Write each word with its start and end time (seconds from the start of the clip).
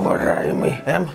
Уважаемый 0.00 0.74
М, 0.84 1.08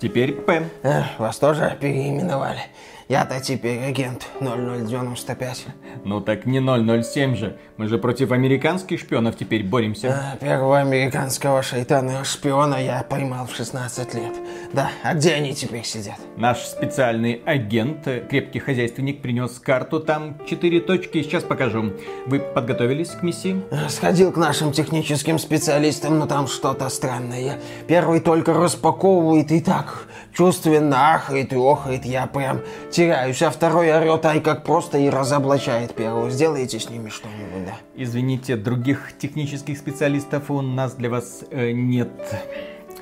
Теперь 0.00 0.32
П. 0.32 0.62
э, 0.84 1.02
вас 1.18 1.38
тоже 1.38 1.76
переименовали. 1.80 2.60
Я-то 3.08 3.40
теперь 3.40 3.82
агент 3.84 4.26
0095. 4.40 5.66
Ну 6.04 6.20
так 6.20 6.44
не 6.44 6.60
007 6.60 7.36
же. 7.36 7.56
Мы 7.78 7.86
же 7.86 7.96
против 7.96 8.32
американских 8.32 9.00
шпионов 9.00 9.34
теперь 9.34 9.64
боремся. 9.64 10.34
А, 10.34 10.36
Первого 10.36 10.80
американского 10.80 11.62
шайтана 11.62 12.22
шпиона 12.24 12.74
я 12.74 13.02
поймал 13.08 13.46
в 13.46 13.56
16 13.56 14.12
лет. 14.12 14.34
Да, 14.74 14.90
а 15.02 15.14
где 15.14 15.32
они 15.32 15.54
теперь 15.54 15.84
сидят? 15.84 16.16
Наш 16.36 16.58
специальный 16.58 17.40
агент, 17.46 18.06
э, 18.06 18.20
крепкий 18.28 18.58
хозяйственник, 18.58 19.22
принес 19.22 19.58
карту. 19.58 20.00
Там 20.00 20.36
четыре 20.46 20.80
точки, 20.80 21.22
сейчас 21.22 21.44
покажу. 21.44 21.94
Вы 22.26 22.40
подготовились 22.40 23.08
к 23.08 23.22
миссии? 23.22 23.62
Сходил 23.88 24.32
к 24.32 24.36
нашим 24.36 24.70
техническим 24.72 25.38
специалистам, 25.38 26.18
но 26.18 26.26
там 26.26 26.46
что-то 26.46 26.90
странное. 26.90 27.58
Первый 27.86 28.20
только 28.20 28.52
распаковывает 28.52 29.50
и 29.50 29.60
так 29.60 30.07
чувственно 30.38 31.14
ахает 31.14 31.52
и 31.52 31.56
охает. 31.56 32.04
Я 32.04 32.28
прям 32.28 32.60
теряюсь, 32.92 33.42
а 33.42 33.50
второй 33.50 33.92
орет, 33.92 34.24
ай 34.24 34.40
как 34.40 34.62
просто 34.62 34.96
и 34.96 35.10
разоблачает 35.10 35.96
первого. 35.96 36.30
Сделайте 36.30 36.78
с 36.78 36.88
ними 36.88 37.08
что-нибудь, 37.08 37.66
да. 37.66 37.74
Извините, 37.96 38.56
других 38.56 39.18
технических 39.18 39.76
специалистов 39.76 40.48
у 40.52 40.62
нас 40.62 40.94
для 40.94 41.10
вас 41.10 41.42
э, 41.50 41.72
нет. 41.72 42.10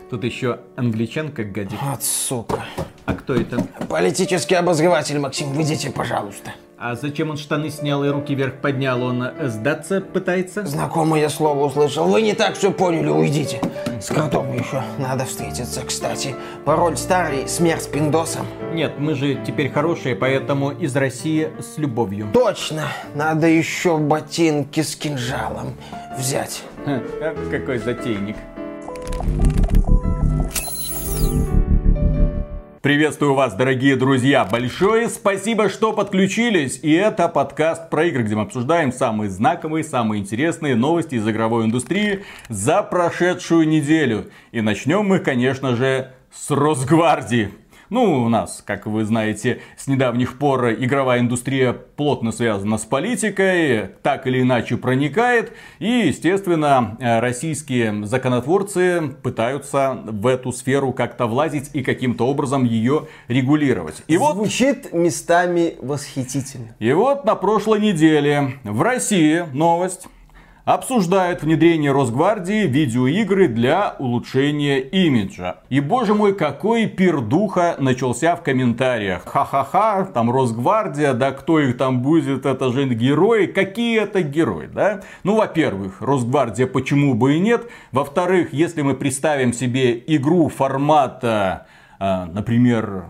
Тут 0.09 0.25
еще 0.25 0.61
англичанка 0.77 1.45
гадит. 1.45 1.79
Вот 1.83 2.03
сука. 2.03 2.65
А 3.05 3.13
кто 3.13 3.35
это? 3.35 3.63
Политический 3.87 4.55
обозреватель, 4.55 5.19
Максим, 5.19 5.53
выйдите, 5.53 5.91
пожалуйста. 5.91 6.53
А 6.79 6.95
зачем 6.95 7.31
он 7.31 7.39
штаны 7.39 7.71
снял 7.71 8.05
и 8.05 8.09
руки 8.09 8.35
вверх 8.35 8.61
поднял? 8.61 9.03
Он 9.03 9.23
э, 9.23 9.49
сдаться 9.49 10.03
пытается? 10.03 10.67
Знакомое 10.67 11.27
слово 11.31 11.65
услышал. 11.65 12.07
Вы 12.07 12.21
не 12.21 12.35
так 12.35 12.55
все 12.55 12.71
поняли, 12.71 13.09
уйдите. 13.09 13.63
С 13.99 14.09
кротом 14.09 14.53
еще 14.53 14.83
надо 14.99 15.25
встретиться, 15.25 15.81
кстати. 15.87 16.35
Пароль 16.67 16.99
старый, 16.99 17.49
смерть 17.49 17.85
с 17.85 17.87
пиндосом. 17.87 18.45
Нет, 18.75 18.99
мы 18.99 19.15
же 19.15 19.37
теперь 19.47 19.71
хорошие, 19.71 20.15
поэтому 20.17 20.71
из 20.71 20.95
России 20.95 21.51
с 21.61 21.79
любовью. 21.79 22.29
Точно, 22.35 22.89
надо 23.15 23.47
еще 23.47 23.97
ботинки 23.97 24.83
с 24.83 24.97
кинжалом 24.97 25.77
взять. 26.19 26.63
Ха, 26.85 27.01
Какой 27.51 27.79
затейник. 27.79 28.37
Приветствую 32.87 33.35
вас, 33.35 33.53
дорогие 33.53 33.97
друзья! 33.97 34.45
Большое 34.45 35.09
спасибо, 35.09 35.69
что 35.69 35.93
подключились! 35.93 36.79
И 36.85 36.93
это 36.93 37.27
подкаст 37.27 37.91
про 37.91 38.05
игры, 38.05 38.23
где 38.23 38.37
мы 38.37 38.43
обсуждаем 38.43 38.93
самые 38.93 39.29
знаковые, 39.29 39.83
самые 39.83 40.23
интересные 40.23 40.77
новости 40.77 41.17
из 41.17 41.29
игровой 41.29 41.65
индустрии 41.65 42.25
за 42.49 42.85
прошедшую 42.85 43.67
неделю. 43.67 44.31
И 44.53 44.61
начнем 44.61 45.05
мы, 45.05 45.19
конечно 45.19 45.75
же, 45.75 46.13
с 46.31 46.49
Росгвардии. 46.53 47.51
Ну, 47.89 48.25
у 48.25 48.29
нас, 48.29 48.63
как 48.67 48.87
вы 48.87 49.05
знаете, 49.05 49.61
с 49.77 49.87
недавних 49.87 50.39
пор 50.39 50.71
игровая 50.73 51.21
индустрия 51.21 51.73
плотно 51.73 52.33
связана 52.33 52.79
с 52.79 52.85
политикой, 52.85 53.91
так 54.03 54.27
или 54.27 54.43
иначе 54.43 54.77
проникает. 54.77 55.53
И, 55.79 56.09
естественно, 56.09 56.97
э, 56.99 57.21
российские 57.21 58.05
законотворцы 58.07 59.15
пытаются 59.23 59.99
в 60.05 60.27
эту 60.27 60.53
сферу 60.53 60.93
как-то 60.93 61.27
влазить 61.27 61.71
и 61.75 61.83
каким-то 61.83 62.27
образом 62.27 62.65
ее 62.65 63.07
регулировать. 63.29 64.03
И 64.09 64.17
вот 64.17 64.35
Звучит 64.35 64.93
местами 64.93 65.77
восхитительно. 65.81 66.75
и 66.79 66.93
вот 66.93 67.25
на 67.25 67.35
прошлой 67.37 67.81
неделе 67.81 68.55
в 68.65 68.83
России 68.83 69.45
новость 69.53 70.09
обсуждают 70.67 71.43
внедрение 71.43 71.93
Росгвардии 71.93 72.67
видеоигры 72.67 73.47
для 73.47 73.95
улучшения 74.01 74.81
имиджа. 74.81 75.59
И 75.69 75.79
боже 75.79 76.13
мой, 76.13 76.35
какой 76.35 76.87
пердуха 76.87 77.77
начался 77.79 78.35
в 78.35 78.43
комментариях. 78.43 79.23
Ха-ха-ха, 79.27 80.07
там 80.13 80.29
Росгвардия, 80.29 81.15
да 81.15 81.31
кто 81.31 81.61
их 81.61 81.79
там 81.79 82.03
будет, 82.03 82.45
это 82.45 82.73
же 82.73 82.85
герои. 82.87 83.47
Какие 83.47 84.01
это 84.01 84.23
герои, 84.23 84.67
да? 84.67 85.03
Ну, 85.23 85.37
во-первых, 85.37 86.01
Росгвардия 86.01 86.67
почему 86.67 87.15
бы 87.15 87.37
и 87.37 87.39
нет. 87.39 87.71
Во-вторых, 87.93 88.53
если 88.53 88.83
мы 88.83 88.95
представим 88.95 89.53
себе 89.53 89.97
игру 90.09 90.49
формата, 90.49 91.69
а, 92.01 92.27
например, 92.27 93.05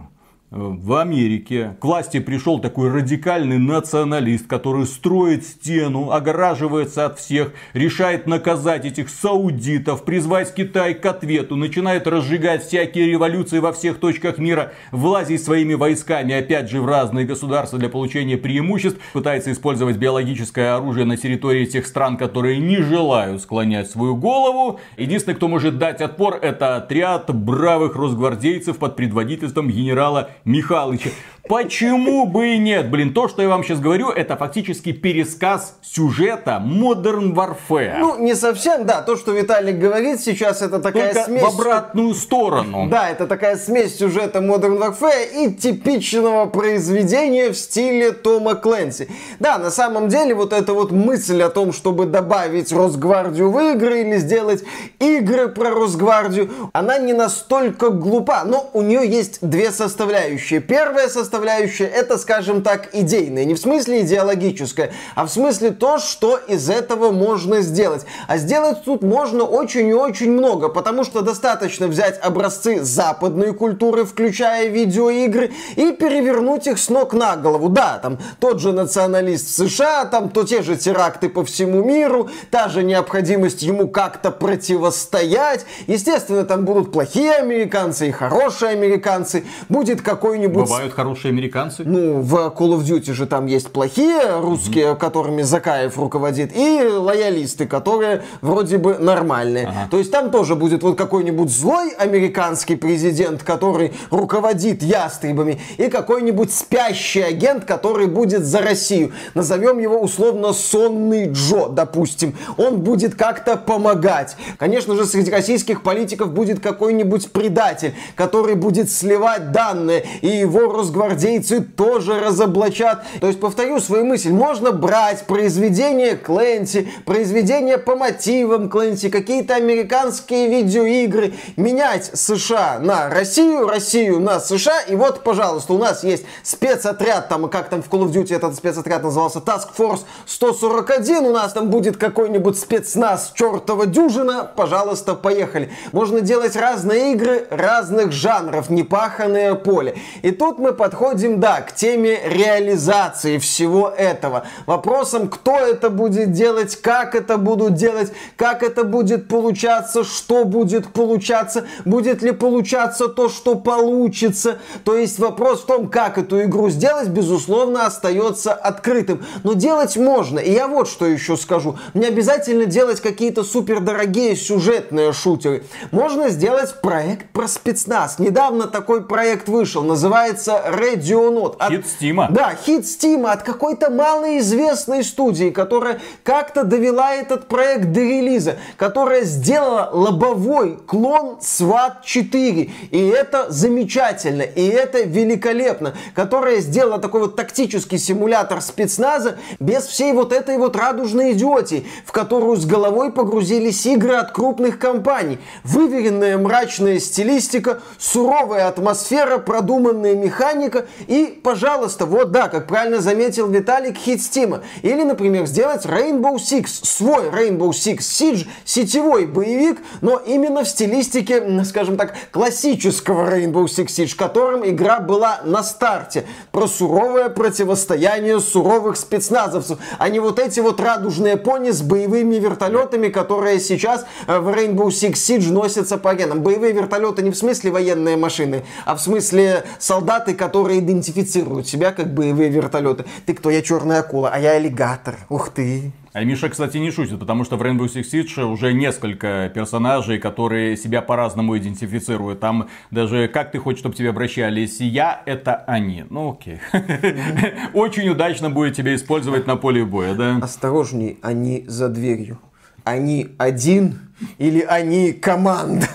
в 0.51 0.95
Америке 0.95 1.77
к 1.81 1.85
власти 1.85 2.21
пришел 2.21 2.61
такой 2.61 2.91
радикальный 2.91 3.59
националист, 3.59 4.47
который 4.47 4.87
строит 4.87 5.45
стену, 5.45 6.13
огораживается 6.13 7.07
от 7.07 7.19
всех, 7.19 7.53
решает 7.73 8.29
наказать 8.29 8.85
этих 8.85 9.11
саудитов, 9.11 10.05
призвать 10.05 10.55
Китай 10.55 10.95
к 10.95 11.05
ответу, 11.05 11.57
начинает 11.57 12.07
разжигать 12.07 12.65
всякие 12.65 13.07
революции 13.07 13.59
во 13.59 13.73
всех 13.73 13.99
точках 13.99 14.39
мира, 14.39 14.73
влазить 14.93 15.43
своими 15.43 15.75
войсками 15.75 16.33
опять 16.33 16.71
же 16.71 16.81
в 16.81 16.87
разные 16.87 17.27
государства 17.27 17.79
для 17.79 17.89
получения 17.89 18.37
преимуществ, 18.37 19.01
пытается 19.13 19.51
использовать 19.51 19.97
биологическое 19.97 20.77
оружие 20.77 21.07
на 21.07 21.17
территории 21.17 21.67
тех 21.67 21.87
стран, 21.87 22.17
которые 22.17 22.59
не 22.59 22.77
желают 22.77 23.43
склонять 23.43 23.91
свою 23.91 24.15
голову. 24.15 24.79
Единственный, 24.97 25.35
кто 25.35 25.49
может 25.49 25.79
дать 25.79 26.01
отпор, 26.01 26.39
это 26.41 26.77
отряд 26.77 27.35
бравых 27.35 27.97
росгвардейцев 27.97 28.79
под 28.79 28.95
предводительством 28.95 29.69
генерала 29.69 30.31
Михалыча. 30.47 31.11
Почему 31.49 32.27
бы 32.27 32.55
и 32.55 32.59
нет? 32.59 32.91
Блин, 32.91 33.15
то, 33.15 33.29
что 33.29 33.41
я 33.43 33.49
вам 33.49 33.63
сейчас 33.63 33.79
говорю, 33.79 34.11
это 34.11 34.37
фактически 34.37 34.93
пересказ 34.93 35.77
сюжета 35.81 36.63
Modern 36.65 37.35
Warfare. 37.35 37.99
Ну, 37.99 38.19
не 38.19 38.35
совсем, 38.35 38.85
да. 38.85 39.01
То, 39.03 39.17
что 39.17 39.33
Виталик 39.33 39.79
говорит 39.79 40.21
сейчас, 40.21 40.61
это 40.63 40.81
такая 40.81 41.15
Только 41.15 41.27
смесь... 41.27 41.43
в 41.43 41.47
обратную 41.47 42.15
сторону. 42.15 42.89
Да, 42.91 43.09
это 43.11 43.27
такая 43.27 43.57
смесь 43.57 43.97
сюжета 43.97 44.41
Modern 44.41 44.79
Warfare 44.79 45.45
и 45.45 45.55
типичного 45.55 46.47
произведения 46.47 47.51
в 47.51 47.57
стиле 47.57 48.13
Тома 48.13 48.57
Клэнси. 48.57 49.09
Да, 49.39 49.59
на 49.59 49.71
самом 49.71 50.09
деле 50.09 50.35
вот 50.35 50.53
эта 50.53 50.73
вот 50.73 50.91
мысль 50.91 51.43
о 51.43 51.49
том, 51.49 51.73
чтобы 51.73 52.07
добавить 52.07 52.73
Росгвардию 52.73 53.51
в 53.51 53.59
игры 53.73 54.01
или 54.01 54.17
сделать 54.17 54.65
игры 54.99 55.49
про 55.49 55.71
Росгвардию, 55.71 56.51
она 56.73 56.99
не 56.99 57.13
настолько 57.13 57.91
глупа, 57.91 58.43
но 58.45 58.69
у 58.73 58.83
нее 58.83 59.09
есть 59.09 59.39
две 59.43 59.71
составляющие. 59.71 60.61
Первая 60.61 61.09
составляющая 61.09 61.36
это, 61.45 62.19
скажем 62.19 62.63
так, 62.63 62.91
идейная, 62.93 63.45
не 63.45 63.55
в 63.55 63.59
смысле 63.59 64.03
идеологическая, 64.03 64.93
а 65.15 65.27
в 65.27 65.31
смысле 65.31 65.71
то, 65.71 65.99
что 65.99 66.37
из 66.37 66.71
этого 66.71 67.11
можно 67.11 67.61
сделать. 67.61 68.05
А 68.29 68.39
сделать 68.39 68.85
тут 68.85 69.03
можно 69.03 69.45
очень 69.45 69.89
и 69.89 69.95
очень 69.95 70.31
много, 70.31 70.69
потому 70.69 71.05
что 71.05 71.23
достаточно 71.23 71.87
взять 71.89 72.19
образцы 72.23 72.83
западной 72.83 73.53
культуры, 73.55 74.05
включая 74.05 74.69
видеоигры, 74.69 75.53
и 75.77 75.93
перевернуть 75.93 76.67
их 76.67 76.79
с 76.79 76.89
ног 76.89 77.13
на 77.13 77.37
голову. 77.37 77.69
Да, 77.69 77.99
там 77.99 78.19
тот 78.41 78.61
же 78.61 78.73
националист 78.73 79.47
в 79.49 79.69
США, 79.69 80.05
там 80.05 80.31
то 80.31 80.45
те 80.45 80.63
же 80.63 80.77
теракты 80.77 81.29
по 81.29 81.45
всему 81.45 81.83
миру, 81.83 82.31
та 82.51 82.69
же 82.69 82.83
необходимость 82.83 83.63
ему 83.63 83.89
как-то 83.89 84.31
противостоять. 84.31 85.67
Естественно, 85.87 86.45
там 86.45 86.65
будут 86.65 86.93
плохие 86.93 87.33
американцы 87.33 88.09
и 88.09 88.11
хорошие 88.13 88.73
американцы. 88.73 89.45
Будет 89.69 90.03
какой-нибудь... 90.03 90.65
Бывают 90.65 90.93
хорошие 90.93 91.26
американцы. 91.29 91.83
Ну, 91.85 92.21
в 92.21 92.35
Call 92.35 92.79
of 92.79 92.81
Duty 92.81 93.13
же 93.13 93.27
там 93.27 93.47
есть 93.47 93.71
плохие 93.71 94.41
русские, 94.41 94.95
которыми 94.97 95.43
Закаев 95.43 95.99
руководит, 95.99 96.57
и 96.57 96.83
лоялисты, 96.83 97.67
которые 97.67 98.23
вроде 98.41 98.79
бы 98.79 98.99
нормальные. 98.99 99.67
Ага. 99.67 99.89
То 99.91 99.99
есть 99.99 100.11
там 100.11 100.31
тоже 100.31 100.55
будет 100.55 100.83
вот 100.83 100.97
какой-нибудь 100.97 101.51
злой 101.51 101.91
американский 101.91 102.77
президент, 102.77 103.43
который 103.43 103.93
руководит 104.11 104.83
ястребами, 104.83 105.61
и 105.77 105.89
какой-нибудь 105.89 106.53
спящий 106.53 107.23
агент, 107.23 107.65
который 107.65 108.07
будет 108.07 108.45
за 108.45 108.61
Россию. 108.61 109.13
Назовем 109.35 109.79
его 109.79 110.01
условно 110.01 110.53
сонный 110.53 111.29
Джо, 111.31 111.69
допустим. 111.69 112.37
Он 112.57 112.81
будет 112.81 113.15
как-то 113.15 113.57
помогать. 113.57 114.37
Конечно 114.59 114.95
же, 114.95 115.05
среди 115.05 115.31
российских 115.31 115.83
политиков 115.83 116.33
будет 116.33 116.61
какой-нибудь 116.61 117.33
предатель, 117.33 117.95
который 118.15 118.55
будет 118.55 118.91
сливать 118.91 119.53
данные, 119.53 120.05
и 120.23 120.29
его 120.29 120.73
росгвардейцы 121.17 121.61
тоже 121.61 122.21
разоблачат. 122.21 123.05
То 123.21 123.27
есть, 123.27 123.41
повторю 123.41 123.81
свою 123.81 124.05
мысль, 124.05 124.31
можно 124.31 124.73
брать 124.73 125.27
произведения 125.27 126.17
Кленси, 126.17 126.89
произведения 127.05 127.79
по 127.79 127.97
мотивам 127.97 128.69
Кленси, 128.69 129.09
какие-то 129.09 129.55
американские 129.55 130.49
видеоигры, 130.49 131.35
менять 131.57 132.11
США 132.15 132.79
на 132.81 133.09
Россию, 133.09 133.67
Россию 133.67 134.21
на 134.21 134.41
США, 134.41 134.83
и 134.83 134.95
вот, 134.95 135.23
пожалуйста, 135.23 135.73
у 135.73 135.79
нас 135.79 136.05
есть 136.05 136.25
спецотряд, 136.43 137.29
там, 137.29 137.49
как 137.49 137.69
там 137.69 137.83
в 137.83 137.89
Call 137.89 138.07
of 138.07 138.13
Duty 138.13 138.35
этот 138.35 138.55
спецотряд 138.55 139.03
назывался, 139.03 139.39
Task 139.39 139.69
Force 139.77 140.01
141, 140.27 141.25
у 141.25 141.33
нас 141.33 141.53
там 141.53 141.71
будет 141.71 141.97
какой-нибудь 141.97 142.59
спецназ 142.59 143.33
чертова 143.35 143.87
дюжина, 143.87 144.51
пожалуйста, 144.57 145.15
поехали. 145.15 145.71
Можно 145.93 146.21
делать 146.21 146.57
разные 146.57 147.13
игры 147.13 147.47
разных 147.51 148.13
жанров, 148.13 148.71
непаханное 148.71 149.55
поле. 149.55 149.97
И 150.23 150.31
тут 150.31 150.59
мы 150.59 150.73
подходим 150.73 150.96
переходим, 150.97 151.41
да, 151.41 151.61
к 151.61 151.75
теме 151.75 152.19
реализации 152.25 153.39
всего 153.39 153.89
этого. 153.89 154.47
Вопросом, 154.67 155.29
кто 155.29 155.59
это 155.59 155.91
будет 155.91 156.33
делать, 156.33 156.77
как 156.77 157.15
это 157.15 157.37
будут 157.37 157.75
делать, 157.75 158.13
как 158.37 158.63
это 158.63 158.85
будет 158.85 159.29
получаться, 159.29 160.05
что 160.05 160.45
будет 160.45 160.89
получаться, 160.89 161.67
будет 161.85 162.23
ли 162.23 162.33
получаться 162.33 163.09
то, 163.09 163.29
что 163.29 163.57
получится. 163.57 164.59
То 164.85 164.97
есть 164.97 165.19
вопрос 165.19 165.63
в 165.63 165.67
том, 165.67 165.89
как 165.89 166.19
эту 166.19 166.43
игру 166.43 166.71
сделать, 166.71 167.09
безусловно, 167.09 167.87
остается 167.87 168.55
открытым. 168.55 169.25
Но 169.45 169.53
делать 169.53 169.97
можно. 169.97 170.39
И 170.39 170.53
я 170.53 170.67
вот 170.67 170.89
что 170.89 171.07
еще 171.07 171.37
скажу. 171.37 171.79
Не 171.95 172.07
обязательно 172.07 172.65
делать 172.65 173.01
какие-то 173.01 173.45
супер 173.45 173.81
дорогие 173.81 174.35
сюжетные 174.35 175.13
шутеры. 175.13 175.65
Можно 175.91 176.31
сделать 176.31 176.81
проект 176.81 177.31
про 177.33 177.49
спецназ. 177.49 178.19
Недавно 178.19 178.67
такой 178.67 179.05
проект 179.05 179.49
вышел. 179.49 179.83
Называется 179.83 180.63
Radio. 180.87 181.57
От... 181.59 181.71
Хит 181.71 181.87
Стима. 181.87 182.29
Да, 182.31 182.55
хит 182.55 182.87
Стима 182.87 183.33
от 183.33 183.43
какой-то 183.43 183.91
малоизвестной 183.91 185.03
студии, 185.05 185.51
которая 185.51 186.01
как-то 186.23 186.65
довела 186.65 187.15
этот 187.15 187.49
проект 187.49 187.93
до 187.93 188.01
релиза, 188.01 188.57
которая 188.77 189.25
сделала 189.25 189.91
лобовой 189.93 190.79
клон 190.87 191.39
SWAT 191.41 192.03
4. 192.05 192.71
И 192.91 193.09
это 193.09 193.51
замечательно, 193.51 194.43
и 194.43 194.67
это 194.67 195.03
великолепно. 195.03 195.95
Которая 196.15 196.61
сделала 196.61 196.99
такой 196.99 197.23
вот 197.23 197.37
тактический 197.37 197.99
симулятор 197.99 198.61
спецназа 198.61 199.39
без 199.59 199.85
всей 199.85 200.13
вот 200.13 200.33
этой 200.33 200.59
вот 200.59 200.77
радужной 200.77 201.33
идиотии, 201.33 201.87
в 202.05 202.13
которую 202.13 202.57
с 202.57 202.65
головой 202.65 203.13
погрузились 203.13 203.85
игры 203.87 204.17
от 204.17 204.33
крупных 204.33 204.79
компаний. 204.79 205.39
Выверенная 205.65 206.39
мрачная 206.39 206.99
стилистика, 206.99 207.81
суровая 207.99 208.69
атмосфера, 208.69 209.39
продуманная 209.39 210.15
механика 210.15 210.76
и, 211.07 211.41
пожалуйста, 211.43 212.07
вот 212.07 212.31
да, 212.31 212.49
как 212.49 212.67
правильно 212.67 213.01
заметил 213.01 213.49
Виталик, 213.49 213.97
хит 213.97 214.23
Стима. 214.23 214.63
Или, 214.83 215.03
например, 215.03 215.47
сделать 215.47 215.85
Rainbow 215.87 216.37
Six, 216.37 216.67
свой 216.83 217.29
Rainbow 217.29 217.71
Six 217.71 217.99
Siege, 217.99 218.47
сетевой 218.65 219.27
боевик, 219.27 219.79
но 220.01 220.19
именно 220.19 220.65
в 220.65 220.69
стилистике, 220.69 221.65
скажем 221.65 221.97
так, 221.97 222.15
классического 222.31 223.31
Rainbow 223.31 223.65
Six 223.65 223.87
Siege, 223.87 224.17
которым 224.17 224.69
игра 224.69 225.01
была 225.01 225.41
на 225.45 225.63
старте. 225.63 226.27
Про 226.53 226.67
суровое 226.67 227.29
противостояние 227.29 228.41
суровых 228.41 228.97
спецназовцев, 228.97 229.79
а 229.99 230.09
не 230.09 230.19
вот 230.19 230.39
эти 230.39 230.61
вот 230.61 230.81
радужные 230.81 231.37
пони 231.37 231.71
с 231.71 231.83
боевыми 231.83 232.37
вертолетами, 232.37 233.09
которые 233.09 233.61
сейчас 233.61 234.05
э, 234.27 234.39
в 234.39 234.49
Rainbow 234.49 234.89
Six 234.89 235.13
Siege 235.13 235.53
носятся 235.53 235.99
по 235.99 236.11
аренам. 236.11 236.43
Боевые 236.43 236.73
вертолеты 236.73 237.23
не 237.23 237.31
в 237.31 237.37
смысле 237.37 237.71
военные 237.71 238.17
машины, 238.17 238.65
а 238.85 238.97
в 238.97 239.01
смысле 239.01 239.65
солдаты, 239.79 240.35
которые 240.35 240.66
идентифицируют 240.71 241.67
себя 241.67 241.93
как 241.93 242.15
боевые 242.15 242.51
вертолеты. 242.51 243.05
Ты 243.25 243.35
кто? 243.35 243.51
Я 243.51 243.63
черная 243.63 244.01
акула, 244.01 244.31
а 244.33 244.39
я 244.39 244.53
аллигатор. 244.53 245.17
Ух 245.29 245.51
ты. 245.51 245.93
А 246.13 246.25
Миша, 246.25 246.49
кстати, 246.49 246.79
не 246.79 246.91
шутит, 246.91 247.21
потому 247.21 247.45
что 247.45 247.57
в 247.57 247.63
Rainbow 247.63 247.85
Six 247.85 248.05
Siege 248.11 248.43
уже 248.43 248.73
несколько 248.73 249.51
персонажей, 249.55 250.19
которые 250.19 250.77
себя 250.79 251.03
по-разному 251.03 251.59
идентифицируют. 251.59 252.41
Там 252.41 252.69
даже 252.91 253.29
как 253.29 253.53
ты 253.53 253.59
хочешь, 253.59 253.81
чтобы 253.81 253.95
тебе 253.95 254.09
обращались, 254.09 254.81
я 254.81 255.21
это 255.27 255.57
они. 255.67 256.05
Ну 256.09 256.33
окей. 256.33 256.59
Очень 257.75 258.09
удачно 258.09 258.49
будет 258.49 258.77
тебя 258.77 258.95
использовать 258.95 259.47
на 259.47 259.57
поле 259.57 259.85
боя, 259.85 260.15
да? 260.15 260.39
Осторожней, 260.41 261.19
они 261.21 261.65
за 261.69 261.91
дверью. 261.91 262.39
Они 262.85 263.29
один 263.37 263.99
или 264.39 264.61
они 264.61 265.13
команда? 265.13 265.87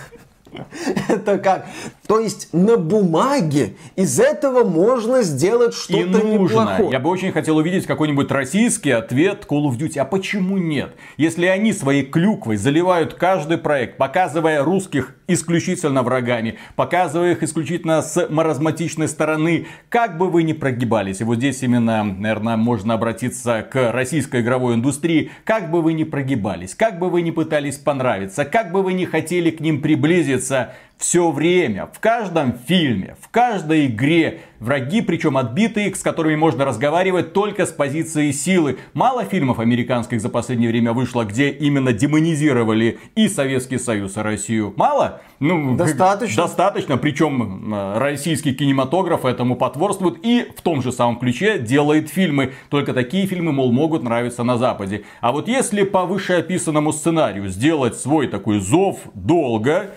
Это 1.08 1.38
как? 1.40 1.66
То 2.12 2.20
есть 2.20 2.50
на 2.52 2.76
бумаге 2.76 3.76
из 3.96 4.20
этого 4.20 4.66
можно 4.66 5.22
сделать 5.22 5.74
что-то 5.74 6.22
неплохое. 6.22 6.90
Я 6.92 7.00
бы 7.00 7.10
очень 7.10 7.32
хотел 7.32 7.56
увидеть 7.56 7.86
какой-нибудь 7.86 8.30
российский 8.32 8.92
ответ 8.92 9.46
Call 9.48 9.70
of 9.70 9.78
Duty. 9.78 9.98
А 9.98 10.04
почему 10.04 10.58
нет? 10.58 10.94
Если 11.16 11.46
они 11.46 11.72
своей 11.72 12.04
клюквой 12.04 12.58
заливают 12.58 13.14
каждый 13.14 13.58
проект, 13.58 13.96
показывая 13.96 14.62
русских 14.62 15.16
исключительно 15.28 16.04
врагами, 16.04 16.58
показывая 16.76 17.32
их 17.32 17.44
исключительно 17.44 18.02
с 18.02 18.28
маразматичной 18.30 19.08
стороны, 19.08 19.68
как 19.88 20.18
бы 20.18 20.30
вы 20.30 20.44
ни 20.44 20.52
прогибались, 20.52 21.22
и 21.22 21.24
вот 21.24 21.38
здесь 21.38 21.64
именно, 21.64 22.04
наверное, 22.04 22.58
можно 22.58 22.96
обратиться 22.96 23.62
к 23.62 23.94
российской 23.94 24.42
игровой 24.42 24.76
индустрии, 24.76 25.32
как 25.46 25.72
бы 25.72 25.82
вы 25.82 25.94
ни 25.94 26.04
прогибались, 26.04 26.76
как 26.76 27.00
бы 27.00 27.10
вы 27.10 27.22
ни 27.22 27.32
пытались 27.32 27.78
понравиться, 27.78 28.44
как 28.44 28.74
бы 28.74 28.84
вы 28.84 28.92
ни 28.92 29.06
хотели 29.06 29.50
к 29.52 29.62
ним 29.62 29.82
приблизиться, 29.82 30.74
все 30.98 31.32
время, 31.32 31.88
в 31.88 32.00
каждом 32.02 32.58
фильме, 32.68 33.16
в 33.22 33.30
каждой 33.30 33.86
игре 33.86 34.42
враги, 34.60 35.02
причем 35.02 35.38
отбитые, 35.38 35.94
с 35.96 36.02
которыми 36.02 36.36
можно 36.36 36.66
разговаривать 36.66 37.32
только 37.32 37.66
с 37.66 37.70
позиции 37.70 38.32
силы. 38.32 38.80
Мало 38.94 39.24
фильмов 39.24 39.60
американских 39.60 40.20
за 40.20 40.30
последнее 40.30 40.70
время 40.70 40.94
вышло, 40.94 41.24
где 41.24 41.50
именно 41.50 41.94
демонизировали 41.94 43.00
и 43.16 43.28
Советский 43.30 43.78
Союз, 43.78 44.18
и 44.18 44.20
Россию. 44.20 44.74
Мало? 44.76 45.22
Ну, 45.40 45.76
достаточно. 45.78 46.44
Достаточно, 46.44 46.98
причем 46.98 47.74
э, 47.74 47.98
российский 47.98 48.54
кинематограф 48.54 49.24
этому 49.24 49.56
потворствует 49.56 50.18
и 50.24 50.52
в 50.56 50.62
том 50.62 50.82
же 50.82 50.92
самом 50.92 51.20
ключе 51.20 51.60
делает 51.60 52.10
фильмы. 52.10 52.54
Только 52.70 52.94
такие 52.94 53.28
фильмы, 53.28 53.52
мол, 53.52 53.72
могут 53.72 54.04
нравиться 54.04 54.44
на 54.44 54.58
Западе. 54.58 55.04
А 55.22 55.32
вот 55.32 55.48
если 55.48 55.84
по 55.84 56.06
вышеописанному 56.06 56.94
сценарию 56.94 57.48
сделать 57.48 57.96
свой 57.96 58.28
такой 58.28 58.60
зов 58.60 59.00
долго, 59.14 59.92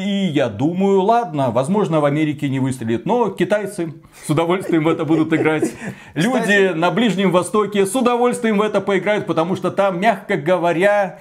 и 0.00 0.26
я 0.26 0.48
думаю, 0.48 1.02
ладно, 1.02 1.50
возможно, 1.50 2.00
в 2.00 2.04
Америке 2.04 2.48
не 2.48 2.58
выстрелит, 2.58 3.06
но 3.06 3.30
китайцы 3.30 3.92
с 4.26 4.30
удовольствием 4.30 4.84
в 4.84 4.88
это 4.88 5.04
будут 5.04 5.32
играть. 5.32 5.72
Люди 6.14 6.72
на 6.74 6.90
Ближнем 6.90 7.30
Востоке 7.30 7.86
с 7.86 7.94
удовольствием 7.94 8.58
в 8.58 8.62
это 8.62 8.80
поиграют, 8.80 9.26
потому 9.26 9.56
что 9.56 9.70
там, 9.70 10.00
мягко 10.00 10.36
говоря, 10.36 11.18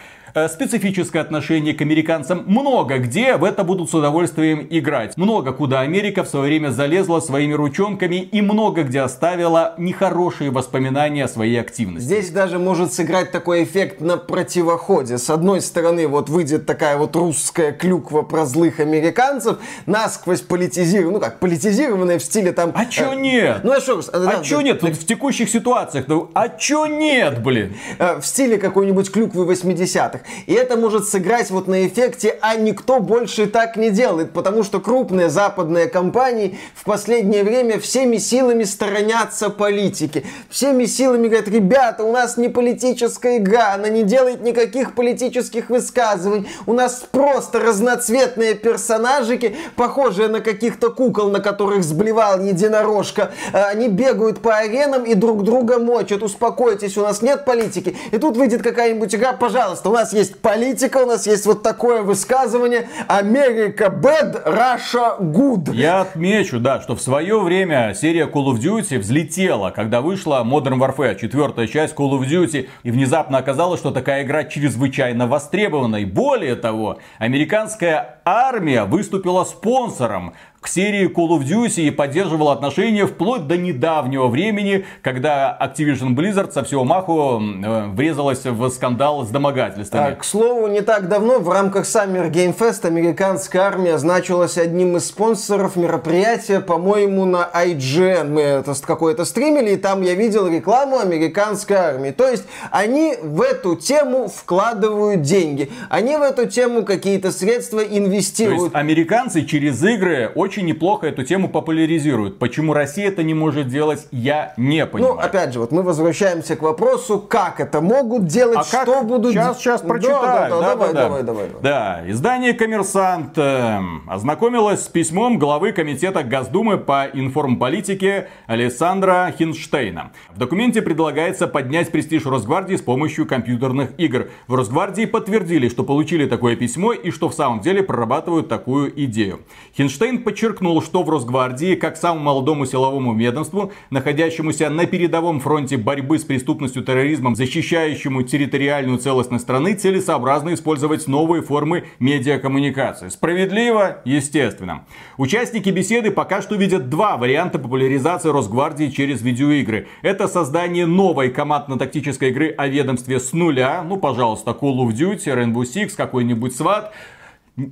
специфическое 0.49 1.21
отношение 1.21 1.73
к 1.73 1.81
американцам. 1.81 2.43
Много 2.45 2.97
где 2.97 3.37
в 3.37 3.43
это 3.43 3.63
будут 3.63 3.89
с 3.89 3.93
удовольствием 3.93 4.65
играть. 4.69 5.17
Много 5.17 5.53
куда 5.53 5.81
Америка 5.81 6.23
в 6.23 6.27
свое 6.27 6.45
время 6.45 6.69
залезла 6.69 7.19
своими 7.19 7.53
ручонками 7.53 8.15
и 8.15 8.41
много 8.41 8.83
где 8.83 9.01
оставила 9.01 9.75
нехорошие 9.77 10.51
воспоминания 10.51 11.25
о 11.25 11.27
своей 11.27 11.59
активности. 11.59 12.05
Здесь 12.05 12.29
даже 12.29 12.59
может 12.59 12.93
сыграть 12.93 13.31
такой 13.31 13.63
эффект 13.63 14.01
на 14.01 14.17
противоходе. 14.17 15.17
С 15.17 15.29
одной 15.29 15.61
стороны, 15.61 16.07
вот 16.07 16.29
выйдет 16.29 16.65
такая 16.65 16.97
вот 16.97 17.15
русская 17.15 17.71
клюква 17.71 18.21
про 18.21 18.45
злых 18.45 18.79
американцев, 18.79 19.57
насквозь 19.85 20.41
политизированная, 20.41 21.13
ну 21.13 21.19
как, 21.19 21.39
политизированная 21.39 22.19
в 22.19 22.23
стиле 22.23 22.51
там... 22.51 22.71
А 22.75 22.85
чё 22.85 23.13
э, 23.13 23.15
нет? 23.15 23.61
Ну 23.63 23.71
а 23.71 23.79
что? 23.79 24.01
А 24.11 24.19
да, 24.19 24.43
чё 24.43 24.57
да, 24.57 24.63
нет? 24.63 24.81
Вот 24.81 24.93
в 24.93 25.05
текущих 25.05 25.49
ситуациях, 25.49 26.05
ну 26.07 26.29
а 26.33 26.49
чё 26.49 26.85
нет, 26.85 27.41
блин? 27.41 27.75
Э, 27.97 28.19
в 28.19 28.25
стиле 28.25 28.57
какой-нибудь 28.57 29.11
клюквы 29.11 29.45
80-х. 29.51 30.18
Штатах. 30.19 30.45
И 30.45 30.53
это 30.53 30.77
может 30.77 31.07
сыграть 31.07 31.49
вот 31.49 31.67
на 31.67 31.87
эффекте, 31.87 32.37
а 32.41 32.55
никто 32.55 32.99
больше 32.99 33.47
так 33.47 33.77
не 33.77 33.89
делает, 33.89 34.31
потому 34.31 34.63
что 34.63 34.79
крупные 34.79 35.29
западные 35.29 35.87
компании 35.87 36.57
в 36.75 36.83
последнее 36.83 37.43
время 37.43 37.79
всеми 37.79 38.17
силами 38.17 38.63
сторонятся 38.63 39.49
политики. 39.49 40.25
Всеми 40.49 40.85
силами 40.85 41.27
говорят, 41.27 41.47
ребята, 41.47 42.03
у 42.03 42.11
нас 42.11 42.37
не 42.37 42.49
политическая 42.49 43.37
игра, 43.37 43.73
она 43.73 43.89
не 43.89 44.03
делает 44.03 44.41
никаких 44.41 44.95
политических 44.95 45.69
высказываний. 45.69 46.47
У 46.65 46.73
нас 46.73 47.05
просто 47.11 47.59
разноцветные 47.59 48.55
персонажики, 48.55 49.55
похожие 49.75 50.27
на 50.27 50.41
каких-то 50.41 50.89
кукол, 50.89 51.29
на 51.29 51.39
которых 51.39 51.83
сблевал 51.83 52.41
единорожка. 52.41 53.31
Э, 53.53 53.63
они 53.63 53.87
бегают 53.87 54.41
по 54.41 54.55
аренам 54.55 55.03
и 55.03 55.15
друг 55.15 55.43
друга 55.43 55.79
мочат. 55.79 56.23
Успокойтесь, 56.23 56.97
у 56.97 57.01
нас 57.01 57.21
нет 57.21 57.45
политики. 57.45 57.95
И 58.11 58.17
тут 58.17 58.37
выйдет 58.37 58.61
какая-нибудь 58.61 59.13
игра, 59.15 59.33
пожалуйста, 59.33 59.89
у 59.89 59.93
нас 59.93 60.08
нас 60.09 60.13
есть 60.13 60.41
политика, 60.41 60.97
у 60.97 61.05
нас 61.05 61.27
есть 61.27 61.45
вот 61.45 61.61
такое 61.61 62.01
высказывание 62.01 62.87
Америка 63.07 63.85
bad, 63.85 64.43
Russia 64.45 65.19
good. 65.19 65.73
Я 65.73 66.01
отмечу, 66.01 66.59
да, 66.59 66.81
что 66.81 66.95
в 66.95 67.01
свое 67.01 67.39
время 67.39 67.93
серия 67.93 68.25
Call 68.25 68.53
of 68.53 68.59
Duty 68.59 68.97
взлетела, 68.97 69.69
когда 69.69 70.01
вышла 70.01 70.43
Modern 70.43 70.79
Warfare, 70.79 71.19
четвертая 71.19 71.67
часть 71.67 71.93
Call 71.95 72.19
of 72.19 72.27
Duty, 72.27 72.69
и 72.83 72.91
внезапно 72.91 73.37
оказалось, 73.37 73.79
что 73.79 73.91
такая 73.91 74.23
игра 74.23 74.45
чрезвычайно 74.45 75.27
востребована. 75.27 75.97
И 75.97 76.05
более 76.05 76.55
того, 76.55 76.97
американская 77.19 78.21
армия 78.25 78.85
выступила 78.85 79.43
спонсором 79.43 80.33
к 80.61 80.67
серии 80.67 81.09
Call 81.09 81.39
of 81.39 81.43
Duty 81.43 81.83
и 81.83 81.91
поддерживал 81.91 82.49
отношения 82.49 83.05
вплоть 83.05 83.47
до 83.47 83.57
недавнего 83.57 84.27
времени, 84.27 84.85
когда 85.01 85.57
Activision 85.59 86.15
Blizzard 86.15 86.51
со 86.51 86.63
всего 86.63 86.83
маху 86.83 87.41
э, 87.41 87.87
врезалась 87.87 88.45
в 88.45 88.69
скандал 88.69 89.25
с 89.25 89.29
домогательствами. 89.29 90.15
К 90.15 90.23
слову, 90.23 90.67
не 90.67 90.81
так 90.81 91.07
давно 91.07 91.39
в 91.39 91.49
рамках 91.49 91.85
Summer 91.85 92.29
Game 92.31 92.55
Fest 92.57 92.85
американская 92.85 93.61
армия 93.61 93.97
значилась 93.97 94.57
одним 94.57 94.97
из 94.97 95.07
спонсоров 95.07 95.75
мероприятия, 95.75 96.59
по-моему, 96.59 97.25
на 97.25 97.49
IGN. 97.53 98.29
Мы 98.29 98.41
это 98.41 98.73
какое-то 98.85 99.25
стримили, 99.25 99.71
и 99.71 99.77
там 99.77 100.01
я 100.01 100.13
видел 100.13 100.47
рекламу 100.47 100.99
американской 100.99 101.75
армии. 101.75 102.11
То 102.11 102.27
есть 102.27 102.43
они 102.71 103.15
в 103.21 103.41
эту 103.41 103.75
тему 103.75 104.27
вкладывают 104.27 105.21
деньги. 105.21 105.71
Они 105.89 106.17
в 106.17 106.21
эту 106.21 106.47
тему 106.47 106.83
какие-то 106.83 107.31
средства 107.31 107.79
инвестируют 107.79 108.09
инвестируют. 108.09 108.59
То 108.59 108.65
есть 108.65 108.75
американцы 108.75 109.45
через 109.45 109.83
игры 109.83 110.31
очень 110.35 110.48
неплохо 110.57 111.07
эту 111.07 111.23
тему 111.23 111.49
популяризируют. 111.49 112.39
Почему 112.39 112.73
Россия 112.73 113.07
это 113.07 113.23
не 113.23 113.33
может 113.33 113.67
делать, 113.67 114.07
я 114.11 114.53
не 114.57 114.83
ну, 114.85 114.91
понимаю. 114.91 115.13
Ну, 115.15 115.19
опять 115.19 115.53
же, 115.53 115.59
вот 115.59 115.71
мы 115.71 115.83
возвращаемся 115.83 116.55
к 116.55 116.61
вопросу, 116.61 117.19
как 117.19 117.59
это 117.59 117.81
могут 117.81 118.25
делать, 118.25 118.59
а 118.59 118.63
что 118.63 118.85
как? 118.85 119.07
будут. 119.07 119.33
Сейчас, 119.33 119.57
сейчас 119.59 119.81
прочитаю. 119.81 120.21
Да, 120.21 120.49
да, 120.49 120.59
да, 120.59 120.61
давай, 120.61 120.93
да, 120.93 121.03
давай, 121.03 121.23
давай, 121.23 121.47
давай. 121.47 121.61
Да, 121.61 122.01
издание 122.07 122.53
«Коммерсант» 122.53 123.37
э, 123.37 123.79
ознакомилось 124.07 124.85
с 124.85 124.87
письмом 124.87 125.39
главы 125.39 125.71
комитета 125.71 126.23
Госдумы 126.23 126.77
по 126.77 127.07
информполитике 127.13 128.29
Александра 128.47 129.33
Хинштейна. 129.37 130.11
В 130.33 130.37
документе 130.37 130.81
предлагается 130.81 131.47
поднять 131.47 131.91
престиж 131.91 132.25
Росгвардии 132.25 132.75
с 132.75 132.81
помощью 132.81 133.25
компьютерных 133.25 133.91
игр. 133.97 134.29
В 134.47 134.55
Росгвардии 134.55 135.05
подтвердили, 135.05 135.69
что 135.69 135.83
получили 135.83 136.25
такое 136.25 136.55
письмо 136.55 136.93
и 136.93 137.11
что 137.11 137.29
в 137.29 137.33
самом 137.33 137.59
деле 137.61 137.83
прорабатывают 137.83 138.47
такую 138.47 138.91
идею. 139.05 139.41
Хинштейн 139.75 140.23
подчеркнул, 140.23 140.38
что 140.39 141.03
в 141.03 141.09
Росгвардии, 141.09 141.75
как 141.75 141.97
самому 141.97 142.23
молодому 142.23 142.65
силовому 142.65 143.13
ведомству, 143.15 143.71
находящемуся 143.89 144.69
на 144.69 144.85
передовом 144.85 145.39
фронте 145.39 145.77
борьбы 145.77 146.17
с 146.17 146.23
преступностью 146.23 146.83
терроризмом, 146.83 147.35
защищающему 147.35 148.23
территориальную 148.23 148.97
целостность 148.97 149.43
страны, 149.43 149.73
целесообразно 149.73 150.53
использовать 150.53 151.07
новые 151.07 151.41
формы 151.41 151.85
медиакоммуникации. 151.99 153.09
Справедливо? 153.09 154.01
Естественно. 154.05 154.85
Участники 155.17 155.69
беседы 155.69 156.11
пока 156.11 156.41
что 156.41 156.55
видят 156.55 156.89
два 156.89 157.17
варианта 157.17 157.59
популяризации 157.59 158.29
Росгвардии 158.29 158.89
через 158.89 159.21
видеоигры. 159.21 159.87
Это 160.01 160.27
создание 160.27 160.85
новой 160.85 161.29
командно-тактической 161.29 162.29
игры 162.29 162.49
о 162.57 162.67
ведомстве 162.67 163.19
с 163.19 163.33
нуля, 163.33 163.83
ну, 163.85 163.97
пожалуйста, 163.97 164.51
Call 164.51 164.77
of 164.77 164.93
Duty, 164.93 165.25
Rainbow 165.25 165.63
Six, 165.63 165.95
какой-нибудь 165.95 166.53
SWAT, 166.59 166.91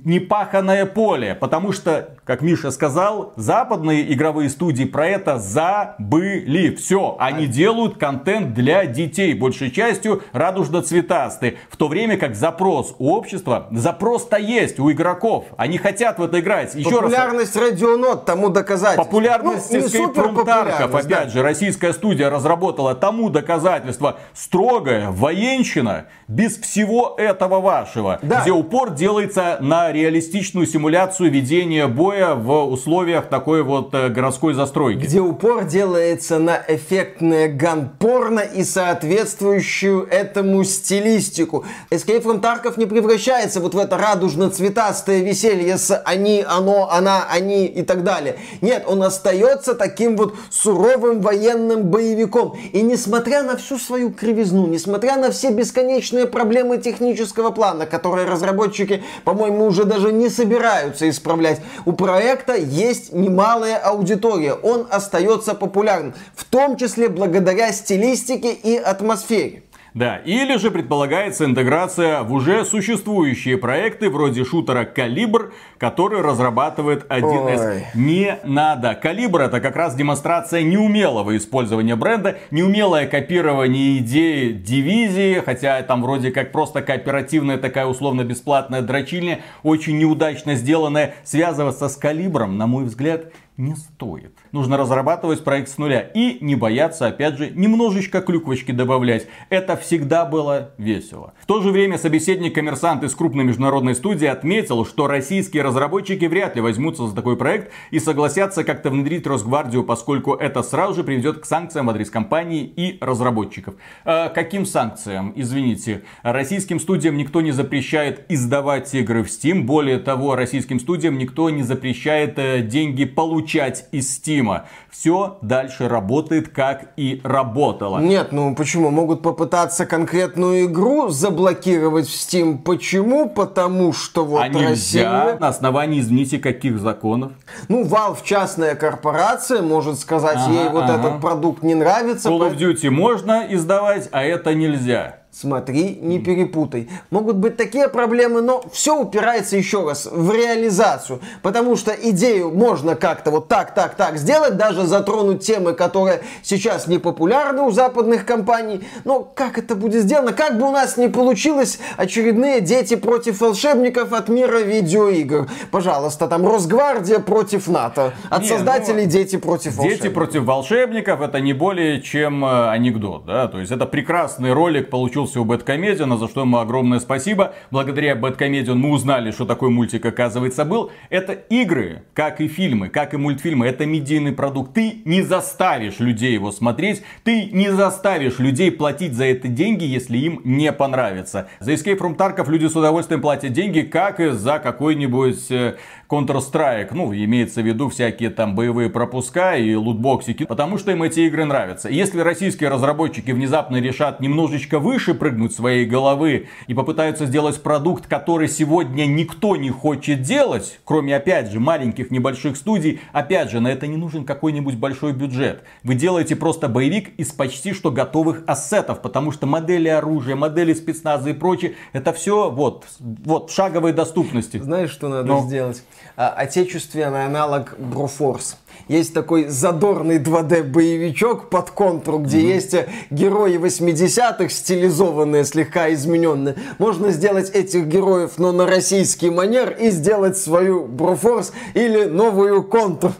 непаханное 0.04 0.84
поле, 0.86 1.34
потому 1.34 1.72
что, 1.72 2.10
как 2.24 2.42
Миша 2.42 2.70
сказал, 2.70 3.32
западные 3.36 4.12
игровые 4.12 4.50
студии 4.50 4.84
про 4.84 5.06
это 5.06 5.38
забыли. 5.38 6.74
Все, 6.74 7.16
они 7.18 7.46
делают 7.46 7.96
контент 7.96 8.54
для 8.54 8.84
детей, 8.86 9.34
большей 9.34 9.70
частью 9.70 10.22
радужно-цветастый, 10.32 11.58
в 11.70 11.76
то 11.76 11.88
время 11.88 12.16
как 12.18 12.36
запрос 12.36 12.94
у 12.98 13.12
общества, 13.12 13.68
запрос-то 13.70 14.36
есть 14.36 14.78
у 14.78 14.90
игроков, 14.92 15.46
они 15.56 15.78
хотят 15.78 16.18
в 16.18 16.22
это 16.22 16.40
играть. 16.40 16.74
Еще 16.74 16.90
Популярность 16.90 17.56
раз, 17.56 17.70
радионот 17.70 18.24
тому 18.24 18.50
доказательство. 18.50 19.04
Популярность 19.04 19.72
ну, 19.72 20.12
Tarkov, 20.12 20.84
опять 20.84 21.08
да. 21.08 21.28
же, 21.28 21.42
российская 21.42 21.92
студия 21.92 22.28
разработала 22.30 22.94
тому 22.94 23.30
доказательство. 23.30 24.18
Строгая 24.34 25.10
военщина 25.10 26.06
без 26.26 26.58
всего 26.58 27.14
этого 27.16 27.60
вашего, 27.60 28.18
да. 28.22 28.42
где 28.42 28.50
упор 28.50 28.90
делается 28.90 29.58
на 29.60 29.77
реалистичную 29.92 30.66
симуляцию 30.66 31.30
ведения 31.30 31.86
боя 31.86 32.34
в 32.34 32.64
условиях 32.70 33.28
такой 33.28 33.62
вот 33.62 33.94
э, 33.94 34.08
городской 34.08 34.54
застройки. 34.54 35.04
Где 35.04 35.20
упор 35.20 35.64
делается 35.64 36.38
на 36.38 36.60
эффектное 36.68 37.48
ганпорно 37.48 38.40
и 38.40 38.64
соответствующую 38.64 40.06
этому 40.08 40.64
стилистику. 40.64 41.64
Escape 41.90 42.22
from 42.22 42.40
Tarkov 42.40 42.74
не 42.76 42.86
превращается 42.86 43.60
вот 43.60 43.74
в 43.74 43.78
это 43.78 43.96
радужно-цветастое 43.96 45.20
веселье 45.20 45.78
с 45.78 45.96
они, 46.04 46.44
оно, 46.46 46.90
она, 46.90 47.26
они 47.30 47.66
и 47.66 47.82
так 47.82 48.04
далее. 48.04 48.36
Нет, 48.60 48.84
он 48.86 49.02
остается 49.02 49.74
таким 49.74 50.16
вот 50.16 50.34
суровым 50.50 51.20
военным 51.20 51.84
боевиком. 51.84 52.56
И 52.72 52.82
несмотря 52.82 53.42
на 53.42 53.56
всю 53.56 53.78
свою 53.78 54.10
кривизну, 54.10 54.66
несмотря 54.66 55.16
на 55.16 55.30
все 55.30 55.50
бесконечные 55.50 56.26
проблемы 56.26 56.78
технического 56.78 57.50
плана, 57.50 57.86
которые 57.86 58.26
разработчики, 58.26 59.02
по-моему, 59.24 59.67
уже 59.68 59.84
даже 59.84 60.12
не 60.12 60.28
собираются 60.28 61.08
исправлять. 61.08 61.60
У 61.84 61.92
проекта 61.92 62.56
есть 62.56 63.12
немалая 63.12 63.76
аудитория, 63.76 64.54
он 64.54 64.86
остается 64.90 65.54
популярным, 65.54 66.14
в 66.34 66.44
том 66.44 66.76
числе 66.76 67.08
благодаря 67.08 67.72
стилистике 67.72 68.52
и 68.52 68.76
атмосфере. 68.76 69.62
Да, 69.98 70.20
или 70.24 70.56
же 70.58 70.70
предполагается 70.70 71.44
интеграция 71.44 72.22
в 72.22 72.32
уже 72.32 72.64
существующие 72.64 73.58
проекты 73.58 74.08
вроде 74.08 74.44
шутера 74.44 74.84
«Калибр», 74.84 75.52
который 75.76 76.20
разрабатывает 76.20 77.06
1С. 77.08 77.82
Не 77.96 78.38
надо. 78.44 78.94
«Калибр» 78.94 79.40
это 79.40 79.60
как 79.60 79.74
раз 79.74 79.96
демонстрация 79.96 80.62
неумелого 80.62 81.36
использования 81.36 81.96
бренда, 81.96 82.38
неумелое 82.52 83.08
копирование 83.08 83.98
идеи 83.98 84.52
дивизии, 84.52 85.42
хотя 85.44 85.82
там 85.82 86.02
вроде 86.02 86.30
как 86.30 86.52
просто 86.52 86.80
кооперативная 86.80 87.58
такая 87.58 87.86
условно-бесплатная 87.86 88.82
дрочильня, 88.82 89.40
очень 89.64 89.98
неудачно 89.98 90.54
сделанная. 90.54 91.16
Связываться 91.24 91.88
с 91.88 91.96
«Калибром», 91.96 92.56
на 92.56 92.68
мой 92.68 92.84
взгляд, 92.84 93.32
не 93.58 93.74
стоит. 93.74 94.32
Нужно 94.52 94.76
разрабатывать 94.76 95.42
проект 95.42 95.68
с 95.68 95.78
нуля 95.78 96.00
и 96.00 96.38
не 96.40 96.54
бояться, 96.54 97.08
опять 97.08 97.36
же, 97.36 97.50
немножечко 97.50 98.20
клюквочки 98.20 98.70
добавлять. 98.70 99.26
Это 99.50 99.76
всегда 99.76 100.24
было 100.24 100.70
весело. 100.78 101.34
В 101.40 101.46
то 101.46 101.60
же 101.60 101.72
время 101.72 101.98
собеседник 101.98 102.54
коммерсант 102.54 103.02
из 103.02 103.16
крупной 103.16 103.44
международной 103.44 103.96
студии 103.96 104.26
отметил, 104.26 104.86
что 104.86 105.08
российские 105.08 105.64
разработчики 105.64 106.24
вряд 106.26 106.54
ли 106.54 106.62
возьмутся 106.62 107.08
за 107.08 107.16
такой 107.16 107.36
проект 107.36 107.72
и 107.90 107.98
согласятся 107.98 108.62
как-то 108.62 108.90
внедрить 108.90 109.26
Росгвардию, 109.26 109.82
поскольку 109.82 110.34
это 110.34 110.62
сразу 110.62 110.94
же 110.94 111.04
приведет 111.04 111.40
к 111.40 111.44
санкциям 111.44 111.86
в 111.86 111.90
адрес 111.90 112.10
компании 112.10 112.62
и 112.64 112.96
разработчиков. 113.00 113.74
А 114.04 114.28
каким 114.28 114.66
санкциям? 114.66 115.32
Извините, 115.34 116.02
российским 116.22 116.78
студиям 116.78 117.16
никто 117.16 117.40
не 117.40 117.50
запрещает 117.50 118.24
издавать 118.28 118.94
игры 118.94 119.24
в 119.24 119.26
Steam. 119.26 119.62
Более 119.62 119.98
того, 119.98 120.36
российским 120.36 120.78
студиям 120.78 121.18
никто 121.18 121.50
не 121.50 121.64
запрещает 121.64 122.38
э, 122.38 122.62
деньги 122.62 123.04
получать 123.04 123.47
получать 123.48 123.86
из 123.92 124.14
Стима. 124.14 124.66
Все 124.90 125.38
дальше 125.42 125.88
работает, 125.88 126.48
как 126.48 126.92
и 126.96 127.20
работало. 127.24 127.98
Нет, 127.98 128.32
ну 128.32 128.54
почему? 128.54 128.90
Могут 128.90 129.22
попытаться 129.22 129.86
конкретную 129.86 130.66
игру 130.66 131.08
заблокировать 131.08 132.08
в 132.08 132.12
Steam. 132.12 132.58
Почему? 132.58 133.28
Потому 133.30 133.92
что 133.92 134.24
вот 134.24 134.42
а 134.42 134.46
Россия... 134.46 134.68
нельзя 134.68 135.36
на 135.40 135.48
основании, 135.48 136.00
извините, 136.00 136.38
каких 136.38 136.78
законов? 136.78 137.32
Ну, 137.68 137.84
Valve 137.84 138.18
частная 138.22 138.74
корпорация, 138.74 139.62
может 139.62 139.98
сказать, 139.98 140.38
ага, 140.38 140.52
ей 140.52 140.68
вот 140.68 140.84
ага. 140.84 140.98
этот 140.98 141.20
продукт 141.20 141.62
не 141.62 141.74
нравится. 141.74 142.28
Call 142.28 142.50
of 142.50 142.58
Duty 142.58 142.90
можно 142.90 143.46
издавать, 143.48 144.08
а 144.12 144.22
это 144.22 144.54
нельзя. 144.54 145.17
Смотри, 145.40 145.96
не 146.02 146.18
перепутай. 146.18 146.88
Могут 147.10 147.36
быть 147.36 147.56
такие 147.56 147.86
проблемы, 147.86 148.40
но 148.40 148.64
все 148.72 148.98
упирается 148.98 149.56
еще 149.56 149.86
раз 149.86 150.08
в 150.10 150.32
реализацию. 150.34 151.20
Потому 151.42 151.76
что 151.76 151.92
идею 151.92 152.50
можно 152.50 152.96
как-то 152.96 153.30
вот 153.30 153.46
так, 153.46 153.72
так, 153.72 153.94
так 153.94 154.18
сделать, 154.18 154.56
даже 154.56 154.84
затронуть 154.84 155.46
темы, 155.46 155.74
которые 155.74 156.22
сейчас 156.42 156.88
не 156.88 156.98
популярны 156.98 157.62
у 157.62 157.70
западных 157.70 158.26
компаний. 158.26 158.80
Но 159.04 159.20
как 159.20 159.58
это 159.58 159.76
будет 159.76 160.02
сделано? 160.02 160.32
Как 160.32 160.58
бы 160.58 160.66
у 160.66 160.72
нас 160.72 160.96
не 160.96 161.06
получилось 161.06 161.78
очередные 161.96 162.60
дети 162.60 162.96
против 162.96 163.40
волшебников 163.40 164.12
от 164.12 164.28
мира 164.28 164.58
видеоигр. 164.58 165.48
Пожалуйста, 165.70 166.26
там 166.26 166.48
Росгвардия 166.48 167.20
против 167.20 167.68
НАТО. 167.68 168.12
От 168.28 168.42
не, 168.42 168.48
создателей 168.48 169.04
ну, 169.04 169.10
дети 169.12 169.36
против 169.36 169.76
волшебников. 169.76 170.02
Дети 170.02 170.12
против 170.12 170.42
волшебников 170.42 171.20
это 171.20 171.38
не 171.38 171.52
более 171.52 172.02
чем 172.02 172.44
э, 172.44 172.70
анекдот. 172.70 173.24
Да? 173.24 173.46
То 173.46 173.60
есть 173.60 173.70
это 173.70 173.86
прекрасный 173.86 174.52
ролик 174.52 174.90
получил 174.90 175.27
получился 175.28 175.40
у 175.40 175.44
Бэткомедиана, 175.44 176.16
за 176.16 176.28
что 176.28 176.42
ему 176.42 176.58
огромное 176.58 177.00
спасибо. 177.00 177.54
Благодаря 177.70 178.16
Бэткомедиану 178.16 178.80
мы 178.80 178.90
узнали, 178.90 179.30
что 179.30 179.44
такой 179.44 179.70
мультик 179.70 180.04
оказывается 180.06 180.64
был. 180.64 180.90
Это 181.10 181.32
игры, 181.32 182.02
как 182.14 182.40
и 182.40 182.48
фильмы, 182.48 182.88
как 182.88 183.14
и 183.14 183.16
мультфильмы. 183.16 183.66
Это 183.66 183.86
медийный 183.86 184.32
продукт. 184.32 184.74
Ты 184.74 185.02
не 185.04 185.22
заставишь 185.22 185.98
людей 185.98 186.32
его 186.32 186.52
смотреть. 186.52 187.02
Ты 187.24 187.50
не 187.52 187.70
заставишь 187.70 188.38
людей 188.38 188.70
платить 188.70 189.14
за 189.14 189.24
это 189.24 189.48
деньги, 189.48 189.84
если 189.84 190.18
им 190.18 190.40
не 190.44 190.72
понравится. 190.72 191.48
За 191.60 191.72
Escape 191.72 191.98
from 191.98 192.16
Tarkov 192.16 192.50
люди 192.50 192.66
с 192.66 192.76
удовольствием 192.76 193.20
платят 193.20 193.52
деньги, 193.52 193.80
как 193.80 194.20
и 194.20 194.30
за 194.30 194.58
какой-нибудь 194.58 195.50
э, 195.50 195.76
Counter-Strike. 196.08 196.88
Ну, 196.92 197.12
имеется 197.12 197.60
в 197.60 197.66
виду 197.66 197.88
всякие 197.88 198.30
там 198.30 198.54
боевые 198.54 198.90
пропуска 198.90 199.56
и 199.56 199.74
лутбоксики. 199.74 200.44
Потому 200.44 200.78
что 200.78 200.92
им 200.92 201.02
эти 201.02 201.20
игры 201.20 201.44
нравятся. 201.44 201.88
Если 201.88 202.20
российские 202.20 202.70
разработчики 202.70 203.30
внезапно 203.30 203.76
решат 203.80 204.20
немножечко 204.20 204.78
выше 204.78 205.14
прыгнуть 205.14 205.52
своей 205.52 205.84
головы 205.84 206.48
и 206.66 206.74
попытаются 206.74 207.26
сделать 207.26 207.62
продукт, 207.62 208.06
который 208.06 208.48
сегодня 208.48 209.06
никто 209.06 209.56
не 209.56 209.70
хочет 209.70 210.22
делать, 210.22 210.80
кроме, 210.84 211.16
опять 211.16 211.50
же, 211.50 211.60
маленьких 211.60 212.10
небольших 212.10 212.56
студий, 212.56 213.00
опять 213.12 213.50
же, 213.50 213.60
на 213.60 213.68
это 213.68 213.86
не 213.86 213.96
нужен 213.96 214.24
какой-нибудь 214.24 214.76
большой 214.76 215.12
бюджет. 215.12 215.64
Вы 215.82 215.94
делаете 215.94 216.36
просто 216.36 216.68
боевик 216.68 217.14
из 217.18 217.32
почти 217.32 217.72
что 217.72 217.90
готовых 217.90 218.44
ассетов, 218.46 219.02
потому 219.02 219.32
что 219.32 219.46
модели 219.46 219.88
оружия, 219.88 220.36
модели 220.36 220.72
спецназа 220.72 221.30
и 221.30 221.32
прочее, 221.34 221.74
это 221.92 222.12
все 222.12 222.50
вот, 222.50 222.86
вот 222.98 223.50
шаговой 223.50 223.92
доступности. 223.92 224.58
Знаешь, 224.58 224.90
что 224.90 225.08
надо 225.08 225.28
Но... 225.28 225.40
сделать? 225.42 225.82
А, 226.20 226.30
отечественный 226.30 227.26
аналог 227.26 227.74
Broforce 227.78 228.56
Есть 228.88 229.14
такой 229.14 229.46
задорный 229.46 230.18
2D-боевичок 230.18 231.48
под 231.48 231.70
контур, 231.70 232.20
где 232.20 232.38
mm-hmm. 232.38 232.54
есть 232.54 232.74
герои 233.10 233.56
80-х, 233.56 234.48
стилизованные, 234.48 235.44
слегка 235.44 235.92
измененные. 235.92 236.56
Можно 236.78 237.12
сделать 237.12 237.50
этих 237.50 237.86
героев, 237.86 238.32
но 238.36 238.50
на 238.50 238.66
российский 238.66 239.30
манер 239.30 239.76
и 239.78 239.90
сделать 239.90 240.36
свою 240.36 240.86
Брофорс 240.86 241.52
или 241.74 242.06
новую 242.06 242.64
контур. 242.64 243.12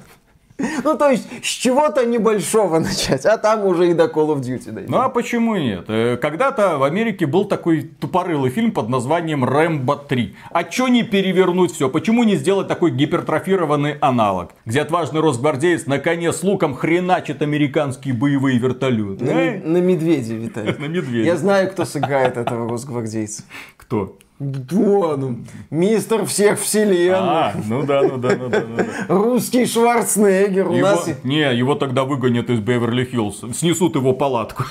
Ну, 0.58 0.96
то 0.96 1.10
есть, 1.10 1.28
с 1.42 1.46
чего-то 1.46 2.04
небольшого 2.04 2.80
начать, 2.80 3.24
а 3.26 3.36
там 3.36 3.64
уже 3.64 3.90
и 3.90 3.94
до 3.94 4.04
Call 4.06 4.34
of 4.34 4.40
Duty 4.40 4.72
дойдем. 4.72 4.90
Ну, 4.90 4.98
а 4.98 5.08
почему 5.08 5.56
нет? 5.56 5.84
Э, 5.88 6.16
когда-то 6.16 6.78
в 6.78 6.82
Америке 6.82 7.26
был 7.26 7.44
такой 7.44 7.82
тупорылый 7.82 8.50
фильм 8.50 8.72
под 8.72 8.88
названием 8.88 9.44
«Рэмбо 9.44 10.04
3». 10.08 10.34
А 10.50 10.64
чё 10.64 10.88
не 10.88 11.04
перевернуть 11.04 11.72
все? 11.72 11.88
Почему 11.88 12.24
не 12.24 12.34
сделать 12.34 12.66
такой 12.66 12.90
гипертрофированный 12.90 13.98
аналог? 14.00 14.50
Где 14.66 14.80
отважный 14.80 15.20
росгвардеец 15.20 15.86
на 15.86 16.00
коне 16.00 16.32
с 16.32 16.42
луком 16.42 16.74
хреначит 16.74 17.40
американские 17.40 18.14
боевые 18.14 18.58
вертолеты. 18.58 19.24
На, 19.24 19.30
э? 19.30 19.60
на 19.62 19.78
медведе, 19.78 20.34
Виталий. 20.34 20.74
На 20.78 20.88
медведе. 20.88 21.24
Я 21.24 21.36
знаю, 21.36 21.70
кто 21.70 21.84
сыграет 21.84 22.36
этого 22.36 22.68
росгвардейца. 22.68 23.44
Кто? 23.76 24.16
Вон, 24.38 25.46
мистер 25.70 26.24
всех 26.24 26.60
вселенных. 26.60 27.20
А, 27.20 27.54
ну 27.66 27.82
да, 27.82 28.02
ну 28.02 28.18
да, 28.18 28.36
ну 28.38 28.48
да, 28.48 28.62
ну 28.68 28.76
да. 28.76 28.84
Русский 29.08 29.66
Шварценеггер. 29.66 30.68
У 30.68 30.74
его, 30.74 30.88
нас... 30.88 31.10
Не, 31.24 31.52
его 31.56 31.74
тогда 31.74 32.04
выгонят 32.04 32.48
из 32.48 32.60
Беверли-Хиллз. 32.60 33.52
Снесут 33.52 33.96
его 33.96 34.12
палатку. 34.12 34.62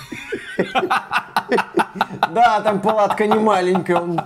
Да, 2.34 2.62
там 2.62 2.80
палатка 2.80 3.28
не 3.28 3.40
маленькая. 3.40 3.98
Он, 3.98 4.22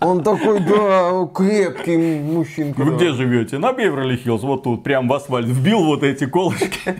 он 0.00 0.22
такой, 0.22 0.60
да, 0.60 1.28
крепкий 1.34 2.20
мужчинка. 2.20 2.80
Вы 2.80 2.94
где 2.94 3.10
живете? 3.10 3.58
На 3.58 3.72
Беверли-Хиллз. 3.72 4.42
Вот 4.42 4.62
тут, 4.62 4.84
прям 4.84 5.08
в 5.08 5.14
асфальт. 5.14 5.48
Вбил 5.48 5.84
вот 5.84 6.04
эти 6.04 6.26
колышки. 6.26 6.94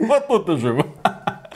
Вот 0.00 0.26
тут 0.26 0.48
и 0.48 0.56
живу. 0.56 0.84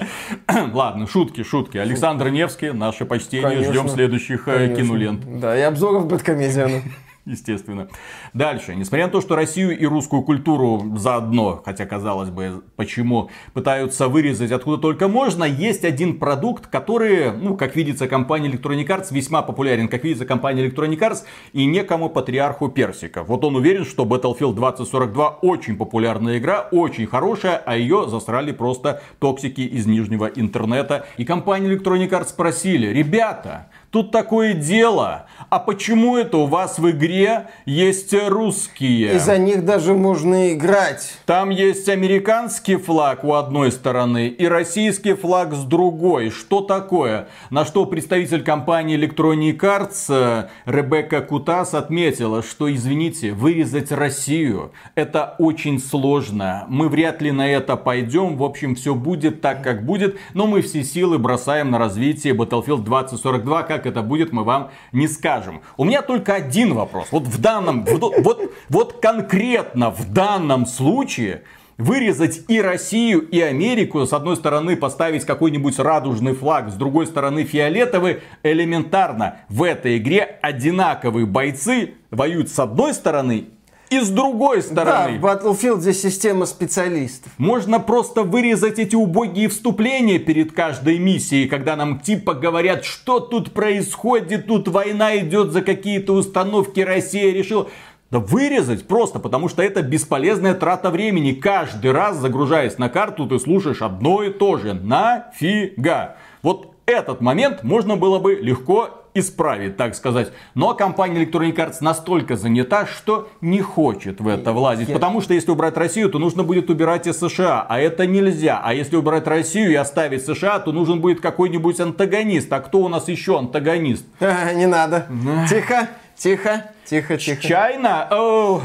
Ладно, 0.73 1.07
шутки, 1.07 1.43
шутки. 1.43 1.79
Александр 1.79 2.29
Невский, 2.29 2.73
наше 2.73 3.05
почтение. 3.05 3.63
Ждем 3.63 3.89
следующих 3.89 4.49
э, 4.49 4.75
кинолент. 4.77 5.41
Да, 5.41 5.57
и 5.57 5.63
обзоров 5.63 6.07
Бэткомедиана 6.07 6.83
естественно. 7.25 7.89
Дальше. 8.35 8.75
Несмотря 8.75 9.07
на 9.07 9.13
то, 9.13 9.21
что 9.21 9.37
Россию 9.37 9.79
и 9.79 9.87
русскую 9.87 10.23
культуру 10.23 10.97
заодно, 10.97 11.63
хотя 11.65 11.87
казалось 11.87 12.31
бы, 12.31 12.63
почему, 12.77 13.31
пытаются 13.53 14.09
вырезать 14.09 14.51
откуда 14.51 14.79
только 14.79 15.09
можно, 15.09 15.45
есть 15.45 15.85
один 15.85 16.19
продукт, 16.19 16.67
который, 16.67 17.33
ну, 17.33 17.57
как 17.57 17.77
видится, 17.77 18.09
компания 18.09 18.51
Electronic 18.51 18.87
Arts 18.87 19.07
весьма 19.11 19.43
популярен, 19.43 19.89
как 19.89 20.05
видится, 20.05 20.27
компания 20.27 20.67
Electronic 20.67 20.99
Arts 20.99 21.19
и 21.53 21.65
некому 21.65 22.09
патриарху 22.09 22.69
персика. 22.69 23.23
Вот 23.23 23.45
он 23.45 23.57
уверен, 23.57 23.85
что 23.85 24.05
Battlefield 24.05 24.55
2042 24.55 25.29
очень 25.43 25.77
популярная 25.77 26.39
игра, 26.39 26.69
очень 26.73 27.07
хорошая, 27.07 27.57
а 27.57 27.77
ее 27.77 28.09
засрали 28.09 28.53
просто 28.53 29.03
токсики 29.21 29.61
из 29.61 29.87
нижнего 29.87 30.27
интернета. 30.27 31.07
И 31.17 31.25
компания 31.25 31.73
Electronic 31.73 32.11
Arts 32.11 32.29
спросили, 32.29 32.89
ребята, 32.89 33.69
Тут 33.93 34.11
такое 34.11 34.55
дело. 34.55 35.27
А 35.51 35.59
почему 35.59 36.17
это 36.17 36.39
у 36.39 36.47
вас 36.47 36.79
в 36.79 36.91
игре 36.91 37.49
есть 37.67 38.15
русские? 38.15 39.17
И 39.17 39.19
за 39.19 39.37
них 39.37 39.67
даже 39.67 39.93
можно 39.93 40.55
играть. 40.55 41.13
Там 41.27 41.51
есть 41.51 41.91
американский 41.91 42.77
флаг 42.77 43.23
у 43.23 43.35
одной 43.35 43.71
стороны 43.71 44.29
и 44.29 44.47
российский 44.47 45.13
флаг 45.13 45.53
с 45.53 45.65
другой. 45.65 46.31
Что 46.31 46.63
такое? 46.63 47.29
На 47.51 47.67
что 47.67 47.85
представитель 47.85 48.43
компании 48.43 48.99
Electronic 48.99 49.59
Arts 49.59 50.07
э, 50.09 50.49
Ребекка 50.65 51.21
Кутас 51.21 51.75
отметила, 51.75 52.43
что, 52.43 52.73
извините, 52.73 53.33
вырезать 53.33 53.93
Россию 53.93 54.73
это 54.95 55.35
очень 55.39 55.79
сложно. 55.79 56.65
Мы 56.69 56.89
вряд 56.89 57.21
ли 57.21 57.31
на 57.31 57.47
это 57.47 57.77
пойдем. 57.77 58.39
В 58.39 58.43
общем, 58.43 58.75
все 58.75 58.95
будет 58.95 59.43
так, 59.43 59.63
как 59.63 59.85
будет. 59.85 60.17
Но 60.33 60.47
мы 60.47 60.63
все 60.63 60.83
силы 60.83 61.19
бросаем 61.19 61.71
на 61.71 61.79
развитие 61.79 62.33
Battlefield 62.33 62.85
2042, 62.85 63.63
как 63.65 63.82
как 63.83 63.93
это 63.93 64.03
будет, 64.03 64.33
мы 64.33 64.45
вам 64.45 64.71
не 64.93 65.09
скажем. 65.09 65.63
У 65.77 65.85
меня 65.85 66.03
только 66.03 66.35
один 66.35 66.75
вопрос. 66.75 67.09
Вот 67.11 67.25
в 67.25 67.41
данном, 67.41 67.85
вот, 67.85 68.15
вот, 68.19 68.53
вот 68.69 69.01
конкретно 69.01 69.91
в 69.91 70.13
данном 70.13 70.67
случае 70.67 71.43
вырезать 71.79 72.43
и 72.49 72.61
Россию, 72.61 73.21
и 73.21 73.41
Америку, 73.41 74.07
с 74.07 74.13
одной 74.13 74.37
стороны 74.37 74.77
поставить 74.77 75.25
какой-нибудь 75.25 75.79
радужный 75.81 76.35
флаг, 76.35 76.71
с 76.71 76.75
другой 76.75 77.07
стороны 77.07 77.45
фиолетовый, 77.45 78.21
элементарно. 78.45 79.39
В 79.49 79.65
этой 79.65 79.99
игре 79.99 80.39
одинаковые 80.43 81.27
бойцы 81.27 81.95
воюют 82.11 82.51
с 82.51 82.59
одной 82.59 82.95
стороны 82.95 83.49
и 83.93 84.01
с 84.01 84.09
другой 84.09 84.63
стороны. 84.63 85.19
Да, 85.19 85.37
в 85.37 85.45
Battlefield 85.45 85.81
здесь 85.81 86.01
система 86.01 86.47
специалистов. 86.47 87.33
Можно 87.39 87.79
просто 87.79 88.23
вырезать 88.23 88.79
эти 88.79 88.97
убогие 88.97 89.49
вступления 89.49 90.19
перед 90.19 90.53
каждой 90.53 90.99
миссией, 90.99 91.49
когда 91.49 91.77
нам 91.77 92.01
типа 92.01 92.35
говорят, 92.35 92.85
что 92.85 93.21
тут 93.21 93.53
происходит, 93.53 94.47
тут 94.47 94.69
война 94.69 95.19
идет 95.19 95.53
за 95.53 95.63
какие-то 95.63 96.15
установки, 96.15 96.81
Россия 96.81 97.33
решила. 97.33 97.69
Да 98.11 98.19
вырезать 98.19 98.87
просто, 98.87 99.19
потому 99.19 99.49
что 99.49 99.63
это 99.63 99.81
бесполезная 99.81 100.53
трата 100.53 100.91
времени. 100.91 101.33
Каждый 101.33 101.93
раз, 101.93 102.19
загружаясь 102.19 102.77
на 102.77 102.91
карту, 102.91 103.27
ты 103.27 103.39
слушаешь 103.39 103.81
одно 103.81 104.23
и 104.23 104.31
то 104.31 104.59
же. 104.59 104.75
Нафига? 104.75 106.17
Вот 106.43 106.75
этот 106.85 107.21
момент 107.23 107.63
можно 107.63 107.97
было 107.97 108.19
бы 108.19 108.35
легко 108.35 109.02
исправить, 109.15 109.77
так 109.77 109.95
сказать. 109.95 110.33
Но 110.55 110.75
компания 110.75 111.25
Electronic 111.25 111.55
Arts 111.57 111.77
настолько 111.81 112.37
занята, 112.37 112.87
что 112.87 113.29
не 113.41 113.61
хочет 113.61 114.21
в 114.21 114.29
это 114.29 114.53
влазить. 114.53 114.89
Я... 114.89 114.95
Потому 114.95 115.21
что 115.21 115.35
если 115.35 115.51
убрать 115.51 115.77
Россию, 115.77 116.09
то 116.09 116.19
нужно 116.19 116.43
будет 116.43 116.71
убирать 116.71 117.07
и 117.07 117.13
США. 117.13 117.67
А 117.69 117.79
это 117.79 118.07
нельзя. 118.07 118.61
А 118.63 118.75
если 118.75 118.97
убрать 118.97 119.27
Россию 119.27 119.73
и 119.73 119.75
оставить 119.75 120.25
США, 120.25 120.59
то 120.61 120.73
нужен 120.73 121.01
будет 121.01 121.21
какой-нибудь 121.21 121.79
антагонист. 121.81 122.53
А 122.53 122.61
кто 122.61 122.79
у 122.81 122.89
нас 122.89 123.09
еще 123.09 123.39
антагонист? 123.39 124.05
А, 124.21 124.53
не 124.55 124.67
надо. 124.67 125.07
Тихо, 125.49 125.89
тихо. 126.23 126.73
Тихо, 126.85 127.17
тихо. 127.17 127.41
Чайно? 127.41 128.09
О, 128.11 128.61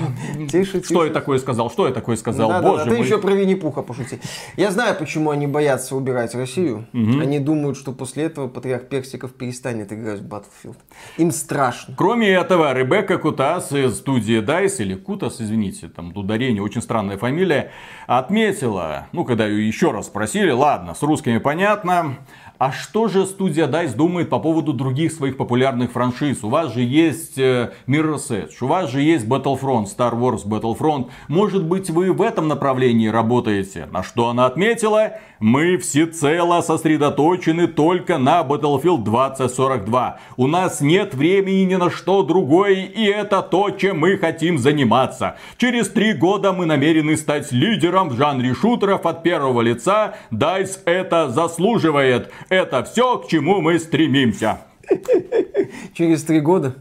тише, 0.49 0.83
Что 0.83 1.05
я 1.05 1.13
такое 1.13 1.37
сказал? 1.37 1.69
Что 1.69 1.87
я 1.87 1.93
такое 1.93 2.17
сказал? 2.17 2.49
Да, 2.49 2.61
Боже 2.61 2.85
да, 2.85 2.89
да. 2.89 2.95
Ты 2.95 3.01
еще 3.01 3.19
про 3.19 3.31
Винни-Пуха 3.31 3.83
пошути. 3.83 4.19
Я 4.57 4.71
знаю, 4.71 4.95
почему 4.97 5.29
они 5.29 5.47
боятся 5.47 5.95
убирать 5.95 6.33
Россию. 6.33 6.87
Угу. 6.93 7.19
Они 7.21 7.39
думают, 7.39 7.77
что 7.77 7.91
после 7.91 8.23
этого 8.25 8.47
патриарх 8.47 8.89
Персиков 8.89 9.33
перестанет 9.33 9.93
играть 9.93 10.19
в 10.19 10.27
Battlefield. 10.27 10.77
Им 11.17 11.31
страшно. 11.31 11.93
Кроме 11.95 12.29
этого, 12.29 12.73
Ребекка 12.73 13.17
Кутас 13.17 13.71
из 13.71 13.97
студии 13.97 14.41
DICE, 14.41 14.81
или 14.81 14.95
Кутас, 14.95 15.39
извините, 15.39 15.87
там 15.87 16.11
ударение, 16.15 16.61
очень 16.61 16.81
странная 16.81 17.17
фамилия, 17.17 17.71
отметила, 18.07 19.07
ну, 19.11 19.25
когда 19.25 19.45
ее 19.45 19.67
еще 19.67 19.91
раз 19.91 20.07
спросили, 20.07 20.49
ладно, 20.49 20.95
с 20.95 21.03
русскими 21.03 21.37
понятно, 21.37 22.17
а 22.59 22.71
что 22.71 23.07
же 23.07 23.25
студия 23.25 23.67
DICE 23.67 23.95
думает 23.95 24.29
по 24.29 24.39
поводу 24.39 24.73
других 24.73 25.11
своих 25.11 25.37
популярных 25.37 25.91
франшиз? 25.91 26.43
У 26.43 26.49
вас 26.49 26.73
же 26.73 26.81
есть 26.81 27.37
э, 27.37 27.71
Mirror's 27.87 28.29
Edge, 28.29 28.53
у 28.61 28.67
вас 28.67 28.89
же 28.89 29.01
есть 29.01 29.25
Battlefront, 29.27 29.85
Star 29.85 30.13
Wars 30.13 30.45
Battlefront. 30.45 31.09
Может 31.27 31.63
быть 31.63 31.89
вы 31.89 32.11
в 32.11 32.21
этом 32.21 32.47
направлении 32.47 33.07
работаете? 33.07 33.87
На 33.91 34.01
что 34.01 34.29
она 34.29 34.47
отметила? 34.47 35.13
Мы 35.39 35.77
всецело 35.77 36.61
сосредоточены 36.61 37.67
только 37.67 38.17
на 38.17 38.41
Battlefield 38.41 39.03
2042. 39.03 40.19
У 40.35 40.47
нас 40.47 40.81
нет 40.81 41.13
времени 41.13 41.61
ни 41.61 41.75
на 41.75 41.91
что 41.91 42.23
другое, 42.23 42.85
и 42.85 43.03
это 43.05 43.43
то, 43.43 43.69
чем 43.69 43.99
мы 43.99 44.17
хотим 44.17 44.57
заниматься. 44.57 45.35
Через 45.57 45.89
три 45.89 46.13
года 46.13 46.53
мы 46.53 46.65
намерены 46.65 47.17
стать 47.17 47.51
лидером 47.51 48.09
в 48.09 48.17
жанре 48.17 48.55
шутеров 48.55 49.05
от 49.05 49.21
первого 49.21 49.61
лица. 49.61 50.15
DICE 50.31 50.79
это 50.85 51.29
заслуживает. 51.29 52.31
Это 52.49 52.83
все, 52.83 53.17
к 53.17 53.27
чему 53.27 53.61
мы 53.61 53.79
стремимся. 53.79 54.61
Через 55.93 56.23
три 56.23 56.39
года? 56.39 56.75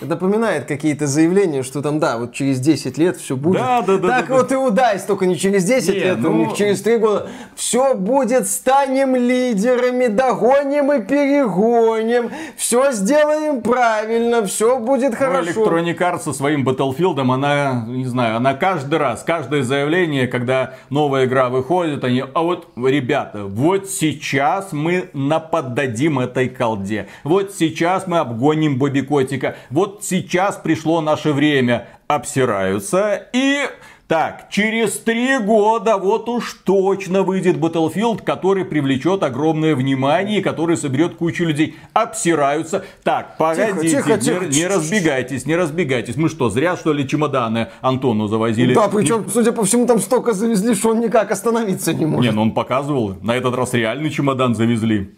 Напоминает 0.00 0.66
какие-то 0.66 1.06
заявления, 1.06 1.62
что 1.62 1.82
там, 1.82 1.98
да, 1.98 2.18
вот 2.18 2.32
через 2.32 2.60
10 2.60 2.98
лет 2.98 3.16
все 3.16 3.36
будет. 3.36 3.60
Да, 3.60 3.82
да, 3.82 3.98
да. 3.98 4.08
Так 4.08 4.28
да, 4.28 4.34
вот 4.34 4.48
да. 4.48 4.54
и 4.54 4.58
удай, 4.58 5.00
только 5.06 5.26
не 5.26 5.36
через 5.38 5.64
10 5.64 5.88
не, 5.88 6.00
лет, 6.00 6.18
ну... 6.18 6.30
у 6.30 6.34
них 6.34 6.54
через 6.54 6.82
3 6.82 6.98
года. 6.98 7.28
Все 7.54 7.94
будет, 7.94 8.48
станем 8.48 9.16
лидерами, 9.16 10.08
догоним 10.08 10.92
и 10.92 11.00
перегоним, 11.02 12.30
все 12.56 12.92
сделаем 12.92 13.62
правильно, 13.62 14.46
все 14.46 14.78
будет 14.78 15.12
ну, 15.12 15.16
хорошо. 15.16 15.64
Electronic 15.64 15.98
Arts 15.98 16.20
со 16.20 16.32
своим 16.32 16.66
Battlefield, 16.66 17.20
она, 17.20 17.84
не 17.86 18.06
знаю, 18.06 18.36
она 18.36 18.54
каждый 18.54 18.98
раз, 18.98 19.22
каждое 19.22 19.62
заявление, 19.62 20.28
когда 20.28 20.74
новая 20.90 21.26
игра 21.26 21.48
выходит, 21.48 22.04
они, 22.04 22.24
а 22.34 22.42
вот, 22.42 22.68
ребята, 22.76 23.44
вот 23.44 23.88
сейчас 23.88 24.72
мы 24.72 25.10
наподдадим 25.12 26.18
этой 26.18 26.48
колде. 26.48 27.08
Вот 27.24 27.54
сейчас 27.54 28.06
мы 28.06 28.18
обгоним 28.18 28.78
Бобби 28.78 29.00
Котика 29.00 29.56
вот 29.70 30.00
сейчас 30.02 30.56
пришло 30.56 31.00
наше 31.00 31.32
время, 31.32 31.88
обсираются 32.08 33.28
и 33.32 33.66
Так, 34.08 34.50
через 34.50 34.92
три 35.00 35.36
года 35.38 35.96
вот 35.96 36.28
уж 36.28 36.60
точно 36.64 37.24
выйдет 37.24 37.56
Battlefield, 37.56 38.22
который 38.22 38.64
привлечет 38.64 39.24
огромное 39.24 39.74
внимание 39.74 40.38
и 40.38 40.42
который 40.42 40.76
соберет 40.76 41.16
кучу 41.16 41.42
людей. 41.42 41.74
Обсираются. 41.92 42.84
Так, 43.02 43.36
погодите, 43.36 43.96
тихо, 43.96 44.12
не, 44.12 44.20
тихо, 44.20 44.44
не 44.44 44.50
тихо. 44.52 44.74
разбегайтесь, 44.76 45.44
не 45.44 45.56
разбегайтесь. 45.56 46.14
Мы 46.14 46.28
что, 46.28 46.50
зря 46.50 46.76
что 46.76 46.92
ли 46.92 47.08
чемоданы 47.08 47.66
Антону 47.80 48.28
завозили? 48.28 48.74
Да, 48.74 48.86
причем, 48.86 49.28
судя 49.28 49.50
по 49.50 49.64
всему, 49.64 49.88
там 49.88 49.98
столько 49.98 50.34
завезли, 50.34 50.76
что 50.76 50.90
он 50.90 51.00
никак 51.00 51.32
остановиться 51.32 51.92
не 51.92 52.06
может. 52.06 52.30
Не, 52.30 52.30
ну 52.30 52.42
он 52.42 52.52
показывал, 52.52 53.16
на 53.22 53.34
этот 53.34 53.56
раз 53.56 53.74
реальный 53.74 54.10
чемодан 54.10 54.54
завезли. 54.54 55.16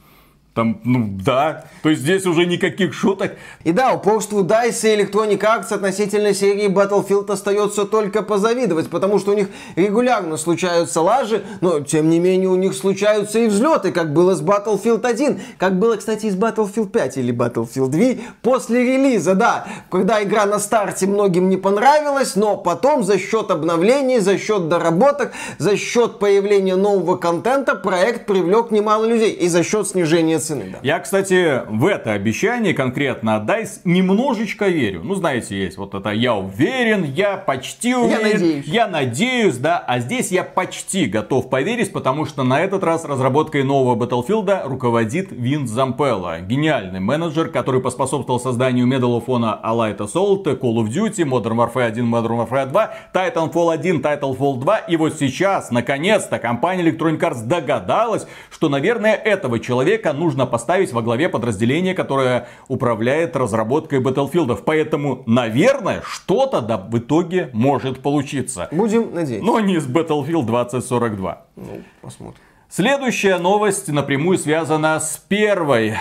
Там, 0.59 0.81
ну 0.83 1.07
да, 1.25 1.67
то 1.85 1.89
есть 1.89 2.03
здесь 2.03 2.27
уже 2.27 2.45
никаких 2.45 2.93
шуток. 2.93 3.37
И 3.63 3.71
да, 3.71 3.93
упорству 3.93 4.43
DICE 4.43 4.93
и 4.93 5.01
Electronic 5.01 5.39
Arts 5.39 5.73
относительно 5.73 6.35
серии 6.35 6.67
Battlefield 6.67 7.31
остается 7.31 7.85
только 7.85 8.25
позавидовать, 8.25 8.91
потому 8.91 9.21
что 9.21 9.31
у 9.31 9.35
них 9.35 9.51
регулярно 9.77 10.37
случаются 10.37 11.01
лажи, 11.01 11.45
но 11.61 11.79
тем 11.79 12.11
не 12.11 12.19
менее 12.19 12.49
у 12.49 12.57
них 12.57 12.75
случаются 12.75 13.39
и 13.39 13.47
взлеты, 13.47 13.93
как 13.93 14.13
было 14.13 14.35
с 14.35 14.43
Battlefield 14.43 15.07
1, 15.07 15.41
как 15.59 15.79
было, 15.79 15.95
кстати, 15.95 16.27
и 16.27 16.31
с 16.33 16.35
Battlefield 16.35 16.89
5 16.89 17.19
или 17.19 17.33
Battlefield 17.33 17.91
2 17.91 18.25
после 18.43 18.83
релиза, 18.83 19.37
да, 19.37 19.65
когда 19.93 20.21
игра 20.25 20.45
на 20.45 20.59
старте 20.59 21.07
многим 21.07 21.51
не 21.51 21.57
понравилась, 21.57 22.35
но 22.35 22.57
потом 22.57 23.05
за 23.05 23.17
счет 23.21 23.53
обновлений, 23.53 24.19
за 24.19 24.37
счет 24.37 24.69
доработок, 24.69 25.31
за 25.59 25.77
счет 25.77 26.19
появления 26.19 26.75
нового 26.75 27.17
контента 27.17 27.77
проект 27.77 28.27
привлек 28.27 28.73
немало 28.73 29.05
людей. 29.05 29.31
И 29.31 29.47
за 29.47 29.63
счет 29.63 29.87
снижения 29.87 30.41
цены. 30.49 30.71
Да. 30.73 30.79
Я, 30.83 30.99
кстати, 30.99 31.63
в 31.69 31.87
это 31.87 32.13
обещание 32.13 32.75
конкретно 32.75 33.37
от 33.37 33.45
DICE 33.45 33.81
немножечко 33.85 34.69
верю. 34.69 35.03
Ну, 35.05 35.15
знаете, 35.15 35.57
есть 35.57 35.77
вот 35.77 35.95
это 35.95 36.11
«я 36.11 36.35
уверен», 36.35 37.05
«я 37.05 37.37
почти 37.37 37.95
уверен», 37.95 38.41
надеюсь. 38.41 38.67
«я 38.67 38.87
надеюсь», 38.89 39.57
да. 39.59 39.79
А 39.79 40.01
здесь 40.01 40.31
я 40.31 40.45
почти 40.45 41.07
готов 41.07 41.51
поверить, 41.51 41.93
потому 41.93 42.25
что 42.25 42.43
на 42.43 42.61
этот 42.61 42.83
раз 42.83 43.05
разработкой 43.05 43.63
нового 43.63 43.97
Battlefield 43.97 44.67
руководит 44.67 45.31
Вин 45.31 45.67
Зампелло. 45.67 46.41
Гениальный 46.41 47.01
менеджер, 47.01 47.49
который 47.49 47.81
поспособствовал 47.81 48.41
созданию 48.41 48.87
Medal 48.87 49.21
of 49.21 49.27
Honor 49.27 49.59
Allied 49.63 49.99
Assault, 49.99 50.45
Call 50.45 50.77
of 50.77 50.89
Duty, 50.89 51.25
Modern 51.25 51.57
Warfare 51.57 51.87
1, 51.87 52.05
Modern 52.05 52.49
Warfare 52.49 52.67
2, 52.67 52.91
Titanfall 53.13 53.75
1, 53.75 54.01
Titanfall 54.01 54.59
2. 54.61 54.79
И 54.89 54.97
вот 54.97 55.15
сейчас, 55.19 55.71
наконец-то, 55.71 56.39
компания 56.39 56.83
Electronic 56.83 57.21
Arts 57.21 57.45
догадалась, 57.45 58.27
что, 58.51 58.69
наверное, 58.69 59.15
этого 59.15 59.59
человека 59.59 60.13
нужно 60.13 60.38
поставить 60.47 60.93
во 60.93 61.03
главе 61.03 61.29
подразделения, 61.29 61.95
которое 61.95 62.49
управляет 62.69 63.37
разработкой 63.37 64.01
Battlefield. 64.01 64.63
Поэтому, 64.65 65.23
наверное, 65.27 66.03
что-то 66.05 66.61
да 66.61 66.77
в 66.77 66.99
итоге 66.99 67.51
может 67.53 68.01
получиться. 68.01 68.69
Будем 68.71 69.15
надеяться. 69.15 69.47
Но 69.47 69.61
не 69.61 69.79
с 69.79 69.87
Battlefield 69.87 70.45
2042. 70.45 71.43
Ну, 71.57 71.83
посмотрим. 72.01 72.41
Следующая 72.71 73.39
новость 73.39 73.89
напрямую 73.89 74.37
связана 74.37 75.01
с 75.01 75.17
первой. 75.17 75.95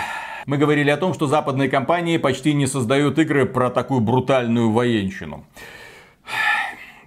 Мы 0.45 0.58
говорили 0.58 0.89
о 0.89 0.97
том, 0.97 1.13
что 1.13 1.28
западные 1.28 1.69
компании 1.69 2.17
почти 2.17 2.54
не 2.54 2.67
создают 2.67 3.19
игры 3.19 3.45
про 3.45 3.69
такую 3.69 4.02
брутальную 4.02 4.71
военщину. 4.71 5.45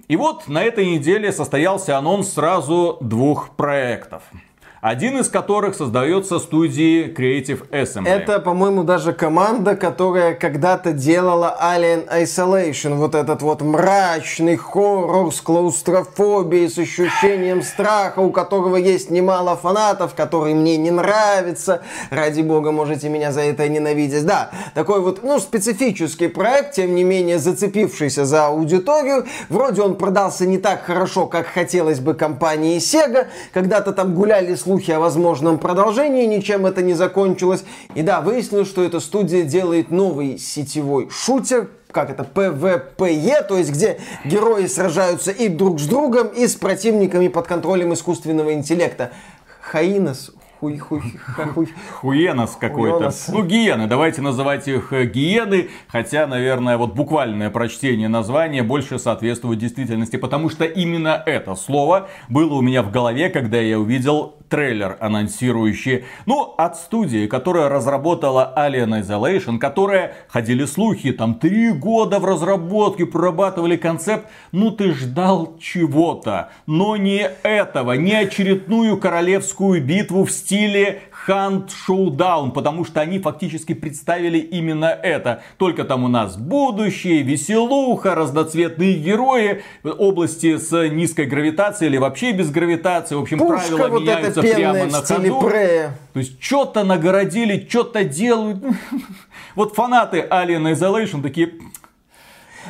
И 0.08 0.16
вот 0.16 0.48
на 0.48 0.62
этой 0.62 0.86
неделе 0.86 1.30
состоялся 1.30 1.96
анонс 1.96 2.32
сразу 2.32 2.98
двух 3.00 3.50
проектов. 3.56 4.22
Один 4.80 5.18
из 5.18 5.28
которых 5.28 5.74
создается 5.74 6.38
студией 6.38 7.12
Creative 7.12 7.68
Assembly. 7.68 8.08
Это, 8.08 8.40
по-моему, 8.40 8.82
даже 8.82 9.12
команда, 9.12 9.76
которая 9.76 10.32
когда-то 10.32 10.92
делала 10.92 11.54
Alien 11.62 12.08
Isolation. 12.10 12.94
Вот 12.94 13.14
этот 13.14 13.42
вот 13.42 13.60
мрачный 13.60 14.56
хоррор 14.56 15.34
с 15.34 15.42
клаустрофобией, 15.42 16.70
с 16.70 16.78
ощущением 16.78 17.62
страха, 17.62 18.20
у 18.20 18.30
которого 18.30 18.76
есть 18.76 19.10
немало 19.10 19.54
фанатов, 19.54 20.14
который 20.14 20.54
мне 20.54 20.78
не 20.78 20.90
нравится. 20.90 21.82
Ради 22.08 22.40
бога, 22.40 22.72
можете 22.72 23.10
меня 23.10 23.32
за 23.32 23.42
это 23.42 23.68
ненавидеть. 23.68 24.24
Да, 24.24 24.50
такой 24.72 25.02
вот, 25.02 25.22
ну, 25.22 25.40
специфический 25.40 26.28
проект, 26.28 26.76
тем 26.76 26.94
не 26.94 27.04
менее 27.04 27.38
зацепившийся 27.38 28.24
за 28.24 28.46
аудиторию. 28.46 29.26
Вроде 29.50 29.82
он 29.82 29.96
продался 29.96 30.46
не 30.46 30.56
так 30.56 30.84
хорошо, 30.84 31.26
как 31.26 31.48
хотелось 31.48 32.00
бы 32.00 32.14
компании 32.14 32.78
Sega. 32.78 33.26
Когда-то 33.52 33.92
там 33.92 34.14
гуляли 34.14 34.54
слухи 34.54 34.69
о 34.78 35.00
возможном 35.00 35.58
продолжении, 35.58 36.26
ничем 36.26 36.66
это 36.66 36.82
не 36.82 36.94
закончилось. 36.94 37.64
И 37.94 38.02
да, 38.02 38.20
выяснилось, 38.20 38.68
что 38.68 38.84
эта 38.84 39.00
студия 39.00 39.42
делает 39.42 39.90
новый 39.90 40.38
сетевой 40.38 41.08
шутер, 41.10 41.70
как 41.90 42.10
это, 42.10 42.24
ПВПЕ, 42.24 43.42
то 43.42 43.56
есть 43.56 43.72
где 43.72 43.98
герои 44.24 44.66
сражаются 44.66 45.32
и 45.32 45.48
друг 45.48 45.80
с 45.80 45.86
другом, 45.86 46.28
и 46.28 46.46
с 46.46 46.54
противниками 46.54 47.28
под 47.28 47.46
контролем 47.46 47.92
искусственного 47.92 48.52
интеллекта. 48.52 49.10
Хаинос, 49.60 50.32
хуй, 50.60 50.78
хуй, 50.78 51.00
хуй. 51.54 51.68
Хуенос 52.00 52.56
какой-то. 52.56 53.10
Ну, 53.28 53.44
гиены. 53.44 53.86
Давайте 53.86 54.20
называть 54.20 54.68
их 54.68 54.92
э, 54.92 55.06
гиены. 55.06 55.70
Хотя, 55.88 56.26
наверное, 56.26 56.76
вот 56.76 56.94
буквальное 56.94 57.50
прочтение 57.50 58.08
названия 58.08 58.62
больше 58.62 58.98
соответствует 58.98 59.58
действительности. 59.58 60.16
Потому 60.16 60.50
что 60.50 60.64
именно 60.64 61.22
это 61.24 61.54
слово 61.54 62.08
было 62.28 62.54
у 62.54 62.60
меня 62.60 62.82
в 62.82 62.90
голове, 62.90 63.30
когда 63.30 63.58
я 63.58 63.78
увидел 63.78 64.34
трейлер, 64.50 64.98
анонсирующий, 65.00 66.04
ну, 66.26 66.54
от 66.58 66.76
студии, 66.76 67.26
которая 67.26 67.68
разработала 67.68 68.52
Alien 68.56 69.00
Isolation, 69.00 69.58
которая, 69.58 70.14
ходили 70.28 70.64
слухи, 70.66 71.12
там 71.12 71.36
три 71.36 71.70
года 71.70 72.18
в 72.18 72.24
разработке, 72.24 73.06
прорабатывали 73.06 73.76
концепт, 73.76 74.26
ну, 74.52 74.72
ты 74.72 74.92
ждал 74.92 75.56
чего-то, 75.60 76.50
но 76.66 76.96
не 76.96 77.30
этого, 77.42 77.92
не 77.92 78.14
очередную 78.14 78.98
королевскую 78.98 79.82
битву 79.82 80.24
в 80.24 80.32
стиле 80.32 81.02
Hunt 81.30 81.70
Showdown, 81.88 82.50
потому 82.50 82.84
что 82.84 83.00
они 83.00 83.18
фактически 83.18 83.72
представили 83.72 84.38
именно 84.38 84.86
это. 84.86 85.42
Только 85.58 85.84
там 85.84 86.04
у 86.04 86.08
нас 86.08 86.36
будущее, 86.36 87.22
веселуха, 87.22 88.14
разноцветные 88.14 88.94
герои, 88.94 89.62
области 89.84 90.56
с 90.56 90.88
низкой 90.88 91.26
гравитацией 91.26 91.90
или 91.90 91.98
вообще 91.98 92.32
без 92.32 92.50
гравитации. 92.50 93.14
В 93.14 93.20
общем, 93.20 93.38
Пушка 93.38 93.76
правила 93.76 93.88
вот 93.88 94.02
меняются 94.02 94.40
прямо 94.42 94.86
на 94.86 95.02
ходу. 95.02 95.40
Прея. 95.48 95.94
То 96.12 96.18
есть, 96.18 96.42
что-то 96.42 96.84
нагородили, 96.84 97.66
что-то 97.68 98.04
делают. 98.04 98.58
Вот 99.56 99.74
фанаты 99.74 100.26
Alien 100.30 100.72
Isolation 100.72 101.22
такие, 101.22 101.54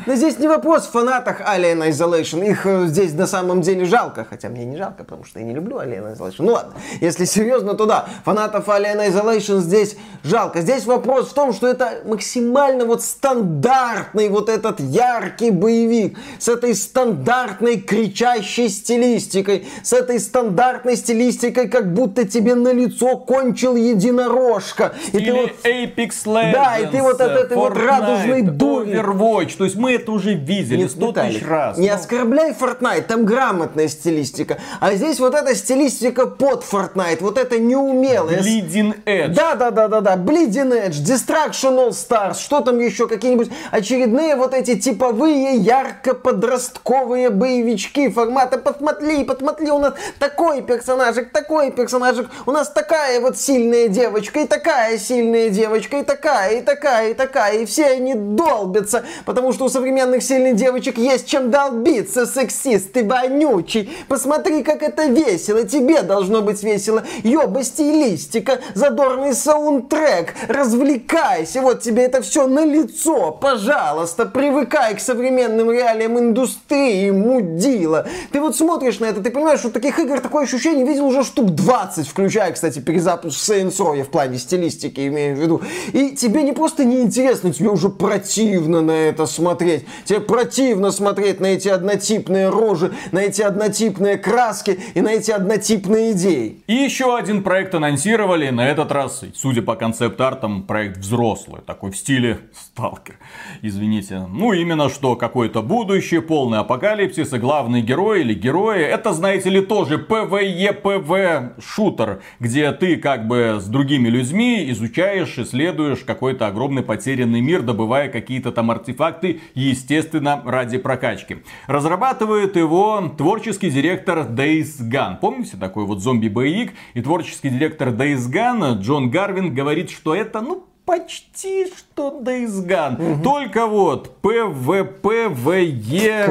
Но 0.07 0.15
здесь 0.15 0.39
не 0.39 0.49
вопрос 0.49 0.87
в 0.87 0.93
фанатах 0.93 1.41
Alien 1.41 1.89
Isolation. 1.91 2.47
Их 2.47 2.67
э, 2.67 2.87
здесь 2.87 3.13
на 3.15 3.27
самом 3.27 3.61
деле 3.61 3.85
жалко. 3.85 4.27
Хотя 4.29 4.49
мне 4.49 4.65
не 4.65 4.77
жалко, 4.77 5.05
потому 5.05 5.25
что 5.25 5.39
я 5.39 5.45
не 5.45 5.55
люблю 5.55 5.79
Alien 5.79 6.17
Isolation. 6.17 6.37
Ну 6.39 6.53
ладно, 6.53 6.75
если 7.01 7.25
серьезно, 7.25 7.75
то 7.75 7.87
да. 7.87 8.07
Фанатов 8.25 8.69
Alien 8.69 9.09
Isolation 9.09 9.59
здесь 9.61 9.97
жалко. 10.23 10.61
Здесь 10.61 10.87
вопрос 10.87 11.31
в 11.31 11.35
том, 11.35 11.53
что 11.53 11.67
это 11.69 12.01
максимально 12.05 12.85
вот 12.85 13.03
стандартный 13.03 14.29
вот 14.29 14.49
этот 14.49 14.81
яркий 14.81 15.51
боевик. 15.51 16.19
С 16.39 16.49
этой 16.49 16.75
стандартной 16.75 17.81
кричащей 17.81 18.69
стилистикой. 18.69 19.67
С 19.83 19.93
этой 19.93 20.19
стандартной 20.21 20.97
стилистикой, 20.97 21.69
как 21.69 21.93
будто 21.93 22.27
тебе 22.27 22.55
на 22.55 22.73
лицо 22.73 23.17
кончил 23.17 23.77
единорожка. 23.77 24.93
И 25.13 25.19
ты 25.19 25.33
вот 25.33 25.51
Apex 25.65 26.11
Legends, 26.25 26.53
Да, 26.53 26.79
и 26.79 26.87
ты 26.87 27.03
вот 27.03 27.21
от 27.21 27.33
этой 27.33 27.57
вот 27.57 27.73
Fortnite, 27.73 27.87
радужной 27.87 28.43
дури. 28.43 29.01
Overwatch. 29.01 29.57
То 29.57 29.65
есть 29.65 29.77
мы 29.77 29.90
это 29.95 30.13
уже 30.13 30.35
видели 30.35 30.87
сто 30.87 31.13
тысяч 31.13 31.45
раз. 31.45 31.79
Не 31.79 31.89
Ну, 31.89 31.95
оскорбляй 31.95 32.53
Fortnite, 32.53 33.03
там 33.03 33.25
грамотная 33.25 33.89
стилистика. 33.89 34.59
А 34.81 34.95
здесь 34.95 35.19
вот 35.21 35.35
эта 35.35 35.55
стилистика 35.55 36.27
под 36.27 36.65
Fortnite, 36.65 37.19
вот 37.21 37.39
это 37.39 37.59
неумелая. 37.59 38.41
Bleeding 38.41 39.05
Edge. 39.05 39.35
Да, 39.35 39.55
да, 39.55 39.71
да, 39.71 39.89
да, 39.89 40.01
да. 40.01 40.17
Bleeding 40.17 40.89
Edge, 40.89 41.03
Destruction 41.03 41.77
All 41.77 41.91
Stars, 41.91 42.41
что 42.41 42.61
там 42.61 42.79
еще, 42.79 43.09
какие-нибудь 43.09 43.51
очередные 43.71 44.37
вот 44.37 44.55
эти 44.55 44.79
типовые 44.79 45.57
ярко-подростковые 45.57 47.31
боевички 47.31 48.09
формата 48.11 48.59
«Посмотри, 48.59 49.25
посмотри, 49.25 49.71
у 49.71 49.79
нас 49.79 49.95
такой 50.19 50.63
персонажик, 50.63 51.33
такой 51.33 51.71
персонажик, 51.71 52.29
у 52.47 52.53
нас 52.53 52.71
такая 52.71 53.21
вот 53.21 53.39
сильная 53.39 53.89
девочка, 53.89 54.41
и 54.41 54.47
такая 54.47 54.99
сильная 54.99 55.49
девочка, 55.51 55.99
и 55.99 56.03
такая, 56.03 56.59
и 56.59 56.63
такая, 56.63 57.11
и 57.11 57.15
такая, 57.15 57.59
и 57.59 57.67
все 57.67 57.87
они 57.87 58.15
долбятся, 58.15 59.05
потому 59.25 59.53
что 59.53 59.69
современных 59.71 60.23
сильных 60.23 60.57
девочек 60.57 60.99
есть 60.99 61.27
чем 61.27 61.51
долбиться, 61.51 62.27
сексист, 62.27 62.93
ты 62.93 63.05
вонючий. 63.05 63.91
Посмотри, 64.09 64.63
как 64.63 64.83
это 64.83 65.07
весело, 65.07 65.65
тебе 65.65 66.03
должно 66.03 66.43
быть 66.43 66.63
весело. 66.63 67.05
Ёба, 67.23 67.63
стилистика, 67.63 68.61
задорный 68.75 69.33
саундтрек, 69.33 70.35
развлекайся, 70.49 71.63
вот 71.63 71.81
тебе 71.81 72.05
это 72.05 72.21
все 72.23 72.47
на 72.47 72.65
лицо, 72.65 73.31
пожалуйста, 73.31 74.27
привыкай 74.27 74.97
к 74.97 75.01
современным 75.01 75.71
реалиям 75.71 76.19
индустрии, 76.19 77.11
мудила. 77.11 78.07
Ты 78.33 78.41
вот 78.41 78.57
смотришь 78.57 78.99
на 78.99 79.07
это, 79.07 79.23
ты 79.23 79.31
понимаешь, 79.31 79.61
что 79.61 79.71
таких 79.71 79.99
игр 79.99 80.21
такое 80.21 80.45
ощущение 80.45 80.85
видел 80.85 81.07
уже 81.07 81.23
штук 81.23 81.51
20, 81.51 82.09
включая, 82.09 82.53
кстати, 82.53 82.81
перезапуск 82.81 83.39
Saints 83.39 83.79
Row, 83.79 83.97
я 83.97 84.05
в 84.05 84.09
плане 84.09 84.39
стилистики 84.39 85.07
имею 85.07 85.37
в 85.37 85.39
виду. 85.39 85.63
И 85.93 86.11
тебе 86.11 86.43
не 86.43 86.53
просто 86.53 86.85
неинтересно, 86.85 87.53
тебе 87.53 87.71
уже 87.71 87.89
противно 87.89 88.81
на 88.81 88.93
это 88.93 89.27
смотреть 89.27 89.60
смотреть. 89.61 89.85
Тебе 90.05 90.21
противно 90.21 90.91
смотреть 90.91 91.41
на 91.41 91.47
эти 91.47 91.69
однотипные 91.69 92.49
рожи, 92.49 92.93
на 93.13 93.19
эти 93.19 93.43
однотипные 93.43 94.17
краски 94.17 94.79
и 94.95 95.01
на 95.01 95.09
эти 95.09 95.31
однотипные 95.31 96.13
идеи. 96.13 96.63
И 96.67 96.75
еще 96.75 97.17
один 97.17 97.43
проект 97.43 97.75
анонсировали, 97.75 98.51
на 98.51 98.69
этот 98.69 98.91
раз, 98.93 99.23
судя 99.35 99.63
по 99.63 99.77
концепт-артам, 99.77 100.63
проект 100.63 100.99
взрослый, 100.99 101.61
такой 101.67 101.91
в 101.91 101.97
стиле 101.97 102.39
Сталкер. 102.53 103.17
Извините. 103.63 104.27
Ну, 104.29 104.53
именно 104.53 104.89
что 104.89 105.17
какое-то 105.17 105.63
будущее, 105.63 106.23
полный 106.23 106.59
апокалипсис, 106.59 107.33
и 107.33 107.39
главный 107.39 107.83
герой 107.83 108.21
или 108.21 108.35
герои, 108.35 108.81
это, 108.81 109.13
знаете 109.13 109.51
ли, 109.51 109.61
тоже 109.61 109.99
PvE-PvP 109.99 111.63
шутер, 111.63 112.23
где 112.39 112.73
ты 112.73 112.97
как 112.97 113.27
бы 113.27 113.59
с 113.61 113.67
другими 113.67 114.09
людьми 114.09 114.71
изучаешь, 114.71 115.39
исследуешь 115.39 116.01
какой-то 116.01 116.47
огромный 116.47 116.83
потерянный 116.83 117.41
мир, 117.41 117.63
добывая 117.63 118.09
какие-то 118.09 118.53
там 118.53 118.71
артефакты, 118.71 119.41
естественно, 119.55 120.43
ради 120.45 120.79
прокачки. 120.79 121.39
Разрабатывает 121.67 122.57
его 122.57 123.13
творческий 123.17 123.71
директор 123.71 124.21
Days 124.21 124.81
Gone. 124.81 125.19
Помните 125.21 125.57
такой 125.57 125.85
вот 125.85 126.01
зомби-боевик? 126.01 126.73
И 126.95 127.03
творческий 127.03 127.51
директор 127.51 127.89
Days 127.89 128.31
Gone 128.31 128.79
Джон 128.79 129.11
Гарвин 129.11 129.55
говорит, 129.55 129.91
что 129.91 130.15
это, 130.15 130.41
ну, 130.41 130.67
почти 130.85 131.67
что 131.67 132.21
Days 132.21 132.67
Gone. 132.67 133.15
Угу. 133.15 133.23
Только 133.23 133.67
вот 133.67 134.19
PvPvE 134.23 135.71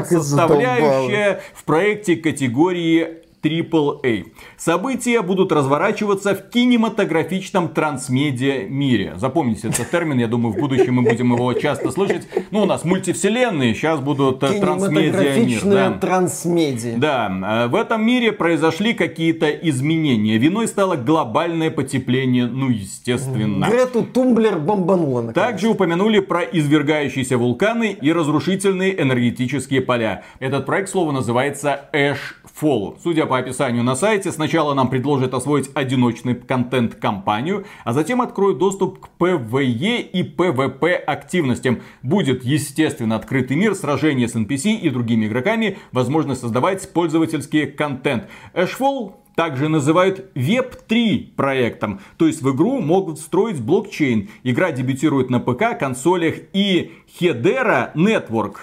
составляющая 0.06 1.42
в 1.54 1.64
проекте 1.64 2.18
категории 2.18 3.20
AAA. 3.41 4.25
События 4.58 5.21
будут 5.21 5.52
разворачиваться 5.52 6.36
в 6.36 6.49
кинематографичном 6.49 7.69
трансмедиа 7.69 8.67
мире. 8.67 9.13
Запомните 9.17 9.69
этот 9.69 9.89
термин, 9.89 10.19
я 10.19 10.28
думаю, 10.28 10.54
в 10.54 10.58
будущем 10.60 10.95
мы 10.95 11.04
будем 11.04 11.34
его 11.34 11.54
часто 11.54 11.91
слышать. 11.91 12.28
Ну, 12.52 12.63
у 12.63 12.65
нас 12.65 12.84
мультивселенные, 12.84 13.73
сейчас 13.73 13.99
будут 13.99 14.43
э, 14.43 14.60
трансмедиа 14.60 15.45
мир. 15.45 15.62
Да. 15.63 15.91
трансмедиа. 15.91 16.97
Да, 16.97 17.65
э, 17.65 17.67
в 17.67 17.75
этом 17.75 18.06
мире 18.06 18.32
произошли 18.32 18.93
какие-то 18.93 19.49
изменения. 19.49 20.38
Виной 20.38 20.67
стало 20.67 20.95
глобальное 20.95 21.71
потепление, 21.71 22.47
ну, 22.47 22.69
естественно. 22.69 23.67
Грету 23.69 24.04
Тумблер 24.04 24.60
бомбанула. 24.60 25.21
Наконец. 25.21 25.49
Также 25.49 25.69
упомянули 25.69 26.19
про 26.19 26.43
извергающиеся 26.43 27.38
вулканы 27.38 27.97
и 27.99 28.12
разрушительные 28.12 29.02
энергетические 29.02 29.82
поля. 29.82 30.23
Этот 30.39 30.65
проект, 30.65 30.89
слово 30.89 31.12
называется 31.12 31.89
Ash 31.93 32.17
Fall. 32.60 32.97
Судя 33.04 33.25
по 33.30 33.38
описанию 33.38 33.84
на 33.84 33.96
сайте, 33.96 34.32
сначала 34.32 34.74
нам 34.74 34.89
предложат 34.89 35.34
освоить 35.34 35.70
одиночный 35.76 36.34
контент-компанию, 36.36 37.65
а 37.86 37.94
затем 37.94 38.22
откроют 38.22 38.58
доступ 38.58 39.00
к 39.00 39.10
PvE 39.20 40.02
и 40.02 40.24
PvP 40.24 40.94
активностям. 40.94 41.82
Будет, 42.02 42.44
естественно, 42.44 43.15
открытый 43.15 43.56
мир, 43.56 43.76
сражения 43.76 44.28
с 44.28 44.36
NPC 44.36 44.74
и 44.74 44.89
другими 44.89 45.28
игроками, 45.28 45.78
возможность 45.92 46.42
создавать 46.42 46.92
пользовательский 46.92 47.68
контент. 47.68 48.28
Ashfall 48.54 49.13
также 49.36 49.70
называют 49.70 50.32
Web3 50.36 51.36
проектом. 51.36 52.02
То 52.18 52.26
есть 52.26 52.42
в 52.42 52.54
игру 52.54 52.82
могут 52.82 53.20
встроить 53.20 53.62
блокчейн. 53.62 54.28
Игра 54.44 54.72
дебютирует 54.72 55.30
на 55.30 55.39
ПК, 55.39 55.80
консолях 55.80 56.36
и 56.52 56.92
Hedera 57.20 57.94
Network. 57.94 58.56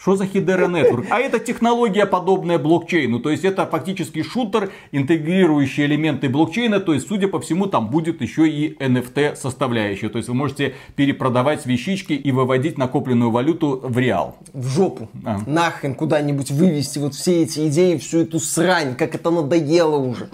Что 0.00 0.16
за 0.16 0.24
Hedera 0.24 0.66
Network? 0.66 1.08
А 1.10 1.18
это 1.18 1.38
технология, 1.38 2.06
подобная 2.06 2.58
блокчейну. 2.58 3.20
То 3.20 3.28
есть 3.28 3.44
это 3.44 3.66
фактически 3.66 4.22
шутер, 4.22 4.70
интегрирующий 4.92 5.84
элементы 5.84 6.30
блокчейна. 6.30 6.80
То 6.80 6.94
есть, 6.94 7.06
судя 7.06 7.28
по 7.28 7.38
всему, 7.38 7.66
там 7.66 7.90
будет 7.90 8.22
еще 8.22 8.48
и 8.48 8.74
NFT 8.78 9.36
составляющая. 9.36 10.08
То 10.08 10.16
есть 10.16 10.30
вы 10.30 10.34
можете 10.34 10.74
перепродавать 10.96 11.66
вещички 11.66 12.14
и 12.14 12.32
выводить 12.32 12.78
накопленную 12.78 13.30
валюту 13.30 13.78
в 13.82 13.98
реал. 13.98 14.38
В 14.54 14.68
жопу. 14.68 15.10
А. 15.22 15.40
Нахрен 15.46 15.94
куда-нибудь 15.94 16.50
вывести 16.50 16.98
вот 16.98 17.14
все 17.14 17.42
эти 17.42 17.68
идеи, 17.68 17.98
всю 17.98 18.20
эту 18.20 18.38
срань, 18.40 18.94
как 18.94 19.14
это 19.14 19.30
надоело 19.30 19.96
уже. 19.96 20.30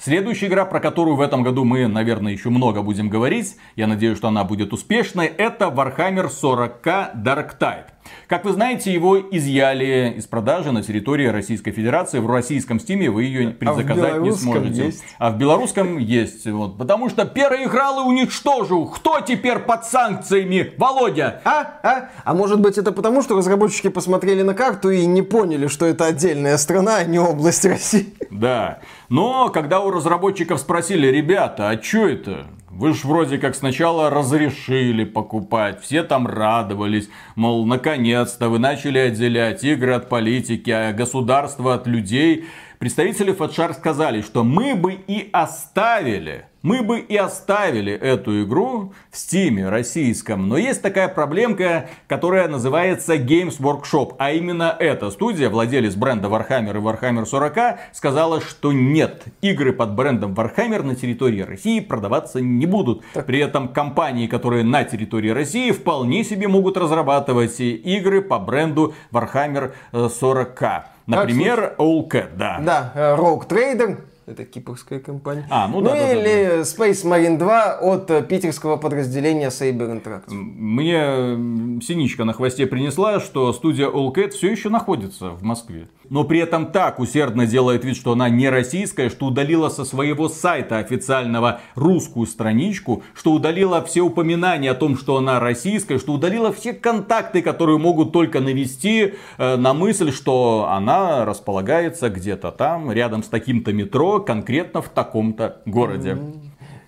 Следующая 0.00 0.46
игра, 0.46 0.64
про 0.64 0.80
которую 0.80 1.16
в 1.16 1.20
этом 1.20 1.42
году 1.42 1.64
мы, 1.64 1.86
наверное, 1.86 2.32
еще 2.32 2.50
много 2.50 2.82
будем 2.82 3.08
говорить, 3.08 3.56
я 3.74 3.86
надеюсь, 3.88 4.16
что 4.16 4.28
она 4.28 4.44
будет 4.44 4.72
успешной, 4.72 5.26
это 5.26 5.66
Warhammer 5.66 6.28
40k 6.30 7.16
Dark 7.16 7.58
Tide. 7.60 7.97
Как 8.26 8.44
вы 8.44 8.52
знаете, 8.52 8.92
его 8.92 9.18
изъяли 9.18 10.14
из 10.16 10.26
продажи 10.26 10.72
на 10.72 10.82
территории 10.82 11.26
Российской 11.26 11.70
Федерации. 11.70 12.18
В 12.18 12.30
российском 12.30 12.80
стиме 12.80 13.10
вы 13.10 13.24
ее 13.24 13.50
предзаказать 13.50 14.14
а 14.14 14.18
не 14.18 14.32
сможете. 14.32 14.84
Есть. 14.86 15.04
А 15.18 15.30
в 15.30 15.38
белорусском 15.38 15.98
есть. 15.98 16.46
Вот, 16.46 16.76
потому 16.76 17.08
что 17.08 17.24
первый 17.24 17.64
играл 17.64 18.00
и 18.00 18.08
уничтожил. 18.08 18.86
Кто 18.86 19.20
теперь 19.20 19.58
под 19.60 19.84
санкциями? 19.84 20.72
Володя! 20.76 21.40
А? 21.44 21.78
А? 21.82 22.08
А 22.24 22.34
может 22.34 22.60
быть 22.60 22.78
это 22.78 22.92
потому, 22.92 23.22
что 23.22 23.36
разработчики 23.36 23.88
посмотрели 23.88 24.42
на 24.42 24.54
карту 24.54 24.90
и 24.90 25.06
не 25.06 25.22
поняли, 25.22 25.66
что 25.68 25.86
это 25.86 26.06
отдельная 26.06 26.56
страна, 26.58 26.96
а 26.96 27.04
не 27.04 27.18
область 27.18 27.64
России? 27.64 28.14
Да. 28.30 28.80
Но 29.08 29.48
когда 29.48 29.80
у 29.80 29.90
разработчиков 29.90 30.60
спросили, 30.60 31.06
ребята, 31.06 31.70
а 31.70 31.82
что 31.82 32.06
это? 32.06 32.46
Вы 32.78 32.94
ж 32.94 33.04
вроде 33.06 33.38
как 33.38 33.56
сначала 33.56 34.08
разрешили 34.08 35.02
покупать, 35.02 35.80
все 35.82 36.04
там 36.04 36.28
радовались, 36.28 37.10
мол, 37.34 37.66
наконец-то 37.66 38.48
вы 38.50 38.60
начали 38.60 38.98
отделять 38.98 39.64
игры 39.64 39.94
от 39.94 40.08
политики, 40.08 40.70
а 40.70 40.92
государство 40.92 41.74
от 41.74 41.88
людей. 41.88 42.44
Представители 42.78 43.32
Фэтшар 43.32 43.74
сказали, 43.74 44.22
что 44.22 44.44
мы 44.44 44.76
бы 44.76 44.92
и 44.92 45.28
оставили 45.32 46.44
мы 46.62 46.82
бы 46.82 46.98
и 46.98 47.16
оставили 47.16 47.92
эту 47.92 48.42
игру 48.44 48.92
в 49.10 49.16
стиме 49.16 49.68
российском. 49.68 50.48
Но 50.48 50.56
есть 50.56 50.82
такая 50.82 51.08
проблемка, 51.08 51.88
которая 52.06 52.48
называется 52.48 53.16
Games 53.16 53.60
Workshop. 53.60 54.16
А 54.18 54.32
именно 54.32 54.74
эта 54.78 55.10
студия, 55.10 55.50
владелец 55.50 55.94
бренда 55.94 56.28
Warhammer 56.28 56.76
и 56.76 56.80
Warhammer 56.80 57.26
40, 57.26 57.78
сказала, 57.92 58.40
что 58.40 58.72
нет, 58.72 59.24
игры 59.40 59.72
под 59.72 59.94
брендом 59.94 60.34
Warhammer 60.34 60.82
на 60.82 60.94
территории 60.94 61.40
России 61.42 61.80
продаваться 61.80 62.40
не 62.40 62.66
будут. 62.66 63.04
При 63.26 63.38
этом 63.38 63.68
компании, 63.68 64.26
которые 64.26 64.64
на 64.64 64.84
территории 64.84 65.30
России, 65.30 65.70
вполне 65.70 66.24
себе 66.24 66.48
могут 66.48 66.76
разрабатывать 66.76 67.60
игры 67.60 68.22
по 68.22 68.38
бренду 68.38 68.94
Warhammer 69.12 69.72
40. 69.92 70.62
Э, 70.62 70.82
Например, 71.06 71.74
Allcat, 71.78 72.36
да. 72.36 72.60
Да, 72.60 72.92
э, 72.94 73.16
Rogue 73.16 73.48
Trader, 73.48 73.98
это 74.28 74.44
кипрская 74.44 75.00
компания. 75.00 75.46
А, 75.50 75.66
ну, 75.68 75.80
ну 75.80 75.86
да, 75.86 76.12
или 76.12 76.44
да, 76.44 76.56
да. 76.56 76.60
Space 76.62 77.04
Marine 77.04 77.38
2 77.38 77.78
от 77.80 78.10
э, 78.10 78.22
питерского 78.22 78.76
подразделения 78.76 79.48
Saber 79.48 80.02
Interactive. 80.02 80.34
Мне 80.34 81.80
синичка 81.82 82.24
на 82.24 82.32
хвосте 82.32 82.66
принесла, 82.66 83.20
что 83.20 83.52
студия 83.52 83.88
All 83.88 84.12
Cat 84.14 84.30
все 84.30 84.50
еще 84.50 84.68
находится 84.68 85.30
в 85.30 85.42
Москве 85.42 85.88
но 86.10 86.24
при 86.24 86.40
этом 86.40 86.72
так 86.72 86.98
усердно 86.98 87.46
делает 87.46 87.84
вид, 87.84 87.96
что 87.96 88.12
она 88.12 88.28
не 88.28 88.48
российская, 88.48 89.10
что 89.10 89.26
удалила 89.26 89.68
со 89.68 89.84
своего 89.84 90.28
сайта 90.28 90.78
официального 90.78 91.60
русскую 91.74 92.26
страничку, 92.26 93.02
что 93.14 93.32
удалила 93.32 93.82
все 93.84 94.02
упоминания 94.02 94.70
о 94.70 94.74
том, 94.74 94.96
что 94.96 95.16
она 95.16 95.40
российская, 95.40 95.98
что 95.98 96.12
удалила 96.12 96.52
все 96.52 96.72
контакты, 96.72 97.42
которые 97.42 97.78
могут 97.78 98.12
только 98.12 98.40
навести 98.40 99.14
э, 99.38 99.56
на 99.56 99.74
мысль, 99.74 100.12
что 100.12 100.68
она 100.70 101.24
располагается 101.24 102.08
где-то 102.08 102.52
там, 102.52 102.90
рядом 102.92 103.22
с 103.22 103.28
таким-то 103.28 103.72
метро, 103.72 104.20
конкретно 104.20 104.82
в 104.82 104.88
таком-то 104.88 105.60
городе. 105.66 106.18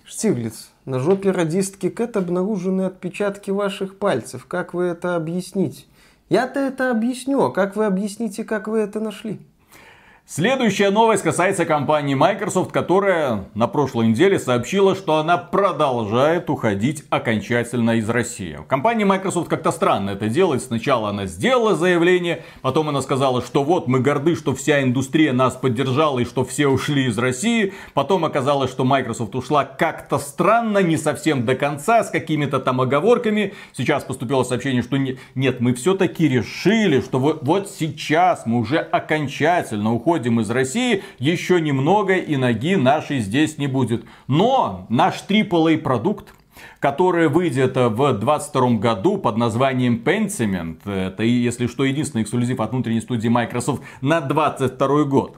Штиглиц, 0.05 0.71
на 0.85 0.99
жопе 0.99 1.31
радистки 1.31 1.89
Кэт 1.89 2.17
обнаружены 2.17 2.81
отпечатки 2.81 3.49
ваших 3.49 3.97
пальцев. 3.97 4.45
Как 4.45 4.73
вы 4.73 4.83
это 4.85 5.15
объясните? 5.15 5.83
Я-то 6.31 6.61
это 6.61 6.91
объясню, 6.91 7.41
а 7.41 7.51
как 7.51 7.75
вы 7.75 7.85
объясните, 7.85 8.45
как 8.45 8.69
вы 8.69 8.79
это 8.79 9.01
нашли? 9.01 9.41
Следующая 10.33 10.91
новость 10.91 11.23
касается 11.23 11.65
компании 11.65 12.13
Microsoft, 12.13 12.71
которая 12.71 13.49
на 13.53 13.67
прошлой 13.67 14.07
неделе 14.07 14.39
сообщила, 14.39 14.95
что 14.95 15.17
она 15.17 15.37
продолжает 15.37 16.49
уходить 16.49 17.03
окончательно 17.09 17.97
из 17.97 18.09
России. 18.09 18.57
Компания 18.69 19.03
Microsoft 19.03 19.49
как-то 19.49 19.73
странно 19.73 20.11
это 20.11 20.29
делает. 20.29 20.63
Сначала 20.63 21.09
она 21.09 21.25
сделала 21.25 21.75
заявление, 21.75 22.45
потом 22.61 22.87
она 22.87 23.01
сказала, 23.01 23.41
что 23.41 23.65
вот 23.65 23.89
мы 23.89 23.99
горды, 23.99 24.37
что 24.37 24.55
вся 24.55 24.81
индустрия 24.81 25.33
нас 25.33 25.55
поддержала 25.55 26.19
и 26.19 26.23
что 26.23 26.45
все 26.45 26.67
ушли 26.67 27.07
из 27.07 27.17
России. 27.17 27.73
Потом 27.93 28.23
оказалось, 28.23 28.71
что 28.71 28.85
Microsoft 28.85 29.35
ушла 29.35 29.65
как-то 29.65 30.17
странно, 30.17 30.77
не 30.77 30.95
совсем 30.95 31.45
до 31.45 31.55
конца, 31.55 32.05
с 32.05 32.09
какими-то 32.09 32.61
там 32.61 32.79
оговорками. 32.79 33.53
Сейчас 33.73 34.05
поступило 34.05 34.43
сообщение, 34.43 34.81
что 34.81 34.95
нет, 35.35 35.59
мы 35.59 35.73
все-таки 35.73 36.29
решили, 36.29 37.01
что 37.01 37.19
вот, 37.19 37.39
вот 37.41 37.69
сейчас 37.69 38.45
мы 38.45 38.59
уже 38.59 38.77
окончательно 38.77 39.93
уходим 39.93 40.20
уходим 40.21 40.39
из 40.39 40.49
России, 40.49 41.03
еще 41.19 41.59
немного 41.59 42.15
и 42.15 42.35
ноги 42.37 42.75
нашей 42.75 43.19
здесь 43.19 43.57
не 43.57 43.67
будет. 43.67 44.05
Но 44.27 44.85
наш 44.89 45.23
AAA 45.27 45.79
продукт, 45.79 46.33
который 46.79 47.27
выйдет 47.27 47.75
в 47.75 47.95
2022 48.19 48.69
году 48.77 49.17
под 49.17 49.37
названием 49.37 50.01
Pentiment, 50.03 50.77
это, 50.89 51.23
если 51.23 51.65
что, 51.67 51.83
единственный 51.85 52.21
эксклюзив 52.21 52.59
от 52.59 52.71
внутренней 52.71 53.01
студии 53.01 53.29
Microsoft 53.29 53.81
на 54.01 54.21
2022 54.21 55.03
год. 55.05 55.37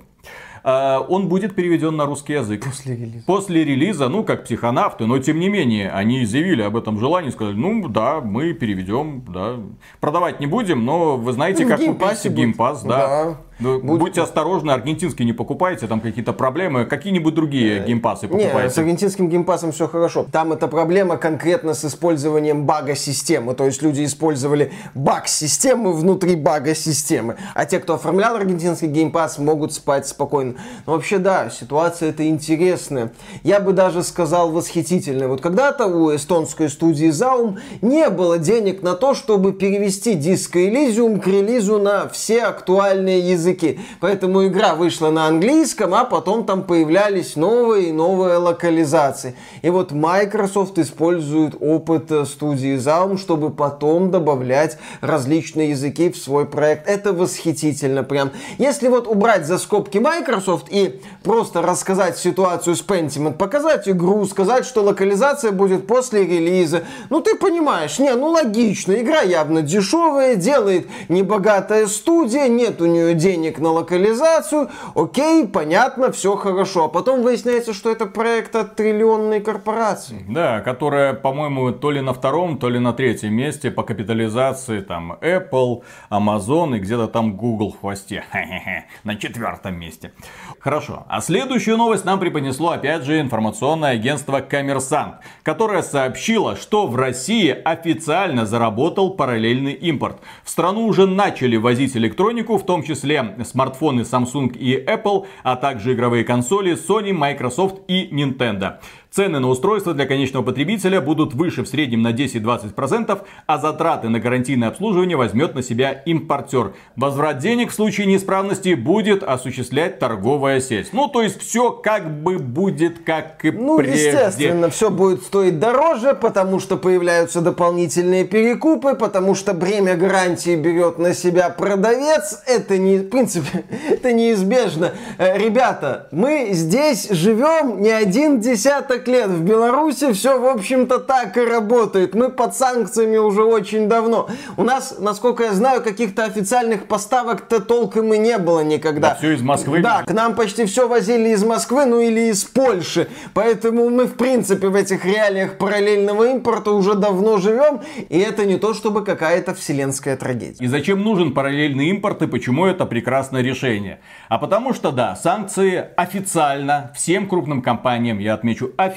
э, 0.65 0.97
он 1.09 1.27
будет 1.27 1.55
переведен 1.55 1.95
на 1.97 2.05
русский 2.05 2.33
язык. 2.33 2.63
После 2.63 2.95
релиза. 2.95 3.25
После 3.25 3.63
релиза, 3.65 4.07
ну, 4.09 4.23
как 4.23 4.45
психонавты, 4.45 5.05
но 5.05 5.19
тем 5.19 5.39
не 5.39 5.49
менее, 5.49 5.91
они 5.91 6.25
заявили 6.25 6.61
об 6.61 6.75
этом 6.77 6.97
желании, 6.99 7.29
сказали, 7.31 7.55
ну, 7.55 7.87
да, 7.89 8.21
мы 8.21 8.53
переведем, 8.53 9.23
да. 9.27 9.55
Продавать 9.99 10.39
не 10.39 10.47
будем, 10.47 10.85
но 10.85 11.17
вы 11.17 11.31
знаете, 11.33 11.63
Ну, 11.63 11.67
в 11.67 11.71
как 11.71 11.79
купить 11.79 12.33
Game 12.33 12.54
Pass, 12.54 12.81
будет. 12.83 12.89
да. 12.89 13.07
Да. 13.07 13.37
Ну, 13.63 13.79
Будет. 13.79 13.99
Будьте 13.99 14.21
осторожны, 14.21 14.71
аргентинский 14.71 15.23
не 15.23 15.31
покупайте, 15.31 15.87
там 15.87 16.01
какие-то 16.01 16.33
проблемы, 16.33 16.85
какие-нибудь 16.85 17.33
другие 17.33 17.79
Game 17.85 18.02
Pass'ы 18.02 18.27
Не, 18.27 18.29
с 18.29 18.31
покупайте. 18.31 18.81
аргентинским 18.81 19.29
Game 19.29 19.44
Pass'ом 19.44 19.71
все 19.71 19.87
хорошо. 19.87 20.25
Там 20.31 20.51
эта 20.51 20.67
проблема 20.67 21.15
конкретно 21.15 21.73
с 21.73 21.85
использованием 21.85 22.65
бага 22.65 22.95
системы. 22.95 23.53
То 23.53 23.65
есть 23.65 23.81
люди 23.81 24.03
использовали 24.03 24.73
баг 24.93 25.29
системы 25.29 25.93
внутри 25.93 26.35
бага 26.35 26.75
системы. 26.75 27.37
А 27.55 27.65
те, 27.65 27.79
кто 27.79 27.93
оформлял 27.93 28.35
аргентинский 28.35 28.87
Game 28.87 29.09
Pass, 29.09 29.37
могут 29.37 29.73
спать 29.73 30.07
спокойно. 30.07 30.55
Но 30.85 30.93
вообще, 30.93 31.17
да, 31.17 31.49
ситуация 31.49 32.09
это 32.09 32.27
интересная. 32.27 33.13
Я 33.43 33.61
бы 33.61 33.71
даже 33.71 34.03
сказал 34.03 34.51
восхитительная. 34.51 35.29
Вот 35.29 35.39
когда-то 35.39 35.87
у 35.87 36.13
эстонской 36.13 36.67
студии 36.69 37.07
ZA/UM 37.07 37.59
не 37.81 38.09
было 38.09 38.37
денег 38.37 38.83
на 38.83 38.95
то, 38.95 39.13
чтобы 39.13 39.53
перевести 39.53 40.15
Disco 40.15 40.57
Elysium 40.57 41.21
к 41.21 41.27
релизу 41.27 41.79
на 41.79 42.09
все 42.09 42.43
актуальные 42.43 43.31
языки. 43.31 43.52
Поэтому 43.99 44.45
игра 44.47 44.75
вышла 44.75 45.09
на 45.09 45.27
английском, 45.27 45.93
а 45.93 46.03
потом 46.03 46.45
там 46.45 46.63
появлялись 46.63 47.35
новые 47.35 47.89
и 47.89 47.91
новые 47.91 48.37
локализации. 48.37 49.35
И 49.61 49.69
вот 49.69 49.91
Microsoft 49.91 50.77
использует 50.79 51.55
опыт 51.59 52.11
э, 52.11 52.25
студии 52.25 52.75
Zaum, 52.75 53.17
чтобы 53.17 53.49
потом 53.49 54.11
добавлять 54.11 54.77
различные 55.01 55.71
языки 55.71 56.09
в 56.09 56.17
свой 56.17 56.45
проект. 56.45 56.87
Это 56.87 57.13
восхитительно 57.13 58.03
прям. 58.03 58.31
Если 58.57 58.87
вот 58.87 59.07
убрать 59.07 59.45
за 59.45 59.57
скобки 59.57 59.97
Microsoft 59.97 60.67
и 60.69 61.01
просто 61.23 61.61
рассказать 61.61 62.17
ситуацию 62.17 62.75
с 62.75 62.83
Pentiment, 62.83 63.33
показать 63.33 63.87
игру, 63.87 64.25
сказать, 64.25 64.65
что 64.65 64.81
локализация 64.81 65.51
будет 65.51 65.87
после 65.87 66.25
релиза, 66.25 66.83
ну 67.09 67.21
ты 67.21 67.35
понимаешь, 67.35 67.99
не, 67.99 68.13
ну 68.15 68.29
логично, 68.29 68.93
игра 68.93 69.21
явно 69.21 69.61
дешевая, 69.61 70.35
делает 70.35 70.87
небогатая 71.09 71.87
студия, 71.87 72.47
нет 72.47 72.81
у 72.81 72.85
нее 72.85 73.13
денег 73.13 73.32
на 73.37 73.71
локализацию, 73.71 74.69
окей, 74.95 75.47
понятно, 75.47 76.11
все 76.11 76.35
хорошо. 76.35 76.85
А 76.85 76.87
потом 76.89 77.21
выясняется, 77.23 77.73
что 77.73 77.91
это 77.91 78.05
проект 78.05 78.55
от 78.55 78.75
триллионной 78.75 79.41
корпорации. 79.41 80.25
Да, 80.27 80.61
которая, 80.61 81.13
по-моему, 81.13 81.71
то 81.71 81.91
ли 81.91 82.01
на 82.01 82.13
втором, 82.13 82.57
то 82.57 82.69
ли 82.69 82.79
на 82.79 82.93
третьем 82.93 83.33
месте 83.33 83.71
по 83.71 83.83
капитализации, 83.83 84.81
там, 84.81 85.13
Apple, 85.21 85.83
Amazon 86.09 86.77
и 86.77 86.79
где-то 86.79 87.07
там 87.07 87.35
Google 87.37 87.71
в 87.71 87.79
хвосте. 87.79 88.23
На 89.03 89.15
четвертом 89.15 89.79
месте. 89.79 90.11
Хорошо, 90.59 91.05
а 91.09 91.21
следующую 91.21 91.77
новость 91.77 92.05
нам 92.05 92.19
преподнесло, 92.19 92.71
опять 92.71 93.03
же, 93.03 93.19
информационное 93.19 93.91
агентство 93.91 94.39
Коммерсант, 94.39 95.15
которое 95.43 95.81
сообщило, 95.81 96.55
что 96.55 96.87
в 96.87 96.95
России 96.95 97.49
официально 97.49 98.45
заработал 98.45 99.11
параллельный 99.11 99.73
импорт. 99.73 100.17
В 100.43 100.49
страну 100.49 100.85
уже 100.85 101.05
начали 101.05 101.57
возить 101.57 101.95
электронику, 101.97 102.57
в 102.57 102.65
том 102.65 102.83
числе 102.83 103.22
смартфоны 103.43 104.01
Samsung 104.01 104.55
и 104.57 104.83
Apple, 104.83 105.25
а 105.43 105.55
также 105.55 105.93
игровые 105.93 106.23
консоли 106.23 106.73
Sony, 106.73 107.11
Microsoft 107.11 107.81
и 107.87 108.09
Nintendo. 108.11 108.79
Цены 109.13 109.37
на 109.37 109.47
устройства 109.47 109.93
для 109.93 110.07
конечного 110.07 110.43
потребителя 110.43 110.99
будут 110.99 111.35
выше 111.35 111.61
в 111.61 111.67
среднем 111.67 112.01
на 112.01 112.13
10-20%, 112.13 113.21
а 113.45 113.57
затраты 113.59 114.09
на 114.09 114.19
гарантийное 114.19 114.69
обслуживание 114.69 115.15
возьмет 115.15 115.53
на 115.53 115.61
себя 115.61 115.91
импортер. 115.91 116.73
Возврат 116.95 117.37
денег 117.37 117.69
в 117.69 117.75
случае 117.75 118.07
неисправности 118.07 118.73
будет 118.73 119.21
осуществлять 119.21 119.99
торговая 119.99 120.59
сеть. 120.59 120.89
Ну, 120.93 121.09
то 121.09 121.21
есть 121.21 121.39
все 121.39 121.69
как 121.69 122.23
бы 122.23 122.39
будет 122.39 123.03
как 123.03 123.45
и 123.45 123.51
Ну, 123.51 123.77
прежде. 123.77 124.07
естественно, 124.07 124.71
все 124.71 124.89
будет 124.89 125.21
стоить 125.21 125.59
дороже, 125.59 126.15
потому 126.19 126.59
что 126.59 126.75
появляются 126.75 127.41
дополнительные 127.41 128.25
перекупы, 128.25 128.95
потому 128.95 129.35
что 129.35 129.53
бремя 129.53 129.95
гарантии 129.95 130.55
берет 130.55 130.97
на 130.97 131.13
себя 131.13 131.51
продавец. 131.51 132.41
Это 132.47 132.79
не, 132.79 132.97
в 132.97 133.09
принципе, 133.09 133.63
это 133.91 134.11
неизбежно. 134.11 134.93
Э, 135.19 135.37
Ребята, 135.37 136.07
мы 136.09 136.49
здесь 136.53 137.09
живем 137.11 137.79
не 137.79 137.91
один 137.91 138.39
десяток 138.39 139.02
лет. 139.07 139.27
В 139.27 139.43
Беларуси 139.43 140.13
все, 140.13 140.39
в 140.39 140.45
общем-то, 140.45 140.99
так 140.99 141.37
и 141.37 141.41
работает. 141.41 142.15
Мы 142.15 142.29
под 142.29 142.55
санкциями 142.55 143.17
уже 143.17 143.43
очень 143.43 143.87
давно. 143.87 144.29
У 144.57 144.63
нас, 144.63 144.95
насколько 144.99 145.43
я 145.43 145.53
знаю, 145.53 145.81
каких-то 145.83 146.25
официальных 146.25 146.87
поставок-то 146.87 147.59
толком 147.59 148.13
и 148.13 148.17
не 148.17 148.37
было 148.37 148.61
никогда. 148.61 149.09
Да, 149.09 149.15
всё 149.15 149.31
из 149.31 149.41
Москвы. 149.41 149.81
Да, 149.81 150.03
к 150.03 150.13
нам 150.13 150.35
почти 150.35 150.65
все 150.65 150.87
возили 150.87 151.29
из 151.29 151.43
Москвы, 151.43 151.85
ну 151.85 151.99
или 151.99 152.29
из 152.29 152.43
Польши. 152.43 153.07
Поэтому 153.33 153.89
мы, 153.89 154.05
в 154.05 154.15
принципе, 154.15 154.67
в 154.67 154.75
этих 154.75 155.05
реалиях 155.05 155.57
параллельного 155.57 156.29
импорта 156.31 156.71
уже 156.71 156.95
давно 156.95 157.37
живем. 157.37 157.81
И 158.09 158.19
это 158.19 158.45
не 158.45 158.57
то, 158.57 158.73
чтобы 158.73 159.03
какая-то 159.03 159.53
вселенская 159.53 160.17
трагедия. 160.17 160.63
И 160.63 160.67
зачем 160.67 161.01
нужен 161.03 161.33
параллельный 161.33 161.87
импорт 161.89 162.21
и 162.21 162.27
почему 162.27 162.65
это 162.65 162.85
прекрасное 162.85 163.41
решение? 163.41 163.99
А 164.29 164.37
потому 164.37 164.73
что, 164.73 164.91
да, 164.91 165.15
санкции 165.15 165.83
официально 165.97 166.91
всем 166.95 167.27
крупным 167.27 167.61
компаниям, 167.61 168.19
я 168.19 168.33
отмечу, 168.33 168.71
официально 168.77 168.92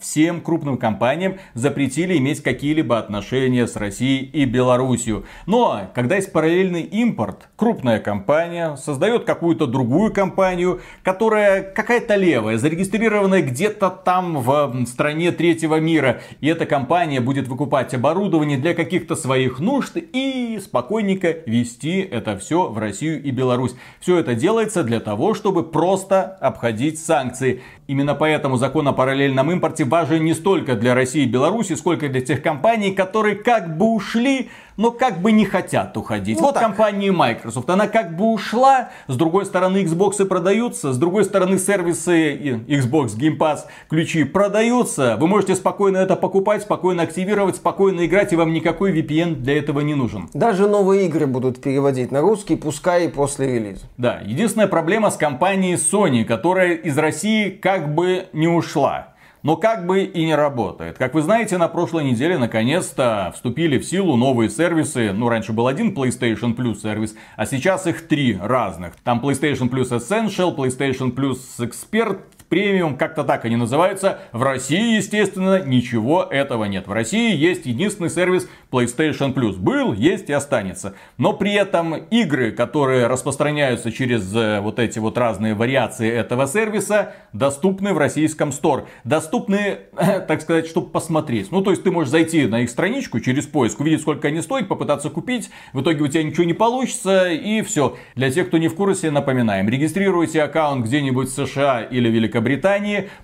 всем 0.00 0.40
крупным 0.40 0.78
компаниям 0.78 1.38
запретили 1.54 2.16
иметь 2.18 2.42
какие-либо 2.42 2.98
отношения 2.98 3.66
с 3.66 3.76
Россией 3.76 4.24
и 4.24 4.44
Белоруссией. 4.44 5.24
Но, 5.46 5.90
когда 5.94 6.16
есть 6.16 6.32
параллельный 6.32 6.82
импорт, 6.82 7.48
крупная 7.56 7.98
компания 7.98 8.76
создает 8.76 9.24
какую-то 9.24 9.66
другую 9.66 10.12
компанию, 10.12 10.80
которая 11.02 11.62
какая-то 11.62 12.14
левая, 12.14 12.58
зарегистрированная 12.58 13.42
где-то 13.42 13.90
там 13.90 14.38
в 14.38 14.86
стране 14.86 15.32
третьего 15.32 15.80
мира. 15.80 16.20
И 16.40 16.48
эта 16.48 16.66
компания 16.66 17.20
будет 17.20 17.48
выкупать 17.48 17.94
оборудование 17.94 18.58
для 18.58 18.74
каких-то 18.74 19.16
своих 19.16 19.58
нужд 19.58 19.96
и 19.96 20.60
спокойненько 20.62 21.36
вести 21.46 22.00
это 22.00 22.36
все 22.36 22.68
в 22.68 22.78
Россию 22.78 23.22
и 23.22 23.30
Беларусь. 23.30 23.74
Все 24.00 24.18
это 24.18 24.34
делается 24.34 24.84
для 24.84 25.00
того, 25.00 25.34
чтобы 25.34 25.62
просто 25.62 26.22
обходить 26.40 26.98
санкции. 26.98 27.62
Именно 27.86 28.14
поэтому 28.14 28.56
закон 28.56 28.88
о 28.88 28.92
параллельном 28.92 29.50
импорте 29.50 29.84
важен 29.84 30.24
не 30.24 30.34
столько 30.34 30.74
для 30.74 30.94
России 30.94 31.22
и 31.22 31.28
Беларуси, 31.28 31.74
сколько 31.74 32.08
для 32.08 32.20
тех 32.20 32.42
компаний, 32.42 32.92
которые 32.92 33.36
как 33.36 33.78
бы 33.78 33.86
ушли, 33.86 34.50
но 34.76 34.90
как 34.90 35.20
бы 35.20 35.32
не 35.32 35.44
хотят 35.44 35.96
уходить. 35.96 36.38
Ну 36.38 36.46
вот 36.46 36.54
так. 36.54 36.62
компания 36.62 37.12
Microsoft, 37.12 37.68
она 37.70 37.88
как 37.88 38.16
бы 38.16 38.32
ушла, 38.32 38.90
с 39.06 39.16
другой 39.16 39.46
стороны 39.46 39.78
Xbox 39.84 40.24
продаются, 40.24 40.92
с 40.92 40.98
другой 40.98 41.24
стороны 41.24 41.58
сервисы 41.58 42.34
и 42.34 42.52
Xbox 42.52 43.16
Game 43.16 43.38
Pass 43.38 43.60
ключи 43.88 44.24
продаются. 44.24 45.16
Вы 45.18 45.26
можете 45.26 45.54
спокойно 45.54 45.98
это 45.98 46.16
покупать, 46.16 46.62
спокойно 46.62 47.02
активировать, 47.02 47.56
спокойно 47.56 48.06
играть, 48.06 48.32
и 48.32 48.36
вам 48.36 48.52
никакой 48.52 48.92
VPN 48.92 49.36
для 49.36 49.58
этого 49.58 49.80
не 49.80 49.94
нужен. 49.94 50.28
Даже 50.34 50.68
новые 50.68 51.06
игры 51.06 51.26
будут 51.26 51.60
переводить 51.60 52.12
на 52.12 52.20
русский, 52.20 52.56
пускай 52.56 53.06
и 53.06 53.08
после 53.08 53.54
релиза. 53.54 53.86
Да, 53.96 54.20
единственная 54.24 54.68
проблема 54.68 55.10
с 55.10 55.16
компанией 55.16 55.74
Sony, 55.74 56.24
которая 56.24 56.74
из 56.74 56.96
России 56.98 57.50
как 57.50 57.94
бы 57.94 58.26
не 58.32 58.48
ушла. 58.48 59.15
Но 59.46 59.56
как 59.56 59.86
бы 59.86 60.02
и 60.02 60.24
не 60.24 60.34
работает. 60.34 60.98
Как 60.98 61.14
вы 61.14 61.22
знаете, 61.22 61.56
на 61.56 61.68
прошлой 61.68 62.02
неделе 62.02 62.36
наконец-то 62.36 63.30
вступили 63.32 63.78
в 63.78 63.84
силу 63.84 64.16
новые 64.16 64.50
сервисы. 64.50 65.12
Ну, 65.12 65.28
раньше 65.28 65.52
был 65.52 65.68
один 65.68 65.94
PlayStation 65.94 66.56
Plus 66.56 66.80
сервис, 66.80 67.14
а 67.36 67.46
сейчас 67.46 67.86
их 67.86 68.08
три 68.08 68.36
разных. 68.42 68.96
Там 69.04 69.20
PlayStation 69.20 69.70
Plus 69.70 69.90
Essential, 69.90 70.56
PlayStation 70.56 71.14
Plus 71.14 71.38
Expert, 71.60 72.22
премиум, 72.48 72.96
как-то 72.96 73.24
так 73.24 73.44
они 73.44 73.56
называются. 73.56 74.20
В 74.32 74.42
России, 74.42 74.96
естественно, 74.96 75.62
ничего 75.62 76.22
этого 76.22 76.64
нет. 76.64 76.86
В 76.86 76.92
России 76.92 77.34
есть 77.36 77.66
единственный 77.66 78.10
сервис 78.10 78.48
PlayStation 78.70 79.34
Plus. 79.34 79.56
Был, 79.56 79.92
есть 79.92 80.28
и 80.30 80.32
останется. 80.32 80.94
Но 81.18 81.32
при 81.32 81.54
этом 81.54 81.94
игры, 81.94 82.52
которые 82.52 83.06
распространяются 83.06 83.92
через 83.92 84.34
э, 84.34 84.60
вот 84.60 84.78
эти 84.78 84.98
вот 84.98 85.18
разные 85.18 85.54
вариации 85.54 86.10
этого 86.10 86.46
сервиса, 86.46 87.14
доступны 87.32 87.92
в 87.92 87.98
российском 87.98 88.52
стор. 88.52 88.88
Доступны, 89.04 89.78
так 89.96 90.40
сказать, 90.40 90.66
чтобы 90.66 90.90
посмотреть. 90.90 91.50
Ну, 91.50 91.62
то 91.62 91.70
есть 91.70 91.82
ты 91.82 91.90
можешь 91.90 92.10
зайти 92.10 92.46
на 92.46 92.60
их 92.60 92.70
страничку 92.70 93.20
через 93.20 93.46
поиск, 93.46 93.80
увидеть, 93.80 94.00
сколько 94.02 94.28
они 94.28 94.40
стоят, 94.40 94.68
попытаться 94.68 95.10
купить. 95.10 95.50
В 95.72 95.82
итоге 95.82 96.02
у 96.02 96.08
тебя 96.08 96.22
ничего 96.22 96.44
не 96.44 96.54
получится 96.54 97.30
и 97.30 97.62
все. 97.62 97.96
Для 98.14 98.30
тех, 98.30 98.48
кто 98.48 98.58
не 98.58 98.68
в 98.68 98.74
курсе, 98.74 99.10
напоминаем. 99.10 99.68
Регистрируйте 99.68 100.42
аккаунт 100.42 100.86
где-нибудь 100.86 101.28
в 101.28 101.32
США 101.32 101.82
или 101.82 102.08
Великобритании, 102.08 102.35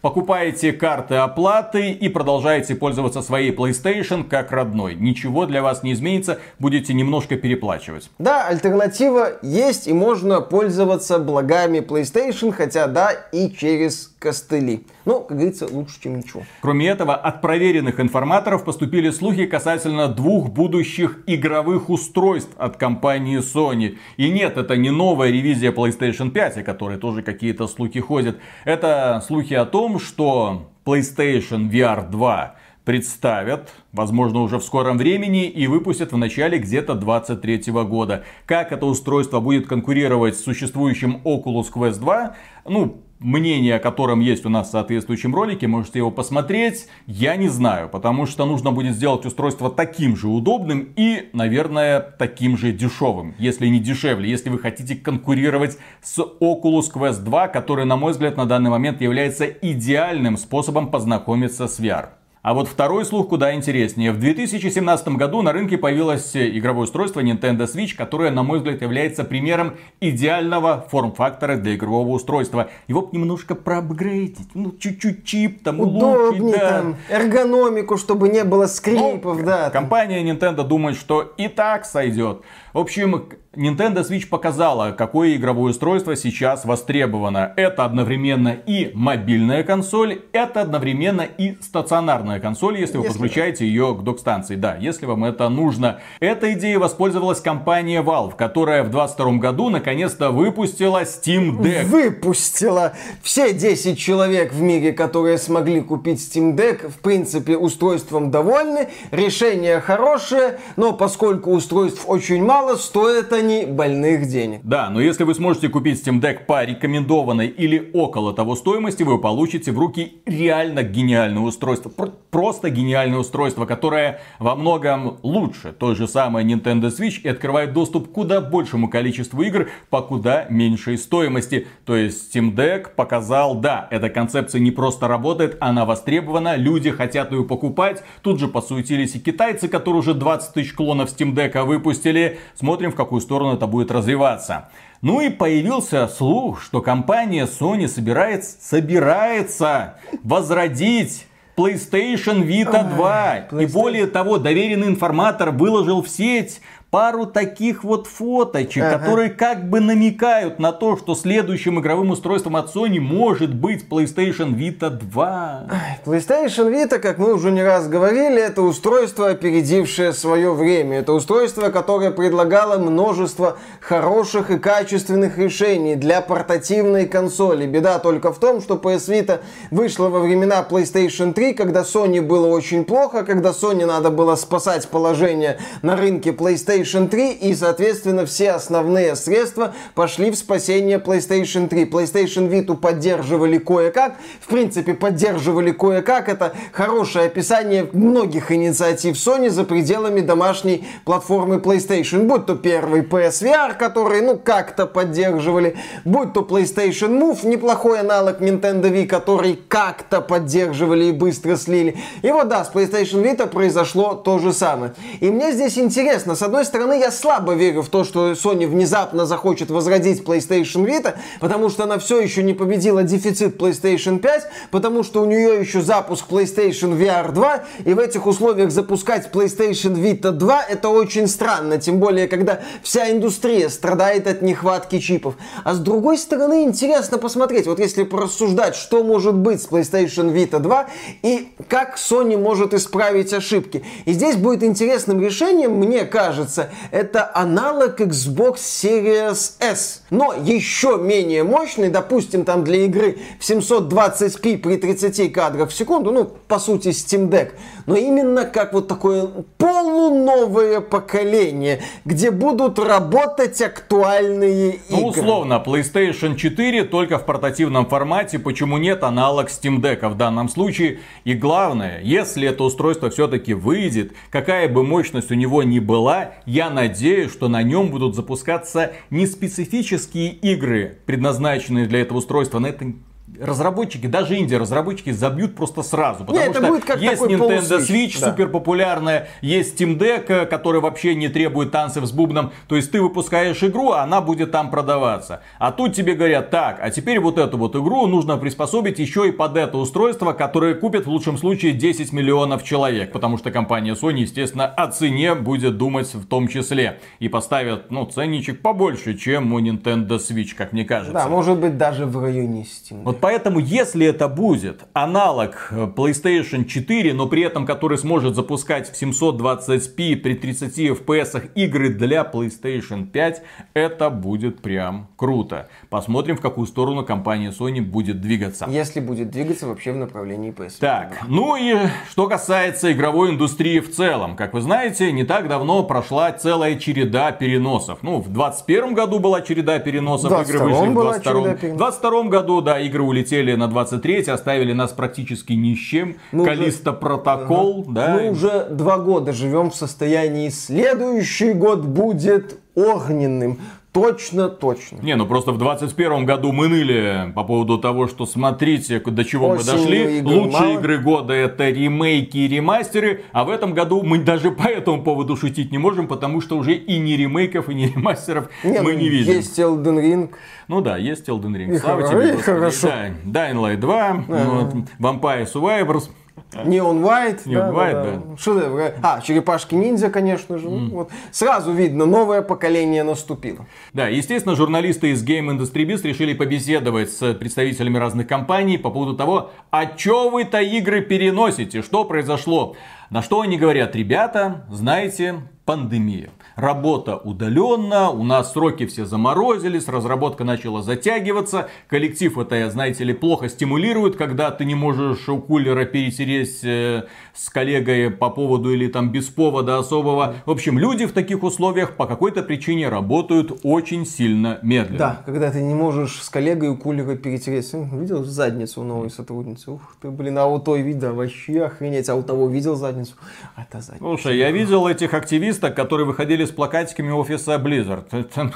покупаете 0.00 0.72
карты 0.72 1.16
оплаты 1.16 1.90
и 1.90 2.08
продолжаете 2.08 2.74
пользоваться 2.74 3.22
своей 3.22 3.52
PlayStation 3.52 4.22
как 4.28 4.52
родной. 4.52 4.94
Ничего 4.94 5.46
для 5.46 5.62
вас 5.62 5.82
не 5.82 5.92
изменится, 5.92 6.38
будете 6.58 6.94
немножко 6.94 7.36
переплачивать. 7.36 8.10
Да, 8.18 8.46
альтернатива 8.46 9.38
есть 9.42 9.88
и 9.88 9.92
можно 9.92 10.40
пользоваться 10.40 11.18
благами 11.18 11.78
PlayStation, 11.78 12.52
хотя 12.52 12.86
да, 12.86 13.10
и 13.32 13.50
через 13.50 14.11
костыли. 14.22 14.84
Ну, 15.04 15.20
как 15.20 15.36
говорится, 15.36 15.66
лучше, 15.66 16.00
чем 16.00 16.16
ничего. 16.16 16.44
Кроме 16.60 16.86
этого, 16.86 17.16
от 17.16 17.42
проверенных 17.42 17.98
информаторов 17.98 18.64
поступили 18.64 19.10
слухи 19.10 19.46
касательно 19.46 20.06
двух 20.06 20.50
будущих 20.50 21.18
игровых 21.26 21.90
устройств 21.90 22.52
от 22.56 22.76
компании 22.76 23.40
Sony. 23.40 23.98
И 24.16 24.30
нет, 24.30 24.56
это 24.56 24.76
не 24.76 24.90
новая 24.90 25.30
ревизия 25.30 25.72
PlayStation 25.72 26.30
5, 26.30 26.58
о 26.58 26.62
которой 26.62 26.98
тоже 26.98 27.22
какие-то 27.22 27.66
слухи 27.66 27.98
ходят. 27.98 28.38
Это 28.64 29.22
слухи 29.26 29.54
о 29.54 29.64
том, 29.64 29.98
что 29.98 30.70
PlayStation 30.84 31.68
VR 31.68 32.08
2 32.08 32.56
представят, 32.84 33.70
возможно, 33.92 34.40
уже 34.40 34.58
в 34.58 34.64
скором 34.64 34.98
времени 34.98 35.46
и 35.46 35.66
выпустят 35.66 36.12
в 36.12 36.16
начале 36.16 36.58
где-то 36.58 36.94
23 36.94 37.72
года. 37.72 38.24
Как 38.46 38.72
это 38.72 38.86
устройство 38.86 39.40
будет 39.40 39.66
конкурировать 39.66 40.36
с 40.36 40.42
существующим 40.42 41.20
Oculus 41.24 41.72
Quest 41.72 42.00
2, 42.00 42.34
ну, 42.66 43.01
мнение 43.22 43.76
о 43.76 43.78
котором 43.78 44.20
есть 44.20 44.44
у 44.46 44.48
нас 44.48 44.68
в 44.68 44.70
соответствующем 44.72 45.34
ролике, 45.34 45.66
можете 45.66 45.98
его 45.98 46.10
посмотреть, 46.10 46.88
я 47.06 47.36
не 47.36 47.48
знаю, 47.48 47.88
потому 47.88 48.26
что 48.26 48.44
нужно 48.44 48.72
будет 48.72 48.94
сделать 48.94 49.24
устройство 49.26 49.70
таким 49.70 50.16
же 50.16 50.28
удобным 50.28 50.92
и, 50.96 51.28
наверное, 51.32 52.00
таким 52.00 52.56
же 52.56 52.72
дешевым, 52.72 53.34
если 53.38 53.66
не 53.66 53.80
дешевле, 53.80 54.28
если 54.28 54.50
вы 54.50 54.58
хотите 54.58 54.96
конкурировать 54.96 55.78
с 56.02 56.18
Oculus 56.18 56.92
Quest 56.92 57.22
2, 57.22 57.48
который, 57.48 57.84
на 57.84 57.96
мой 57.96 58.12
взгляд, 58.12 58.36
на 58.36 58.46
данный 58.46 58.70
момент 58.70 59.00
является 59.00 59.46
идеальным 59.46 60.36
способом 60.36 60.90
познакомиться 60.90 61.68
с 61.68 61.80
VR. 61.80 62.10
А 62.42 62.54
вот 62.54 62.66
второй 62.66 63.04
слух 63.04 63.28
куда 63.28 63.54
интереснее. 63.54 64.10
В 64.10 64.18
2017 64.18 65.08
году 65.10 65.42
на 65.42 65.52
рынке 65.52 65.78
появилось 65.78 66.32
игровое 66.34 66.84
устройство 66.84 67.20
Nintendo 67.20 67.72
Switch, 67.72 67.94
которое, 67.96 68.32
на 68.32 68.42
мой 68.42 68.58
взгляд, 68.58 68.82
является 68.82 69.22
примером 69.22 69.76
идеального 70.00 70.84
форм-фактора 70.90 71.56
для 71.56 71.76
игрового 71.76 72.08
устройства. 72.08 72.68
Его 72.88 73.08
немножко 73.12 73.54
проапгрейдить, 73.54 74.48
ну, 74.54 74.72
чуть-чуть 74.72 75.24
чип 75.24 75.62
там 75.62 75.78
улучшить, 75.78 76.50
да. 76.50 76.68
там, 76.68 76.96
эргономику, 77.08 77.96
чтобы 77.96 78.28
не 78.28 78.42
было 78.42 78.66
скрипов, 78.66 79.38
ну, 79.38 79.44
да. 79.44 79.70
Компания 79.70 80.20
Nintendo 80.24 80.66
думает, 80.66 80.96
что 80.96 81.22
и 81.36 81.46
так 81.46 81.84
сойдет. 81.84 82.42
В 82.72 82.78
общем, 82.78 83.24
Nintendo 83.54 84.02
Switch 84.02 84.28
показала, 84.28 84.92
какое 84.92 85.36
игровое 85.36 85.72
устройство 85.72 86.16
сейчас 86.16 86.64
востребовано. 86.64 87.52
Это 87.56 87.84
одновременно 87.84 88.56
и 88.66 88.90
мобильная 88.94 89.62
консоль, 89.62 90.22
это 90.32 90.62
одновременно 90.62 91.20
и 91.20 91.58
стационарная 91.60 92.40
консоль, 92.40 92.78
если, 92.78 92.96
если 92.96 92.98
вы 92.98 93.04
подключаете 93.12 93.66
ее 93.66 93.94
к 93.94 94.02
док-станции. 94.02 94.56
Да, 94.56 94.76
если 94.76 95.04
вам 95.04 95.24
это 95.24 95.50
нужно. 95.50 96.00
Этой 96.20 96.54
идеей 96.54 96.78
воспользовалась 96.78 97.42
компания 97.42 98.02
Valve, 98.02 98.36
которая 98.36 98.84
в 98.84 98.90
2022 98.90 99.32
году 99.38 99.68
наконец-то 99.68 100.30
выпустила 100.30 101.02
Steam 101.02 101.58
Deck. 101.58 101.84
Выпустила! 101.84 102.94
Все 103.22 103.52
10 103.52 103.98
человек 103.98 104.54
в 104.54 104.62
мире, 104.62 104.92
которые 104.92 105.36
смогли 105.36 105.82
купить 105.82 106.20
Steam 106.20 106.56
Deck, 106.56 106.88
в 106.88 107.00
принципе, 107.00 107.58
устройством 107.58 108.30
довольны. 108.30 108.88
Решение 109.10 109.78
хорошее, 109.80 110.58
но 110.76 110.94
поскольку 110.94 111.50
устройств 111.50 112.04
очень 112.06 112.42
мало, 112.42 112.76
стоит 112.76 113.30
они 113.32 113.41
они 113.42 113.66
больных 113.66 114.28
денег. 114.28 114.60
Да, 114.62 114.88
но 114.90 115.00
если 115.00 115.24
вы 115.24 115.34
сможете 115.34 115.68
купить 115.68 116.00
Steam 116.00 116.20
Deck 116.20 116.46
по 116.46 116.64
рекомендованной 116.64 117.48
или 117.48 117.90
около 117.92 118.32
того 118.32 118.56
стоимости, 118.56 119.02
вы 119.02 119.20
получите 119.20 119.72
в 119.72 119.78
руки 119.78 120.22
реально 120.26 120.82
гениальное 120.82 121.42
устройство. 121.42 121.90
Просто 122.30 122.70
гениальное 122.70 123.18
устройство, 123.18 123.66
которое 123.66 124.20
во 124.38 124.54
многом 124.54 125.18
лучше 125.22 125.72
той 125.72 125.96
же 125.96 126.08
самой 126.08 126.44
Nintendo 126.44 126.86
Switch 126.86 127.20
и 127.22 127.28
открывает 127.28 127.72
доступ 127.72 128.08
к 128.08 128.12
куда 128.12 128.40
большему 128.40 128.88
количеству 128.88 129.42
игр 129.42 129.68
по 129.90 130.00
куда 130.02 130.46
меньшей 130.48 130.96
стоимости. 130.96 131.66
То 131.84 131.96
есть 131.96 132.34
Steam 132.34 132.54
Deck 132.54 132.94
показал, 132.94 133.56
да, 133.56 133.88
эта 133.90 134.08
концепция 134.08 134.60
не 134.60 134.70
просто 134.70 135.08
работает, 135.08 135.56
она 135.60 135.84
востребована, 135.84 136.56
люди 136.56 136.90
хотят 136.90 137.32
ее 137.32 137.44
покупать. 137.44 138.02
Тут 138.22 138.38
же 138.38 138.48
подсуетились 138.48 139.16
и 139.16 139.20
китайцы, 139.20 139.68
которые 139.68 140.00
уже 140.00 140.14
20 140.14 140.54
тысяч 140.54 140.72
клонов 140.72 141.10
Steam 141.10 141.34
Deck 141.34 141.62
выпустили. 141.64 142.38
Смотрим, 142.54 142.92
в 142.92 142.94
какую 142.94 143.20
сторону 143.20 143.31
сторону 143.32 143.54
это 143.54 143.66
будет 143.66 143.90
развиваться. 143.90 144.68
Ну 145.00 145.22
и 145.22 145.30
появился 145.30 146.06
слух, 146.06 146.60
что 146.60 146.82
компания 146.82 147.46
Sony 147.46 147.88
собирается, 147.88 148.56
собирается 148.60 149.94
возродить 150.22 151.26
PlayStation 151.56 152.46
Vita 152.46 152.94
2. 152.94 153.46
PlayStation... 153.50 153.62
И 153.62 153.66
более 153.66 154.06
того, 154.06 154.36
доверенный 154.36 154.88
информатор 154.88 155.50
выложил 155.50 156.02
в 156.02 156.08
сеть 156.08 156.60
пару 156.92 157.24
таких 157.24 157.84
вот 157.84 158.06
фоточек, 158.06 158.84
ага. 158.84 158.98
которые 158.98 159.30
как 159.30 159.70
бы 159.70 159.80
намекают 159.80 160.58
на 160.58 160.72
то, 160.72 160.98
что 160.98 161.14
следующим 161.14 161.80
игровым 161.80 162.10
устройством 162.10 162.54
от 162.54 162.76
Sony 162.76 163.00
может 163.00 163.54
быть 163.54 163.86
PlayStation 163.88 164.54
Vita 164.54 164.90
2. 164.90 165.70
PlayStation 166.04 166.70
Vita, 166.70 166.98
как 166.98 167.16
мы 167.16 167.32
уже 167.32 167.50
не 167.50 167.62
раз 167.62 167.88
говорили, 167.88 168.42
это 168.42 168.60
устройство, 168.60 169.30
опередившее 169.30 170.12
свое 170.12 170.52
время. 170.52 170.98
Это 170.98 171.14
устройство, 171.14 171.70
которое 171.70 172.10
предлагало 172.10 172.76
множество 172.76 173.56
хороших 173.80 174.50
и 174.50 174.58
качественных 174.58 175.38
решений 175.38 175.96
для 175.96 176.20
портативной 176.20 177.06
консоли. 177.06 177.66
Беда 177.66 178.00
только 178.00 178.34
в 178.34 178.38
том, 178.38 178.60
что 178.60 178.74
PS 178.74 179.08
Vita 179.08 179.40
вышла 179.70 180.10
во 180.10 180.20
времена 180.20 180.62
PlayStation 180.68 181.32
3, 181.32 181.54
когда 181.54 181.84
Sony 181.84 182.20
было 182.20 182.48
очень 182.48 182.84
плохо, 182.84 183.24
когда 183.24 183.52
Sony 183.52 183.86
надо 183.86 184.10
было 184.10 184.34
спасать 184.34 184.86
положение 184.88 185.56
на 185.80 185.96
рынке 185.96 186.32
PlayStation 186.32 186.81
PlayStation 186.82 187.08
3, 187.08 187.32
и, 187.32 187.54
соответственно, 187.54 188.26
все 188.26 188.50
основные 188.50 189.14
средства 189.14 189.74
пошли 189.94 190.30
в 190.30 190.36
спасение 190.36 190.98
PlayStation 190.98 191.68
3. 191.68 191.84
PlayStation 191.84 192.50
Vita 192.50 192.76
поддерживали 192.76 193.58
кое-как, 193.58 194.16
в 194.40 194.48
принципе, 194.48 194.94
поддерживали 194.94 195.70
кое-как. 195.70 196.28
Это 196.28 196.54
хорошее 196.72 197.26
описание 197.26 197.88
многих 197.92 198.50
инициатив 198.50 199.14
Sony 199.14 199.48
за 199.48 199.64
пределами 199.64 200.20
домашней 200.20 200.86
платформы 201.04 201.56
PlayStation. 201.56 202.24
Будь 202.24 202.46
то 202.46 202.56
первый 202.56 203.02
PSVR, 203.02 203.76
который, 203.78 204.20
ну, 204.20 204.36
как-то 204.36 204.86
поддерживали, 204.86 205.76
будь 206.04 206.32
то 206.32 206.40
PlayStation 206.40 207.18
Move, 207.18 207.46
неплохой 207.46 208.00
аналог 208.00 208.40
Nintendo 208.40 208.90
Wii, 208.90 209.06
который 209.06 209.58
как-то 209.68 210.20
поддерживали 210.20 211.06
и 211.06 211.12
быстро 211.12 211.56
слили. 211.56 211.96
И 212.22 212.30
вот 212.32 212.48
да, 212.48 212.64
с 212.64 212.72
PlayStation 212.72 213.22
Vita 213.22 213.46
произошло 213.46 214.14
то 214.14 214.38
же 214.38 214.52
самое. 214.52 214.94
И 215.20 215.30
мне 215.30 215.52
здесь 215.52 215.78
интересно, 215.78 216.34
с 216.34 216.42
одной 216.42 216.64
стороны, 216.64 216.71
стороны, 216.72 216.98
я 216.98 217.10
слабо 217.10 217.52
верю 217.52 217.82
в 217.82 217.90
то, 217.90 218.02
что 218.02 218.32
Sony 218.32 218.66
внезапно 218.66 219.26
захочет 219.26 219.70
возродить 219.70 220.22
PlayStation 220.22 220.86
Vita, 220.86 221.16
потому 221.38 221.68
что 221.68 221.84
она 221.84 221.98
все 221.98 222.18
еще 222.18 222.42
не 222.42 222.54
победила 222.54 223.02
дефицит 223.02 223.60
PlayStation 223.60 224.18
5, 224.18 224.48
потому 224.70 225.02
что 225.02 225.20
у 225.20 225.26
нее 225.26 225.60
еще 225.60 225.82
запуск 225.82 226.24
PlayStation 226.30 226.98
VR 226.98 227.30
2, 227.32 227.64
и 227.84 227.92
в 227.92 227.98
этих 227.98 228.26
условиях 228.26 228.70
запускать 228.70 229.28
PlayStation 229.30 229.94
Vita 229.96 230.30
2 230.30 230.62
это 230.62 230.88
очень 230.88 231.26
странно, 231.26 231.76
тем 231.76 231.98
более, 231.98 232.26
когда 232.26 232.62
вся 232.82 233.10
индустрия 233.10 233.68
страдает 233.68 234.26
от 234.26 234.40
нехватки 234.40 234.98
чипов. 234.98 235.34
А 235.64 235.74
с 235.74 235.78
другой 235.78 236.16
стороны, 236.16 236.62
интересно 236.62 237.18
посмотреть, 237.18 237.66
вот 237.66 237.80
если 237.80 238.04
порассуждать, 238.04 238.76
что 238.76 239.04
может 239.04 239.34
быть 239.34 239.60
с 239.60 239.68
PlayStation 239.68 240.32
Vita 240.32 240.58
2 240.58 240.86
и 241.22 241.52
как 241.68 241.98
Sony 241.98 242.38
может 242.38 242.72
исправить 242.72 243.34
ошибки. 243.34 243.84
И 244.06 244.12
здесь 244.14 244.36
будет 244.36 244.62
интересным 244.62 245.20
решением, 245.20 245.72
мне 245.72 246.06
кажется, 246.06 246.61
кажется, 246.62 246.70
это 246.90 247.30
аналог 247.34 248.00
Xbox 248.00 248.56
Series 248.56 249.52
S, 249.60 250.02
но 250.10 250.34
еще 250.34 250.98
менее 251.00 251.44
мощный, 251.44 251.88
допустим, 251.88 252.44
там 252.44 252.64
для 252.64 252.84
игры 252.84 253.18
в 253.38 253.48
720p 253.48 254.58
при 254.58 254.76
30 254.76 255.32
кадрах 255.32 255.70
в 255.70 255.74
секунду, 255.74 256.12
ну, 256.12 256.24
по 256.24 256.58
сути, 256.58 256.88
Steam 256.88 257.28
Deck, 257.28 257.52
но 257.86 257.96
именно 257.96 258.44
как 258.44 258.72
вот 258.72 258.88
такое 258.88 259.26
полуновое 259.58 260.80
поколение, 260.80 261.80
где 262.04 262.30
будут 262.30 262.78
работать 262.78 263.60
актуальные 263.60 264.78
ну, 264.88 264.96
игры. 265.08 265.22
Ну, 265.22 265.22
условно, 265.22 265.62
PlayStation 265.64 266.36
4 266.36 266.84
только 266.84 267.18
в 267.18 267.24
портативном 267.24 267.86
формате, 267.86 268.38
почему 268.38 268.78
нет 268.78 269.02
аналог 269.02 269.48
Steam 269.48 269.80
Deck 269.80 270.08
в 270.08 270.16
данном 270.16 270.48
случае. 270.48 271.00
И 271.24 271.34
главное, 271.34 272.00
если 272.02 272.48
это 272.48 272.64
устройство 272.64 273.10
все-таки 273.10 273.54
выйдет, 273.54 274.12
какая 274.30 274.68
бы 274.68 274.82
мощность 274.82 275.30
у 275.30 275.34
него 275.34 275.62
ни 275.62 275.78
была, 275.78 276.32
я 276.46 276.70
надеюсь, 276.70 277.32
что 277.32 277.48
на 277.48 277.62
нем 277.62 277.90
будут 277.90 278.14
запускаться 278.14 278.92
не 279.10 279.26
специфические 279.26 280.32
игры, 280.32 280.98
предназначенные 281.06 281.86
для 281.86 282.00
этого 282.00 282.18
устройства. 282.18 282.58
На 282.58 282.68
это 282.68 282.92
разработчики, 283.40 284.06
даже 284.06 284.36
инди-разработчики 284.36 285.10
забьют 285.10 285.54
просто 285.54 285.82
сразу. 285.82 286.24
Потому 286.24 286.44
Нет, 286.44 286.56
что 286.56 286.66
будет 286.66 286.84
как 286.84 287.00
есть 287.00 287.22
Nintendo 287.22 287.78
Switch, 287.78 288.20
да. 288.20 288.30
супер 288.30 288.48
популярная, 288.48 289.28
есть 289.40 289.80
Steam 289.80 289.98
Deck, 289.98 290.26
э, 290.28 290.46
который 290.46 290.80
вообще 290.80 291.14
не 291.14 291.28
требует 291.28 291.70
танцев 291.70 292.04
с 292.04 292.12
бубном. 292.12 292.52
То 292.68 292.76
есть 292.76 292.90
ты 292.90 293.00
выпускаешь 293.00 293.62
игру, 293.62 293.92
а 293.92 294.02
она 294.02 294.20
будет 294.20 294.52
там 294.52 294.70
продаваться. 294.70 295.42
А 295.58 295.72
тут 295.72 295.94
тебе 295.94 296.14
говорят, 296.14 296.50
так, 296.50 296.78
а 296.82 296.90
теперь 296.90 297.20
вот 297.20 297.38
эту 297.38 297.56
вот 297.56 297.74
игру 297.76 298.06
нужно 298.06 298.36
приспособить 298.36 298.98
еще 298.98 299.28
и 299.28 299.32
под 299.32 299.56
это 299.56 299.78
устройство, 299.78 300.32
которое 300.32 300.74
купит 300.74 301.06
в 301.06 301.10
лучшем 301.10 301.38
случае 301.38 301.72
10 301.72 302.12
миллионов 302.12 302.62
человек. 302.64 303.12
Потому 303.12 303.38
что 303.38 303.50
компания 303.50 303.94
Sony, 303.94 304.20
естественно, 304.20 304.66
о 304.66 304.88
цене 304.88 305.34
будет 305.34 305.78
думать 305.78 306.12
в 306.12 306.26
том 306.26 306.48
числе. 306.48 307.00
И 307.18 307.28
поставят, 307.28 307.90
ну, 307.90 308.04
ценничек 308.04 308.60
побольше, 308.60 309.16
чем 309.16 309.52
у 309.52 309.60
Nintendo 309.60 310.18
Switch, 310.18 310.54
как 310.56 310.72
мне 310.72 310.84
кажется. 310.84 311.14
Да, 311.14 311.28
может 311.28 311.58
быть 311.58 311.78
даже 311.78 312.06
в 312.06 312.22
районе 312.22 312.62
Steam. 312.62 313.02
Вот 313.04 313.21
Поэтому, 313.22 313.60
если 313.60 314.04
это 314.04 314.26
будет 314.26 314.80
аналог 314.94 315.68
э, 315.70 315.88
PlayStation 315.96 316.64
4, 316.64 317.14
но 317.14 317.28
при 317.28 317.42
этом 317.42 317.66
который 317.66 317.96
сможет 317.96 318.34
запускать 318.34 318.90
в 318.90 319.00
720p 319.00 320.16
при 320.16 320.34
30 320.34 320.78
FPS 320.78 321.52
игры 321.54 321.90
для 321.90 322.22
PlayStation 322.22 323.06
5, 323.06 323.42
это 323.74 324.10
будет 324.10 324.60
прям 324.60 325.06
круто. 325.14 325.68
Посмотрим, 325.88 326.36
в 326.36 326.40
какую 326.40 326.66
сторону 326.66 327.04
компания 327.04 327.54
Sony 327.56 327.80
будет 327.80 328.20
двигаться. 328.20 328.66
Если 328.68 328.98
будет 328.98 329.30
двигаться 329.30 329.68
вообще 329.68 329.92
в 329.92 329.96
направлении 329.98 330.52
PS. 330.52 330.72
Так, 330.80 331.20
ну 331.28 331.54
и 331.54 331.76
что 332.10 332.26
касается 332.26 332.90
игровой 332.92 333.30
индустрии 333.30 333.78
в 333.78 333.92
целом. 333.92 334.34
Как 334.34 334.52
вы 334.52 334.62
знаете, 334.62 335.12
не 335.12 335.22
так 335.22 335.46
давно 335.46 335.84
прошла 335.84 336.32
целая 336.32 336.74
череда 336.74 337.30
переносов. 337.30 338.00
Ну, 338.02 338.16
в 338.16 338.32
2021 338.32 338.94
году 338.94 339.20
была 339.20 339.42
череда 339.42 339.78
переносов, 339.78 340.32
игры 340.42 340.58
вышли 340.58 340.88
в 340.88 340.94
22 340.94 341.74
В 341.74 341.76
22 341.76 342.22
году, 342.24 342.60
да, 342.60 342.80
игры 342.80 343.11
улетели 343.12 343.54
на 343.54 343.68
23 343.68 344.22
оставили 344.28 344.72
нас 344.72 344.92
практически 344.92 345.52
ни 345.52 345.74
с 345.74 345.78
чем. 345.78 346.16
Мы 346.32 346.44
Калиста 346.44 346.90
уже... 346.90 346.98
протокол, 347.00 347.82
ага. 347.82 347.92
да. 347.92 348.16
Мы 348.16 348.30
уже 348.30 348.66
два 348.70 348.98
года 348.98 349.32
живем 349.32 349.70
в 349.70 349.74
состоянии 349.74 350.48
следующий 350.48 351.52
год 351.52 351.84
будет 351.84 352.58
огненным. 352.74 353.60
Точно, 353.92 354.48
точно. 354.48 355.00
Не, 355.02 355.16
ну 355.16 355.26
просто 355.26 355.52
в 355.52 355.58
21 355.58 356.24
году 356.24 356.50
мы 356.50 356.68
ныли 356.68 357.30
по 357.34 357.44
поводу 357.44 357.76
того, 357.76 358.08
что 358.08 358.24
смотрите, 358.24 359.00
до 359.00 359.22
чего 359.22 359.50
Осенью 359.50 359.72
мы 359.74 359.82
дошли. 359.82 360.18
Игры 360.18 360.34
Лучшие 360.34 360.60
мало. 360.60 360.78
игры 360.78 360.98
года 360.98 361.34
это 361.34 361.68
ремейки 361.68 362.38
и 362.38 362.48
ремастеры. 362.48 363.24
А 363.32 363.44
в 363.44 363.50
этом 363.50 363.74
году 363.74 364.02
мы 364.02 364.18
даже 364.18 364.50
по 364.50 364.62
этому 364.62 365.02
поводу 365.02 365.36
шутить 365.36 365.72
не 365.72 365.78
можем, 365.78 366.08
потому 366.08 366.40
что 366.40 366.56
уже 366.56 366.72
и 366.72 366.98
не 366.98 367.18
ремейков, 367.18 367.68
и 367.68 367.74
не 367.74 367.88
ремастеров 367.88 368.48
не, 368.64 368.80
мы 368.80 368.94
ну, 368.94 368.98
не 368.98 369.10
видим. 369.10 369.34
Есть 369.34 369.58
Elden 369.58 370.00
Ring. 370.00 370.30
Ну 370.68 370.80
да, 370.80 370.96
есть 370.96 371.28
Elden 371.28 371.52
Ring. 371.54 371.74
И 371.74 371.78
Слава 371.78 372.08
тебе, 372.08 372.36
хорошо. 372.38 372.88
Да, 373.24 373.50
Dying 373.50 373.56
Light 373.56 373.76
2, 373.76 373.96
а 373.98 374.24
вот, 374.26 374.74
Vampire 374.98 375.46
Survivors. 375.52 376.08
White. 376.52 377.44
Neon 377.46 377.52
да, 377.52 377.70
White, 377.70 377.92
да. 377.92 378.22
да. 378.26 378.36
Шедевр. 378.36 378.94
А, 379.02 379.20
черепашки 379.20 379.74
ниндзя, 379.74 380.10
конечно 380.10 380.58
же. 380.58 380.68
Mm. 380.68 380.90
Вот. 380.90 381.10
Сразу 381.30 381.72
видно, 381.72 382.06
новое 382.06 382.42
поколение 382.42 383.02
наступило. 383.02 383.66
Да, 383.92 384.08
естественно, 384.08 384.54
журналисты 384.54 385.10
из 385.10 385.24
Game 385.24 385.56
Industry 385.56 385.86
Biz 385.86 386.06
решили 386.06 386.34
побеседовать 386.34 387.10
с 387.10 387.34
представителями 387.34 387.98
разных 387.98 388.26
компаний 388.26 388.78
по 388.78 388.90
поводу 388.90 389.16
того, 389.16 389.50
а 389.70 389.86
чё 389.86 390.30
вы-то 390.30 390.60
игры 390.60 391.00
переносите, 391.00 391.82
что 391.82 392.04
произошло. 392.04 392.76
На 393.10 393.22
что 393.22 393.40
они 393.40 393.58
говорят, 393.58 393.94
ребята, 393.96 394.66
знаете, 394.70 395.40
пандемия 395.64 396.30
работа 396.56 397.16
удаленно, 397.16 398.10
у 398.10 398.24
нас 398.24 398.52
сроки 398.52 398.86
все 398.86 399.06
заморозились, 399.06 399.88
разработка 399.88 400.44
начала 400.44 400.82
затягиваться, 400.82 401.68
коллектив 401.88 402.36
это, 402.38 402.70
знаете 402.70 403.04
ли, 403.04 403.14
плохо 403.14 403.48
стимулирует, 403.48 404.16
когда 404.16 404.50
ты 404.50 404.64
не 404.64 404.74
можешь 404.74 405.28
у 405.28 405.38
кулера 405.38 405.84
перетереть 405.84 406.60
э, 406.64 407.04
с 407.34 407.50
коллегой 407.50 408.10
по 408.10 408.30
поводу 408.30 408.72
или 408.72 408.88
там 408.88 409.10
без 409.10 409.26
повода 409.26 409.78
особого. 409.78 410.34
В 410.46 410.50
общем, 410.50 410.78
люди 410.78 411.06
в 411.06 411.12
таких 411.12 411.42
условиях 411.42 411.96
по 411.96 412.06
какой-то 412.06 412.42
причине 412.42 412.88
работают 412.88 413.60
очень 413.62 414.06
сильно 414.06 414.58
медленно. 414.62 414.98
Да, 414.98 415.22
когда 415.24 415.50
ты 415.50 415.62
не 415.62 415.74
можешь 415.74 416.22
с 416.22 416.28
коллегой 416.28 416.70
у 416.70 416.76
кулера 416.76 417.16
перетереть. 417.16 417.72
Видел 417.72 418.24
задницу 418.24 418.80
у 418.80 418.84
новой 418.84 419.10
сотрудницы? 419.10 419.70
Ух 419.72 419.96
ты, 420.00 420.10
блин, 420.10 420.38
а 420.38 420.46
у 420.46 420.58
той 420.58 420.82
вида 420.82 421.12
вообще 421.12 421.64
охренеть, 421.64 422.08
а 422.08 422.14
у 422.14 422.22
того 422.22 422.48
видел 422.48 422.76
задницу? 422.76 423.14
А 423.54 423.62
это 423.62 423.80
задница. 423.80 424.04
Слушай, 424.04 424.38
я 424.38 424.50
видел 424.50 424.86
этих 424.86 425.14
активисток, 425.14 425.74
которые 425.74 426.06
выходили 426.06 426.41
с 426.46 426.50
плакатиками 426.50 427.10
офиса 427.10 427.56
Blizzard. 427.56 428.24
Там 428.34 428.52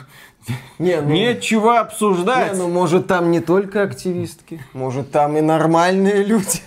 не, 0.78 1.01
ну, 1.01 1.09
Нечего 1.09 1.80
обсуждать. 1.80 2.53
Не, 2.53 2.59
ну 2.59 2.68
может 2.68 3.07
там 3.07 3.30
не 3.30 3.41
только 3.41 3.82
активистки, 3.82 4.61
может 4.72 5.11
там 5.11 5.37
и 5.37 5.41
нормальные 5.41 6.22
люди. 6.24 6.61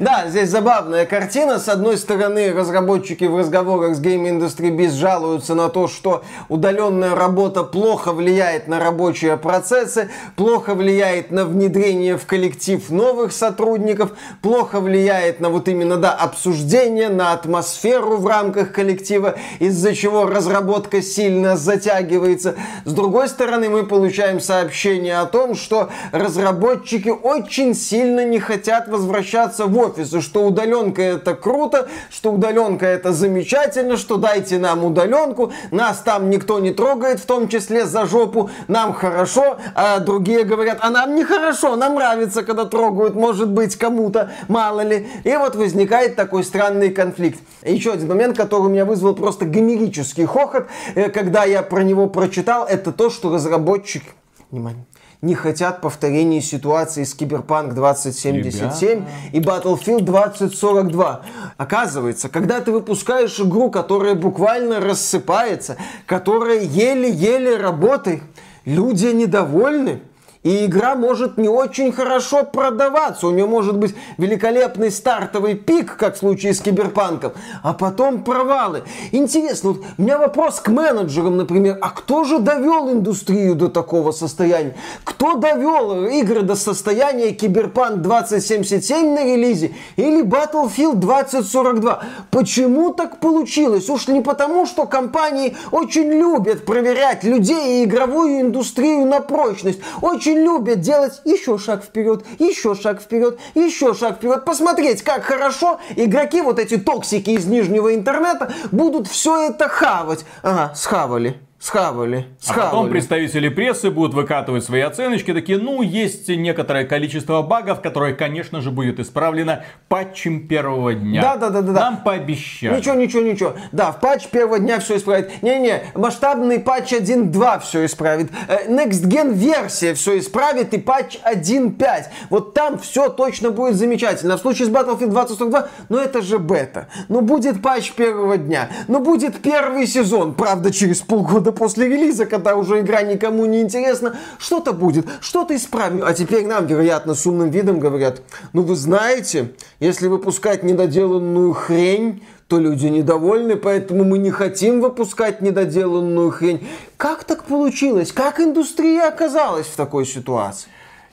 Да, 0.00 0.26
здесь 0.28 0.50
забавная 0.50 1.06
картина. 1.06 1.58
С 1.58 1.68
одной 1.68 1.96
стороны, 1.96 2.52
разработчики 2.52 3.24
в 3.24 3.36
разговорах 3.36 3.96
с 3.96 4.00
Game 4.00 4.28
Industry 4.28 4.70
Biz 4.76 4.92
жалуются 4.92 5.54
на 5.54 5.68
то, 5.68 5.88
что 5.88 6.22
удаленная 6.48 7.14
работа 7.14 7.62
плохо 7.62 8.12
влияет 8.12 8.68
на 8.68 8.78
рабочие 8.78 9.36
процессы, 9.36 10.10
плохо 10.36 10.74
влияет 10.74 11.30
на 11.30 11.44
внедрение 11.44 12.18
в 12.18 12.26
коллектив 12.26 12.90
новых 12.90 13.32
сотрудников, 13.32 14.10
плохо 14.42 14.80
влияет 14.80 15.40
на 15.40 15.48
вот 15.48 15.68
именно, 15.68 15.96
да, 15.96 16.12
обсуждение, 16.12 17.08
на 17.08 17.32
атмосферу 17.32 18.16
в 18.16 18.26
рамках 18.26 18.72
коллектива, 18.72 19.36
из-за 19.58 19.94
чего 19.94 20.26
разработка 20.26 21.02
сильно 21.02 21.56
затягивается. 21.56 22.56
С 22.84 22.92
другой 22.92 23.28
стороны, 23.28 23.68
мы 23.68 23.86
получаем 23.86 24.40
сообщение 24.40 25.18
о 25.18 25.26
том, 25.26 25.54
что 25.54 25.88
разработчики 26.12 27.08
очень 27.08 27.74
сильно 27.74 28.24
не 28.24 28.38
хотят 28.38 28.88
возвращаться 28.88 29.55
в 29.64 29.78
офисы, 29.78 30.20
что 30.20 30.44
удаленка 30.44 31.00
это 31.00 31.34
круто, 31.34 31.88
что 32.10 32.32
удаленка 32.32 32.84
это 32.84 33.12
замечательно, 33.12 33.96
что 33.96 34.18
дайте 34.18 34.58
нам 34.58 34.84
удаленку, 34.84 35.52
нас 35.70 35.98
там 35.98 36.28
никто 36.28 36.60
не 36.60 36.72
трогает, 36.72 37.20
в 37.20 37.24
том 37.24 37.48
числе 37.48 37.86
за 37.86 38.04
жопу, 38.04 38.50
нам 38.68 38.92
хорошо, 38.92 39.56
а 39.74 40.00
другие 40.00 40.44
говорят, 40.44 40.78
а 40.82 40.90
нам 40.90 41.14
нехорошо, 41.14 41.76
нам 41.76 41.94
нравится, 41.94 42.42
когда 42.42 42.64
трогают, 42.66 43.14
может 43.14 43.50
быть, 43.50 43.76
кому-то, 43.76 44.30
мало 44.48 44.82
ли. 44.82 45.08
И 45.24 45.34
вот 45.36 45.56
возникает 45.56 46.16
такой 46.16 46.44
странный 46.44 46.90
конфликт. 46.90 47.40
Еще 47.62 47.92
один 47.92 48.08
момент, 48.08 48.36
который 48.36 48.66
у 48.66 48.68
меня 48.68 48.84
вызвал 48.84 49.14
просто 49.14 49.46
гомерический 49.46 50.26
хохот, 50.26 50.66
э, 50.94 51.08
когда 51.08 51.44
я 51.44 51.62
про 51.62 51.82
него 51.82 52.08
прочитал, 52.08 52.66
это 52.66 52.92
то, 52.92 53.10
что 53.10 53.32
разработчик, 53.32 54.02
внимание, 54.50 54.84
не 55.22 55.34
хотят 55.34 55.80
повторения 55.80 56.40
ситуации 56.40 57.04
с 57.04 57.14
Киберпанк 57.14 57.74
2077 57.74 58.90
Ребята. 58.90 59.06
и 59.32 59.40
Battlefield 59.40 60.02
2042. 60.02 61.22
Оказывается, 61.56 62.28
когда 62.28 62.60
ты 62.60 62.72
выпускаешь 62.72 63.38
игру, 63.40 63.70
которая 63.70 64.14
буквально 64.14 64.80
рассыпается, 64.80 65.76
которая 66.06 66.60
еле-еле 66.60 67.56
работает, 67.56 68.22
люди 68.64 69.06
недовольны 69.06 70.00
и 70.46 70.66
игра 70.66 70.94
может 70.94 71.38
не 71.38 71.48
очень 71.48 71.90
хорошо 71.90 72.44
продаваться. 72.44 73.26
У 73.26 73.32
нее 73.32 73.46
может 73.46 73.76
быть 73.76 73.96
великолепный 74.16 74.92
стартовый 74.92 75.56
пик, 75.56 75.96
как 75.96 76.14
в 76.14 76.18
случае 76.18 76.54
с 76.54 76.60
Киберпанком, 76.60 77.32
а 77.64 77.72
потом 77.72 78.22
провалы. 78.22 78.84
Интересно, 79.10 79.70
вот 79.70 79.82
у 79.98 80.02
меня 80.02 80.18
вопрос 80.18 80.60
к 80.60 80.68
менеджерам, 80.68 81.36
например, 81.36 81.78
а 81.80 81.90
кто 81.90 82.22
же 82.22 82.38
довел 82.38 82.92
индустрию 82.92 83.56
до 83.56 83.68
такого 83.68 84.12
состояния? 84.12 84.76
Кто 85.02 85.34
довел 85.34 86.06
игры 86.06 86.42
до 86.42 86.54
состояния 86.54 87.32
Киберпанк 87.32 88.02
2077 88.02 89.14
на 89.14 89.24
релизе 89.24 89.74
или 89.96 90.22
Battlefield 90.22 90.94
2042? 90.94 92.04
Почему 92.30 92.92
так 92.92 93.18
получилось? 93.18 93.90
Уж 93.90 94.06
не 94.06 94.20
потому, 94.20 94.64
что 94.66 94.86
компании 94.86 95.56
очень 95.72 96.08
любят 96.08 96.64
проверять 96.64 97.24
людей 97.24 97.82
и 97.82 97.84
игровую 97.84 98.42
индустрию 98.42 99.06
на 99.06 99.18
прочность. 99.18 99.80
Очень 100.02 100.35
любят 100.44 100.80
делать 100.80 101.20
еще 101.24 101.58
шаг 101.58 101.82
вперед, 101.82 102.24
еще 102.38 102.74
шаг 102.74 103.00
вперед, 103.00 103.38
еще 103.54 103.94
шаг 103.94 104.16
вперед. 104.16 104.44
Посмотреть, 104.44 105.02
как 105.02 105.24
хорошо 105.24 105.80
игроки, 105.96 106.40
вот 106.40 106.58
эти 106.58 106.76
токсики 106.76 107.30
из 107.30 107.46
нижнего 107.46 107.94
интернета, 107.94 108.52
будут 108.72 109.08
все 109.08 109.48
это 109.48 109.68
хавать. 109.68 110.24
Ага, 110.42 110.74
схавали. 110.74 111.45
Схавали. 111.66 112.26
Схавали. 112.40 112.66
А 112.66 112.70
потом 112.70 112.90
представители 112.90 113.48
прессы 113.48 113.90
будут 113.90 114.14
выкатывать 114.14 114.64
свои 114.64 114.82
оценочки, 114.82 115.32
такие, 115.32 115.58
ну, 115.58 115.82
есть 115.82 116.28
некоторое 116.28 116.84
количество 116.84 117.42
багов, 117.42 117.80
которое, 117.80 118.14
конечно 118.14 118.60
же, 118.60 118.70
будет 118.70 119.00
исправлено 119.00 119.64
патчем 119.88 120.46
первого 120.46 120.94
дня. 120.94 121.22
Да, 121.22 121.36
да, 121.36 121.50
да, 121.50 121.62
да. 121.62 121.72
Нам 121.72 122.02
пообещали. 122.02 122.76
Ничего, 122.76 122.94
ничего, 122.94 123.22
ничего. 123.22 123.54
Да, 123.72 123.92
в 123.92 124.00
патч 124.00 124.26
первого 124.28 124.58
дня 124.58 124.78
все 124.78 124.96
исправит. 124.96 125.42
Не-не, 125.42 125.82
масштабный 125.94 126.60
патч 126.60 126.92
1.2 126.92 127.60
все 127.60 127.84
исправит. 127.84 128.30
Э, 128.48 128.68
Next 128.68 129.04
Gen 129.04 129.32
версия 129.32 129.94
все 129.94 130.18
исправит 130.18 130.72
и 130.74 130.78
патч 130.78 131.18
1.5. 131.24 132.04
Вот 132.30 132.54
там 132.54 132.78
все 132.78 133.08
точно 133.08 133.50
будет 133.50 133.74
замечательно. 133.76 134.36
В 134.36 134.40
случае 134.40 134.66
с 134.66 134.70
Battlefield 134.70 135.10
2042, 135.10 135.68
ну 135.88 135.98
это 135.98 136.22
же 136.22 136.38
бета. 136.38 136.88
Ну 137.08 137.22
будет 137.22 137.62
патч 137.62 137.92
первого 137.92 138.36
дня. 138.36 138.68
Ну 138.88 139.00
будет 139.00 139.42
первый 139.42 139.86
сезон. 139.86 140.34
Правда, 140.34 140.72
через 140.72 141.00
полгода 141.00 141.46
года 141.46 141.52
после 141.56 141.88
релиза, 141.88 142.26
когда 142.26 142.54
уже 142.56 142.80
игра 142.80 143.02
никому 143.02 143.44
не 143.46 143.62
интересна, 143.62 144.16
что-то 144.38 144.72
будет, 144.72 145.06
что-то 145.20 145.56
исправим. 145.56 146.02
А 146.04 146.12
теперь 146.14 146.46
нам, 146.46 146.66
вероятно, 146.66 147.14
с 147.14 147.26
умным 147.26 147.50
видом 147.50 147.80
говорят, 147.80 148.22
ну 148.52 148.62
вы 148.62 148.76
знаете, 148.76 149.52
если 149.80 150.06
выпускать 150.06 150.62
недоделанную 150.62 151.52
хрень, 151.52 152.22
то 152.48 152.60
люди 152.60 152.86
недовольны, 152.86 153.56
поэтому 153.56 154.04
мы 154.04 154.18
не 154.18 154.30
хотим 154.30 154.80
выпускать 154.80 155.40
недоделанную 155.40 156.30
хрень. 156.30 156.66
Как 156.96 157.24
так 157.24 157.44
получилось? 157.44 158.12
Как 158.12 158.38
индустрия 158.38 159.08
оказалась 159.08 159.66
в 159.66 159.74
такой 159.74 160.06
ситуации? 160.06 160.68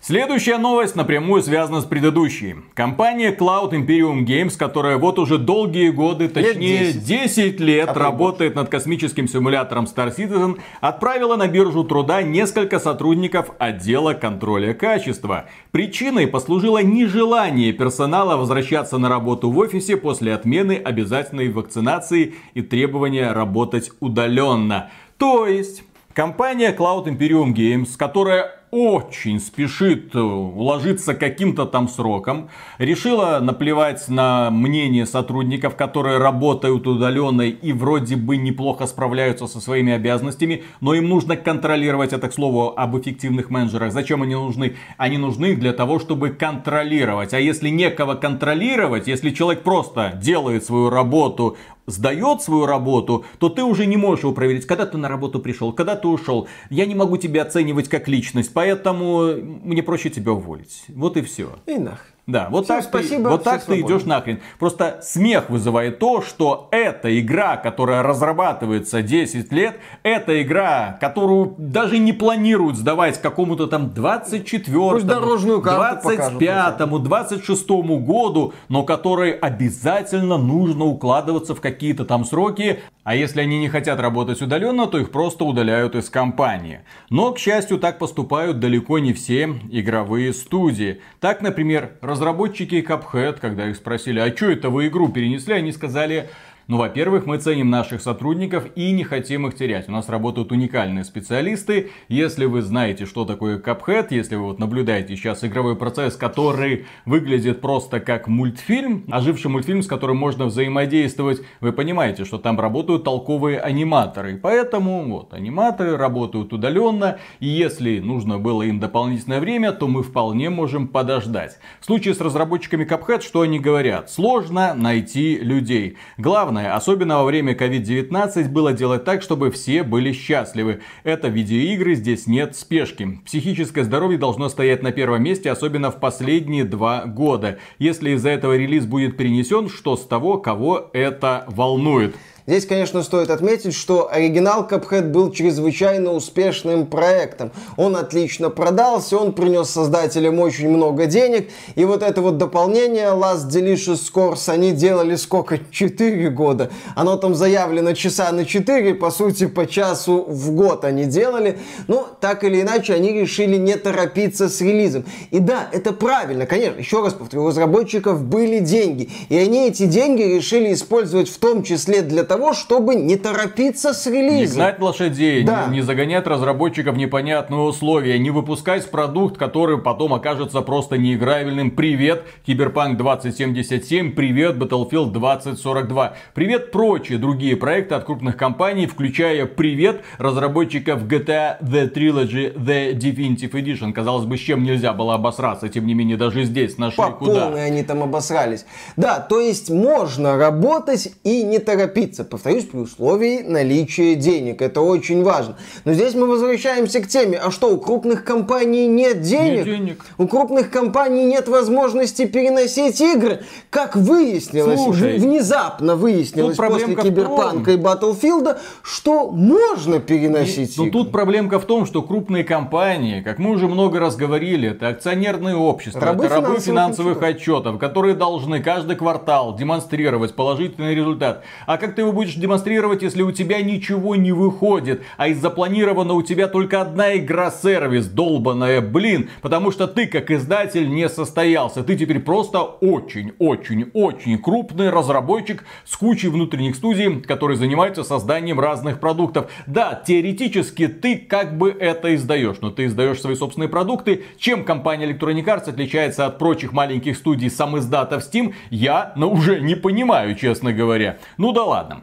Следующая 0.06 0.58
новость 0.58 0.97
напрямую 0.97 1.41
связана 1.43 1.80
с 1.80 1.86
предыдущей. 1.86 2.58
Компания 2.74 3.34
Cloud 3.34 3.72
Imperium 3.72 4.26
Games, 4.26 4.58
которая 4.58 4.97
вот 4.97 5.18
уже 5.18 5.38
долгие 5.38 5.91
годы, 5.91 6.28
точнее 6.28 6.88
лет 6.88 7.04
10. 7.06 7.06
10 7.06 7.60
лет 7.62 7.88
а 7.88 7.93
работает 7.93 8.54
над 8.56 8.68
космическим 8.68 9.30
симулятором 9.30 9.86
Star 9.86 10.14
Citizen, 10.14 10.60
отправила 10.82 11.38
на 11.38 11.47
биржу 11.47 11.86
труда 11.86 12.22
несколько 12.22 12.80
сотрудников 12.80 13.51
отдела 13.60 14.14
контроля 14.14 14.74
качества. 14.74 15.45
Причиной 15.72 16.28
послужило 16.28 16.84
нежелание 16.84 17.72
персонала 17.72 18.36
возвращаться 18.36 18.97
на 18.97 19.08
работу 19.08 19.51
в 19.51 19.58
офисе 19.58 19.95
после 19.95 20.34
отмены 20.34 20.74
обязательной 20.84 21.47
вакцинации 21.47 22.36
и 22.56 22.62
требования 22.62 23.32
работать 23.32 23.89
удаленно. 24.01 24.91
То 25.18 25.47
есть, 25.47 25.84
компания 26.14 26.76
Cloud 26.78 27.06
Imperium 27.06 27.54
Games, 27.54 27.91
которая 27.95 28.62
очень 28.74 29.40
спешит 29.40 30.16
э, 30.16 30.20
уложиться 30.20 31.14
каким-то 31.14 31.68
там 31.68 31.88
сроком, 31.88 32.50
решила 32.80 33.38
наплевать 33.40 34.10
на 34.10 34.50
мнение 34.50 35.06
сотрудников, 35.06 35.76
которые 35.76 36.18
работают 36.18 36.88
удаленно 36.88 37.44
и 37.44 37.72
вроде 37.72 38.16
бы 38.16 38.36
неплохо 38.36 38.88
справляются 38.88 39.46
со 39.46 39.62
своими 39.62 39.94
обязанностями, 39.94 40.64
но 40.82 40.96
им 40.96 41.08
нужно 41.08 41.38
контролировать, 41.38 42.14
это 42.14 42.30
к 42.30 42.34
слову 42.34 42.74
об 42.76 42.98
эффективных 42.98 43.52
менеджерах. 43.52 43.94
Зачем 43.94 44.24
они 44.24 44.34
нужны? 44.34 44.76
Они 44.98 45.20
нужны 45.20 45.56
для 45.56 45.74
того, 45.74 46.00
чтобы 46.00 46.30
контролировать. 46.30 47.36
А 47.36 47.40
если 47.40 47.70
некого 47.70 48.16
контролировать, 48.16 49.08
если 49.08 49.30
человек 49.30 49.62
просто 49.62 50.18
делает 50.20 50.66
свою 50.66 50.90
работу 50.90 51.58
сдает 51.86 52.42
свою 52.42 52.66
работу, 52.66 53.26
то 53.40 53.50
ты 53.50 53.64
уже 53.64 53.86
не 53.86 53.98
можешь 53.98 54.24
его 54.24 54.34
проверить, 54.34 54.66
когда 54.66 54.86
ты 54.86 54.98
на 54.98 55.10
работу 55.10 55.40
пришел, 55.40 55.74
когда 55.74 55.96
ты 55.96 56.08
ушел. 56.08 56.48
Я 56.70 56.86
не 56.86 56.96
могу 56.96 57.18
тебя 57.18 57.44
оценивать 57.44 57.90
как 57.90 58.08
личность, 58.08 58.54
поэтому 58.64 59.36
мне 59.36 59.84
проще 59.84 60.09
тебя 60.09 60.32
уволить. 60.32 60.86
Вот 60.88 61.18
и 61.18 61.22
все. 61.22 61.59
И 61.66 61.78
нах. 61.78 62.12
Да, 62.26 62.48
вот 62.50 62.64
Всем 62.64 62.78
так, 62.78 62.86
спасибо, 62.86 63.24
ты, 63.24 63.30
вот 63.30 63.44
так 63.44 63.66
ты 63.66 63.82
идешь 63.82 64.06
нахрен. 64.06 64.40
Просто 64.58 65.02
смех 65.04 65.50
вызывает 65.50 66.00
то, 66.00 66.22
что 66.22 66.70
эта 66.72 67.20
игра, 67.20 67.58
которая 67.58 68.02
разрабатывается 68.02 69.02
10 69.02 69.52
лет, 69.52 69.78
эта 70.04 70.42
игра, 70.42 70.98
которую 71.02 71.56
даже 71.58 71.98
не 71.98 72.14
планируют 72.14 72.78
сдавать 72.78 73.22
какому-то 73.22 73.68
там 73.68 73.88
24-му, 73.88 75.00
25-му, 75.00 77.00
26-му 77.00 78.00
году, 78.00 78.54
но 78.70 78.84
которой 78.84 79.32
обязательно 79.32 80.38
нужно 80.38 80.86
укладываться 80.86 81.56
в 81.56 81.60
какие-то 81.60 82.06
там 82.06 82.24
сроки, 82.24 82.80
а 83.04 83.16
если 83.16 83.42
они 83.42 83.60
не 83.60 83.68
хотят 83.68 84.00
работать 84.00 84.42
удаленно, 84.42 84.88
то 84.88 84.98
их 84.98 85.12
просто 85.12 85.44
удаляют 85.44 85.94
из 85.96 86.10
компании. 86.10 86.82
Но, 87.10 87.34
к 87.34 87.40
счастью, 87.40 87.78
так 87.78 88.00
поступают 88.00 88.60
далеко 88.60 89.00
не 89.00 89.12
все 89.12 89.60
игровые 89.72 90.34
студии. 90.34 91.02
Так, 91.20 91.42
например, 91.42 91.98
разработчики 92.14 92.76
Cuphead, 92.88 93.39
когда 93.39 93.70
их 93.70 93.76
спросили, 93.76 94.20
а 94.20 94.36
что 94.36 94.49
это 94.49 94.70
вы 94.70 94.88
игру 94.88 95.09
перенесли, 95.09 95.53
они 95.53 95.72
сказали, 95.72 96.30
ну, 96.68 96.78
во-первых, 96.78 97.26
мы 97.26 97.38
ценим 97.38 97.70
наших 97.70 98.01
сотрудников 98.01 98.66
и 98.76 98.91
не 98.91 99.03
хотим 99.03 99.47
их 99.47 99.55
терять. 99.55 99.89
У 99.89 99.91
нас 99.91 100.07
работают 100.07 100.51
уникальные 100.51 101.03
специалисты. 101.03 101.91
Если 102.07 102.45
вы 102.45 102.61
знаете, 102.61 103.05
что 103.05 103.26
такое 103.26 103.59
Cuphead, 103.59 104.07
если 104.11 104.36
вы 104.36 104.43
вот 104.43 104.59
наблюдаете 104.59 105.16
сейчас 105.18 105.43
игровой 105.43 105.76
процесс, 105.76 106.16
который 106.16 106.86
выглядит 107.05 107.59
просто 107.59 107.99
как 107.99 108.30
мультфильм, 108.30 109.03
оживший 109.11 109.51
мультфильм, 109.51 109.84
с 109.84 109.88
которым 109.88 110.18
можно 110.18 110.45
взаимодействовать, 110.45 111.41
вы 111.59 111.74
понимаете, 111.74 112.24
что 112.24 112.38
там 112.38 112.59
работают 112.59 113.03
толковые 113.03 113.59
аниматоры. 113.59 114.38
Поэтому 114.41 115.03
вот 115.09 115.34
аниматоры 115.34 115.97
работают 115.97 116.53
удаленно, 116.53 117.18
и 117.41 117.47
если 117.47 117.99
нужно 117.99 118.39
было 118.39 118.64
им 118.64 118.80
дополнительное 118.80 119.41
время, 119.41 119.74
то 119.74 119.88
мы 119.88 120.01
вполне 120.01 120.49
можем 120.49 120.88
подождать. 120.88 121.59
В 121.82 121.86
случае 121.86 122.14
с 122.14 122.22
разработчиками 122.22 122.86
Cuphead, 122.86 123.22
что 123.22 123.41
они 123.41 123.59
говорят? 123.59 124.09
Сложно 124.09 124.74
найти 124.74 125.38
людей. 125.38 125.97
Главное 126.18 126.53
главное, 126.54 126.76
особенно 126.76 127.18
во 127.18 127.24
время 127.26 127.54
COVID-19, 127.54 128.49
было 128.49 128.74
делать 128.74 129.04
так, 129.04 129.24
чтобы 129.24 129.49
все 129.49 129.82
были 129.82 130.12
счастливы. 130.12 130.82
Это 131.04 131.28
видеоигры, 131.28 131.95
здесь 131.95 132.28
нет 132.28 132.56
спешки. 132.56 133.20
Психическое 133.26 133.84
здоровье 133.84 134.20
должно 134.20 134.49
стоять 134.49 134.84
на 134.84 134.91
первом 134.91 135.24
месте, 135.24 135.49
особенно 135.49 135.89
в 135.89 135.99
последние 135.99 136.64
два 136.64 137.06
года. 137.06 137.58
Если 137.80 138.12
из-за 138.12 138.30
этого 138.30 138.56
релиз 138.56 138.86
будет 138.86 139.18
перенесен, 139.18 139.68
что 139.68 139.97
с 139.97 140.06
того, 140.06 140.38
кого 140.38 140.91
это 140.93 141.45
волнует? 141.47 142.16
Здесь, 142.46 142.66
конечно, 142.66 143.04
стоит 143.04 143.30
отметить, 143.30 143.74
что 143.74 144.12
оригинал 144.12 144.68
Cuphead 144.70 145.12
был 145.12 145.32
чрезвычайно 145.32 146.12
успешным 146.12 146.86
проектом. 146.86 147.54
Он 147.78 147.96
отлично 147.96 148.50
продался, 148.50 149.18
он 149.18 149.32
принес 149.32 149.70
создателям 149.70 150.39
очень 150.39 150.68
много 150.68 151.06
денег. 151.06 151.50
И 151.76 151.86
вот 151.86 152.04
это 152.04 152.22
вот 152.22 152.38
дополнение 152.38 153.12
Last 153.14 153.48
Delicious 153.48 154.02
Scores 154.12 154.50
они 154.52 154.74
делали 154.74 155.16
сколько? 155.16 155.58
4 155.72 156.30
года. 156.32 156.70
Оно 156.98 157.16
там 157.16 157.34
заявлено 157.34 157.94
часа 157.94 158.30
на 158.34 158.44
4, 158.46 158.94
по 158.96 159.10
сути, 159.10 159.48
по 159.48 159.66
часу 159.66 160.26
в 160.28 160.52
год 160.52 160.84
они 160.84 161.06
делали. 161.06 161.60
Но 161.88 162.10
так 162.20 162.44
или 162.44 162.62
иначе, 162.62 162.94
они 162.94 163.14
решили 163.14 163.56
не 163.56 163.76
торопиться 163.76 164.50
с 164.50 164.60
релизом. 164.60 165.06
И 165.32 165.39
да, 165.39 165.70
это 165.72 165.94
правильно, 165.94 166.46
конечно. 166.46 166.78
Еще 166.78 167.02
раз 167.02 167.14
повторю, 167.14 167.46
у 167.46 167.48
разработчиков 167.48 168.22
были 168.22 168.60
деньги. 168.60 169.10
И 169.30 169.38
они 169.38 169.70
эти 169.70 169.86
деньги 169.86 170.24
решили 170.24 170.74
использовать 170.74 171.30
в 171.30 171.38
том 171.38 171.64
числе 171.64 172.02
для 172.02 172.24
того, 172.24 172.33
того, 172.34 172.54
чтобы 172.54 172.96
не 172.96 173.16
торопиться 173.16 173.94
с 173.94 174.08
релизом. 174.08 174.58
Не 174.58 174.64
гнать 174.64 174.80
лошадей, 174.80 175.44
да. 175.44 175.68
не, 175.68 175.76
не 175.76 175.82
загонять 175.82 176.26
разработчиков 176.26 176.96
в 176.96 176.98
непонятные 176.98 177.62
условия, 177.62 178.18
не 178.18 178.32
выпускать 178.32 178.90
продукт, 178.90 179.38
который 179.38 179.78
потом 179.78 180.16
окажется 180.16 180.62
просто 180.62 180.98
неиграбельным. 180.98 181.70
Привет, 181.70 182.24
Киберпанк 182.44 182.98
2077, 182.98 184.14
привет, 184.14 184.56
Battlefield 184.56 185.12
2042. 185.12 186.14
Привет, 186.34 186.72
прочие 186.72 187.20
другие 187.20 187.56
проекты 187.56 187.94
от 187.94 188.06
крупных 188.06 188.36
компаний, 188.36 188.88
включая 188.88 189.46
привет 189.46 190.02
разработчиков 190.18 191.04
GTA 191.04 191.62
The 191.62 191.94
Trilogy 191.94 192.56
The 192.56 192.98
Definitive 192.98 193.52
Edition. 193.52 193.94
Казалось 193.94 194.26
бы, 194.26 194.38
с 194.38 194.42
чем 194.42 194.64
нельзя 194.64 194.94
было 194.94 195.14
обосраться, 195.14 195.70
тем 195.70 195.86
не 195.86 195.94
менее 195.94 196.18
даже 196.18 196.46
здесь 196.46 196.80
нашли 196.80 196.98
По 196.98 197.12
куда. 197.12 197.50
они 197.54 197.84
там 197.84 198.02
обосрались. 198.02 198.66
Да, 198.96 199.20
то 199.20 199.40
есть 199.40 199.70
можно 199.70 200.36
работать 200.36 201.14
и 201.24 201.44
не 201.44 201.60
торопиться 201.60 202.23
месяца. 202.24 202.30
Повторюсь, 202.30 202.66
при 202.66 202.80
условии 202.80 203.42
наличия 203.42 204.16
денег. 204.16 204.62
Это 204.62 204.82
очень 204.82 205.24
важно. 205.24 205.58
Но 205.86 205.94
здесь 205.94 206.16
мы 206.16 206.28
возвращаемся 206.28 207.02
к 207.02 207.08
теме. 207.08 207.38
А 207.38 207.52
что, 207.52 207.68
у 207.68 207.78
крупных 207.78 208.24
компаний 208.24 208.88
нет 208.88 209.22
денег? 209.22 209.66
Нет 209.66 209.66
денег. 209.66 210.06
У 210.18 210.28
крупных 210.28 210.70
компаний 210.72 211.26
нет 211.26 211.48
возможности 211.48 212.26
переносить 212.26 213.00
игры. 213.02 213.42
Как 213.70 213.96
выяснилось, 213.96 214.82
Слушай, 214.84 215.18
внезапно 215.18 215.96
выяснилось 215.96 216.58
после 216.58 216.96
Киберпанка 216.96 217.72
и 217.72 217.78
Баттлфилда, 217.78 218.60
что 218.82 219.30
можно 219.32 220.00
переносить 220.00 220.78
и, 220.78 220.82
игры. 220.82 220.86
Но 220.86 220.92
тут 220.92 221.12
проблемка 221.12 221.60
в 221.60 221.66
том, 221.66 221.86
что 221.86 222.02
крупные 222.02 222.44
компании, 222.44 223.22
как 223.22 223.40
мы 223.40 223.52
уже 223.52 223.68
много 223.68 224.00
раз 224.00 224.16
говорили, 224.16 224.72
это 224.72 224.90
акционерные 224.90 225.56
общества, 225.56 226.02
рабы 226.02 226.26
это 226.26 226.36
рабы 226.36 226.60
финансовых 226.60 227.18
отчетов. 227.22 227.34
отчетов, 227.36 227.80
которые 227.80 228.16
должны 228.16 228.62
каждый 228.62 228.96
квартал 228.96 229.56
демонстрировать 229.56 230.34
положительный 230.34 230.96
результат. 230.96 231.44
А 231.66 231.78
как 231.78 231.96
ты 231.96 232.02
его 232.02 232.12
будешь 232.14 232.36
демонстрировать, 232.36 233.01
если 233.01 233.22
у 233.22 233.32
тебя 233.32 233.61
ничего 233.61 234.16
не 234.16 234.32
выходит, 234.32 235.03
а 235.18 235.28
из 235.28 235.39
запланирована 235.43 236.14
у 236.14 236.22
тебя 236.22 236.47
только 236.47 236.82
одна 236.82 237.18
игра-сервис, 237.18 238.07
долбаная, 238.07 238.80
блин, 238.80 239.30
потому 239.41 239.72
что 239.72 239.88
ты 239.88 240.07
как 240.07 240.32
издатель 240.32 240.89
не 240.89 241.09
состоялся. 241.09 241.84
Ты 241.84 241.97
теперь 241.97 242.20
просто 242.20 242.61
очень-очень-очень 242.61 244.38
крупный 244.38 244.89
разработчик 244.89 245.66
с 245.84 245.97
кучей 245.97 246.30
внутренних 246.30 246.76
студий, 246.78 247.22
которые 247.22 247.57
занимаются 247.57 248.03
созданием 248.03 248.59
разных 248.59 248.99
продуктов. 249.01 249.51
Да, 249.68 250.01
теоретически 250.07 250.88
ты 250.88 251.18
как 251.18 251.57
бы 251.57 251.72
это 251.72 252.16
издаешь, 252.16 252.57
но 252.61 252.72
ты 252.72 252.86
издаешь 252.86 253.20
свои 253.20 253.36
собственные 253.36 253.70
продукты. 253.70 254.24
Чем 254.38 254.64
компания 254.64 255.11
Electronic 255.11 255.43
Arts 255.43 255.70
отличается 255.70 256.26
от 256.26 256.39
прочих 256.39 256.72
маленьких 256.72 257.18
студий 257.18 257.49
сам 257.49 257.78
издатов 257.78 258.24
Steam, 258.24 258.53
я 258.70 259.11
ну, 259.18 259.32
уже 259.32 259.59
не 259.59 259.76
понимаю, 259.76 260.36
честно 260.36 260.72
говоря. 260.72 261.18
Ну 261.38 261.51
да 261.51 261.64
ладно. 261.64 262.03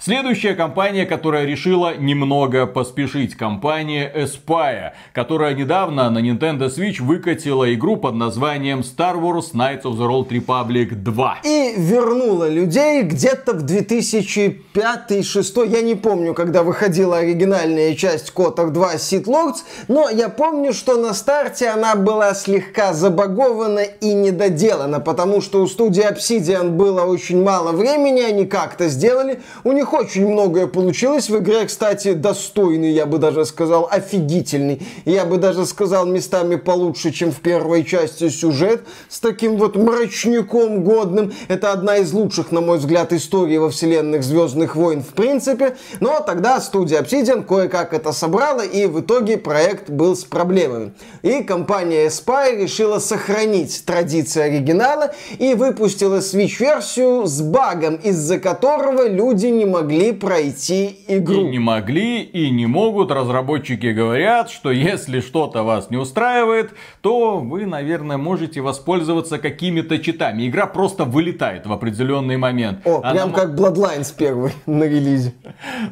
Следующая 0.00 0.54
компания, 0.54 1.06
которая 1.06 1.44
решила 1.44 1.96
немного 1.96 2.66
поспешить, 2.66 3.34
компания 3.34 4.08
Aspire, 4.14 4.92
которая 5.12 5.54
недавно 5.54 6.08
на 6.08 6.20
Nintendo 6.20 6.68
Switch 6.68 7.02
выкатила 7.02 7.74
игру 7.74 7.96
под 7.96 8.14
названием 8.14 8.82
Star 8.82 9.20
Wars 9.20 9.54
Knights 9.54 9.82
of 9.82 9.98
the 9.98 10.08
Old 10.08 10.28
Republic 10.28 10.94
2. 10.94 11.38
И 11.42 11.74
вернула 11.78 12.48
людей 12.48 13.02
где-то 13.02 13.54
в 13.54 13.64
2005-2006, 13.64 15.66
я 15.66 15.82
не 15.82 15.96
помню, 15.96 16.32
когда 16.32 16.62
выходила 16.62 17.18
оригинальная 17.18 17.96
часть 17.96 18.30
Котор 18.30 18.70
2 18.70 18.94
Sith 18.94 19.24
Lords, 19.24 19.64
но 19.88 20.08
я 20.08 20.28
помню, 20.28 20.74
что 20.74 20.96
на 20.96 21.12
старте 21.12 21.70
она 21.70 21.96
была 21.96 22.34
слегка 22.34 22.92
забагована 22.92 23.80
и 23.80 24.14
недоделана, 24.14 25.00
потому 25.00 25.40
что 25.40 25.60
у 25.60 25.66
студии 25.66 26.08
Obsidian 26.08 26.68
было 26.68 27.02
очень 27.02 27.42
мало 27.42 27.72
времени, 27.72 28.20
они 28.20 28.46
как-то 28.46 28.88
сделали. 28.88 29.40
У 29.64 29.72
них 29.72 29.87
очень 29.92 30.26
многое 30.26 30.66
получилось 30.66 31.28
в 31.28 31.38
игре, 31.38 31.64
кстати, 31.66 32.12
достойный, 32.12 32.92
я 32.92 33.06
бы 33.06 33.18
даже 33.18 33.44
сказал, 33.44 33.88
офигительный. 33.90 34.82
Я 35.04 35.24
бы 35.24 35.38
даже 35.38 35.66
сказал, 35.66 36.06
местами 36.06 36.56
получше, 36.56 37.10
чем 37.10 37.32
в 37.32 37.40
первой 37.40 37.84
части 37.84 38.28
сюжет, 38.28 38.82
с 39.08 39.20
таким 39.20 39.56
вот 39.56 39.76
мрачником 39.76 40.84
годным. 40.84 41.32
Это 41.48 41.72
одна 41.72 41.96
из 41.98 42.12
лучших, 42.12 42.52
на 42.52 42.60
мой 42.60 42.78
взгляд, 42.78 43.12
историй 43.12 43.58
во 43.58 43.70
вселенных 43.70 44.22
Звездных 44.22 44.76
войн 44.76 45.02
в 45.02 45.14
принципе. 45.14 45.76
Но 46.00 46.20
тогда 46.20 46.60
студия 46.60 47.00
Obsidian 47.00 47.44
кое-как 47.44 47.94
это 47.94 48.12
собрала, 48.12 48.62
и 48.62 48.86
в 48.86 49.00
итоге 49.00 49.38
проект 49.38 49.90
был 49.90 50.14
с 50.14 50.24
проблемами. 50.24 50.92
И 51.22 51.42
компания 51.42 52.08
Spy 52.08 52.62
решила 52.62 52.98
сохранить 52.98 53.84
традиции 53.84 54.42
оригинала 54.42 55.12
и 55.38 55.54
выпустила 55.54 56.18
Switch-версию 56.18 57.26
с 57.26 57.40
багом, 57.40 57.96
из-за 57.96 58.38
которого 58.38 59.08
люди 59.08 59.46
не 59.46 59.64
могли 59.64 59.77
пройти 60.12 60.98
игру. 61.08 61.46
И 61.46 61.50
не 61.50 61.58
могли, 61.58 62.22
и 62.22 62.50
не 62.50 62.66
могут. 62.66 63.10
Разработчики 63.10 63.86
говорят, 63.86 64.50
что 64.50 64.70
если 64.70 65.20
что-то 65.20 65.62
вас 65.62 65.90
не 65.90 65.96
устраивает, 65.96 66.72
то 67.00 67.38
вы, 67.38 67.66
наверное, 67.66 68.16
можете 68.16 68.60
воспользоваться 68.60 69.38
какими-то 69.38 69.98
читами. 69.98 70.48
Игра 70.48 70.66
просто 70.66 71.04
вылетает 71.04 71.66
в 71.66 71.72
определенный 71.72 72.36
момент. 72.36 72.80
О, 72.86 73.00
Она 73.02 73.12
прям 73.12 73.32
как 73.32 73.50
Bloodlines 73.50 74.14
первый 74.16 74.52
на 74.66 74.84
релизе. 74.84 75.34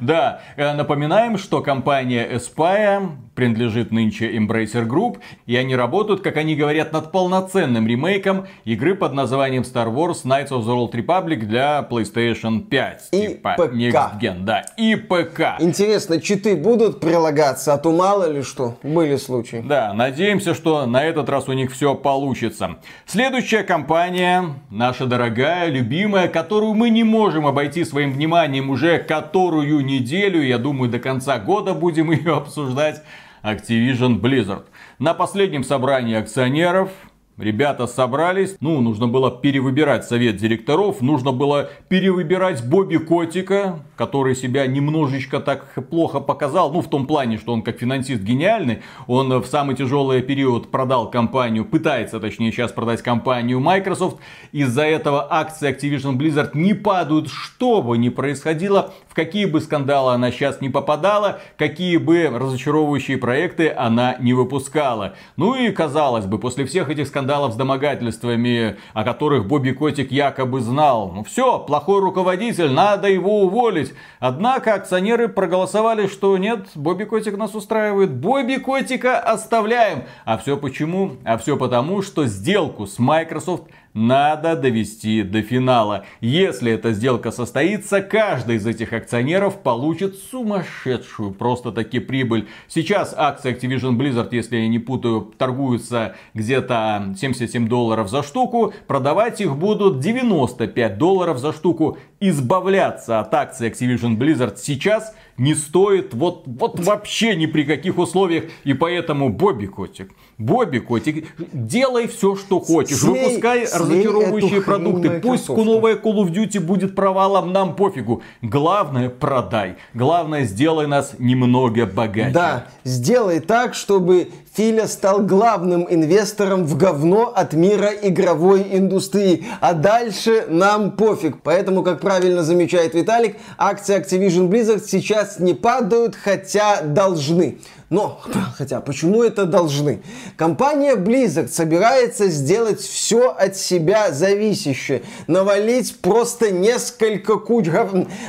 Да, 0.01 0.41
э, 0.57 0.73
напоминаем, 0.75 1.39
что 1.39 1.63
компания 1.63 2.29
Espire 2.33 3.11
принадлежит 3.37 3.93
нынче 3.93 4.37
Embracer 4.37 4.87
Group, 4.87 5.19
и 5.47 5.55
они 5.57 5.77
работают, 5.77 6.23
как 6.23 6.37
они 6.37 6.57
говорят, 6.57 6.93
над 6.93 7.13
полноценным 7.13 7.87
ремейком 7.87 8.47
игры 8.65 8.97
под 8.97 9.13
названием 9.13 9.63
Star 9.63 9.95
Wars 9.95 10.25
Knights 10.25 10.49
of 10.49 10.65
the 10.65 10.75
Old 10.75 10.93
Republic 10.93 11.47
для 11.47 11.87
PlayStation 11.89 12.63
5. 12.63 13.09
И 13.13 13.27
типа 13.29 13.55
ПК. 13.57 13.73
Next 13.73 14.21
Gen, 14.21 14.41
да, 14.41 14.65
и 14.77 14.97
ПК. 14.97 15.61
Интересно, 15.61 16.21
читы 16.21 16.57
будут 16.57 16.99
прилагаться, 16.99 17.75
а 17.75 17.79
то 17.79 17.93
мало 17.93 18.29
ли 18.31 18.43
что, 18.43 18.77
были 18.83 19.17
случаи. 19.17 19.63
Да, 19.65 19.93
надеемся, 19.93 20.55
что 20.55 20.87
на 20.87 21.05
этот 21.05 21.29
раз 21.29 21.49
у 21.49 21.53
них 21.53 21.73
все 21.73 21.95
получится. 21.95 22.77
Следующая 23.07 23.63
компания, 23.63 24.55
наша 24.71 25.07
дорогая, 25.07 25.69
любимая, 25.69 26.29
которую 26.29 26.75
мы 26.75 26.91
не 26.91 27.05
можем 27.05 27.47
обойти 27.47 27.85
своим 27.85 28.13
вниманием 28.13 28.71
уже 28.71 28.99
которую 28.99 29.85
неделю, 29.85 30.43
я 30.43 30.59
думаю, 30.59 30.91
до 30.91 30.99
конца 30.99 31.39
года 31.39 31.75
будем 31.75 32.11
ее 32.13 32.35
обсуждать. 32.35 33.03
Activision 33.47 34.21
Blizzard. 34.21 34.65
На 34.99 35.15
последнем 35.15 35.63
собрании 35.63 36.17
акционеров 36.17 36.91
Ребята 37.39 37.87
собрались, 37.87 38.57
ну, 38.61 38.81
нужно 38.81 39.09
было 39.09 39.31
перевыбирать 39.31 40.07
совет 40.07 40.37
директоров, 40.37 41.03
нужно 41.03 41.33
было 41.33 41.69
перевыбирать 41.91 42.67
Бобби 42.67 42.97
Котика, 42.97 43.81
который 43.95 44.35
себя 44.35 44.67
немножечко 44.67 45.41
так 45.41 45.75
плохо 45.91 46.21
показал, 46.21 46.73
ну, 46.73 46.81
в 46.81 46.89
том 46.89 47.07
плане, 47.07 47.37
что 47.37 47.53
он 47.53 47.61
как 47.61 47.79
финансист 47.79 48.23
гениальный, 48.23 48.81
он 49.07 49.29
в 49.43 49.45
самый 49.45 49.77
тяжелый 49.77 50.23
период 50.23 50.71
продал 50.71 51.11
компанию, 51.11 51.67
пытается, 51.67 52.21
точнее, 52.21 52.53
сейчас 52.53 52.73
продать 52.73 53.03
компанию 53.03 53.61
Microsoft, 53.61 54.17
из-за 54.53 54.85
этого 54.85 55.27
акции 55.31 55.71
Activision 55.71 56.17
Blizzard 56.17 56.53
не 56.55 56.73
падают, 56.73 57.29
что 57.29 57.83
бы 57.83 57.99
ни 57.99 58.09
происходило, 58.09 58.95
в 59.11 59.15
какие 59.15 59.45
бы 59.45 59.61
скандалы 59.61 60.15
она 60.15 60.31
сейчас 60.31 60.63
не 60.63 60.71
попадала, 60.71 61.41
какие 61.59 61.99
бы 61.99 62.31
разочаровывающие 62.33 63.19
проекты 63.19 63.69
она 63.69 64.17
не 64.21 64.33
выпускала. 64.33 65.17
Ну 65.37 65.55
и, 65.55 65.71
казалось 65.71 66.25
бы, 66.25 66.39
после 66.39 66.65
всех 66.65 66.89
этих 66.89 67.07
скандалов 67.07 67.26
скандалов 67.27 67.55
с 67.55 67.57
домогательствами, 67.57 68.77
о 68.95 69.03
которых 69.03 69.49
Бобби 69.49 69.73
Котик 69.73 70.13
якобы 70.13 70.61
знал. 70.61 71.11
Ну 71.13 71.25
все, 71.25 71.59
плохой 71.59 72.01
руководитель, 72.01 72.71
надо 72.71 73.09
его 73.09 73.43
уволить. 73.43 73.93
Однако 74.21 74.75
акционеры 74.75 75.27
проголосовали, 75.29 76.07
что 76.07 76.39
нет, 76.39 76.69
Бобби 76.77 77.03
Котик 77.03 77.37
нас 77.37 77.57
устраивает. 77.57 78.15
Бобби 78.15 78.59
Котика 78.59 79.19
оставляем. 79.19 80.05
А 80.25 80.39
все 80.39 80.57
почему? 80.57 81.17
А 81.25 81.37
все 81.37 81.57
потому, 81.57 82.01
что 82.01 82.27
сделку 82.27 82.87
с 82.87 83.01
Microsoft 83.01 83.65
надо 83.97 84.57
довести 84.57 85.23
до 85.23 85.41
финала. 85.41 86.05
Если 86.21 86.71
эта 86.71 86.93
сделка 86.93 87.31
состоится, 87.31 88.03
каждый 88.03 88.57
из 88.57 88.67
этих 88.67 88.93
акционеров 88.93 89.63
получит 89.63 90.17
сумасшедшую 90.17 91.33
просто 91.33 91.73
таки 91.73 91.99
прибыль. 91.99 92.47
Сейчас 92.69 93.15
акции 93.17 93.57
Activision 93.57 93.97
Blizzard, 93.97 94.29
если 94.33 94.59
я 94.59 94.69
не 94.69 94.79
путаю, 94.79 95.33
торгуются 95.39 96.15
где-то 96.35 97.15
77 97.19 97.69
долларов 97.69 98.11
за 98.11 98.23
штуку. 98.23 98.75
Продавать 98.87 99.41
их 99.41 99.57
будут 99.57 99.99
95 99.99 100.99
долларов 100.99 101.39
за 101.39 101.55
штуку. 101.55 101.97
Избавляться 102.19 103.21
от 103.21 103.35
акций 103.35 103.69
Activision 103.69 104.17
Blizzard 104.17 104.57
сейчас 104.57 105.15
не 105.39 105.55
стоит 105.55 106.15
вот, 106.15 106.45
вот 106.47 106.81
вообще 106.81 107.37
ни 107.37 107.47
при 107.47 107.65
каких 107.65 107.99
условиях. 107.99 108.45
И 108.65 108.73
поэтому 108.73 109.29
Бобби 109.29 109.67
Котик, 109.67 110.13
Бобби 110.39 110.79
Котик, 110.79 111.27
делай 111.53 112.07
все, 112.09 112.37
что 112.37 112.61
хочешь. 112.61 112.99
Слей, 112.99 113.25
Выпускай 113.25 113.67
слей 113.67 113.81
разочаровывающие 113.81 114.63
продукты. 114.63 115.21
Пусть 115.21 115.47
картошка. 115.47 115.71
новая 115.71 115.97
Call 115.97 116.25
of 116.25 116.33
Duty 116.33 116.61
будет 116.61 116.95
провалом, 116.95 117.53
нам 117.53 117.77
пофигу. 117.77 118.23
Главное, 118.43 119.11
продай. 119.11 119.77
Главное, 119.93 120.45
сделай 120.45 120.87
нас 120.87 121.15
немного 121.19 121.87
богаче. 121.87 122.31
Да, 122.31 122.67
сделай 122.85 123.41
так, 123.41 123.75
чтобы 123.75 124.31
Филя 124.57 124.89
стал 124.89 125.21
главным 125.21 125.87
инвестором 125.89 126.65
в 126.65 126.79
говно 126.79 127.31
от 127.35 127.53
мира 127.53 127.91
игровой 127.91 128.67
индустрии. 128.73 129.45
А 129.61 129.75
дальше 129.75 130.47
нам 130.49 130.93
пофиг. 130.93 131.43
Поэтому, 131.43 131.83
как 131.83 132.01
правильно 132.07 132.45
замечает 132.45 132.95
Виталик, 132.95 133.37
акции 133.59 133.99
Activision 133.99 134.49
Blizzard 134.49 134.85
сейчас 134.87 135.41
не 135.41 135.55
падают, 135.55 136.15
хотя 136.15 136.83
должны. 136.83 137.59
Но, 137.91 138.21
хотя, 138.57 138.81
почему 138.81 139.25
это 139.25 139.45
должны? 139.45 140.05
Компания 140.37 140.95
Blizzard 140.95 141.49
собирается 141.49 142.29
сделать 142.29 142.81
все 142.81 143.31
от 143.33 143.57
себя 143.57 144.13
зависящее. 144.13 145.03
Навалить 145.27 146.01
просто 146.01 146.53
несколько 146.53 147.39
куч... 147.39 147.67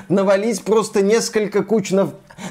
Навалить 0.09 0.63
просто 0.63 1.03
несколько 1.03 1.63
куч... 1.63 1.91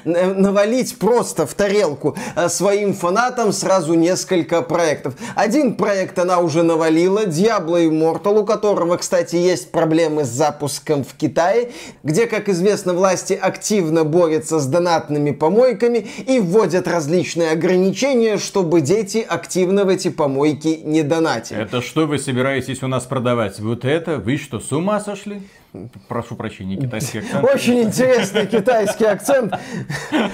Навалить 0.05 0.99
просто 0.99 1.47
в 1.47 1.55
тарелку 1.55 2.17
э, 2.35 2.49
своим 2.49 2.95
фанатам 2.95 3.53
сразу 3.53 3.95
несколько 3.95 4.63
проектов. 4.63 5.15
Один 5.35 5.75
проект 5.75 6.19
она 6.19 6.39
уже 6.39 6.63
навалила, 6.63 7.27
Diablo 7.27 7.89
Immortal, 7.89 8.41
у 8.41 8.45
которого, 8.45 8.97
кстати, 8.97 9.37
есть 9.37 9.71
проблемы 9.71 10.25
с 10.25 10.29
запуском 10.29 11.05
в 11.05 11.15
Китае, 11.15 11.71
где, 12.03 12.27
как 12.27 12.49
известно, 12.49 12.95
власти 12.95 13.39
активно 13.41 14.05
борются 14.05 14.59
с 14.59 14.67
донатными 14.67 15.31
помойками 15.31 16.07
и 16.27 16.39
вводят 16.41 16.89
различные 16.89 17.51
ограничения, 17.51 18.39
чтобы 18.39 18.81
дети 18.81 19.25
активно 19.29 19.85
в 19.85 19.89
эти 19.89 20.09
помойки 20.09 20.81
не 20.85 21.03
донатили. 21.03 21.61
Это 21.61 21.83
что 21.83 22.07
вы 22.07 22.19
собираетесь 22.19 22.83
у 22.83 22.89
нас 22.89 23.05
продавать? 23.05 23.61
Вот 23.61 23.85
это? 23.85 24.19
Вы 24.19 24.37
что, 24.37 24.61
с 24.61 24.73
ума 24.73 25.01
сошли? 25.01 25.43
Прошу 26.09 26.37
прощения, 26.37 26.77
китайский 26.77 27.19
акцент. 27.21 27.45
Очень 27.45 27.83
интересный 27.83 28.47
китайский 28.47 29.05
акцент. 29.05 29.55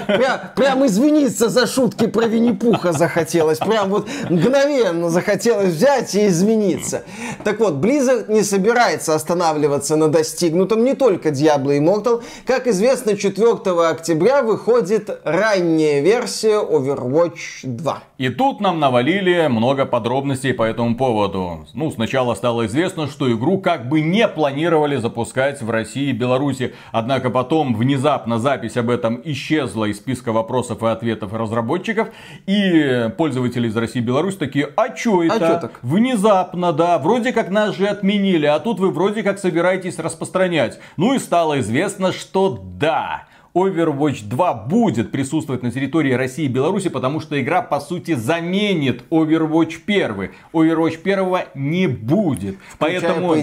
Прям, 0.06 0.40
прям 0.56 0.86
извиниться 0.86 1.48
за 1.48 1.66
шутки 1.66 2.06
про 2.06 2.26
Винни-Пуха 2.26 2.92
захотелось. 2.92 3.58
Прям 3.58 3.90
вот 3.90 4.08
мгновенно 4.30 5.10
захотелось 5.10 5.74
взять 5.74 6.14
и 6.14 6.26
извиниться. 6.26 7.02
Так 7.44 7.60
вот, 7.60 7.74
Blizzard 7.74 8.32
не 8.32 8.42
собирается 8.42 9.14
останавливаться 9.14 9.96
на 9.96 10.08
достигнутом 10.08 10.84
не 10.84 10.94
только 10.94 11.30
Diablo 11.30 11.76
Immortal. 11.78 12.22
Как 12.46 12.66
известно, 12.66 13.16
4 13.16 13.50
октября 13.90 14.42
выходит 14.42 15.10
ранняя 15.24 16.00
версия 16.00 16.60
Overwatch 16.60 17.64
2. 17.64 18.02
И 18.18 18.28
тут 18.28 18.60
нам 18.60 18.78
навалили 18.78 19.48
много 19.48 19.86
подробностей 19.86 20.54
по 20.54 20.62
этому 20.62 20.96
поводу. 20.96 21.66
Ну, 21.74 21.90
сначала 21.90 22.34
стало 22.34 22.66
известно, 22.66 23.08
что 23.08 23.32
игру 23.32 23.58
как 23.58 23.88
бы 23.88 24.00
не 24.00 24.28
планировали 24.28 24.96
запускать 24.96 25.31
запускать 25.32 25.62
в 25.62 25.70
России 25.70 26.10
и 26.10 26.12
Беларуси. 26.12 26.74
Однако 26.92 27.30
потом 27.30 27.74
внезапно 27.74 28.38
запись 28.38 28.76
об 28.76 28.90
этом 28.90 29.20
исчезла 29.24 29.86
из 29.86 29.96
списка 29.96 30.32
вопросов 30.32 30.82
и 30.82 30.86
ответов 30.86 31.32
разработчиков. 31.32 32.08
И 32.46 33.10
пользователи 33.16 33.68
из 33.68 33.76
России 33.76 34.00
и 34.00 34.04
Беларуси 34.04 34.36
такие, 34.36 34.68
а 34.76 34.90
чё 34.90 35.22
это? 35.22 35.34
А 35.34 35.38
чё 35.38 35.60
так? 35.60 35.78
Внезапно, 35.82 36.72
да. 36.72 36.98
Вроде 36.98 37.32
как 37.32 37.50
нас 37.50 37.76
же 37.76 37.86
отменили, 37.86 38.46
а 38.46 38.58
тут 38.58 38.78
вы 38.78 38.90
вроде 38.90 39.22
как 39.22 39.38
собираетесь 39.38 39.98
распространять. 39.98 40.78
Ну 40.96 41.14
и 41.14 41.18
стало 41.18 41.60
известно, 41.60 42.12
что 42.12 42.62
да. 42.62 43.24
Overwatch 43.54 44.28
2 44.28 44.54
будет 44.54 45.12
присутствовать 45.12 45.62
на 45.62 45.70
территории 45.70 46.12
России 46.12 46.46
и 46.46 46.48
Беларуси, 46.48 46.88
потому 46.88 47.20
что 47.20 47.40
игра 47.40 47.60
по 47.60 47.80
сути 47.80 48.14
заменит 48.14 49.04
Overwatch 49.10 49.80
1. 49.86 50.30
Overwatch 50.52 51.00
1 51.02 51.44
не 51.54 51.86
будет. 51.86 52.56
Включая 52.70 53.00
Поэтому 53.00 53.34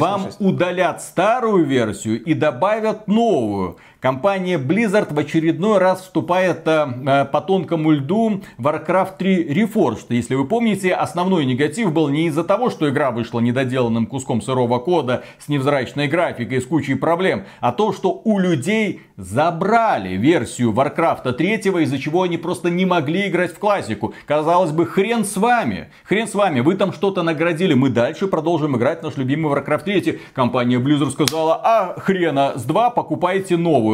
вам 0.00 0.30
удалят 0.38 1.02
старую 1.02 1.66
версию 1.66 2.22
и 2.22 2.34
добавят 2.34 3.08
новую. 3.08 3.76
Компания 4.00 4.58
Blizzard 4.58 5.12
в 5.12 5.18
очередной 5.18 5.78
раз 5.78 6.02
вступает 6.02 6.60
э, 6.66 7.24
по 7.32 7.40
тонкому 7.40 7.90
льду 7.90 8.42
Warcraft 8.56 9.16
3 9.18 9.48
Reforged. 9.48 10.06
Если 10.10 10.36
вы 10.36 10.46
помните, 10.46 10.94
основной 10.94 11.44
негатив 11.44 11.92
был 11.92 12.08
не 12.08 12.28
из-за 12.28 12.44
того, 12.44 12.70
что 12.70 12.88
игра 12.88 13.10
вышла 13.10 13.40
недоделанным 13.40 14.06
куском 14.06 14.40
сырого 14.40 14.78
кода 14.78 15.24
с 15.40 15.48
невзрачной 15.48 16.06
графикой 16.06 16.60
с 16.60 16.66
кучей 16.66 16.94
проблем, 16.94 17.46
а 17.60 17.72
то, 17.72 17.92
что 17.92 18.20
у 18.22 18.38
людей 18.38 19.00
забрали 19.16 20.10
версию 20.10 20.72
Warcraft 20.72 21.32
3, 21.32 21.54
из-за 21.82 21.98
чего 21.98 22.22
они 22.22 22.36
просто 22.36 22.70
не 22.70 22.86
могли 22.86 23.26
играть 23.26 23.52
в 23.52 23.58
классику. 23.58 24.14
Казалось 24.26 24.70
бы, 24.70 24.86
хрен 24.86 25.24
с 25.24 25.36
вами. 25.36 25.88
Хрен 26.04 26.28
с 26.28 26.36
вами, 26.36 26.60
вы 26.60 26.76
там 26.76 26.92
что-то 26.92 27.24
наградили, 27.24 27.74
мы 27.74 27.90
дальше 27.90 28.28
продолжим 28.28 28.76
играть 28.76 29.02
наш 29.02 29.16
любимый 29.16 29.52
Warcraft 29.52 29.82
3. 29.82 30.20
Компания 30.34 30.78
Blizzard 30.78 31.10
сказала, 31.10 31.60
а 31.64 31.98
хрена 31.98 32.52
с 32.54 32.62
2 32.62 32.90
покупайте 32.90 33.56
новую. 33.56 33.87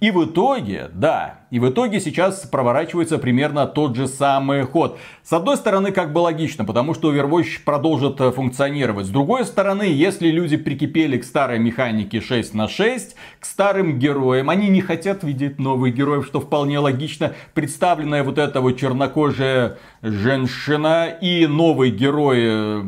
И 0.00 0.10
в 0.10 0.24
итоге, 0.24 0.90
да, 0.92 1.37
и 1.50 1.58
в 1.58 1.68
итоге 1.68 2.00
сейчас 2.00 2.40
проворачивается 2.40 3.18
примерно 3.18 3.66
тот 3.66 3.96
же 3.96 4.06
самый 4.06 4.64
ход. 4.64 4.98
С 5.22 5.32
одной 5.32 5.56
стороны, 5.56 5.92
как 5.92 6.12
бы 6.12 6.18
логично, 6.18 6.64
потому 6.64 6.94
что 6.94 7.14
Overwatch 7.14 7.60
продолжит 7.64 8.20
э, 8.20 8.30
функционировать. 8.32 9.06
С 9.06 9.10
другой 9.10 9.44
стороны, 9.44 9.82
если 9.82 10.28
люди 10.28 10.56
прикипели 10.56 11.16
к 11.16 11.24
старой 11.24 11.58
механике 11.58 12.20
6 12.20 12.54
на 12.54 12.68
6, 12.68 13.16
к 13.40 13.44
старым 13.46 13.98
героям, 13.98 14.50
они 14.50 14.68
не 14.68 14.82
хотят 14.82 15.22
видеть 15.22 15.58
новых 15.58 15.94
героев, 15.94 16.26
что 16.26 16.40
вполне 16.40 16.78
логично. 16.78 17.32
Представленная 17.54 18.22
вот 18.24 18.38
эта 18.38 18.60
вот 18.60 18.78
чернокожая 18.78 19.78
женщина 20.02 21.08
и 21.20 21.46
новый 21.46 21.90
герой 21.90 22.38
э, 22.40 22.82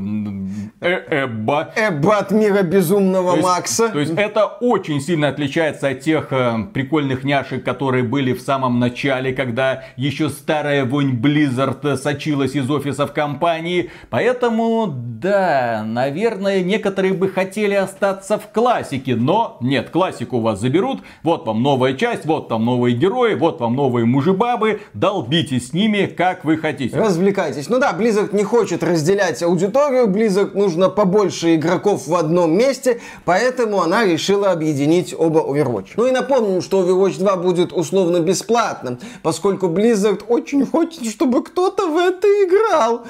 э 0.81 1.25
Эбба. 1.25 1.73
Эбба 1.77 2.19
от 2.19 2.31
мира 2.31 2.63
безумного 2.63 3.31
то 3.31 3.37
есть, 3.37 3.49
Макса. 3.49 3.89
То 3.89 4.01
есть 4.01 4.13
это 4.17 4.45
очень 4.45 5.01
сильно 5.01 5.29
отличается 5.29 5.89
от 5.89 6.01
тех 6.01 6.33
прикольных 6.73 7.25
няшек, 7.25 7.65
которые 7.65 8.05
были 8.05 8.33
в 8.33 8.41
самом 8.51 8.81
начале, 8.81 9.33
когда 9.33 9.85
еще 9.97 10.29
старая 10.29 10.85
вонь 10.85 11.15
Blizzard 11.15 11.97
сочилась 11.97 12.57
из 12.57 12.69
офисов 12.69 13.13
компании. 13.13 13.91
Поэтому, 14.11 14.93
да, 14.93 15.85
наверное, 15.87 16.61
некоторые 16.61 17.15
бы 17.15 17.29
хотели 17.29 17.75
остаться 17.75 18.39
в 18.39 18.51
классике, 18.51 19.15
но 19.15 19.57
нет, 19.61 19.91
классику 19.91 20.39
у 20.39 20.41
вас 20.41 20.59
заберут. 20.59 21.03
Вот 21.23 21.47
вам 21.47 21.63
новая 21.63 21.95
часть, 21.95 22.25
вот 22.25 22.49
там 22.49 22.65
новые 22.65 22.97
герои, 22.97 23.35
вот 23.35 23.61
вам 23.61 23.77
новые 23.77 24.05
мужебабы. 24.05 24.81
Долбитесь 24.95 25.69
с 25.69 25.73
ними, 25.73 26.07
как 26.07 26.45
вы 26.45 26.57
хотите 26.57 26.99
развлекайтесь. 26.99 27.69
Ну 27.69 27.79
да, 27.79 27.93
Blizzard 27.97 28.35
не 28.35 28.43
хочет 28.43 28.83
разделять 28.83 29.45
аудиторию, 29.45 30.09
Blizzard 30.09 30.57
нужно 30.59 30.89
побольше 30.89 31.55
игроков 31.55 32.09
в 32.09 32.15
одном 32.17 32.59
месте, 32.59 33.01
поэтому 33.25 33.81
она 33.81 34.05
решила 34.05 34.51
объединить 34.51 35.15
оба 35.17 35.39
Overwatch. 35.39 35.91
Ну 35.97 36.07
и 36.09 36.11
напомним, 36.11 36.63
что 36.63 36.83
Overwatch 36.83 37.19
2 37.21 37.37
будет 37.37 37.73
условно 37.73 38.19
бесплатным, 38.41 38.99
поскольку 39.23 39.67
Blizzard 39.67 40.25
очень 40.29 40.67
хочет, 40.67 41.05
чтобы 41.07 41.45
кто-то 41.45 41.89
в 41.89 41.97
это 41.97 42.27
играл. 42.27 43.07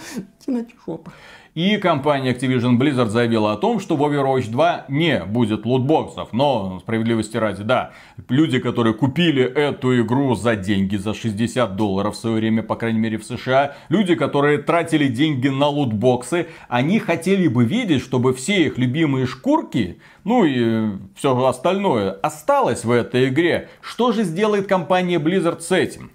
Иначе 0.46 0.74
жопа. 0.86 1.12
И 1.60 1.76
компания 1.76 2.32
Activision 2.32 2.78
Blizzard 2.78 3.10
заявила 3.10 3.52
о 3.52 3.56
том, 3.58 3.80
что 3.80 3.94
в 3.94 4.02
Overwatch 4.02 4.48
2 4.48 4.86
не 4.88 5.22
будет 5.26 5.66
лутбоксов. 5.66 6.30
Но, 6.32 6.78
справедливости 6.80 7.36
ради, 7.36 7.62
да, 7.62 7.90
люди, 8.30 8.58
которые 8.58 8.94
купили 8.94 9.42
эту 9.42 10.00
игру 10.00 10.34
за 10.34 10.56
деньги, 10.56 10.96
за 10.96 11.12
60 11.12 11.76
долларов 11.76 12.14
в 12.14 12.18
свое 12.18 12.36
время, 12.36 12.62
по 12.62 12.76
крайней 12.76 12.98
мере 12.98 13.18
в 13.18 13.24
США, 13.24 13.74
люди, 13.90 14.14
которые 14.14 14.56
тратили 14.56 15.08
деньги 15.08 15.48
на 15.48 15.66
лутбоксы, 15.66 16.46
они 16.70 16.98
хотели 16.98 17.46
бы 17.46 17.66
видеть, 17.66 18.00
чтобы 18.00 18.32
все 18.32 18.64
их 18.64 18.78
любимые 18.78 19.26
шкурки, 19.26 20.00
ну 20.24 20.46
и 20.46 20.92
все 21.14 21.36
остальное, 21.44 22.12
осталось 22.12 22.86
в 22.86 22.90
этой 22.90 23.28
игре. 23.28 23.68
Что 23.82 24.12
же 24.12 24.24
сделает 24.24 24.66
компания 24.66 25.18
Blizzard 25.18 25.60
с 25.60 25.72
этим? 25.72 26.10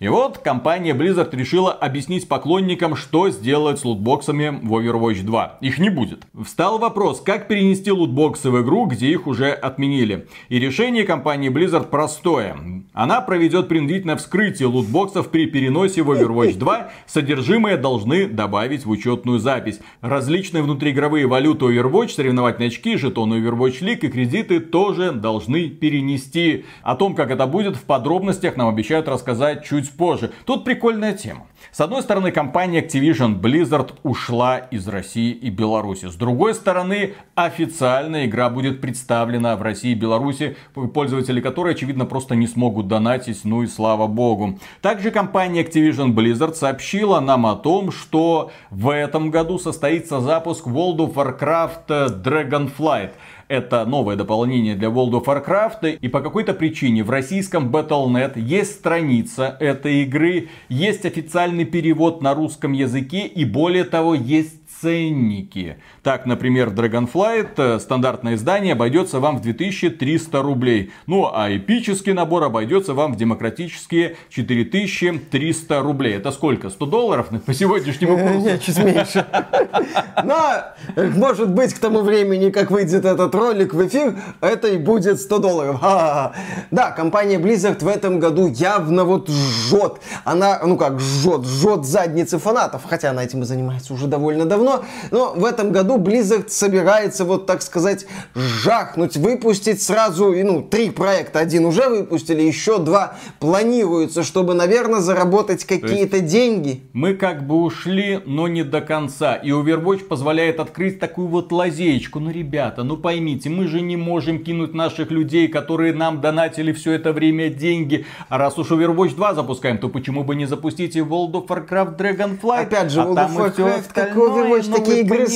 И 0.00 0.06
вот 0.06 0.38
компания 0.38 0.94
Blizzard 0.94 1.34
решила 1.34 1.72
объяснить 1.72 2.28
поклонникам, 2.28 2.94
что 2.94 3.30
сделать 3.30 3.80
с 3.80 3.84
лутбоксами 3.84 4.60
в 4.62 4.72
Overwatch 4.72 5.22
2. 5.22 5.58
Их 5.60 5.80
не 5.80 5.90
будет. 5.90 6.24
Встал 6.44 6.78
вопрос, 6.78 7.20
как 7.20 7.48
перенести 7.48 7.90
лутбоксы 7.90 8.48
в 8.50 8.62
игру, 8.62 8.86
где 8.86 9.08
их 9.08 9.26
уже 9.26 9.50
отменили. 9.50 10.28
И 10.50 10.60
решение 10.60 11.02
компании 11.02 11.50
Blizzard 11.50 11.88
простое. 11.88 12.56
Она 12.92 13.20
проведет 13.20 13.66
принудительное 13.66 14.14
вскрытие 14.14 14.68
лутбоксов 14.68 15.30
при 15.30 15.46
переносе 15.46 16.02
в 16.02 16.12
Overwatch 16.12 16.56
2. 16.56 16.90
Содержимое 17.06 17.76
должны 17.76 18.28
добавить 18.28 18.86
в 18.86 18.90
учетную 18.90 19.40
запись. 19.40 19.80
Различные 20.00 20.62
внутриигровые 20.62 21.26
валюты 21.26 21.64
Overwatch, 21.64 22.10
соревновательные 22.10 22.68
очки, 22.68 22.96
жетоны 22.96 23.34
Overwatch 23.34 23.80
League 23.80 24.06
и 24.06 24.08
кредиты 24.08 24.60
тоже 24.60 25.10
должны 25.10 25.68
перенести. 25.68 26.66
О 26.82 26.94
том, 26.94 27.16
как 27.16 27.32
это 27.32 27.48
будет 27.48 27.74
в 27.74 27.82
подробностях, 27.82 28.56
нам 28.56 28.68
обещают 28.68 29.08
рассказать 29.08 29.64
чуть 29.64 29.87
чуть 29.88 29.96
позже. 29.96 30.32
Тут 30.44 30.64
прикольная 30.64 31.12
тема. 31.12 31.46
С 31.72 31.80
одной 31.80 32.02
стороны, 32.02 32.30
компания 32.30 32.80
Activision 32.82 33.40
Blizzard 33.40 33.94
ушла 34.02 34.58
из 34.58 34.86
России 34.88 35.32
и 35.32 35.50
Беларуси. 35.50 36.06
С 36.06 36.14
другой 36.14 36.54
стороны, 36.54 37.14
официально 37.34 38.26
игра 38.26 38.48
будет 38.48 38.80
представлена 38.80 39.56
в 39.56 39.62
России 39.62 39.92
и 39.92 39.94
Беларуси, 39.94 40.56
пользователи 40.94 41.40
которой, 41.40 41.74
очевидно, 41.74 42.06
просто 42.06 42.36
не 42.36 42.46
смогут 42.46 42.88
донатить, 42.88 43.44
ну 43.44 43.62
и 43.62 43.66
слава 43.66 44.06
богу. 44.06 44.58
Также 44.80 45.10
компания 45.10 45.62
Activision 45.62 46.14
Blizzard 46.14 46.54
сообщила 46.54 47.20
нам 47.20 47.46
о 47.46 47.56
том, 47.56 47.90
что 47.90 48.50
в 48.70 48.88
этом 48.88 49.30
году 49.30 49.58
состоится 49.58 50.20
запуск 50.20 50.66
World 50.66 50.98
of 50.98 51.14
Warcraft 51.14 52.22
Dragonflight. 52.22 53.10
Это 53.48 53.86
новое 53.86 54.14
дополнение 54.14 54.74
для 54.74 54.88
World 54.88 55.12
of 55.12 55.24
Warcraft. 55.24 55.98
И 56.00 56.08
по 56.08 56.20
какой-то 56.20 56.52
причине 56.52 57.02
в 57.02 57.08
российском 57.08 57.74
Battle.net 57.74 58.38
есть 58.38 58.72
страница 58.72 59.56
этой 59.58 60.02
игры, 60.02 60.50
есть 60.68 61.06
официальный 61.06 61.64
перевод 61.64 62.20
на 62.20 62.34
русском 62.34 62.72
языке 62.72 63.26
и 63.26 63.46
более 63.46 63.84
того 63.84 64.14
есть 64.14 64.60
ценники. 64.80 65.78
Так, 66.08 66.24
например, 66.24 66.70
Dragonflight, 66.70 67.50
э, 67.58 67.78
стандартное 67.78 68.36
издание, 68.36 68.72
обойдется 68.72 69.20
вам 69.20 69.36
в 69.36 69.42
2300 69.42 70.40
рублей. 70.40 70.90
Ну, 71.06 71.30
а 71.30 71.54
эпический 71.54 72.14
набор 72.14 72.44
обойдется 72.44 72.94
вам 72.94 73.12
в 73.12 73.16
демократические 73.16 74.16
4300 74.30 75.80
рублей. 75.82 76.14
Это 76.14 76.32
сколько? 76.32 76.70
100 76.70 76.86
долларов 76.86 77.28
по 77.44 77.52
сегодняшнему 77.52 78.16
курсу? 78.16 78.38
Нет, 78.38 78.62
чуть 78.62 78.78
меньше. 78.78 79.26
Но, 80.24 80.62
может 80.96 81.50
быть, 81.50 81.74
к 81.74 81.78
тому 81.78 82.00
времени, 82.00 82.48
как 82.48 82.70
выйдет 82.70 83.04
этот 83.04 83.34
ролик 83.34 83.74
в 83.74 83.86
эфир, 83.86 84.16
это 84.40 84.68
и 84.68 84.78
будет 84.78 85.20
100 85.20 85.38
долларов. 85.38 85.80
Да, 86.70 86.90
компания 86.90 87.38
Blizzard 87.38 87.84
в 87.84 87.88
этом 87.88 88.18
году 88.18 88.48
явно 88.48 89.04
вот 89.04 89.28
жжет. 89.28 90.00
Она, 90.24 90.60
ну 90.64 90.76
как, 90.76 91.00
жжет, 91.00 91.44
жжет 91.44 91.84
задницы 91.84 92.38
фанатов. 92.38 92.82
Хотя 92.88 93.10
она 93.10 93.24
этим 93.24 93.42
и 93.42 93.44
занимается 93.44 93.92
уже 93.92 94.06
довольно 94.06 94.46
давно. 94.46 94.84
Но 95.10 95.32
в 95.34 95.44
этом 95.44 95.70
году 95.70 95.97
Blizzard 95.98 96.48
собирается, 96.48 97.24
вот 97.24 97.46
так 97.46 97.62
сказать, 97.62 98.06
жахнуть, 98.34 99.16
выпустить 99.16 99.82
сразу, 99.82 100.32
ну, 100.32 100.62
три 100.62 100.90
проекта. 100.90 101.40
Один 101.40 101.64
уже 101.66 101.88
выпустили, 101.88 102.42
еще 102.42 102.78
два 102.78 103.16
планируются, 103.40 104.22
чтобы, 104.22 104.54
наверное, 104.54 105.00
заработать 105.00 105.64
какие-то 105.64 106.20
деньги. 106.20 106.82
Мы 106.92 107.14
как 107.14 107.46
бы 107.46 107.56
ушли, 107.62 108.20
но 108.26 108.48
не 108.48 108.64
до 108.64 108.80
конца. 108.80 109.36
И 109.36 109.50
Overwatch 109.50 110.04
позволяет 110.04 110.60
открыть 110.60 110.98
такую 110.98 111.28
вот 111.28 111.52
лазеечку. 111.52 112.20
Ну, 112.20 112.30
ребята, 112.30 112.82
ну 112.82 112.96
поймите, 112.96 113.50
мы 113.50 113.66
же 113.66 113.80
не 113.80 113.96
можем 113.96 114.42
кинуть 114.42 114.74
наших 114.74 115.10
людей, 115.10 115.48
которые 115.48 115.92
нам 115.92 116.20
донатили 116.20 116.72
все 116.72 116.92
это 116.92 117.12
время 117.12 117.48
деньги. 117.48 118.06
А 118.28 118.38
раз 118.38 118.58
уж 118.58 118.70
Overwatch 118.70 119.14
2 119.14 119.34
запускаем, 119.34 119.78
то 119.78 119.88
почему 119.88 120.24
бы 120.24 120.34
не 120.34 120.46
запустить 120.46 120.96
и 120.96 121.00
World 121.00 121.32
of 121.32 121.46
Warcraft 121.46 121.96
Dragonflight? 121.96 122.62
Опять 122.62 122.90
же, 122.90 123.00
а 123.00 123.04
World 123.04 123.28
of 123.28 123.36
Warcraft, 123.36 123.92
как 123.92 124.16
Overwatch, 124.16 124.72
такие 124.72 125.00
игры 125.00 125.26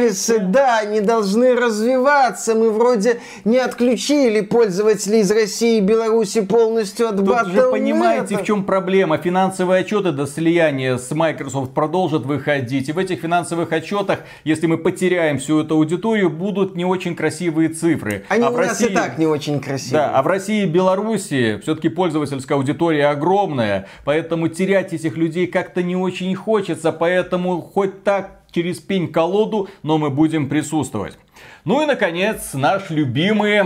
сервисы, 0.00 0.38
да, 0.38 0.78
они 0.78 1.00
должны 1.00 1.54
развиваться. 1.54 2.54
Мы 2.54 2.70
вроде 2.70 3.20
не 3.44 3.58
отключили 3.58 4.40
пользователей 4.40 5.20
из 5.20 5.30
России 5.30 5.78
и 5.78 5.80
Беларуси 5.80 6.40
полностью 6.42 7.08
от 7.08 7.16
Тут 7.16 7.48
же 7.48 7.70
понимаете, 7.70 8.38
в 8.38 8.44
чем 8.44 8.64
проблема. 8.64 9.18
Финансовые 9.18 9.80
отчеты 9.80 10.12
до 10.12 10.26
слияния 10.26 10.96
с 10.96 11.10
Microsoft 11.10 11.72
продолжат 11.72 12.24
выходить. 12.24 12.88
И 12.88 12.92
в 12.92 12.98
этих 12.98 13.20
финансовых 13.20 13.72
отчетах, 13.72 14.20
если 14.44 14.66
мы 14.66 14.78
потеряем 14.78 15.38
всю 15.38 15.60
эту 15.60 15.74
аудиторию, 15.74 16.30
будут 16.30 16.76
не 16.76 16.84
очень 16.84 17.14
красивые 17.14 17.68
цифры. 17.70 18.24
Они 18.28 18.44
а 18.44 18.50
у 18.50 18.56
нас 18.56 18.80
России... 18.80 18.90
и 18.90 18.94
так 18.94 19.18
не 19.18 19.26
очень 19.26 19.60
красивые. 19.60 19.92
Да, 19.92 20.18
а 20.18 20.22
в 20.22 20.26
России 20.26 20.62
и 20.62 20.66
Беларуси 20.66 21.60
все-таки 21.62 21.88
пользовательская 21.88 22.56
аудитория 22.56 23.08
огромная. 23.08 23.86
Поэтому 24.04 24.48
терять 24.48 24.92
этих 24.92 25.16
людей 25.16 25.46
как-то 25.46 25.82
не 25.82 25.96
очень 25.96 26.34
хочется. 26.34 26.92
Поэтому 26.92 27.60
хоть 27.60 28.02
так 28.04 28.39
через 28.50 28.78
пень-колоду, 28.78 29.68
но 29.82 29.98
мы 29.98 30.10
будем 30.10 30.48
присутствовать. 30.48 31.18
Ну 31.64 31.82
и, 31.82 31.86
наконец, 31.86 32.54
наш 32.54 32.90
любимый 32.90 33.62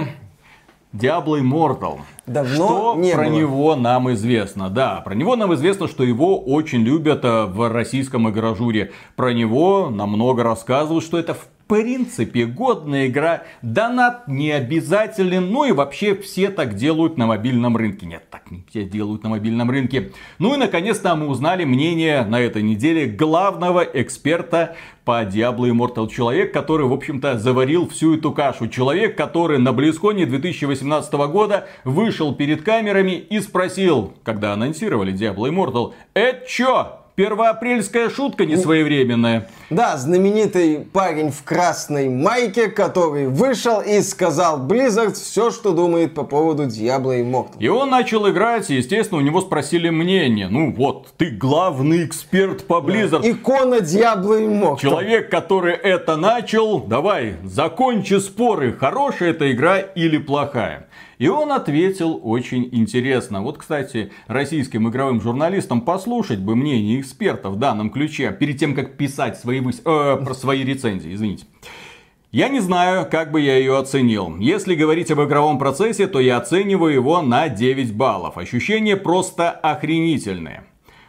Diablo 0.92 1.40
Immortal. 1.40 2.00
Давно 2.26 2.54
что 2.54 2.94
не 2.96 3.12
про 3.12 3.24
было. 3.24 3.34
него 3.34 3.76
нам 3.76 4.12
известно? 4.12 4.70
Да, 4.70 5.00
про 5.00 5.14
него 5.14 5.34
нам 5.34 5.52
известно, 5.54 5.88
что 5.88 6.04
его 6.04 6.38
очень 6.40 6.82
любят 6.82 7.24
э, 7.24 7.46
в 7.46 7.70
российском 7.70 8.30
игражуре. 8.30 8.92
Про 9.16 9.32
него 9.34 9.90
нам 9.90 10.10
много 10.10 10.42
рассказывают, 10.44 11.04
что 11.04 11.18
это 11.18 11.34
в 11.34 11.48
принципе, 11.66 12.46
годная 12.46 13.06
игра, 13.06 13.42
донат 13.62 14.28
не 14.28 14.50
обязателен, 14.50 15.50
ну 15.50 15.64
и 15.64 15.72
вообще 15.72 16.14
все 16.14 16.50
так 16.50 16.74
делают 16.74 17.16
на 17.16 17.26
мобильном 17.26 17.76
рынке. 17.76 18.06
Нет, 18.06 18.24
так 18.30 18.50
не 18.50 18.64
все 18.68 18.84
делают 18.84 19.22
на 19.22 19.30
мобильном 19.30 19.70
рынке. 19.70 20.12
Ну 20.38 20.54
и 20.54 20.58
наконец-то 20.58 21.14
мы 21.16 21.28
узнали 21.28 21.64
мнение 21.64 22.24
на 22.24 22.40
этой 22.40 22.62
неделе 22.62 23.06
главного 23.06 23.80
эксперта 23.80 24.76
по 25.04 25.24
Diablo 25.24 25.70
Immortal. 25.70 26.08
Человек, 26.08 26.52
который, 26.52 26.86
в 26.86 26.92
общем-то, 26.92 27.38
заварил 27.38 27.88
всю 27.88 28.16
эту 28.16 28.32
кашу. 28.32 28.68
Человек, 28.68 29.16
который 29.16 29.58
на 29.58 29.72
Близконе 29.72 30.26
2018 30.26 31.12
года 31.12 31.68
вышел 31.84 32.34
перед 32.34 32.62
камерами 32.62 33.12
и 33.12 33.40
спросил, 33.40 34.14
когда 34.22 34.52
анонсировали 34.52 35.12
Diablo 35.12 35.50
Immortal, 35.50 35.94
это 36.14 36.48
чё? 36.48 37.03
Первоапрельская 37.16 38.10
шутка 38.10 38.44
несвоевременная. 38.44 39.48
Да, 39.70 39.96
знаменитый 39.96 40.80
парень 40.80 41.30
в 41.30 41.44
красной 41.44 42.08
майке, 42.08 42.66
который 42.66 43.28
вышел 43.28 43.80
и 43.80 44.00
сказал 44.00 44.66
Blizzard 44.66 45.14
все, 45.14 45.52
что 45.52 45.72
думает 45.72 46.14
по 46.14 46.24
поводу 46.24 46.64
Diablo 46.64 47.16
Immortal. 47.22 47.54
И 47.60 47.68
он 47.68 47.90
начал 47.90 48.28
играть, 48.28 48.68
и, 48.70 48.74
естественно, 48.74 49.20
у 49.20 49.24
него 49.24 49.40
спросили 49.40 49.90
мнение. 49.90 50.48
Ну 50.48 50.72
вот, 50.72 51.14
ты 51.16 51.30
главный 51.30 52.04
эксперт 52.04 52.66
по 52.66 52.80
Blizzard. 52.80 53.22
Да. 53.22 53.30
Икона 53.30 53.76
Diablo 53.76 54.44
Immortal. 54.44 54.80
Человек, 54.80 55.30
который 55.30 55.74
это 55.74 56.16
начал, 56.16 56.80
давай, 56.80 57.36
закончи 57.44 58.18
споры, 58.18 58.72
хорошая 58.72 59.30
эта 59.30 59.52
игра 59.52 59.78
или 59.78 60.18
плохая. 60.18 60.88
И 61.24 61.26
он 61.26 61.52
ответил 61.52 62.20
очень 62.22 62.68
интересно. 62.70 63.40
Вот, 63.40 63.56
кстати, 63.56 64.12
российским 64.26 64.90
игровым 64.90 65.22
журналистам 65.22 65.80
послушать 65.80 66.38
бы 66.38 66.54
мнение 66.54 67.00
экспертов 67.00 67.54
в 67.54 67.58
данном 67.58 67.88
ключе, 67.88 68.30
перед 68.38 68.58
тем, 68.58 68.74
как 68.74 68.98
писать 68.98 69.38
свои, 69.38 69.62
э, 69.62 69.72
про 70.22 70.34
свои 70.34 70.64
рецензии, 70.64 71.14
извините. 71.14 71.46
Я 72.30 72.50
не 72.50 72.60
знаю, 72.60 73.08
как 73.10 73.32
бы 73.32 73.40
я 73.40 73.56
ее 73.56 73.78
оценил. 73.78 74.36
Если 74.36 74.74
говорить 74.74 75.10
об 75.12 75.22
игровом 75.22 75.58
процессе, 75.58 76.08
то 76.08 76.20
я 76.20 76.36
оцениваю 76.36 76.92
его 76.92 77.22
на 77.22 77.48
9 77.48 77.94
баллов. 77.94 78.36
Ощущения 78.36 78.94
просто 78.94 79.50
охренительные. 79.50 80.64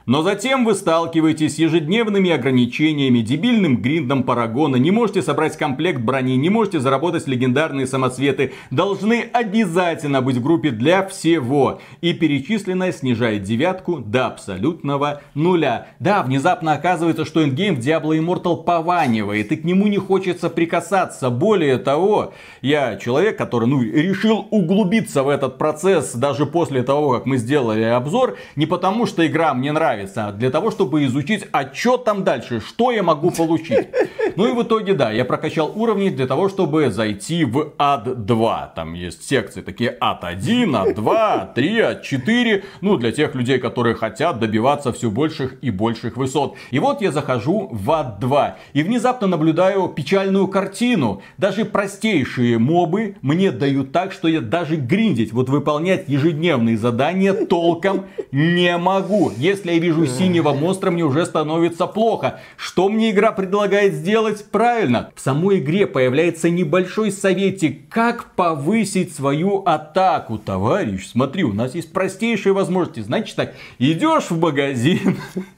Но 0.06 0.22
затем 0.22 0.66
вы 0.66 0.76
сталкиваетесь 0.76 1.56
с 1.56 1.58
ежедневными 1.58 2.30
ограничениями, 2.30 3.22
дебильным 3.22 3.78
гриндом 3.78 4.22
Парагона, 4.22 4.76
не 4.76 4.92
можете 4.92 5.24
собрать 5.24 5.58
комплект 5.58 6.00
брони, 6.00 6.36
не 6.36 6.52
можете 6.52 6.80
заработать 6.80 7.26
легендарные 7.26 7.88
самоцветы, 7.88 8.54
должны 8.70 9.26
обязательно 9.34 10.22
быть 10.22 10.38
в 10.38 10.44
группе 10.44 10.70
для 10.70 11.04
всего. 11.08 11.82
И 12.02 12.14
перечисленное 12.14 12.92
снижает 12.92 13.44
девятку 13.44 13.98
до 13.98 14.28
абсолютного 14.28 15.22
нуля. 15.34 15.88
Да, 16.00 16.22
внезапно 16.22 16.74
оказывается, 16.74 17.26
что 17.26 17.44
эндгейм 17.44 17.76
в 17.76 17.80
Diablo 17.80 18.16
Immortal 18.16 18.64
пованивает, 18.64 19.52
и 19.52 19.56
к 19.56 19.64
нему 19.64 19.88
не 19.88 19.98
хочется 19.98 20.52
прикасаться. 20.52 21.32
Более 21.32 21.80
того, 21.80 22.34
я 22.62 22.98
человек, 22.98 23.40
который 23.40 23.68
ну, 23.68 23.82
решил 23.82 24.48
углубиться 24.52 25.24
в 25.24 25.30
этот 25.30 25.58
процесс 25.58 26.14
даже 26.14 26.46
после 26.46 26.84
того, 26.84 27.14
как 27.14 27.26
мы 27.26 27.38
сделали 27.38 27.82
обзор, 27.82 28.38
не 28.56 28.68
потому 28.68 29.08
что 29.08 29.26
игра 29.26 29.56
мне 29.56 29.72
нравится, 29.72 29.95
нравится, 29.96 30.34
для 30.38 30.50
того, 30.50 30.72
чтобы 30.72 31.06
изучить, 31.06 31.46
а 31.52 31.74
что 31.74 31.98
там 31.98 32.24
дальше, 32.24 32.60
что 32.60 32.92
я 32.92 33.04
могу 33.04 33.32
получить. 33.32 33.88
Ну 34.36 34.48
и 34.48 34.54
в 34.54 34.64
итоге, 34.64 34.94
да, 34.94 35.12
я 35.12 35.24
прокачал 35.24 35.72
уровни 35.76 36.10
для 36.10 36.28
того, 36.28 36.50
чтобы 36.50 36.90
зайти 36.92 37.46
в 37.46 37.74
ад 37.78 38.26
2. 38.26 38.74
Там 38.76 38.94
есть 38.94 39.26
секции 39.28 39.62
такие 39.62 39.96
ад 40.00 40.24
1, 40.24 40.76
ад 40.76 40.96
2, 40.96 41.34
ад 41.34 41.54
3, 41.54 41.80
ад 41.80 42.04
4. 42.04 42.64
Ну, 42.82 42.98
для 42.98 43.12
тех 43.12 43.34
людей, 43.36 43.60
которые 43.60 43.96
хотят 43.96 44.40
добиваться 44.40 44.92
все 44.92 45.10
больших 45.10 45.56
и 45.62 45.72
больших 45.72 46.18
высот. 46.18 46.56
И 46.72 46.80
вот 46.80 47.02
я 47.02 47.12
захожу 47.12 47.70
в 47.72 47.92
ад 47.92 48.20
2 48.20 48.58
и 48.74 48.84
внезапно 48.84 49.28
наблюдаю 49.28 49.88
печальную 49.88 50.48
картину. 50.48 51.22
Даже 51.38 51.64
простейшие 51.64 52.60
мобы 52.60 53.16
мне 53.22 53.52
дают 53.52 53.94
так, 53.94 54.12
что 54.12 54.28
я 54.28 54.42
даже 54.42 54.76
гриндить, 54.76 55.32
вот 55.32 55.50
выполнять 55.50 56.10
ежедневные 56.10 56.78
задания 56.78 57.34
толком 57.34 58.06
не 58.32 58.78
могу. 58.78 59.32
Если 59.38 59.72
я 59.72 59.80
вижу 59.86 60.08
синего 60.08 60.52
монстра, 60.54 60.90
мне 60.90 61.04
уже 61.04 61.26
становится 61.26 61.86
плохо. 61.86 62.40
Что 62.58 62.90
мне 62.90 63.12
игра 63.12 63.32
предлагает 63.32 63.94
сделать? 63.94 64.46
Правильно, 64.50 65.12
в 65.16 65.22
самой 65.22 65.60
игре 65.60 65.86
появляется 65.86 66.50
небольшой 66.50 67.12
советик, 67.12 67.88
как 67.90 68.34
повысить 68.34 69.14
свою 69.14 69.62
атаку. 69.66 70.40
Товарищ, 70.40 71.08
смотри, 71.08 71.44
у 71.44 71.54
нас 71.54 71.76
есть 71.76 71.94
простейшие 71.94 72.54
возможности. 72.54 73.02
Значит 73.02 73.36
так, 73.36 73.54
идешь 73.78 74.32
в 74.32 74.40
магазин, 74.40 75.18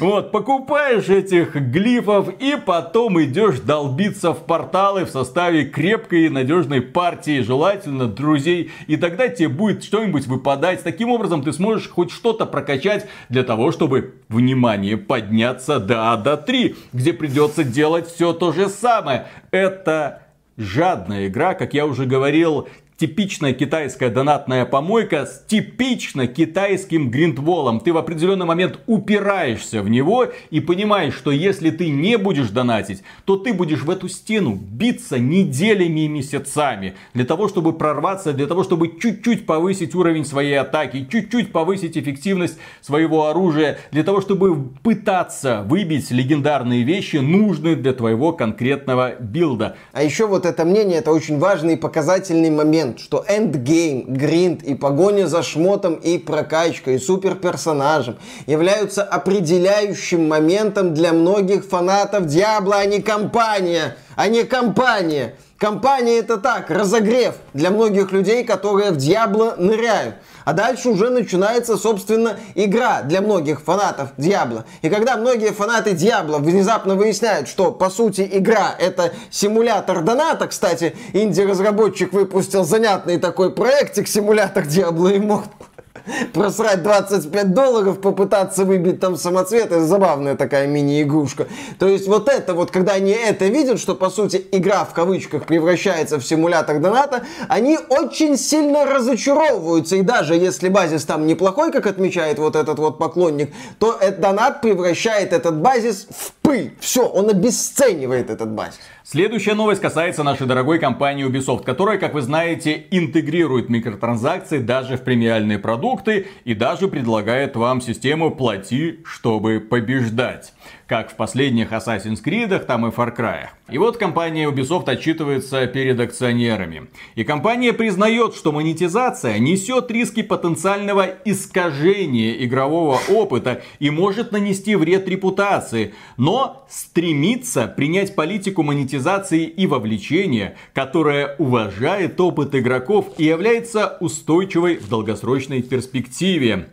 Вот, 0.00 0.32
покупаешь 0.32 1.08
этих 1.08 1.54
глифов 1.54 2.28
и 2.40 2.56
потом 2.56 3.22
идешь 3.22 3.60
долбиться 3.60 4.32
в 4.32 4.44
порталы 4.44 5.04
в 5.04 5.10
составе 5.10 5.64
крепкой 5.64 6.26
и 6.26 6.28
надежной 6.30 6.80
партии, 6.80 7.40
желательно 7.40 8.06
друзей. 8.06 8.70
И 8.86 8.96
тогда 8.96 9.28
тебе 9.28 9.48
будет 9.48 9.84
что-нибудь 9.84 10.26
выпадать. 10.26 10.82
Таким 10.82 11.10
образом 11.10 11.42
ты 11.42 11.52
сможешь 11.52 11.88
хоть 11.88 12.10
что-то 12.10 12.46
прокачать 12.46 13.06
для 13.28 13.42
того, 13.42 13.72
чтобы, 13.72 14.14
внимание, 14.28 14.96
подняться 14.96 15.78
до 15.78 16.12
Ада 16.12 16.36
3, 16.36 16.74
где 16.92 17.12
придется 17.12 17.64
делать 17.64 18.08
все 18.08 18.32
то 18.32 18.52
же 18.52 18.68
самое. 18.68 19.26
Это 19.50 20.22
жадная 20.56 21.28
игра, 21.28 21.54
как 21.54 21.74
я 21.74 21.86
уже 21.86 22.06
говорил, 22.06 22.68
типичная 23.02 23.52
китайская 23.52 24.10
донатная 24.10 24.64
помойка 24.64 25.26
с 25.26 25.44
типично 25.48 26.28
китайским 26.28 27.10
гриндволом. 27.10 27.80
Ты 27.80 27.92
в 27.92 27.96
определенный 27.96 28.46
момент 28.46 28.78
упираешься 28.86 29.82
в 29.82 29.88
него 29.88 30.28
и 30.50 30.60
понимаешь, 30.60 31.14
что 31.14 31.32
если 31.32 31.70
ты 31.70 31.88
не 31.88 32.16
будешь 32.16 32.50
донатить, 32.50 33.02
то 33.24 33.36
ты 33.36 33.54
будешь 33.54 33.82
в 33.82 33.90
эту 33.90 34.08
стену 34.08 34.54
биться 34.54 35.18
неделями 35.18 36.04
и 36.04 36.08
месяцами. 36.08 36.94
Для 37.12 37.24
того, 37.24 37.48
чтобы 37.48 37.72
прорваться, 37.72 38.32
для 38.32 38.46
того, 38.46 38.62
чтобы 38.62 38.96
чуть-чуть 39.00 39.46
повысить 39.46 39.96
уровень 39.96 40.24
своей 40.24 40.54
атаки, 40.54 41.08
чуть-чуть 41.10 41.50
повысить 41.50 41.98
эффективность 41.98 42.56
своего 42.82 43.26
оружия, 43.26 43.78
для 43.90 44.04
того, 44.04 44.20
чтобы 44.20 44.68
пытаться 44.84 45.64
выбить 45.66 46.12
легендарные 46.12 46.84
вещи, 46.84 47.16
нужные 47.16 47.74
для 47.74 47.94
твоего 47.94 48.32
конкретного 48.32 49.16
билда. 49.18 49.74
А 49.90 50.04
еще 50.04 50.28
вот 50.28 50.46
это 50.46 50.64
мнение, 50.64 50.98
это 50.98 51.10
очень 51.10 51.40
важный 51.40 51.72
и 51.72 51.76
показательный 51.76 52.50
момент 52.50 52.91
момент, 52.92 53.00
что 53.00 53.24
endgame, 53.28 54.14
гринд 54.14 54.62
и 54.62 54.74
погоня 54.74 55.26
за 55.26 55.42
шмотом 55.42 55.94
и 55.94 56.18
прокачкой, 56.18 56.96
и 56.96 56.98
суперперсонажем 56.98 58.16
являются 58.46 59.02
определяющим 59.02 60.28
моментом 60.28 60.94
для 60.94 61.12
многих 61.12 61.64
фанатов 61.64 62.26
Diablo, 62.26 62.76
а 62.76 62.86
не 62.86 63.00
кампания, 63.00 63.96
а 64.16 64.28
не 64.28 64.44
кампания. 64.44 65.34
Кампания 65.58 66.18
это 66.18 66.38
так, 66.38 66.70
разогрев 66.70 67.36
для 67.54 67.70
многих 67.70 68.10
людей, 68.10 68.44
которые 68.44 68.90
в 68.90 68.96
Diablo 68.96 69.54
ныряют. 69.58 70.16
А 70.44 70.52
дальше 70.52 70.88
уже 70.88 71.10
начинается, 71.10 71.76
собственно, 71.76 72.36
игра 72.54 73.02
для 73.02 73.20
многих 73.20 73.62
фанатов 73.62 74.10
Diablo. 74.16 74.64
И 74.82 74.88
когда 74.88 75.16
многие 75.16 75.52
фанаты 75.52 75.92
Diablo 75.92 76.38
внезапно 76.38 76.94
выясняют, 76.94 77.48
что, 77.48 77.72
по 77.72 77.90
сути, 77.90 78.28
игра 78.30 78.74
это 78.78 79.12
симулятор 79.30 80.02
доната, 80.02 80.46
кстати, 80.48 80.94
инди-разработчик 81.12 82.12
выпустил 82.12 82.64
занятный 82.64 83.18
такой 83.18 83.52
проектик, 83.52 84.08
симулятор 84.08 84.66
Diablo 84.66 85.18
Immortal, 85.18 85.50
просрать 86.32 86.82
25 86.82 87.54
долларов, 87.54 88.00
попытаться 88.00 88.64
выбить 88.64 89.00
там 89.00 89.16
самоцвет, 89.16 89.66
это 89.66 89.84
забавная 89.84 90.36
такая 90.36 90.66
мини-игрушка. 90.66 91.46
То 91.78 91.88
есть 91.88 92.08
вот 92.08 92.28
это 92.28 92.54
вот, 92.54 92.70
когда 92.70 92.92
они 92.92 93.12
это 93.12 93.46
видят, 93.46 93.78
что 93.78 93.94
по 93.94 94.10
сути 94.10 94.44
игра 94.52 94.84
в 94.84 94.92
кавычках 94.92 95.46
превращается 95.46 96.18
в 96.18 96.24
симулятор 96.24 96.78
доната, 96.80 97.24
они 97.48 97.78
очень 97.88 98.36
сильно 98.36 98.84
разочаровываются. 98.84 99.96
И 99.96 100.02
даже 100.02 100.34
если 100.34 100.68
базис 100.68 101.04
там 101.04 101.26
неплохой, 101.26 101.72
как 101.72 101.86
отмечает 101.86 102.38
вот 102.38 102.56
этот 102.56 102.78
вот 102.78 102.98
поклонник, 102.98 103.52
то 103.78 103.96
этот 104.00 104.20
донат 104.20 104.60
превращает 104.60 105.32
этот 105.32 105.60
базис 105.60 106.06
в 106.10 106.32
пыль. 106.42 106.76
Все, 106.80 107.06
он 107.06 107.30
обесценивает 107.30 108.30
этот 108.30 108.50
базис. 108.50 108.78
Следующая 109.04 109.54
новость 109.54 109.80
касается 109.80 110.22
нашей 110.22 110.46
дорогой 110.46 110.78
компании 110.78 111.26
Ubisoft, 111.26 111.64
которая, 111.64 111.98
как 111.98 112.14
вы 112.14 112.22
знаете, 112.22 112.86
интегрирует 112.92 113.68
микротранзакции 113.68 114.58
даже 114.58 114.96
в 114.96 115.02
премиальные 115.02 115.58
продукты 115.58 116.28
и 116.44 116.54
даже 116.54 116.86
предлагает 116.86 117.56
вам 117.56 117.80
систему 117.80 118.30
«плати, 118.30 119.00
чтобы 119.04 119.58
побеждать» 119.58 120.52
как 120.92 121.10
в 121.10 121.14
последних 121.14 121.72
Assassin's 121.72 122.22
Creed, 122.22 122.66
там 122.66 122.86
и 122.86 122.90
Far 122.90 123.16
Cry. 123.16 123.46
И 123.70 123.78
вот 123.78 123.96
компания 123.96 124.46
Ubisoft 124.46 124.90
отчитывается 124.90 125.66
перед 125.66 125.98
акционерами. 125.98 126.88
И 127.14 127.24
компания 127.24 127.72
признает, 127.72 128.34
что 128.34 128.52
монетизация 128.52 129.38
несет 129.38 129.90
риски 129.90 130.20
потенциального 130.20 131.06
искажения 131.24 132.44
игрового 132.44 133.00
опыта 133.08 133.62
и 133.78 133.88
может 133.88 134.32
нанести 134.32 134.76
вред 134.76 135.08
репутации, 135.08 135.94
но 136.18 136.66
стремится 136.68 137.68
принять 137.68 138.14
политику 138.14 138.62
монетизации 138.62 139.44
и 139.44 139.66
вовлечения, 139.66 140.58
которая 140.74 141.36
уважает 141.38 142.20
опыт 142.20 142.54
игроков 142.54 143.14
и 143.16 143.24
является 143.24 143.96
устойчивой 144.00 144.76
в 144.76 144.90
долгосрочной 144.90 145.62
перспективе. 145.62 146.68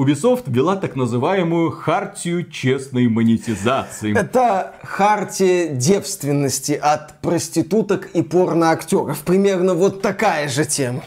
Ubisoft 0.00 0.44
ввела 0.46 0.76
так 0.76 0.96
называемую 0.96 1.70
хартию 1.72 2.50
честной 2.50 3.06
монетизации. 3.08 4.18
Это 4.18 4.72
хартия 4.82 5.74
девственности 5.74 6.72
от 6.72 7.20
проституток 7.20 8.08
и 8.14 8.22
порноактеров. 8.22 9.22
Примерно 9.24 9.74
вот 9.74 10.00
такая 10.00 10.48
же 10.48 10.64
тема. 10.64 11.02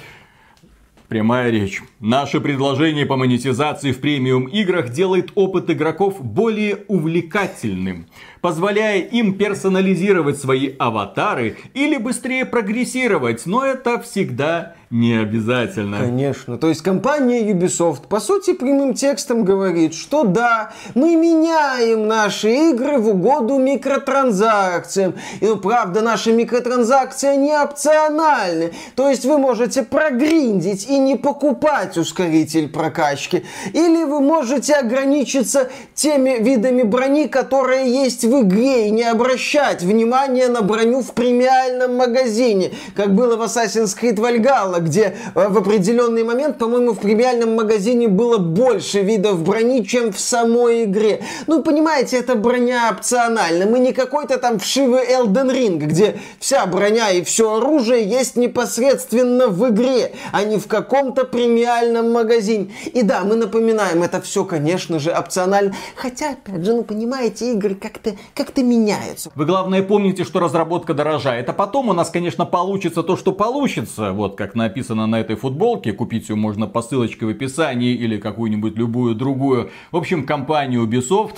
Прямая 1.07 1.49
речь. 1.49 1.81
Наше 1.99 2.39
предложение 2.39 3.07
по 3.07 3.17
монетизации 3.17 3.93
в 3.93 3.99
премиум 3.99 4.45
играх 4.45 4.89
делает 4.89 5.31
опыт 5.33 5.71
игроков 5.71 6.23
более 6.23 6.85
увлекательным 6.87 8.05
позволяя 8.43 8.99
им 8.99 9.37
персонализировать 9.37 10.37
свои 10.37 10.73
аватары 10.77 11.55
или 11.73 11.95
быстрее 11.95 12.43
прогрессировать, 12.43 13.45
но 13.45 13.65
это 13.65 14.01
всегда 14.01 14.75
не 14.93 15.15
обязательно. 15.15 15.97
Конечно. 15.97 16.59
То 16.59 16.67
есть 16.67 16.81
компания 16.81 17.41
Ubisoft, 17.51 18.07
по 18.07 18.19
сути, 18.19 18.53
прямым 18.53 18.93
текстом 18.93 19.43
говорит, 19.43 19.95
что 19.95 20.23
да, 20.23 20.73
мы 20.93 21.15
меняем 21.15 22.07
наши 22.07 22.69
игры 22.69 22.99
в 22.99 23.09
угоду 23.09 23.57
микротранзакциям. 23.57 25.15
И, 25.41 25.47
ну, 25.47 25.57
правда, 25.57 26.01
наши 26.01 26.31
микротранзакции 26.31 27.35
не 27.37 27.57
опциональны. 27.57 28.73
То 28.95 29.09
есть 29.09 29.25
вы 29.25 29.39
можете 29.39 29.81
прогриндить 29.81 30.87
и 30.87 30.99
не 30.99 31.15
покупать 31.15 31.97
ускоритель 31.97 32.69
прокачки. 32.69 33.45
Или 33.73 34.03
вы 34.03 34.19
можете 34.19 34.75
ограничиться 34.75 35.71
теми 35.95 36.37
видами 36.39 36.83
брони, 36.83 37.27
которые 37.27 37.91
есть 37.91 38.25
в 38.25 38.32
в 38.33 38.41
игре 38.41 38.87
и 38.87 38.91
не 38.91 39.03
обращать 39.03 39.83
внимания 39.83 40.47
на 40.47 40.61
броню 40.61 41.01
в 41.01 41.13
премиальном 41.13 41.95
магазине, 41.95 42.71
как 42.95 43.13
было 43.13 43.35
в 43.35 43.41
Assassin's 43.43 43.95
Creed 43.99 44.15
Valhalla, 44.15 44.79
где 44.79 45.15
э, 45.35 45.47
в 45.47 45.57
определенный 45.57 46.23
момент, 46.23 46.57
по-моему, 46.57 46.93
в 46.93 46.99
премиальном 46.99 47.55
магазине 47.55 48.07
было 48.07 48.39
больше 48.39 49.01
видов 49.01 49.43
брони, 49.43 49.85
чем 49.85 50.11
в 50.11 50.19
самой 50.19 50.85
игре. 50.85 51.21
Ну, 51.45 51.61
понимаете, 51.61 52.17
это 52.17 52.35
броня 52.35 52.89
опциональна. 52.91 53.67
Мы 53.67 53.79
не 53.79 53.93
какой-то 53.93 54.39
там 54.39 54.57
вшивый 54.57 55.05
Elden 55.05 55.51
Ring, 55.51 55.77
где 55.77 56.19
вся 56.39 56.65
броня 56.65 57.11
и 57.11 57.23
все 57.23 57.57
оружие 57.57 58.03
есть 58.03 58.35
непосредственно 58.35 59.47
в 59.47 59.69
игре, 59.69 60.13
а 60.31 60.43
не 60.43 60.57
в 60.57 60.67
каком-то 60.67 61.25
премиальном 61.25 62.11
магазине. 62.11 62.71
И 62.93 63.03
да, 63.03 63.23
мы 63.23 63.35
напоминаем, 63.35 64.01
это 64.01 64.21
все, 64.21 64.43
конечно 64.43 64.97
же, 64.97 65.11
опционально. 65.11 65.75
Хотя, 65.95 66.31
опять 66.31 66.65
же, 66.65 66.73
ну, 66.73 66.83
понимаете, 66.83 67.51
игры 67.51 67.75
как-то 67.75 68.15
как-то 68.33 68.63
меняются. 68.63 69.31
Вы 69.35 69.45
главное 69.45 69.83
помните, 69.83 70.23
что 70.23 70.39
разработка 70.39 70.93
дорожает, 70.93 71.49
а 71.49 71.53
потом 71.53 71.89
у 71.89 71.93
нас, 71.93 72.09
конечно, 72.09 72.45
получится 72.45 73.03
то, 73.03 73.15
что 73.15 73.31
получится. 73.31 74.11
Вот 74.11 74.35
как 74.35 74.55
написано 74.55 75.07
на 75.07 75.19
этой 75.19 75.35
футболке, 75.35 75.93
купить 75.93 76.29
ее 76.29 76.35
можно 76.35 76.67
по 76.67 76.81
ссылочке 76.81 77.25
в 77.25 77.29
описании 77.29 77.93
или 77.93 78.17
какую-нибудь 78.17 78.75
любую 78.75 79.15
другую. 79.15 79.71
В 79.91 79.97
общем, 79.97 80.25
компания 80.25 80.77
Ubisoft 80.77 81.35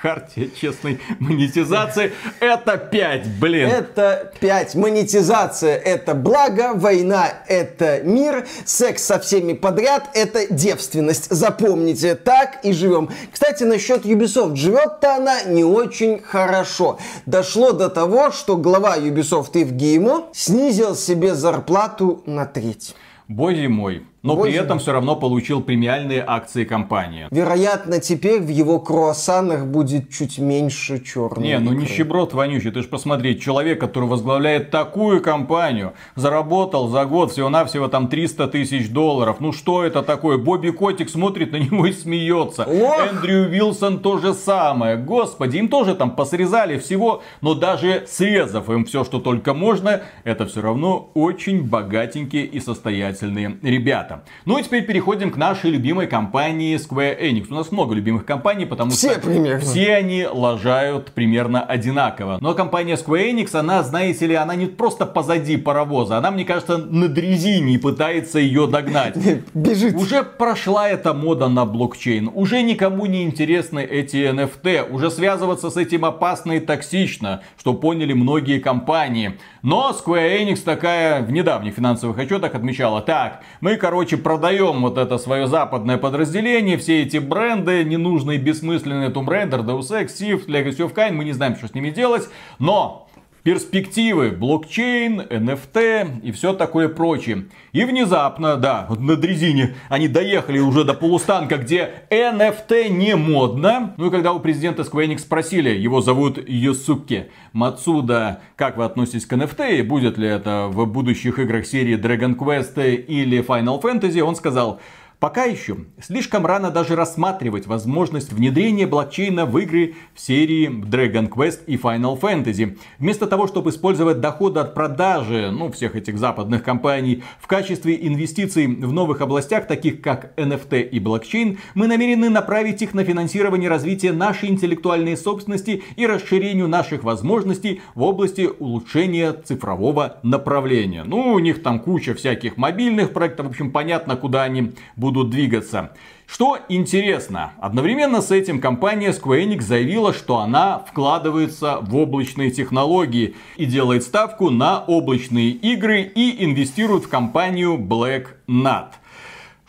Хартия 0.00 0.48
честной 0.48 1.00
монетизации. 1.18 2.12
Это 2.38 2.76
5, 2.76 3.26
блин. 3.40 3.68
Это 3.68 4.32
5. 4.38 4.74
Монетизация 4.76 5.76
это 5.76 6.14
благо, 6.14 6.72
война 6.74 7.26
это 7.48 8.00
мир, 8.02 8.46
секс 8.64 9.02
со 9.02 9.18
всеми 9.18 9.54
подряд 9.54 10.10
это 10.14 10.52
девственность. 10.52 11.30
Запомните, 11.30 12.14
так 12.14 12.64
и 12.64 12.72
живем. 12.72 13.10
Кстати, 13.32 13.64
насчет 13.64 14.04
Ubisoft. 14.04 14.54
Живет-то 14.54 15.16
она 15.16 15.42
не 15.42 15.64
очень 15.64 16.20
хорошо. 16.20 16.98
Дошло 17.26 17.72
до 17.72 17.88
того, 17.88 18.30
что 18.30 18.56
глава 18.56 18.96
Ubisoft 18.98 19.50
Ив 19.54 19.72
Геймо 19.72 20.28
снизил 20.32 20.94
себе 20.94 21.34
зарплату 21.34 22.22
на 22.24 22.46
треть. 22.46 22.94
Боже 23.26 23.68
мой. 23.68 24.06
Но 24.28 24.36
Боже. 24.36 24.50
при 24.50 24.60
этом 24.60 24.78
все 24.78 24.92
равно 24.92 25.16
получил 25.16 25.62
премиальные 25.62 26.22
акции 26.26 26.64
компании. 26.64 27.28
Вероятно, 27.30 27.98
теперь 27.98 28.40
в 28.40 28.48
его 28.48 28.78
круассанах 28.78 29.66
будет 29.66 30.10
чуть 30.10 30.38
меньше 30.38 31.02
черного. 31.02 31.42
Не, 31.42 31.58
ну 31.58 31.72
нищеброд 31.72 32.34
вонючий. 32.34 32.70
Ты 32.70 32.82
же 32.82 32.88
посмотри, 32.88 33.40
человек, 33.40 33.80
который 33.80 34.06
возглавляет 34.06 34.70
такую 34.70 35.22
компанию, 35.22 35.94
заработал 36.14 36.88
за 36.88 37.06
год 37.06 37.32
всего-навсего 37.32 37.88
там 37.88 38.08
300 38.08 38.48
тысяч 38.48 38.90
долларов. 38.90 39.36
Ну 39.40 39.52
что 39.52 39.82
это 39.82 40.02
такое? 40.02 40.36
Бобби 40.36 40.70
Котик 40.70 41.08
смотрит 41.08 41.52
на 41.52 41.56
него 41.56 41.86
и 41.86 41.92
смеется. 41.92 42.64
Ох! 42.64 43.00
Эндрю 43.08 43.48
Вилсон 43.48 44.00
то 44.00 44.18
же 44.18 44.34
самое. 44.34 44.98
Господи, 44.98 45.56
им 45.56 45.68
тоже 45.68 45.94
там 45.94 46.10
посрезали 46.10 46.78
всего, 46.78 47.22
но 47.40 47.54
даже 47.54 48.04
срезав 48.06 48.68
им 48.68 48.84
все, 48.84 49.04
что 49.04 49.20
только 49.20 49.54
можно, 49.54 50.02
это 50.24 50.44
все 50.44 50.60
равно 50.60 51.10
очень 51.14 51.62
богатенькие 51.62 52.44
и 52.44 52.60
состоятельные 52.60 53.56
ребята 53.62 54.17
Ну 54.44 54.58
и 54.58 54.62
теперь 54.62 54.84
переходим 54.84 55.30
к 55.30 55.36
нашей 55.36 55.70
любимой 55.70 56.06
компании 56.06 56.76
Square 56.76 57.20
Enix. 57.20 57.46
У 57.50 57.54
нас 57.54 57.70
много 57.70 57.94
любимых 57.94 58.24
компаний, 58.24 58.66
потому 58.66 58.90
все 58.90 59.12
что 59.12 59.20
примерно. 59.20 59.60
все 59.60 59.94
они 59.94 60.26
лажают 60.26 61.12
примерно 61.12 61.62
одинаково. 61.62 62.38
Но 62.40 62.54
компания 62.54 62.94
Square 62.94 63.32
Enix, 63.32 63.56
она, 63.56 63.82
знаете 63.82 64.26
ли, 64.26 64.34
она 64.34 64.54
не 64.54 64.66
просто 64.66 65.06
позади 65.06 65.56
паровоза, 65.56 66.18
она, 66.18 66.30
мне 66.30 66.44
кажется, 66.44 66.78
на 66.78 67.08
дрезине 67.08 67.74
и 67.74 67.78
пытается 67.78 68.38
ее 68.38 68.66
догнать. 68.66 69.16
Бежит. 69.54 69.94
Уже 69.94 70.22
прошла 70.22 70.88
эта 70.88 71.14
мода 71.14 71.48
на 71.48 71.64
блокчейн, 71.64 72.30
уже 72.34 72.62
никому 72.62 73.06
не 73.06 73.24
интересны 73.24 73.80
эти 73.80 74.16
NFT, 74.16 74.90
уже 74.90 75.10
связываться 75.10 75.70
с 75.70 75.76
этим 75.76 76.04
опасно 76.04 76.52
и 76.52 76.60
токсично, 76.60 77.42
что 77.58 77.74
поняли 77.74 78.12
многие 78.12 78.58
компании. 78.58 79.38
Но 79.62 79.90
Square 79.90 80.42
Enix 80.42 80.62
такая 80.64 81.22
в 81.22 81.32
недавних 81.32 81.74
финансовых 81.74 82.18
отчетах 82.18 82.54
отмечала, 82.54 83.00
так, 83.00 83.42
мы, 83.60 83.76
короче, 83.76 84.16
продаем 84.16 84.82
вот 84.82 84.98
это 84.98 85.18
свое 85.18 85.46
западное 85.46 85.98
подразделение, 85.98 86.78
все 86.78 87.02
эти 87.02 87.16
бренды, 87.16 87.82
ненужные, 87.84 88.38
бессмысленные 88.38 89.10
Tomb 89.10 89.26
Raider, 89.26 89.64
Deus 89.64 89.90
Ex, 89.90 90.06
Sif, 90.08 90.46
Legacy 90.46 90.78
of 90.78 90.94
Kain, 90.94 91.12
мы 91.12 91.24
не 91.24 91.32
знаем, 91.32 91.56
что 91.56 91.66
с 91.66 91.74
ними 91.74 91.90
делать, 91.90 92.28
но 92.58 93.07
перспективы, 93.42 94.30
блокчейн, 94.30 95.20
NFT 95.20 96.20
и 96.22 96.32
все 96.32 96.52
такое 96.52 96.88
прочее. 96.88 97.46
И 97.72 97.84
внезапно, 97.84 98.56
да, 98.56 98.86
вот 98.88 99.00
на 99.00 99.16
дрезине 99.16 99.74
они 99.88 100.08
доехали 100.08 100.58
уже 100.58 100.84
до 100.84 100.94
полустанка, 100.94 101.56
где 101.56 102.04
NFT 102.10 102.88
не 102.88 103.16
модно. 103.16 103.94
Ну 103.96 104.06
и 104.08 104.10
когда 104.10 104.32
у 104.32 104.40
президента 104.40 104.82
Square 104.82 105.08
Enix 105.08 105.18
спросили, 105.18 105.70
его 105.70 106.00
зовут 106.00 106.38
Йосуке 106.48 107.28
Мацуда, 107.52 108.40
как 108.56 108.76
вы 108.76 108.84
относитесь 108.84 109.26
к 109.26 109.32
NFT 109.32 109.78
и 109.78 109.82
будет 109.82 110.18
ли 110.18 110.28
это 110.28 110.68
в 110.68 110.86
будущих 110.86 111.38
играх 111.38 111.66
серии 111.66 111.98
Dragon 111.98 112.36
Quest 112.36 112.94
или 112.94 113.44
Final 113.44 113.80
Fantasy, 113.80 114.20
он 114.20 114.36
сказал, 114.36 114.80
Пока 115.20 115.46
еще 115.46 115.78
слишком 116.00 116.46
рано 116.46 116.70
даже 116.70 116.94
рассматривать 116.94 117.66
возможность 117.66 118.32
внедрения 118.32 118.86
блокчейна 118.86 119.46
в 119.46 119.58
игры 119.58 119.96
в 120.14 120.20
серии 120.20 120.68
Dragon 120.68 121.28
Quest 121.28 121.64
и 121.66 121.74
Final 121.74 122.20
Fantasy. 122.20 122.78
Вместо 123.00 123.26
того, 123.26 123.48
чтобы 123.48 123.70
использовать 123.70 124.20
доходы 124.20 124.60
от 124.60 124.74
продажи 124.74 125.50
ну, 125.50 125.72
всех 125.72 125.96
этих 125.96 126.20
западных 126.20 126.62
компаний 126.62 127.24
в 127.40 127.48
качестве 127.48 127.98
инвестиций 128.00 128.68
в 128.68 128.92
новых 128.92 129.20
областях, 129.20 129.66
таких 129.66 130.02
как 130.02 130.38
NFT 130.38 130.82
и 130.82 131.00
блокчейн, 131.00 131.58
мы 131.74 131.88
намерены 131.88 132.28
направить 132.30 132.82
их 132.82 132.94
на 132.94 133.02
финансирование 133.02 133.68
развития 133.68 134.12
нашей 134.12 134.50
интеллектуальной 134.50 135.16
собственности 135.16 135.82
и 135.96 136.06
расширению 136.06 136.68
наших 136.68 137.02
возможностей 137.02 137.82
в 137.96 138.02
области 138.02 138.48
улучшения 138.60 139.32
цифрового 139.32 140.20
направления. 140.22 141.02
Ну, 141.02 141.32
у 141.32 141.40
них 141.40 141.60
там 141.64 141.80
куча 141.80 142.14
всяких 142.14 142.56
мобильных 142.56 143.12
проектов, 143.12 143.46
в 143.46 143.48
общем, 143.48 143.72
понятно, 143.72 144.14
куда 144.14 144.44
они 144.44 144.74
будут 144.94 145.07
будут 145.08 145.30
двигаться. 145.30 145.92
Что 146.26 146.58
интересно, 146.68 147.52
одновременно 147.58 148.20
с 148.20 148.30
этим 148.30 148.60
компания 148.60 149.12
Square 149.12 149.46
Enix 149.46 149.62
заявила, 149.62 150.12
что 150.12 150.36
она 150.40 150.80
вкладывается 150.80 151.78
в 151.80 151.96
облачные 151.96 152.50
технологии 152.50 153.34
и 153.56 153.64
делает 153.64 154.02
ставку 154.02 154.50
на 154.50 154.84
облачные 154.84 155.48
игры 155.48 156.02
и 156.02 156.44
инвестирует 156.44 157.04
в 157.04 157.08
компанию 157.08 157.78
Black 157.78 158.26
Nut. 158.46 158.88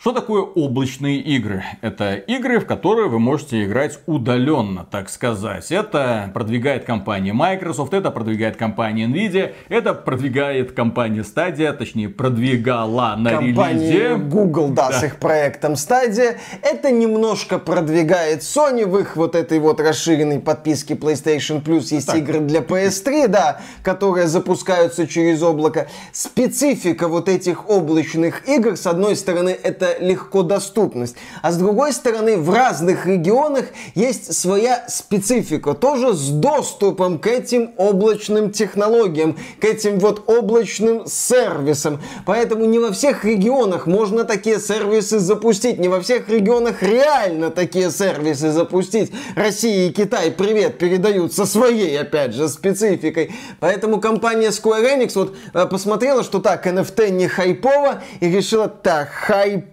Что 0.00 0.12
такое 0.12 0.40
облачные 0.40 1.18
игры? 1.18 1.62
Это 1.82 2.14
игры, 2.14 2.58
в 2.58 2.64
которые 2.64 3.10
вы 3.10 3.18
можете 3.18 3.66
играть 3.66 3.98
удаленно, 4.06 4.86
так 4.90 5.10
сказать. 5.10 5.70
Это 5.70 6.30
продвигает 6.32 6.86
компания 6.86 7.34
Microsoft, 7.34 7.92
это 7.92 8.10
продвигает 8.10 8.56
компания 8.56 9.04
Nvidia, 9.04 9.52
это 9.68 9.92
продвигает 9.92 10.72
компания 10.72 11.20
Stadia, 11.20 11.74
точнее 11.74 12.08
продвигала 12.08 13.14
на 13.18 13.32
компания 13.32 13.92
релизе. 13.92 14.16
Google, 14.16 14.70
да, 14.70 14.88
да, 14.88 15.00
с 15.00 15.02
их 15.02 15.16
проектом 15.16 15.74
Stadia. 15.74 16.38
Это 16.62 16.90
немножко 16.90 17.58
продвигает 17.58 18.40
Sony 18.40 18.86
в 18.86 18.98
их 18.98 19.16
вот 19.16 19.34
этой 19.34 19.58
вот 19.58 19.80
расширенной 19.80 20.40
подписке 20.40 20.94
PlayStation 20.94 21.62
Plus. 21.62 21.92
Есть 21.94 22.06
так. 22.06 22.16
игры 22.16 22.40
для 22.40 22.60
PS3, 22.60 23.28
да, 23.28 23.60
которые 23.82 24.28
запускаются 24.28 25.06
через 25.06 25.42
облако. 25.42 25.88
Специфика 26.10 27.06
вот 27.06 27.28
этих 27.28 27.68
облачных 27.68 28.48
игр, 28.48 28.78
с 28.78 28.86
одной 28.86 29.14
стороны, 29.14 29.50
это 29.50 29.89
это 29.90 30.04
легко 30.04 30.42
доступность. 30.42 31.16
А 31.42 31.52
с 31.52 31.56
другой 31.56 31.92
стороны, 31.92 32.36
в 32.36 32.50
разных 32.52 33.06
регионах 33.06 33.66
есть 33.94 34.36
своя 34.36 34.84
специфика, 34.88 35.74
тоже 35.74 36.14
с 36.14 36.28
доступом 36.28 37.18
к 37.18 37.26
этим 37.26 37.72
облачным 37.76 38.50
технологиям, 38.50 39.36
к 39.60 39.64
этим 39.64 39.98
вот 39.98 40.28
облачным 40.28 41.06
сервисам. 41.06 42.00
Поэтому 42.26 42.64
не 42.64 42.78
во 42.78 42.92
всех 42.92 43.24
регионах 43.24 43.86
можно 43.86 44.24
такие 44.24 44.58
сервисы 44.58 45.18
запустить, 45.18 45.78
не 45.78 45.88
во 45.88 46.00
всех 46.00 46.28
регионах 46.28 46.82
реально 46.82 47.50
такие 47.50 47.90
сервисы 47.90 48.50
запустить. 48.50 49.12
Россия 49.34 49.88
и 49.88 49.92
Китай, 49.92 50.30
привет, 50.30 50.78
передают 50.78 51.32
со 51.32 51.46
своей, 51.46 51.98
опять 51.98 52.34
же, 52.34 52.48
спецификой. 52.48 53.32
Поэтому 53.60 54.00
компания 54.00 54.48
Square 54.48 54.98
Enix 54.98 55.12
вот 55.14 55.34
э, 55.52 55.66
посмотрела, 55.66 56.22
что 56.22 56.40
так, 56.40 56.66
NFT 56.66 57.10
не 57.10 57.28
хайпово, 57.28 58.02
и 58.20 58.28
решила, 58.28 58.68
так, 58.68 59.08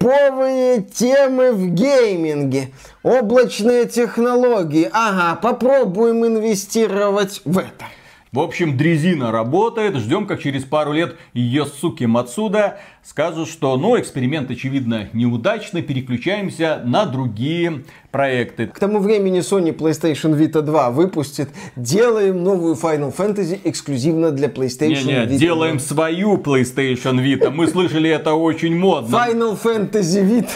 хайповые 0.08 0.82
темы 0.82 1.52
в 1.52 1.66
гейминге, 1.68 2.72
облачные 3.02 3.86
технологии, 3.86 4.88
ага, 4.92 5.38
попробуем 5.40 6.24
инвестировать 6.26 7.42
в 7.44 7.58
это. 7.58 7.84
В 8.30 8.40
общем, 8.40 8.76
дрезина 8.76 9.32
работает. 9.32 9.96
Ждем, 9.96 10.26
как 10.26 10.42
через 10.42 10.64
пару 10.64 10.92
лет 10.92 11.16
ее 11.32 11.64
суки 11.64 12.04
Мацуда 12.04 12.78
скажут, 13.02 13.48
что 13.48 13.76
ну, 13.78 13.98
эксперимент, 13.98 14.50
очевидно, 14.50 15.08
неудачный, 15.14 15.82
переключаемся 15.82 16.82
на 16.84 17.06
другие 17.06 17.84
проекты. 18.10 18.66
К 18.66 18.78
тому 18.78 18.98
времени 18.98 19.40
Sony 19.40 19.74
PlayStation 19.74 20.38
Vita 20.38 20.60
2 20.60 20.90
выпустит, 20.90 21.48
делаем 21.74 22.42
новую 22.44 22.74
Final 22.74 23.16
Fantasy 23.16 23.60
эксклюзивно 23.64 24.30
для 24.30 24.48
PlayStation 24.48 25.04
не, 25.04 25.12
не, 25.12 25.12
Vita. 25.12 25.36
делаем 25.38 25.80
свою 25.80 26.36
PlayStation 26.36 27.22
Vita. 27.24 27.50
Мы 27.50 27.66
слышали, 27.66 28.10
это 28.10 28.34
очень 28.34 28.76
модно. 28.76 29.16
Final 29.16 29.58
Fantasy 29.62 30.22
Vita. 30.22 30.50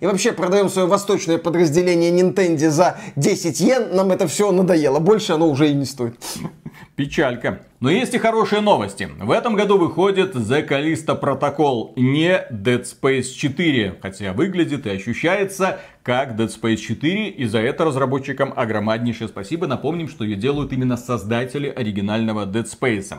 И 0.00 0.04
вообще 0.04 0.32
продаем 0.32 0.68
свое 0.68 0.86
восточное 0.86 1.38
подразделение 1.38 2.10
Nintendo 2.10 2.68
за 2.68 2.98
10 3.16 3.60
йен. 3.60 3.96
Нам 3.96 4.12
это 4.12 4.28
все 4.28 4.52
надоело. 4.52 4.98
Больше 4.98 5.32
оно 5.32 5.48
уже 5.48 5.70
и 5.70 5.74
не 5.74 5.86
стоит. 5.86 6.16
Печалька. 6.96 7.60
Но 7.78 7.90
есть 7.90 8.14
и 8.14 8.18
хорошие 8.18 8.62
новости. 8.62 9.08
В 9.18 9.30
этом 9.30 9.54
году 9.54 9.76
выходит 9.76 10.34
The 10.34 10.66
Callisto 10.66 11.20
Protocol, 11.20 11.92
не 11.96 12.42
Dead 12.50 12.82
Space 12.84 13.34
4. 13.34 13.98
Хотя 14.00 14.32
выглядит 14.32 14.86
и 14.86 14.90
ощущается 14.90 15.78
как 16.02 16.36
Dead 16.36 16.48
Space 16.48 16.76
4. 16.76 17.28
И 17.28 17.44
за 17.44 17.58
это 17.58 17.84
разработчикам 17.84 18.54
огромнейшее 18.56 19.28
спасибо. 19.28 19.66
Напомним, 19.66 20.08
что 20.08 20.24
ее 20.24 20.36
делают 20.36 20.72
именно 20.72 20.96
создатели 20.96 21.68
оригинального 21.68 22.46
Dead 22.46 22.64
Space. 22.64 23.14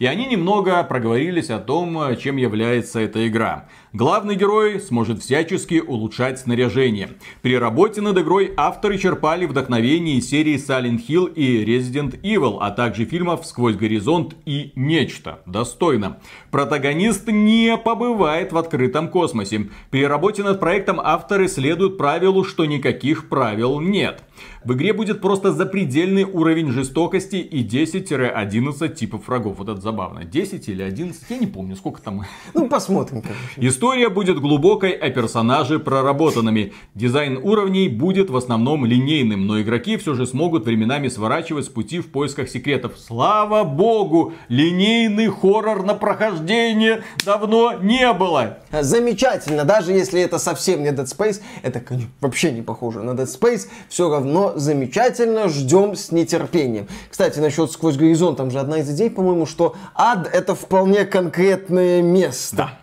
И 0.00 0.06
они 0.06 0.26
немного 0.26 0.82
проговорились 0.82 1.50
о 1.50 1.60
том, 1.60 2.16
чем 2.16 2.36
является 2.36 2.98
эта 2.98 3.28
игра. 3.28 3.68
Главный 3.92 4.34
герой 4.34 4.80
сможет 4.80 5.20
всячески 5.20 5.80
улучшать 5.84 6.40
снаряжение. 6.40 7.10
При 7.42 7.56
работе 7.56 8.00
над 8.00 8.18
игрой 8.18 8.54
авторы 8.56 8.98
черпали 8.98 9.46
вдохновение 9.46 10.18
из 10.18 10.30
серии 10.30 10.56
Silent 10.56 11.06
Hill 11.06 11.32
и 11.34 11.64
Resident 11.64 12.20
Evil, 12.22 12.58
а 12.60 12.70
также 12.70 12.99
фильмов 13.04 13.46
«Сквозь 13.46 13.76
горизонт 13.76 14.36
и 14.44 14.72
нечто 14.74 15.40
достойно. 15.46 16.18
Протагонист 16.50 17.28
не 17.28 17.76
побывает 17.76 18.52
в 18.52 18.58
открытом 18.58 19.08
космосе. 19.08 19.68
При 19.90 20.06
работе 20.06 20.42
над 20.42 20.60
проектом 20.60 21.00
авторы 21.00 21.48
следуют 21.48 21.98
правилу, 21.98 22.44
что 22.44 22.64
никаких 22.64 23.28
правил 23.28 23.80
нет. 23.80 24.22
В 24.62 24.74
игре 24.74 24.92
будет 24.92 25.22
просто 25.22 25.52
запредельный 25.52 26.24
уровень 26.24 26.70
жестокости 26.70 27.36
и 27.36 27.66
10-11 27.66 28.94
типов 28.94 29.26
врагов. 29.26 29.56
Вот 29.58 29.70
это 29.70 29.80
забавно. 29.80 30.24
10 30.24 30.68
или 30.68 30.82
11, 30.82 31.22
я 31.30 31.38
не 31.38 31.46
помню, 31.46 31.76
сколько 31.76 32.02
там. 32.02 32.26
Ну, 32.52 32.68
посмотрим, 32.68 33.22
короче. 33.22 33.40
История 33.56 34.10
будет 34.10 34.38
глубокой, 34.38 34.90
а 34.90 35.08
персонажи 35.08 35.78
проработанными. 35.78 36.74
Дизайн 36.94 37.38
уровней 37.42 37.88
будет 37.88 38.28
в 38.28 38.36
основном 38.36 38.84
линейным, 38.84 39.46
но 39.46 39.62
игроки 39.62 39.96
все 39.96 40.12
же 40.12 40.26
смогут 40.26 40.66
временами 40.66 41.08
сворачивать 41.08 41.64
с 41.64 41.68
пути 41.70 42.00
в 42.00 42.10
поисках 42.10 42.50
секретов. 42.50 42.98
Слава 42.98 43.64
богу, 43.64 44.34
линейный 44.48 45.28
хоррор 45.28 45.84
на 45.84 45.94
прохождение 45.94 47.02
давно 47.24 47.78
не 47.80 48.12
было. 48.12 48.58
Замечательно, 48.72 49.64
даже 49.64 49.92
если 49.92 50.20
это 50.20 50.38
совсем 50.38 50.82
не 50.82 50.90
Dead 50.90 51.06
Space, 51.06 51.40
это 51.62 51.82
вообще 52.20 52.52
не 52.52 52.60
похоже 52.60 53.02
на 53.02 53.12
Dead 53.12 53.24
Space, 53.24 53.68
все 53.88 54.10
равно 54.10 54.49
замечательно, 54.56 55.48
ждем 55.48 55.94
с 55.94 56.12
нетерпением. 56.12 56.88
Кстати, 57.10 57.38
насчет 57.38 57.70
«Сквозь 57.70 57.96
горизонт», 57.96 58.38
там 58.38 58.50
же 58.50 58.58
одна 58.58 58.78
из 58.78 58.90
идей, 58.90 59.10
по-моему, 59.10 59.46
что 59.46 59.76
ад 59.94 60.28
это 60.32 60.54
вполне 60.54 61.04
конкретное 61.04 62.02
место. 62.02 62.56
Да. 62.56 62.79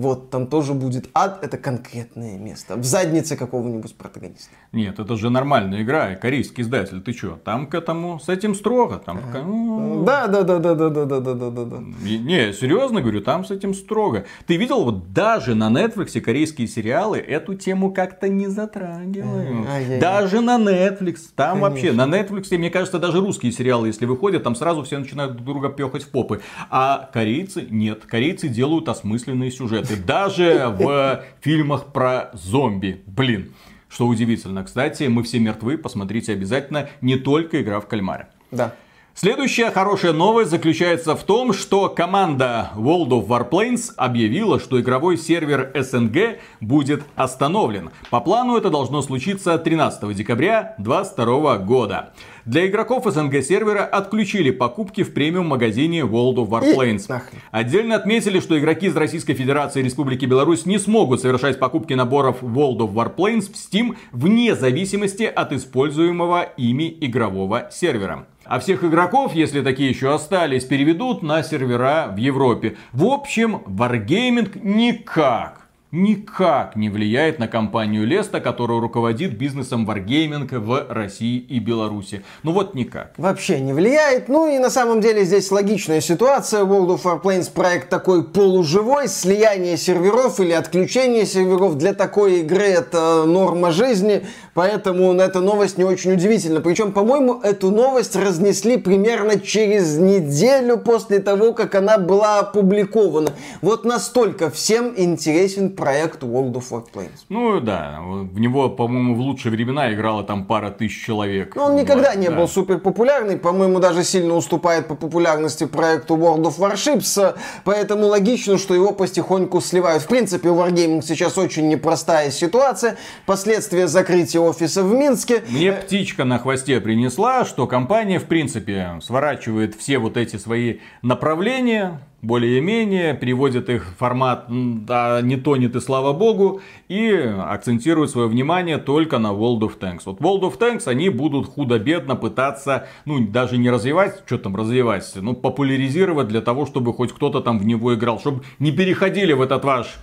Вот, 0.00 0.30
там 0.30 0.46
тоже 0.46 0.72
будет 0.72 1.10
ад, 1.12 1.44
это 1.44 1.58
конкретное 1.58 2.38
место. 2.38 2.76
В 2.76 2.84
заднице 2.84 3.36
какого-нибудь 3.36 3.94
протагониста. 3.94 4.48
Нет, 4.72 4.98
это 4.98 5.16
же 5.16 5.28
нормальная 5.28 5.82
игра, 5.82 6.14
корейский 6.14 6.62
издатель, 6.62 7.02
ты 7.02 7.12
чё? 7.12 7.38
Там 7.44 7.66
к 7.66 7.74
этому, 7.74 8.18
с 8.18 8.30
этим 8.30 8.54
строго. 8.54 8.98
Там, 9.04 9.20
ну, 9.34 10.02
Да, 10.06 10.26
да, 10.26 10.42
да, 10.42 10.58
да, 10.58 10.74
да, 10.74 10.88
да, 10.88 11.04
да, 11.04 11.20
да, 11.20 11.50
да, 11.50 11.64
да. 11.66 11.78
Не, 12.02 12.54
серьезно 12.54 13.02
говорю, 13.02 13.20
там 13.20 13.44
с 13.44 13.50
этим 13.50 13.74
строго. 13.74 14.24
Ты 14.46 14.56
видел, 14.56 14.84
вот 14.84 15.12
даже 15.12 15.54
на 15.54 15.68
Netflix 15.68 16.18
корейские 16.22 16.66
сериалы 16.66 17.18
эту 17.18 17.54
тему 17.54 17.92
как-то 17.92 18.30
не 18.30 18.46
затрагивают. 18.46 20.00
Даже 20.00 20.40
на 20.40 20.56
Netflix. 20.56 21.16
Там 21.36 21.60
Конечно. 21.60 21.68
вообще, 21.68 21.92
на 21.92 22.06
Netflix, 22.06 22.56
мне 22.56 22.70
кажется, 22.70 22.98
даже 22.98 23.20
русские 23.20 23.52
сериалы, 23.52 23.88
если 23.88 24.06
выходят, 24.06 24.44
там 24.44 24.54
сразу 24.54 24.82
все 24.82 24.98
начинают 24.98 25.34
друг 25.34 25.44
друга 25.44 25.68
пехать 25.68 26.04
в 26.04 26.08
попы. 26.08 26.40
А 26.70 27.10
корейцы 27.12 27.66
нет. 27.68 28.06
Корейцы 28.06 28.48
делают 28.48 28.88
осмысленные 28.88 29.50
сюжеты. 29.90 30.06
Даже 30.06 30.74
в 30.78 31.24
фильмах 31.40 31.92
про 31.92 32.30
зомби. 32.32 33.02
Блин. 33.06 33.52
Что 33.88 34.06
удивительно. 34.06 34.62
Кстати, 34.62 35.04
мы 35.04 35.24
все 35.24 35.40
мертвы. 35.40 35.76
Посмотрите 35.76 36.32
обязательно. 36.32 36.88
Не 37.00 37.16
только 37.16 37.60
игра 37.60 37.80
в 37.80 37.88
кальмаре. 37.88 38.28
Да. 38.52 38.74
Следующая 39.22 39.70
хорошая 39.70 40.14
новость 40.14 40.50
заключается 40.50 41.14
в 41.14 41.24
том, 41.24 41.52
что 41.52 41.90
команда 41.90 42.70
World 42.74 43.08
of 43.08 43.26
Warplanes 43.26 43.92
объявила, 43.98 44.58
что 44.58 44.80
игровой 44.80 45.18
сервер 45.18 45.70
СНГ 45.78 46.38
будет 46.62 47.02
остановлен. 47.16 47.90
По 48.08 48.20
плану 48.22 48.56
это 48.56 48.70
должно 48.70 49.02
случиться 49.02 49.58
13 49.58 50.16
декабря 50.16 50.74
2022 50.78 51.58
года. 51.58 52.14
Для 52.46 52.66
игроков 52.66 53.04
СНГ 53.04 53.42
сервера 53.42 53.84
отключили 53.84 54.50
покупки 54.50 55.02
в 55.02 55.12
премиум 55.12 55.48
магазине 55.48 56.00
World 56.00 56.36
of 56.36 56.48
Warplanes. 56.48 57.20
Отдельно 57.50 57.96
отметили, 57.96 58.40
что 58.40 58.58
игроки 58.58 58.86
из 58.86 58.96
Российской 58.96 59.34
Федерации 59.34 59.80
и 59.80 59.84
Республики 59.84 60.24
Беларусь 60.24 60.64
не 60.64 60.78
смогут 60.78 61.20
совершать 61.20 61.58
покупки 61.58 61.92
наборов 61.92 62.42
World 62.42 62.78
of 62.78 62.94
Warplanes 62.94 63.52
в 63.52 63.54
Steam 63.54 63.98
вне 64.12 64.54
зависимости 64.54 65.24
от 65.24 65.52
используемого 65.52 66.44
ими 66.56 66.96
игрового 67.02 67.68
сервера. 67.70 68.26
А 68.50 68.58
всех 68.58 68.82
игроков, 68.82 69.32
если 69.36 69.60
такие 69.60 69.90
еще 69.90 70.12
остались, 70.12 70.64
переведут 70.64 71.22
на 71.22 71.44
сервера 71.44 72.08
в 72.12 72.16
Европе. 72.16 72.76
В 72.90 73.04
общем, 73.04 73.62
Wargaming 73.64 74.58
никак 74.64 75.68
никак 75.92 76.76
не 76.76 76.88
влияет 76.88 77.38
на 77.38 77.48
компанию 77.48 78.06
Леста, 78.06 78.40
которая 78.40 78.80
руководит 78.80 79.36
бизнесом 79.36 79.88
Wargaming 79.88 80.58
в 80.58 80.86
России 80.88 81.38
и 81.38 81.58
Беларуси. 81.58 82.22
Ну 82.42 82.52
вот 82.52 82.74
никак. 82.74 83.12
Вообще 83.16 83.60
не 83.60 83.72
влияет. 83.72 84.28
Ну 84.28 84.46
и 84.48 84.58
на 84.58 84.70
самом 84.70 85.00
деле 85.00 85.24
здесь 85.24 85.50
логичная 85.50 86.00
ситуация. 86.00 86.62
World 86.62 87.00
of 87.00 87.02
Warplanes 87.02 87.50
проект 87.52 87.88
такой 87.88 88.24
полуживой. 88.24 89.08
Слияние 89.08 89.76
серверов 89.76 90.38
или 90.38 90.52
отключение 90.52 91.26
серверов 91.26 91.76
для 91.76 91.92
такой 91.92 92.40
игры 92.40 92.66
это 92.66 93.24
норма 93.24 93.72
жизни. 93.72 94.24
Поэтому 94.54 95.12
эта 95.14 95.40
новость 95.40 95.78
не 95.78 95.84
очень 95.84 96.12
удивительна. 96.12 96.60
Причем, 96.60 96.92
по-моему, 96.92 97.40
эту 97.42 97.70
новость 97.70 98.14
разнесли 98.16 98.76
примерно 98.76 99.40
через 99.40 99.96
неделю 99.96 100.76
после 100.78 101.20
того, 101.20 101.52
как 101.52 101.74
она 101.74 101.98
была 101.98 102.40
опубликована. 102.40 103.30
Вот 103.62 103.84
настолько 103.84 104.50
всем 104.50 104.92
интересен 104.96 105.70
проект 105.80 106.22
World 106.22 106.52
of 106.52 106.70
Warplanes. 106.70 107.24
Ну 107.28 107.60
да, 107.60 107.98
в 108.00 108.38
него, 108.38 108.68
по-моему, 108.68 109.14
в 109.14 109.20
лучшие 109.20 109.50
времена 109.50 109.92
играло 109.92 110.22
там 110.22 110.44
пара 110.44 110.70
тысяч 110.70 111.04
человек. 111.04 111.56
Но 111.56 111.66
он 111.66 111.76
никогда 111.76 112.10
Вот, 112.10 112.18
не 112.18 112.28
да. 112.28 112.36
был 112.36 112.48
супер 112.48 112.78
популярный, 112.78 113.36
по-моему, 113.36 113.80
даже 113.80 114.04
сильно 114.04 114.34
уступает 114.34 114.86
по 114.88 114.94
популярности 114.94 115.64
проекту 115.66 116.16
World 116.16 116.42
of 116.42 116.58
Warships, 116.58 117.36
поэтому 117.64 118.06
логично, 118.06 118.58
что 118.58 118.74
его 118.74 118.92
потихоньку 118.92 119.60
сливают. 119.60 120.02
В 120.02 120.06
принципе, 120.08 120.50
у 120.50 120.56
Wargaming 120.56 121.02
сейчас 121.02 121.38
очень 121.38 121.68
непростая 121.68 122.30
ситуация, 122.30 122.96
последствия 123.26 123.86
закрытия 123.88 124.40
офиса 124.40 124.82
в 124.82 124.92
Минске. 124.92 125.42
Мне 125.48 125.72
птичка 125.72 126.24
на 126.24 126.38
хвосте 126.38 126.80
принесла, 126.80 127.44
что 127.44 127.66
компания, 127.66 128.18
в 128.18 128.24
принципе, 128.24 128.98
сворачивает 129.02 129.74
все 129.74 129.98
вот 129.98 130.16
эти 130.16 130.36
свои 130.36 130.78
направления, 131.02 132.00
более-менее, 132.22 133.14
переводит 133.14 133.68
их 133.68 133.84
в 133.84 133.96
формат 133.96 134.46
да, 134.48 135.20
не 135.22 135.36
то, 135.36 135.56
не 135.56 135.68
ты, 135.68 135.80
слава 135.80 136.12
богу, 136.12 136.60
и 136.88 137.10
акцентирует 137.12 138.10
свое 138.10 138.28
внимание 138.28 138.78
только 138.78 139.18
на 139.18 139.28
World 139.28 139.60
of 139.60 139.78
Tanks. 139.78 140.02
Вот 140.04 140.20
World 140.20 140.42
of 140.42 140.58
Tanks 140.58 140.86
они 140.86 141.08
будут 141.08 141.46
худо-бедно 141.46 142.16
пытаться, 142.16 142.86
ну, 143.04 143.26
даже 143.26 143.56
не 143.56 143.70
развивать, 143.70 144.22
что 144.26 144.38
там 144.38 144.56
развивать, 144.56 145.10
ну, 145.16 145.34
популяризировать 145.34 146.28
для 146.28 146.40
того, 146.40 146.66
чтобы 146.66 146.92
хоть 146.92 147.12
кто-то 147.12 147.40
там 147.40 147.58
в 147.58 147.66
него 147.66 147.94
играл, 147.94 148.18
чтобы 148.18 148.42
не 148.58 148.72
переходили 148.72 149.32
в 149.32 149.40
этот 149.40 149.64
ваш 149.64 149.98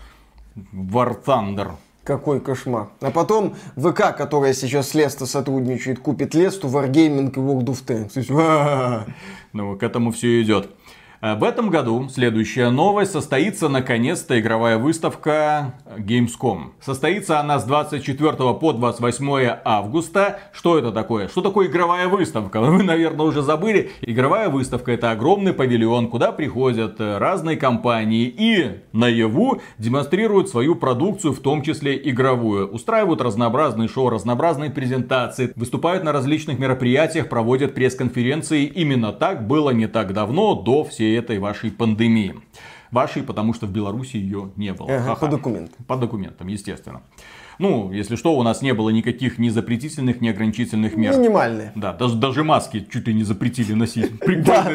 War 0.73 1.15
Thunder. 1.23 1.71
Какой 2.03 2.39
кошмар. 2.39 2.87
А 3.01 3.11
потом 3.11 3.55
ВК, 3.75 4.15
которая 4.17 4.53
сейчас 4.53 4.91
с 4.91 4.93
Леста 4.93 5.25
сотрудничает, 5.25 5.99
купит 5.99 6.33
Лесту, 6.33 6.69
Wargaming 6.69 7.31
и 7.31 7.39
World 7.39 7.65
of 7.65 7.85
Tanks. 7.85 9.03
Ну, 9.53 9.75
к 9.75 9.83
этому 9.83 10.11
все 10.11 10.41
идет. 10.41 10.69
Э, 11.21 11.35
в 11.35 11.43
этом 11.43 11.69
году, 11.69 12.07
следующая 12.09 12.69
новость, 12.69 13.11
состоится 13.11 13.69
наконец-то 13.69 14.39
игровая 14.39 14.77
выставка 14.77 15.73
Gamescom. 15.97 16.71
Состоится 16.81 17.39
она 17.39 17.59
с 17.59 17.63
24 17.63 18.31
по 18.53 18.73
28 18.73 19.57
августа. 19.63 20.39
Что 20.53 20.77
это 20.77 20.91
такое? 20.91 21.27
Что 21.27 21.41
такое 21.41 21.67
игровая 21.67 22.07
выставка? 22.07 22.61
Вы, 22.77 22.83
наверное, 22.83 23.25
уже 23.25 23.41
забыли. 23.41 23.91
Игровая 24.01 24.49
выставка 24.49 24.91
это 24.91 25.11
огромный 25.11 25.53
павильон, 25.53 26.07
куда 26.07 26.31
приходят 26.31 26.99
э, 26.99 27.17
разные 27.17 27.57
компании 27.57 28.25
и 28.27 28.81
наяву 28.93 29.61
демонстрируют 29.77 30.49
свою 30.49 30.75
продукцию, 30.75 31.33
в 31.33 31.39
том 31.39 31.61
числе 31.61 31.99
игровую. 32.09 32.67
Устраивают 32.69 33.21
разнообразные 33.21 33.87
шоу, 33.87 34.09
разнообразные 34.09 34.69
презентации, 34.69 35.51
выступают 35.55 36.03
на 36.03 36.11
различных 36.11 36.59
мероприятиях, 36.59 37.29
проводят 37.29 37.73
пресс-конференции. 37.73 38.65
Именно 38.65 39.13
так 39.13 39.47
было 39.47 39.71
не 39.71 39.87
так 39.87 40.13
давно, 40.13 40.53
до 40.53 40.83
всей 40.83 41.06
всей 41.07 41.17
этой 41.17 41.39
вашей 41.39 41.71
пандемии. 41.71 42.35
Вашей, 42.91 43.23
потому 43.23 43.53
что 43.53 43.67
в 43.67 43.71
Беларуси 43.71 44.17
ее 44.17 44.51
не 44.55 44.73
было. 44.73 44.95
Ага, 44.95 45.15
по 45.15 45.27
документам. 45.27 45.85
По 45.87 45.97
документам, 45.97 46.47
естественно. 46.47 47.01
Ну, 47.59 47.91
если 47.91 48.15
что, 48.15 48.35
у 48.37 48.43
нас 48.43 48.61
не 48.61 48.73
было 48.73 48.89
никаких 48.89 49.39
ни 49.39 49.49
запретительных, 49.49 50.21
ни 50.21 50.29
ограничительных 50.29 50.95
мер. 50.95 51.17
Минимальные. 51.17 51.71
Да, 51.75 51.93
даже, 51.93 52.15
даже 52.15 52.43
маски 52.43 52.87
чуть 52.91 53.07
ли 53.07 53.13
не 53.13 53.23
запретили 53.23 53.73
носить. 53.73 54.11
Да, 54.47 54.65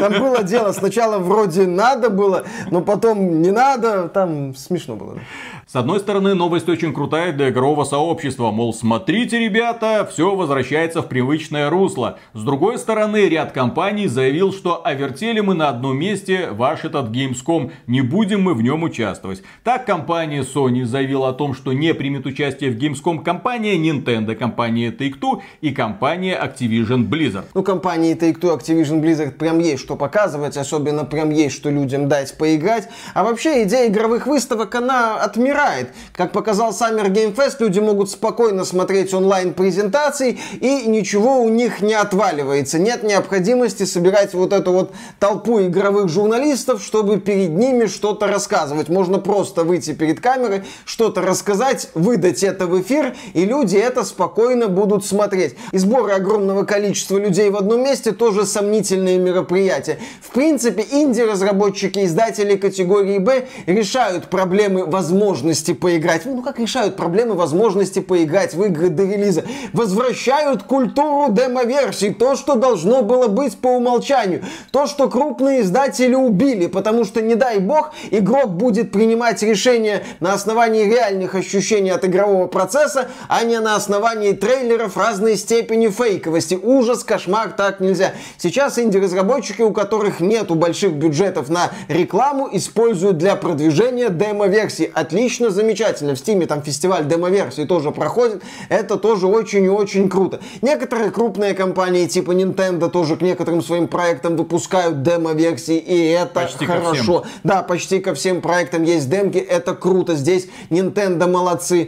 там 0.00 0.12
было 0.12 0.42
дело, 0.42 0.72
сначала 0.72 1.18
вроде 1.18 1.66
надо 1.66 2.10
было, 2.10 2.44
но 2.70 2.82
потом 2.82 3.42
не 3.42 3.50
надо, 3.50 4.08
там 4.08 4.54
смешно 4.54 4.96
было. 4.96 5.18
С 5.66 5.76
одной 5.76 6.00
стороны, 6.00 6.34
новость 6.34 6.68
очень 6.68 6.94
крутая 6.94 7.32
для 7.32 7.50
игрового 7.50 7.84
сообщества. 7.84 8.50
Мол, 8.50 8.72
смотрите, 8.72 9.38
ребята, 9.38 10.08
все 10.10 10.34
возвращается 10.34 11.02
в 11.02 11.08
привычное 11.08 11.68
русло. 11.68 12.18
С 12.32 12.42
другой 12.42 12.78
стороны, 12.78 13.28
ряд 13.28 13.52
компаний 13.52 14.06
заявил, 14.06 14.52
что 14.52 14.80
овертели 14.86 15.40
мы 15.40 15.52
на 15.52 15.68
одном 15.68 15.98
месте 15.98 16.48
ваш 16.52 16.84
этот 16.84 17.10
Gamescom. 17.10 17.70
Не 17.86 18.00
будем 18.00 18.42
мы 18.42 18.54
в 18.54 18.62
нем 18.62 18.82
участвовать. 18.82 19.42
Так 19.62 19.84
компания 19.84 20.40
Sony 20.40 20.84
заявила 20.84 21.28
о 21.28 21.32
том, 21.34 21.52
что 21.52 21.74
не 21.74 21.92
примет 21.92 22.17
участие 22.26 22.70
в 22.70 22.76
Gamescom 22.76 23.22
компания 23.22 23.76
Nintendo, 23.76 24.34
компания 24.34 24.90
Take-Two 24.90 25.40
и 25.60 25.70
компания 25.70 26.38
Activision 26.40 27.08
Blizzard. 27.08 27.44
Ну, 27.54 27.62
компании 27.62 28.16
Take-Two, 28.16 28.56
Activision 28.58 29.00
Blizzard 29.00 29.32
прям 29.32 29.58
есть 29.58 29.82
что 29.82 29.96
показывать, 29.96 30.56
особенно 30.56 31.04
прям 31.04 31.30
есть 31.30 31.56
что 31.56 31.70
людям 31.70 32.08
дать 32.08 32.36
поиграть. 32.36 32.88
А 33.14 33.24
вообще 33.24 33.64
идея 33.64 33.88
игровых 33.88 34.26
выставок, 34.26 34.74
она 34.74 35.16
отмирает. 35.16 35.90
Как 36.12 36.32
показал 36.32 36.72
Summer 36.72 37.08
Game 37.08 37.34
Fest, 37.34 37.56
люди 37.60 37.80
могут 37.80 38.10
спокойно 38.10 38.64
смотреть 38.64 39.12
онлайн-презентации, 39.14 40.38
и 40.60 40.86
ничего 40.86 41.42
у 41.42 41.48
них 41.48 41.80
не 41.80 41.94
отваливается. 41.94 42.78
Нет 42.78 43.02
необходимости 43.02 43.84
собирать 43.84 44.34
вот 44.34 44.52
эту 44.52 44.72
вот 44.72 44.92
толпу 45.18 45.60
игровых 45.60 46.08
журналистов, 46.08 46.82
чтобы 46.82 47.18
перед 47.18 47.50
ними 47.50 47.86
что-то 47.86 48.26
рассказывать. 48.26 48.88
Можно 48.88 49.18
просто 49.18 49.64
выйти 49.64 49.92
перед 49.92 50.20
камерой, 50.20 50.62
что-то 50.84 51.22
рассказать, 51.22 51.90
выдать 52.08 52.42
это 52.42 52.66
в 52.66 52.80
эфир, 52.80 53.14
и 53.34 53.44
люди 53.44 53.76
это 53.76 54.02
спокойно 54.02 54.68
будут 54.68 55.04
смотреть. 55.04 55.56
И 55.72 55.78
сборы 55.78 56.12
огромного 56.12 56.64
количества 56.64 57.18
людей 57.18 57.50
в 57.50 57.56
одном 57.56 57.82
месте 57.82 58.12
тоже 58.12 58.46
сомнительные 58.46 59.18
мероприятия. 59.18 59.98
В 60.22 60.30
принципе, 60.30 60.86
инди-разработчики, 60.90 62.06
издатели 62.06 62.56
категории 62.56 63.18
B 63.18 63.46
решают 63.66 64.30
проблемы 64.30 64.86
возможности 64.86 65.74
поиграть. 65.74 66.24
Ну, 66.24 66.40
как 66.42 66.58
решают 66.58 66.96
проблемы 66.96 67.34
возможности 67.34 67.98
поиграть 67.98 68.54
в 68.54 68.64
игры 68.64 68.88
до 68.88 69.02
релиза. 69.02 69.44
Возвращают 69.74 70.62
культуру 70.62 71.30
демо-версий. 71.30 72.14
То, 72.14 72.36
что 72.36 72.54
должно 72.54 73.02
было 73.02 73.28
быть 73.28 73.58
по 73.58 73.68
умолчанию. 73.68 74.44
То, 74.70 74.86
что 74.86 75.10
крупные 75.10 75.60
издатели 75.60 76.14
убили. 76.14 76.68
Потому 76.68 77.04
что, 77.04 77.20
не 77.20 77.34
дай 77.34 77.58
бог, 77.58 77.92
игрок 78.10 78.54
будет 78.54 78.92
принимать 78.92 79.42
решения 79.42 80.04
на 80.20 80.32
основании 80.32 80.84
реальных 80.84 81.34
ощущений 81.34 81.97
от 81.98 82.04
игрового 82.04 82.46
процесса, 82.46 83.08
а 83.28 83.44
не 83.44 83.60
на 83.60 83.76
основании 83.76 84.32
трейлеров 84.32 84.96
разной 84.96 85.36
степени 85.36 85.88
фейковости. 85.88 86.58
Ужас, 86.60 87.04
кошмар, 87.04 87.52
так 87.52 87.80
нельзя. 87.80 88.12
Сейчас 88.38 88.78
инди-разработчики, 88.78 89.62
у 89.62 89.72
которых 89.72 90.20
нету 90.20 90.54
больших 90.54 90.94
бюджетов 90.94 91.48
на 91.48 91.70
рекламу, 91.88 92.48
используют 92.52 93.18
для 93.18 93.36
продвижения 93.36 94.08
демо-версий. 94.08 94.90
Отлично 94.94 95.18
отлично, 95.18 95.50
замечательно. 95.50 96.14
В 96.14 96.18
Стиме 96.18 96.46
там 96.46 96.62
фестиваль 96.62 97.06
демо-версии 97.06 97.64
тоже 97.64 97.90
проходит. 97.90 98.42
Это 98.68 98.96
тоже 98.96 99.26
очень 99.26 99.64
и 99.64 99.68
очень 99.68 100.08
круто. 100.08 100.40
Некоторые 100.62 101.10
крупные 101.10 101.54
компании 101.54 102.06
типа 102.06 102.32
Nintendo 102.32 102.88
тоже 102.88 103.16
к 103.16 103.20
некоторым 103.20 103.62
своим 103.62 103.88
проектам 103.88 104.36
выпускают 104.36 105.02
демо-версии, 105.02 105.76
и 105.76 106.10
это 106.10 106.32
почти 106.32 106.66
хорошо. 106.66 107.24
Да, 107.42 107.62
почти 107.62 108.00
ко 108.00 108.14
всем 108.14 108.40
проектам 108.40 108.84
есть 108.84 109.10
демки, 109.10 109.38
это 109.38 109.74
круто. 109.74 110.14
Здесь 110.14 110.48
Nintendo 110.70 111.26
молодцы. 111.26 111.87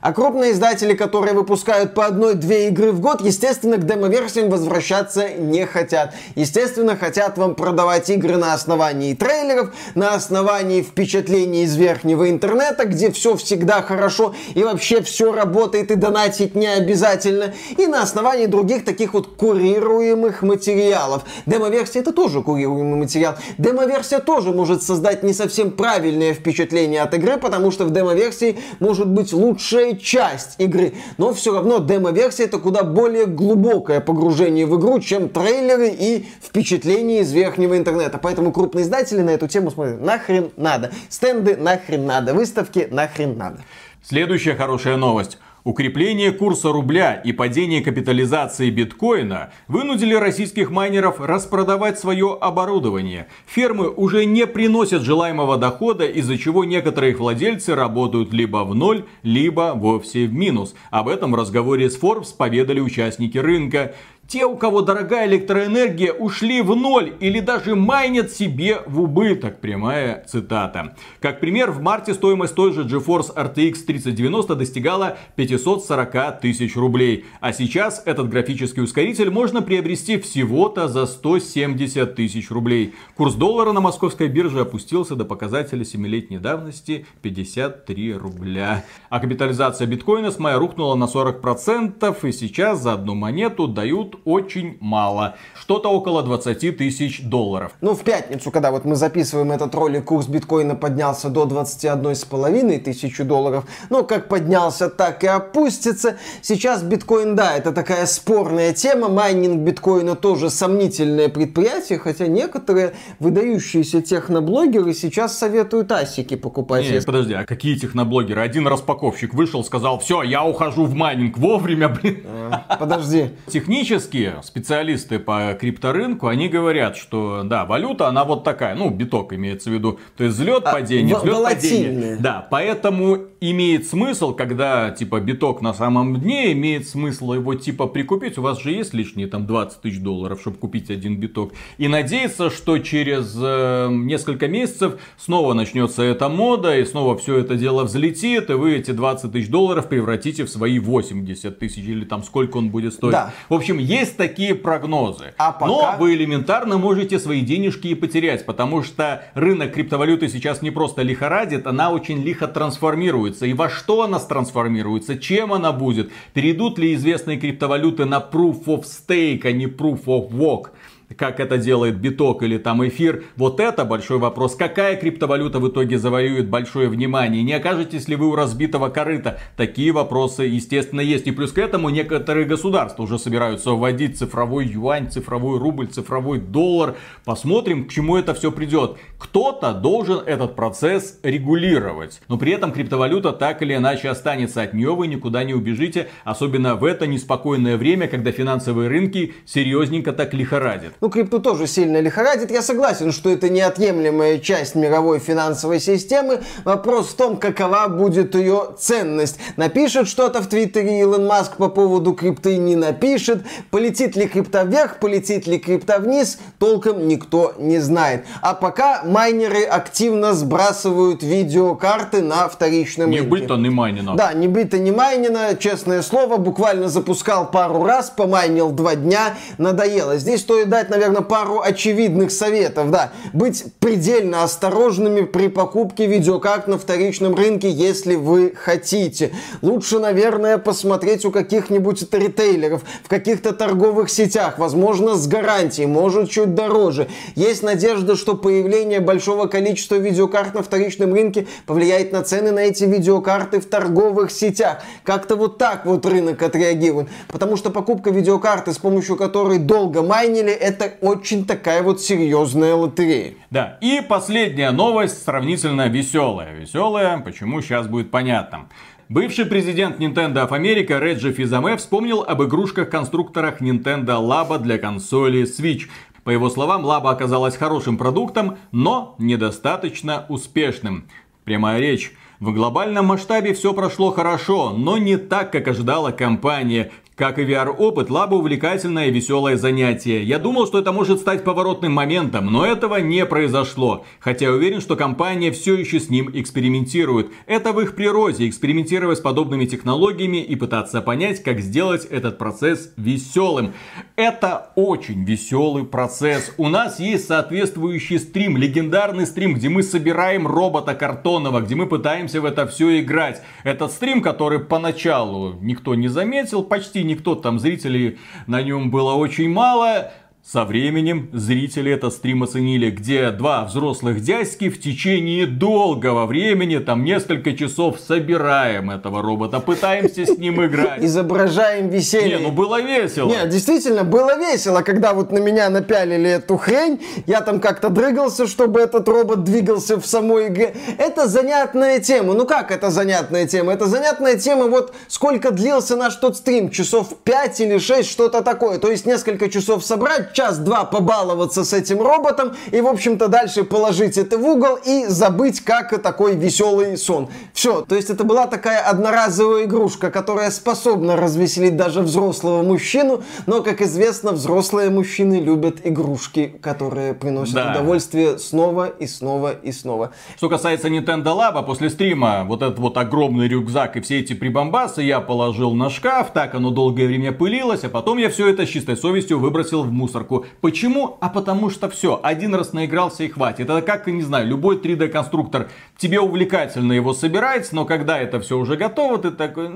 А 0.00 0.14
крупные 0.14 0.52
издатели, 0.52 0.94
которые 0.94 1.34
выпускают 1.34 1.92
по 1.92 2.06
одной-две 2.06 2.68
игры 2.68 2.90
в 2.90 3.00
год, 3.00 3.20
естественно, 3.20 3.76
к 3.76 3.84
демо-версиям 3.84 4.48
возвращаться 4.48 5.28
не 5.28 5.66
хотят. 5.66 6.14
Естественно, 6.36 6.96
хотят 6.96 7.36
вам 7.36 7.54
продавать 7.54 8.08
игры 8.08 8.38
на 8.38 8.54
основании 8.54 9.12
трейлеров, 9.14 9.74
на 9.94 10.14
основании 10.14 10.80
впечатлений 10.80 11.64
из 11.64 11.76
верхнего 11.76 12.30
интернета, 12.30 12.86
где 12.86 13.10
все 13.10 13.36
всегда 13.36 13.82
хорошо 13.82 14.34
и 14.54 14.64
вообще 14.64 15.02
все 15.02 15.32
работает 15.32 15.90
и 15.90 15.96
донатить 15.96 16.54
не 16.54 16.66
обязательно, 16.66 17.52
и 17.76 17.86
на 17.86 18.00
основании 18.00 18.46
других 18.46 18.86
таких 18.86 19.12
вот 19.12 19.26
курируемых 19.36 20.40
материалов. 20.40 21.24
Демо-версия 21.44 21.98
это 21.98 22.12
тоже 22.12 22.40
курируемый 22.42 22.98
материал. 23.00 23.34
Демо-версия 23.58 24.20
тоже 24.20 24.52
может 24.52 24.82
создать 24.82 25.22
не 25.22 25.34
совсем 25.34 25.70
правильное 25.70 26.32
впечатление 26.32 27.02
от 27.02 27.12
игры, 27.12 27.36
потому 27.36 27.70
что 27.70 27.84
в 27.84 27.90
демо-версии 27.90 28.58
может 28.78 29.06
быть 29.06 29.34
лучшее 29.34 29.89
большая 29.90 29.96
часть 29.96 30.54
игры. 30.58 30.92
Но 31.18 31.32
все 31.32 31.54
равно 31.54 31.78
демо-версия 31.78 32.44
это 32.44 32.58
куда 32.58 32.82
более 32.82 33.26
глубокое 33.26 34.00
погружение 34.00 34.66
в 34.66 34.78
игру, 34.78 35.00
чем 35.00 35.28
трейлеры 35.28 35.88
и 35.88 36.26
впечатления 36.42 37.20
из 37.20 37.32
верхнего 37.32 37.76
интернета. 37.76 38.18
Поэтому 38.18 38.52
крупные 38.52 38.84
издатели 38.84 39.20
на 39.20 39.30
эту 39.30 39.48
тему 39.48 39.70
смотрят 39.70 40.00
нахрен 40.00 40.50
надо. 40.56 40.90
Стенды 41.08 41.56
нахрен 41.56 42.06
надо. 42.06 42.34
Выставки 42.34 42.88
нахрен 42.90 43.36
надо. 43.36 43.62
Следующая 44.02 44.54
хорошая 44.54 44.96
новость. 44.96 45.38
Укрепление 45.62 46.32
курса 46.32 46.72
рубля 46.72 47.14
и 47.14 47.32
падение 47.32 47.82
капитализации 47.82 48.70
биткоина 48.70 49.52
вынудили 49.68 50.14
российских 50.14 50.70
майнеров 50.70 51.20
распродавать 51.20 51.98
свое 51.98 52.38
оборудование. 52.40 53.26
Фермы 53.46 53.90
уже 53.90 54.24
не 54.24 54.46
приносят 54.46 55.02
желаемого 55.02 55.58
дохода, 55.58 56.06
из-за 56.06 56.38
чего 56.38 56.64
некоторые 56.64 57.12
их 57.12 57.18
владельцы 57.18 57.74
работают 57.74 58.32
либо 58.32 58.64
в 58.64 58.74
ноль, 58.74 59.04
либо 59.22 59.72
вовсе 59.74 60.26
в 60.26 60.32
минус. 60.32 60.74
Об 60.90 61.08
этом 61.08 61.32
в 61.32 61.34
разговоре 61.34 61.90
с 61.90 62.00
Forbes 62.00 62.34
поведали 62.34 62.80
участники 62.80 63.36
рынка. 63.36 63.94
Те, 64.30 64.44
у 64.44 64.56
кого 64.56 64.82
дорогая 64.82 65.26
электроэнергия, 65.26 66.12
ушли 66.12 66.62
в 66.62 66.76
ноль 66.76 67.14
или 67.18 67.40
даже 67.40 67.74
майнят 67.74 68.30
себе 68.30 68.80
в 68.86 69.00
убыток. 69.00 69.58
Прямая 69.60 70.24
цитата. 70.24 70.94
Как 71.18 71.40
пример, 71.40 71.72
в 71.72 71.82
марте 71.82 72.14
стоимость 72.14 72.54
той 72.54 72.72
же 72.72 72.84
GeForce 72.84 73.34
RTX 73.34 73.78
3090 73.84 74.54
достигала 74.54 75.18
540 75.34 76.40
тысяч 76.40 76.76
рублей. 76.76 77.24
А 77.40 77.52
сейчас 77.52 78.04
этот 78.06 78.28
графический 78.28 78.84
ускоритель 78.84 79.30
можно 79.30 79.62
приобрести 79.62 80.16
всего-то 80.20 80.86
за 80.86 81.06
170 81.06 82.14
тысяч 82.14 82.52
рублей. 82.52 82.94
Курс 83.16 83.34
доллара 83.34 83.72
на 83.72 83.80
московской 83.80 84.28
бирже 84.28 84.60
опустился 84.60 85.16
до 85.16 85.24
показателя 85.24 85.82
7-летней 85.82 86.38
давности 86.38 87.04
53 87.22 88.14
рубля. 88.14 88.84
А 89.08 89.18
капитализация 89.18 89.88
биткоина 89.88 90.30
с 90.30 90.38
мая 90.38 90.56
рухнула 90.56 90.94
на 90.94 91.06
40% 91.06 92.28
и 92.28 92.30
сейчас 92.30 92.80
за 92.80 92.92
одну 92.92 93.16
монету 93.16 93.66
дают 93.66 94.19
очень 94.24 94.76
мало. 94.80 95.36
Что-то 95.54 95.90
около 95.90 96.22
20 96.22 96.76
тысяч 96.76 97.22
долларов. 97.22 97.72
Ну, 97.80 97.94
в 97.94 98.02
пятницу, 98.02 98.50
когда 98.50 98.70
вот 98.70 98.84
мы 98.84 98.96
записываем 98.96 99.52
этот 99.52 99.74
ролик, 99.74 100.04
курс 100.04 100.26
биткоина 100.26 100.74
поднялся 100.74 101.28
до 101.28 101.44
21,5 101.44 102.78
тысячи 102.78 103.22
долларов. 103.22 103.64
Но 103.90 104.04
как 104.04 104.28
поднялся, 104.28 104.88
так 104.88 105.24
и 105.24 105.26
опустится. 105.26 106.16
Сейчас 106.42 106.82
биткоин, 106.82 107.36
да, 107.36 107.56
это 107.56 107.72
такая 107.72 108.06
спорная 108.06 108.72
тема. 108.72 109.08
Майнинг 109.08 109.60
биткоина 109.60 110.16
тоже 110.16 110.50
сомнительное 110.50 111.28
предприятие, 111.28 111.98
хотя 111.98 112.26
некоторые 112.26 112.94
выдающиеся 113.18 114.02
техноблогеры 114.02 114.94
сейчас 114.94 115.38
советуют 115.38 115.92
асики 115.92 116.36
покупать. 116.36 116.88
Нет, 116.90 117.06
подожди, 117.06 117.34
а 117.34 117.44
какие 117.44 117.76
техноблогеры? 117.76 118.40
Один 118.40 118.66
распаковщик 118.66 119.34
вышел, 119.34 119.64
сказал, 119.64 119.98
все, 119.98 120.22
я 120.22 120.44
ухожу 120.44 120.84
в 120.84 120.94
майнинг 120.94 121.38
вовремя, 121.38 121.88
блин. 121.88 122.24
А, 122.50 122.76
подожди. 122.78 123.30
Технически 123.46 124.09
немецкие 124.10 124.42
специалисты 124.42 125.18
по 125.18 125.56
крипторынку, 125.58 126.26
они 126.26 126.48
говорят, 126.48 126.96
что 126.96 127.42
да, 127.44 127.64
валюта, 127.64 128.08
она 128.08 128.24
вот 128.24 128.44
такая, 128.44 128.74
ну, 128.74 128.90
биток 128.90 129.32
имеется 129.32 129.70
в 129.70 129.72
виду, 129.72 129.98
то 130.16 130.24
есть 130.24 130.36
взлет, 130.36 130.62
а, 130.66 130.72
падение, 130.72 131.16
взлет, 131.16 131.42
падение. 131.42 132.16
Да, 132.16 132.46
поэтому 132.50 133.18
имеет 133.40 133.86
смысл, 133.86 134.34
когда 134.34 134.90
типа 134.90 135.20
биток 135.20 135.62
на 135.62 135.72
самом 135.72 136.20
дне, 136.20 136.52
имеет 136.52 136.88
смысл 136.88 137.32
его 137.32 137.54
типа 137.54 137.86
прикупить, 137.86 138.38
у 138.38 138.42
вас 138.42 138.60
же 138.60 138.72
есть 138.72 138.94
лишние 138.94 139.26
там 139.26 139.46
20 139.46 139.80
тысяч 139.80 140.00
долларов, 140.00 140.40
чтобы 140.40 140.56
купить 140.58 140.90
один 140.90 141.18
биток, 141.18 141.52
и 141.78 141.88
надеяться, 141.88 142.50
что 142.50 142.78
через 142.78 143.34
э, 143.40 143.88
несколько 143.90 144.48
месяцев 144.48 145.00
снова 145.16 145.54
начнется 145.54 146.02
эта 146.02 146.28
мода, 146.28 146.76
и 146.76 146.84
снова 146.84 147.16
все 147.16 147.38
это 147.38 147.56
дело 147.56 147.84
взлетит, 147.84 148.50
и 148.50 148.54
вы 148.54 148.76
эти 148.76 148.90
20 148.90 149.32
тысяч 149.32 149.48
долларов 149.48 149.88
превратите 149.88 150.44
в 150.44 150.50
свои 150.50 150.78
80 150.78 151.58
тысяч, 151.58 151.84
или 151.84 152.04
там 152.04 152.22
сколько 152.22 152.58
он 152.58 152.70
будет 152.70 152.94
стоить. 152.94 153.12
Да. 153.12 153.32
В 153.48 153.54
общем, 153.54 153.78
есть 153.78 153.99
такие 154.08 154.54
прогнозы. 154.54 155.34
А 155.36 155.52
пока... 155.52 155.66
Но 155.66 155.96
вы 155.98 156.14
элементарно 156.14 156.78
можете 156.78 157.18
свои 157.18 157.42
денежки 157.42 157.88
и 157.88 157.94
потерять, 157.94 158.46
потому 158.46 158.82
что 158.82 159.22
рынок 159.34 159.72
криптовалюты 159.72 160.28
сейчас 160.28 160.62
не 160.62 160.70
просто 160.70 161.02
лихорадит, 161.02 161.66
она 161.66 161.90
очень 161.90 162.22
лихо 162.22 162.48
трансформируется. 162.48 163.46
И 163.46 163.52
во 163.52 163.68
что 163.68 164.02
она 164.02 164.18
трансформируется, 164.18 165.18
чем 165.18 165.52
она 165.52 165.72
будет, 165.72 166.10
перейдут 166.32 166.78
ли 166.78 166.94
известные 166.94 167.38
криптовалюты 167.38 168.04
на 168.04 168.18
Proof 168.18 168.64
of 168.64 168.84
Stake, 168.84 169.42
а 169.44 169.52
не 169.52 169.66
Proof 169.66 170.04
of 170.06 170.30
Work 170.30 170.70
как 171.16 171.40
это 171.40 171.58
делает 171.58 171.96
биток 171.96 172.42
или 172.42 172.58
там 172.58 172.86
эфир, 172.86 173.24
вот 173.36 173.60
это 173.60 173.84
большой 173.84 174.18
вопрос. 174.18 174.54
Какая 174.54 174.96
криптовалюта 174.96 175.58
в 175.58 175.68
итоге 175.68 175.98
завоюет 175.98 176.48
большое 176.48 176.88
внимание? 176.88 177.42
Не 177.42 177.54
окажетесь 177.54 178.08
ли 178.08 178.16
вы 178.16 178.28
у 178.28 178.34
разбитого 178.34 178.88
корыта? 178.88 179.38
Такие 179.56 179.92
вопросы, 179.92 180.44
естественно, 180.44 181.00
есть. 181.00 181.26
И 181.26 181.32
плюс 181.32 181.52
к 181.52 181.58
этому 181.58 181.90
некоторые 181.90 182.46
государства 182.46 183.02
уже 183.02 183.18
собираются 183.18 183.72
вводить 183.72 184.18
цифровой 184.18 184.66
юань, 184.66 185.10
цифровой 185.10 185.58
рубль, 185.58 185.88
цифровой 185.88 186.38
доллар. 186.38 186.96
Посмотрим, 187.24 187.86
к 187.86 187.92
чему 187.92 188.16
это 188.16 188.34
все 188.34 188.52
придет. 188.52 188.96
Кто-то 189.18 189.72
должен 189.72 190.20
этот 190.24 190.54
процесс 190.56 191.18
регулировать. 191.22 192.20
Но 192.28 192.38
при 192.38 192.52
этом 192.52 192.72
криптовалюта 192.72 193.32
так 193.32 193.62
или 193.62 193.74
иначе 193.74 194.08
останется. 194.08 194.62
От 194.62 194.74
нее 194.74 194.94
вы 194.94 195.06
никуда 195.06 195.44
не 195.44 195.54
убежите. 195.54 196.08
Особенно 196.24 196.76
в 196.76 196.84
это 196.84 197.06
неспокойное 197.06 197.76
время, 197.76 198.08
когда 198.08 198.32
финансовые 198.32 198.88
рынки 198.88 199.34
серьезненько 199.44 200.12
так 200.12 200.34
лихорадят. 200.34 200.94
Ну, 201.00 201.08
крипту 201.08 201.40
тоже 201.40 201.66
сильно 201.66 201.98
лихорадит. 202.00 202.50
Я 202.50 202.60
согласен, 202.60 203.10
что 203.10 203.30
это 203.30 203.48
неотъемлемая 203.48 204.38
часть 204.38 204.74
мировой 204.74 205.18
финансовой 205.18 205.80
системы. 205.80 206.40
Вопрос 206.64 207.08
в 207.08 207.14
том, 207.14 207.38
какова 207.38 207.88
будет 207.88 208.34
ее 208.34 208.74
ценность. 208.78 209.38
Напишет 209.56 210.08
что-то 210.08 210.42
в 210.42 210.46
Твиттере 210.48 211.00
Илон 211.00 211.26
Маск 211.26 211.56
по 211.56 211.70
поводу 211.70 212.12
крипты, 212.12 212.58
не 212.58 212.76
напишет. 212.76 213.46
Полетит 213.70 214.14
ли 214.14 214.28
крипта 214.28 214.64
вверх, 214.64 214.98
полетит 214.98 215.46
ли 215.46 215.58
крипта 215.58 216.00
вниз, 216.00 216.38
толком 216.58 217.08
никто 217.08 217.54
не 217.56 217.78
знает. 217.78 218.26
А 218.42 218.52
пока 218.52 219.02
майнеры 219.04 219.64
активно 219.64 220.34
сбрасывают 220.34 221.22
видеокарты 221.22 222.20
на 222.20 222.46
вторичном 222.46 223.08
не 223.08 223.20
рынке. 223.20 223.30
Не 223.30 223.38
быть-то 223.38 223.56
не 223.56 223.70
майнено. 223.70 224.16
Да, 224.16 224.34
не 224.34 224.48
быть-то 224.48 224.78
не 224.78 224.90
майнено, 224.90 225.56
честное 225.58 226.02
слово. 226.02 226.36
Буквально 226.36 226.90
запускал 226.90 227.50
пару 227.50 227.84
раз, 227.84 228.10
помайнил 228.10 228.70
два 228.70 228.96
дня, 228.96 229.36
надоело. 229.56 230.18
Здесь 230.18 230.42
стоит 230.42 230.68
дать 230.68 230.89
наверное, 230.90 231.22
пару 231.22 231.60
очевидных 231.60 232.30
советов, 232.30 232.90
да. 232.90 233.12
Быть 233.32 233.64
предельно 233.78 234.42
осторожными 234.42 235.22
при 235.22 235.48
покупке 235.48 236.06
видеокарт 236.06 236.66
на 236.68 236.78
вторичном 236.78 237.34
рынке, 237.34 237.70
если 237.70 238.16
вы 238.16 238.52
хотите. 238.54 239.32
Лучше, 239.62 239.98
наверное, 239.98 240.58
посмотреть 240.58 241.24
у 241.24 241.30
каких-нибудь 241.30 242.12
ритейлеров, 242.12 242.82
в 243.04 243.08
каких-то 243.08 243.52
торговых 243.52 244.10
сетях, 244.10 244.58
возможно, 244.58 245.14
с 245.14 245.26
гарантией, 245.26 245.86
может, 245.86 246.30
чуть 246.30 246.54
дороже. 246.54 247.08
Есть 247.34 247.62
надежда, 247.62 248.16
что 248.16 248.34
появление 248.34 249.00
большого 249.00 249.46
количества 249.46 249.96
видеокарт 249.96 250.54
на 250.54 250.62
вторичном 250.62 251.14
рынке 251.14 251.46
повлияет 251.66 252.12
на 252.12 252.22
цены 252.22 252.50
на 252.52 252.60
эти 252.60 252.84
видеокарты 252.84 253.60
в 253.60 253.66
торговых 253.66 254.30
сетях. 254.30 254.82
Как-то 255.04 255.36
вот 255.36 255.58
так 255.58 255.86
вот 255.86 256.04
рынок 256.06 256.42
отреагирует. 256.42 257.08
Потому 257.28 257.56
что 257.56 257.70
покупка 257.70 258.10
видеокарты, 258.10 258.72
с 258.72 258.78
помощью 258.78 259.16
которой 259.16 259.58
долго 259.58 260.02
майнили, 260.02 260.52
это 260.52 260.79
это 260.80 260.96
очень 261.00 261.44
такая 261.44 261.82
вот 261.82 262.00
серьезная 262.00 262.74
лотерея. 262.74 263.34
Да, 263.50 263.78
и 263.80 264.00
последняя 264.06 264.70
новость 264.70 265.22
сравнительно 265.22 265.88
веселая. 265.88 266.54
Веселая, 266.54 267.18
почему 267.18 267.60
сейчас 267.60 267.86
будет 267.86 268.10
понятно. 268.10 268.68
Бывший 269.08 269.44
президент 269.44 269.98
Nintendo 270.00 270.48
of 270.48 270.50
America 270.50 270.98
Реджи 270.98 271.32
Физаме 271.32 271.76
вспомнил 271.76 272.22
об 272.22 272.42
игрушках-конструкторах 272.42 273.60
Nintendo 273.60 274.20
Labo 274.20 274.58
для 274.58 274.78
консоли 274.78 275.42
Switch. 275.42 275.88
По 276.24 276.30
его 276.30 276.48
словам, 276.48 276.84
Labo 276.84 277.10
оказалась 277.10 277.56
хорошим 277.56 277.98
продуктом, 277.98 278.58
но 278.72 279.16
недостаточно 279.18 280.26
успешным. 280.28 281.08
Прямая 281.44 281.80
речь. 281.80 282.12
В 282.38 282.54
глобальном 282.54 283.06
масштабе 283.06 283.52
все 283.52 283.74
прошло 283.74 284.12
хорошо, 284.12 284.70
но 284.70 284.96
не 284.96 285.18
так, 285.18 285.52
как 285.52 285.68
ожидала 285.68 286.10
компания. 286.10 286.90
Как 287.20 287.38
и 287.38 287.42
VR-опыт, 287.42 288.08
лаба 288.08 288.36
увлекательное 288.36 289.08
и 289.08 289.10
веселое 289.10 289.58
занятие. 289.58 290.22
Я 290.22 290.38
думал, 290.38 290.66
что 290.66 290.78
это 290.78 290.90
может 290.90 291.20
стать 291.20 291.44
поворотным 291.44 291.92
моментом, 291.92 292.46
но 292.46 292.64
этого 292.64 292.96
не 292.96 293.26
произошло. 293.26 294.06
Хотя 294.20 294.46
я 294.46 294.52
уверен, 294.52 294.80
что 294.80 294.96
компания 294.96 295.52
все 295.52 295.74
еще 295.74 296.00
с 296.00 296.08
ним 296.08 296.30
экспериментирует. 296.32 297.30
Это 297.44 297.74
в 297.74 297.80
их 297.82 297.94
природе, 297.94 298.48
экспериментировать 298.48 299.18
с 299.18 299.20
подобными 299.20 299.66
технологиями 299.66 300.38
и 300.38 300.56
пытаться 300.56 301.02
понять, 301.02 301.42
как 301.42 301.60
сделать 301.60 302.06
этот 302.06 302.38
процесс 302.38 302.94
веселым. 302.96 303.74
Это 304.16 304.70
очень 304.74 305.22
веселый 305.22 305.84
процесс. 305.84 306.54
У 306.56 306.70
нас 306.70 307.00
есть 307.00 307.26
соответствующий 307.26 308.18
стрим, 308.18 308.56
легендарный 308.56 309.26
стрим, 309.26 309.52
где 309.52 309.68
мы 309.68 309.82
собираем 309.82 310.46
робота 310.46 310.94
картонного, 310.94 311.60
где 311.60 311.74
мы 311.74 311.86
пытаемся 311.86 312.40
в 312.40 312.46
это 312.46 312.66
все 312.66 312.98
играть. 312.98 313.42
Этот 313.62 313.92
стрим, 313.92 314.22
который 314.22 314.58
поначалу 314.58 315.58
никто 315.60 315.94
не 315.94 316.08
заметил, 316.08 316.62
почти 316.62 317.09
никто 317.10 317.34
там, 317.34 317.58
зрителей 317.58 318.18
на 318.46 318.62
нем 318.62 318.90
было 318.90 319.12
очень 319.14 319.50
мало. 319.50 320.12
Со 320.42 320.64
временем 320.64 321.28
зрители 321.34 321.92
этот 321.92 322.14
стрим 322.14 322.42
оценили, 322.42 322.90
где 322.90 323.30
два 323.30 323.64
взрослых 323.66 324.22
дядьки 324.22 324.70
в 324.70 324.80
течение 324.80 325.46
долгого 325.46 326.24
времени, 326.24 326.78
там 326.78 327.04
несколько 327.04 327.52
часов 327.52 327.98
собираем 328.00 328.90
этого 328.90 329.20
робота, 329.22 329.60
пытаемся 329.60 330.24
с 330.24 330.38
ним 330.38 330.64
играть. 330.64 331.04
Изображаем 331.04 331.90
веселье. 331.90 332.38
Не, 332.38 332.42
ну 332.42 332.50
было 332.50 332.80
весело. 332.80 333.28
Не, 333.28 333.46
действительно, 333.48 334.02
было 334.02 334.38
весело, 334.38 334.80
когда 334.80 335.12
вот 335.12 335.30
на 335.30 335.38
меня 335.38 335.68
напялили 335.68 336.30
эту 336.30 336.56
хрень, 336.56 337.00
я 337.26 337.42
там 337.42 337.60
как-то 337.60 337.90
дрыгался, 337.90 338.46
чтобы 338.46 338.80
этот 338.80 339.06
робот 339.08 339.44
двигался 339.44 340.00
в 340.00 340.06
самой 340.06 340.48
игре. 340.48 340.74
Это 340.96 341.28
занятная 341.28 342.00
тема. 342.00 342.32
Ну 342.32 342.46
как 342.46 342.70
это 342.72 342.90
занятная 342.90 343.46
тема? 343.46 343.74
Это 343.74 343.84
занятная 343.84 344.36
тема, 344.36 344.68
вот 344.68 344.94
сколько 345.06 345.50
длился 345.50 345.96
наш 345.96 346.16
тот 346.16 346.38
стрим, 346.38 346.70
часов 346.70 347.14
5 347.24 347.60
или 347.60 347.78
6, 347.78 348.10
что-то 348.10 348.40
такое. 348.40 348.78
То 348.78 348.90
есть 348.90 349.04
несколько 349.04 349.50
часов 349.50 349.84
собрать, 349.84 350.29
час-два 350.32 350.84
побаловаться 350.84 351.64
с 351.64 351.72
этим 351.72 352.00
роботом 352.00 352.52
и, 352.70 352.80
в 352.80 352.86
общем-то, 352.86 353.28
дальше 353.28 353.64
положить 353.64 354.18
это 354.18 354.38
в 354.38 354.46
угол 354.46 354.76
и 354.76 355.06
забыть, 355.06 355.60
как 355.60 356.00
такой 356.02 356.36
веселый 356.36 356.96
сон. 356.96 357.28
Все, 357.52 357.82
то 357.82 357.94
есть 357.94 358.10
это 358.10 358.24
была 358.24 358.46
такая 358.46 358.80
одноразовая 358.80 359.64
игрушка, 359.64 360.10
которая 360.10 360.50
способна 360.50 361.16
развеселить 361.16 361.76
даже 361.76 362.00
взрослого 362.00 362.62
мужчину, 362.62 363.22
но, 363.46 363.62
как 363.62 363.80
известно, 363.82 364.32
взрослые 364.32 364.90
мужчины 364.90 365.40
любят 365.40 365.78
игрушки, 365.84 366.54
которые 366.62 367.14
приносят 367.14 367.54
да. 367.54 367.70
удовольствие 367.70 368.38
снова 368.38 368.86
и 368.86 369.06
снова 369.06 369.52
и 369.52 369.72
снова. 369.72 370.12
Что 370.36 370.48
касается 370.48 370.88
Nintendo 370.88 371.36
Lab, 371.36 371.64
после 371.64 371.90
стрима 371.90 372.44
вот 372.44 372.62
этот 372.62 372.78
вот 372.78 372.96
огромный 372.96 373.48
рюкзак 373.48 373.96
и 373.96 374.00
все 374.00 374.20
эти 374.20 374.32
прибамбасы 374.32 375.02
я 375.02 375.20
положил 375.20 375.74
на 375.74 375.90
шкаф, 375.90 376.32
так 376.32 376.54
оно 376.54 376.70
долгое 376.70 377.06
время 377.06 377.32
пылилось, 377.32 377.84
а 377.84 377.88
потом 377.88 378.18
я 378.18 378.30
все 378.30 378.48
это 378.48 378.66
с 378.66 378.68
чистой 378.68 378.96
совестью 378.96 379.38
выбросил 379.38 379.82
в 379.82 379.90
мусорку. 380.20 380.46
Почему? 380.60 381.18
А 381.20 381.28
потому 381.28 381.70
что 381.70 381.88
все, 381.88 382.20
один 382.22 382.54
раз 382.54 382.72
наигрался 382.72 383.24
и 383.24 383.28
хватит. 383.28 383.70
Это 383.70 383.82
как, 383.82 384.06
не 384.06 384.22
знаю, 384.22 384.46
любой 384.46 384.76
3D 384.76 385.08
конструктор. 385.08 385.68
Тебе 385.96 386.20
увлекательно 386.20 386.92
его 386.92 387.12
собирать, 387.12 387.72
но 387.72 387.84
когда 387.84 388.18
это 388.18 388.40
все 388.40 388.58
уже 388.58 388.76
готово, 388.76 389.18
ты 389.18 389.30
такой, 389.30 389.68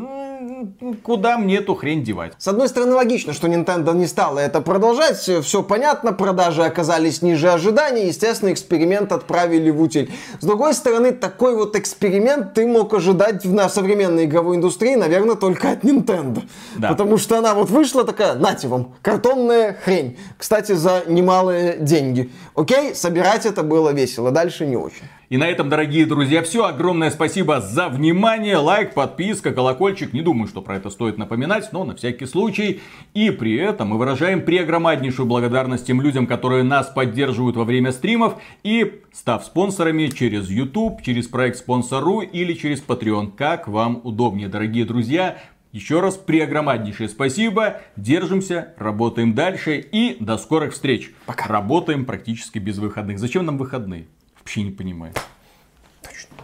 куда 1.02 1.38
мне 1.38 1.56
эту 1.56 1.74
хрень 1.74 2.02
девать? 2.04 2.32
С 2.38 2.48
одной 2.48 2.68
стороны, 2.68 2.94
логично, 2.94 3.32
что 3.32 3.48
Nintendo 3.48 3.94
не 3.94 4.06
стала 4.06 4.38
это 4.38 4.60
продолжать. 4.60 5.16
Все 5.18 5.62
понятно, 5.62 6.12
продажи 6.12 6.62
оказались 6.62 7.22
ниже 7.22 7.50
ожиданий. 7.50 8.06
Естественно, 8.06 8.52
эксперимент 8.52 9.12
отправили 9.12 9.70
в 9.70 9.80
утиль. 9.80 10.12
С 10.40 10.44
другой 10.44 10.74
стороны, 10.74 11.12
такой 11.12 11.56
вот 11.56 11.76
эксперимент 11.76 12.54
ты 12.54 12.66
мог 12.66 12.92
ожидать 12.94 13.44
в 13.44 13.68
современной 13.68 14.24
игровой 14.24 14.56
индустрии, 14.56 14.94
наверное, 14.94 15.36
только 15.36 15.70
от 15.70 15.84
Nintendo. 15.84 16.42
Да. 16.76 16.88
Потому 16.88 17.18
что 17.18 17.38
она 17.38 17.54
вот 17.54 17.70
вышла 17.70 18.04
такая, 18.04 18.34
нате 18.34 18.68
вам, 18.68 18.94
картонная 19.02 19.76
хрень. 19.84 20.18
Кстати, 20.38 20.72
за 20.72 21.02
немалые 21.06 21.76
деньги. 21.78 22.30
Окей, 22.54 22.94
собирать 22.94 23.46
это 23.46 23.62
было 23.62 23.90
весело, 23.90 24.30
дальше 24.30 24.66
не 24.66 24.76
очень. 24.76 25.04
И 25.30 25.36
на 25.36 25.48
этом, 25.48 25.68
дорогие 25.68 26.06
друзья, 26.06 26.42
все. 26.42 26.64
Огромное 26.64 27.10
спасибо 27.10 27.60
за 27.60 27.88
внимание. 27.88 28.58
Лайк, 28.58 28.92
подписка, 28.94 29.52
колокольчик. 29.52 30.12
Не 30.12 30.20
думаю, 30.20 30.48
что 30.48 30.60
про 30.60 30.76
это 30.76 30.90
стоит 30.90 31.16
напоминать, 31.16 31.72
но 31.72 31.84
на 31.84 31.94
всякий 31.94 32.26
случай. 32.26 32.80
И 33.14 33.30
при 33.30 33.56
этом 33.56 33.88
мы 33.88 33.98
выражаем 33.98 34.42
преогромаднейшую 34.42 35.26
благодарность 35.26 35.86
тем 35.86 36.00
людям, 36.00 36.26
которые 36.26 36.62
нас 36.62 36.88
поддерживают 36.88 37.56
во 37.56 37.64
время 37.64 37.92
стримов 37.92 38.36
и 38.62 39.00
став 39.12 39.44
спонсорами 39.44 40.08
через 40.08 40.48
YouTube, 40.50 41.02
через 41.02 41.26
проект 41.28 41.58
Спонсору 41.58 42.20
или 42.20 42.52
через 42.52 42.82
Patreon, 42.82 43.32
как 43.36 43.68
вам 43.68 44.00
удобнее, 44.04 44.48
дорогие 44.48 44.84
друзья. 44.84 45.38
Еще 45.72 46.00
раз 46.00 46.16
преогромаднейшее 46.16 47.08
спасибо. 47.08 47.80
Держимся, 47.96 48.74
работаем 48.76 49.34
дальше 49.34 49.78
и 49.78 50.16
до 50.20 50.38
скорых 50.38 50.72
встреч. 50.72 51.12
Пока. 51.26 51.48
Работаем 51.48 52.04
практически 52.04 52.58
без 52.58 52.78
выходных. 52.78 53.18
Зачем 53.18 53.44
нам 53.44 53.58
выходные? 53.58 54.06
Вообще 54.44 54.62
не 54.62 54.72
понимаю. 54.72 55.14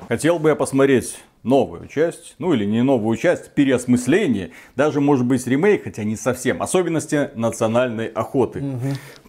Хотел 0.08 0.38
бы 0.38 0.48
я 0.48 0.54
посмотреть 0.54 1.18
новую 1.42 1.86
часть, 1.86 2.34
ну 2.38 2.54
или 2.54 2.64
не 2.64 2.82
новую 2.82 3.14
часть, 3.18 3.50
переосмысление, 3.50 4.52
даже 4.74 5.02
может 5.02 5.26
быть 5.26 5.46
ремейк, 5.46 5.84
хотя 5.84 6.02
не 6.04 6.16
совсем, 6.16 6.62
особенности 6.62 7.28
национальной 7.34 8.06
охоты. 8.06 8.64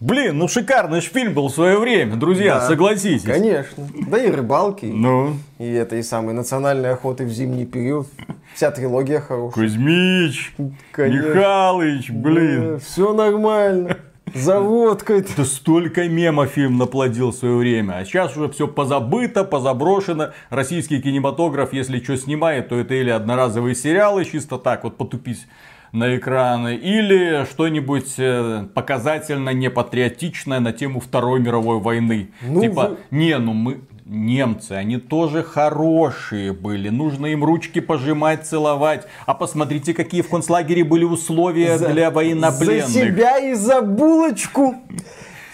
Блин, 0.00 0.38
ну 0.38 0.48
шикарный 0.48 1.02
ж 1.02 1.04
фильм 1.04 1.34
был 1.34 1.48
в 1.48 1.54
свое 1.54 1.78
время, 1.78 2.16
друзья, 2.16 2.60
Да, 2.60 2.66
согласитесь. 2.66 3.24
Конечно. 3.24 3.86
Да 4.08 4.16
и 4.24 4.30
рыбалки. 4.30 4.86
Ну, 4.86 5.36
И 5.58 5.70
это 5.70 5.96
и 5.96 6.02
самой 6.02 6.32
национальной 6.32 6.94
охоты 6.94 7.26
в 7.26 7.30
зимний 7.30 7.66
период. 7.66 8.08
Вся 8.54 8.70
трилогия 8.70 9.20
хорошая. 9.20 9.66
Кузьмич, 9.68 10.54
Конечно. 10.92 11.28
Михалыч, 11.28 12.10
блин. 12.10 12.80
Все 12.80 13.12
нормально. 13.12 13.98
За 14.34 14.60
водкой. 14.60 15.24
Да 15.36 15.44
столько 15.44 16.08
мема 16.08 16.46
фильм 16.46 16.78
наплодил 16.78 17.30
в 17.30 17.34
свое 17.34 17.56
время. 17.56 17.98
А 17.98 18.04
сейчас 18.04 18.36
уже 18.36 18.48
все 18.50 18.66
позабыто, 18.68 19.44
позаброшено. 19.44 20.30
Российский 20.50 21.00
кинематограф, 21.00 21.72
если 21.72 22.02
что 22.02 22.16
снимает, 22.16 22.68
то 22.68 22.76
это 22.78 22.94
или 22.94 23.10
одноразовые 23.10 23.74
сериалы, 23.74 24.24
чисто 24.24 24.58
так 24.58 24.84
вот 24.84 24.96
потупить 24.96 25.46
на 25.92 26.16
экраны, 26.16 26.74
или 26.76 27.44
что-нибудь 27.50 28.14
э, 28.16 28.64
показательно 28.74 29.50
непатриотичное 29.50 30.58
на 30.58 30.72
тему 30.72 31.00
Второй 31.00 31.38
мировой 31.40 31.80
войны. 31.80 32.30
Ну 32.40 32.62
типа, 32.62 32.88
вы- 32.88 32.96
не, 33.10 33.36
ну 33.38 33.52
мы 33.52 33.80
немцы, 34.12 34.72
они 34.72 34.98
тоже 34.98 35.42
хорошие 35.42 36.52
были, 36.52 36.88
нужно 36.90 37.26
им 37.26 37.44
ручки 37.44 37.80
пожимать, 37.80 38.46
целовать. 38.46 39.06
А 39.26 39.34
посмотрите, 39.34 39.94
какие 39.94 40.22
в 40.22 40.28
концлагере 40.28 40.84
были 40.84 41.04
условия 41.04 41.78
За- 41.78 41.88
для 41.88 42.10
военнопленных. 42.10 42.86
За 42.88 42.92
себя 42.92 43.38
и 43.38 43.54
за 43.54 43.80
булочку. 43.82 44.74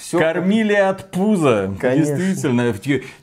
Все 0.08 0.18
Кормили 0.18 0.72
от 0.72 1.10
пуза. 1.10 1.70
Конечно. 1.78 2.16
Действительно. 2.16 2.74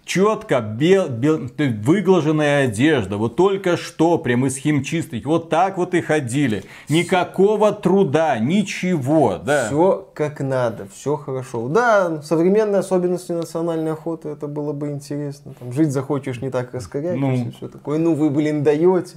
Четко 0.05 0.59
бел, 0.61 1.07
бел- 1.09 1.49
выглаженная 1.83 2.65
одежда. 2.65 3.17
Вот 3.17 3.35
только 3.35 3.75
что 3.75 4.19
прям 4.19 4.45
из 4.45 4.55
химчистки. 4.55 5.19
Вот 5.25 5.49
так 5.49 5.77
вот 5.79 5.95
и 5.95 6.01
ходили. 6.01 6.63
Никакого 6.87 7.71
труда, 7.71 8.37
ничего. 8.37 9.39
Да. 9.43 9.65
Все 9.65 10.07
как 10.13 10.41
надо, 10.41 10.85
все 10.93 11.15
хорошо. 11.17 11.67
Да, 11.69 12.21
современные 12.21 12.81
особенности 12.81 13.31
национальной 13.31 13.93
охоты, 13.93 14.29
это 14.29 14.45
было 14.47 14.71
бы 14.71 14.89
интересно. 14.91 15.55
Там, 15.59 15.73
жить 15.73 15.91
захочешь, 15.91 16.39
не 16.39 16.51
так 16.51 16.71
раскорячишься, 16.71 17.19
Ну. 17.45 17.51
все 17.57 17.67
такое. 17.67 17.97
Ну 17.97 18.13
вы, 18.13 18.29
блин, 18.29 18.61
даете. 18.61 19.15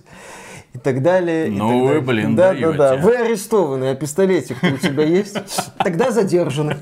И 0.72 0.78
так 0.78 1.02
далее. 1.02 1.48
и 1.48 1.50
Ну 1.50 1.68
так 1.68 1.76
вы, 1.76 1.86
далее. 1.88 2.00
блин, 2.00 2.34
да, 2.34 2.54
да, 2.54 2.72
да. 2.72 2.88
даете. 2.92 3.02
Вы 3.04 3.16
арестованы, 3.16 3.84
а 3.90 3.94
пистолетик-то 3.94 4.68
у 4.68 4.78
тебя 4.78 5.04
есть? 5.04 5.36
Тогда 5.84 6.10
задержаны. 6.10 6.78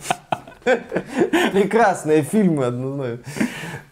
Прекрасные 1.52 2.22
фильмы, 2.22 2.64
однозначно. 2.66 3.24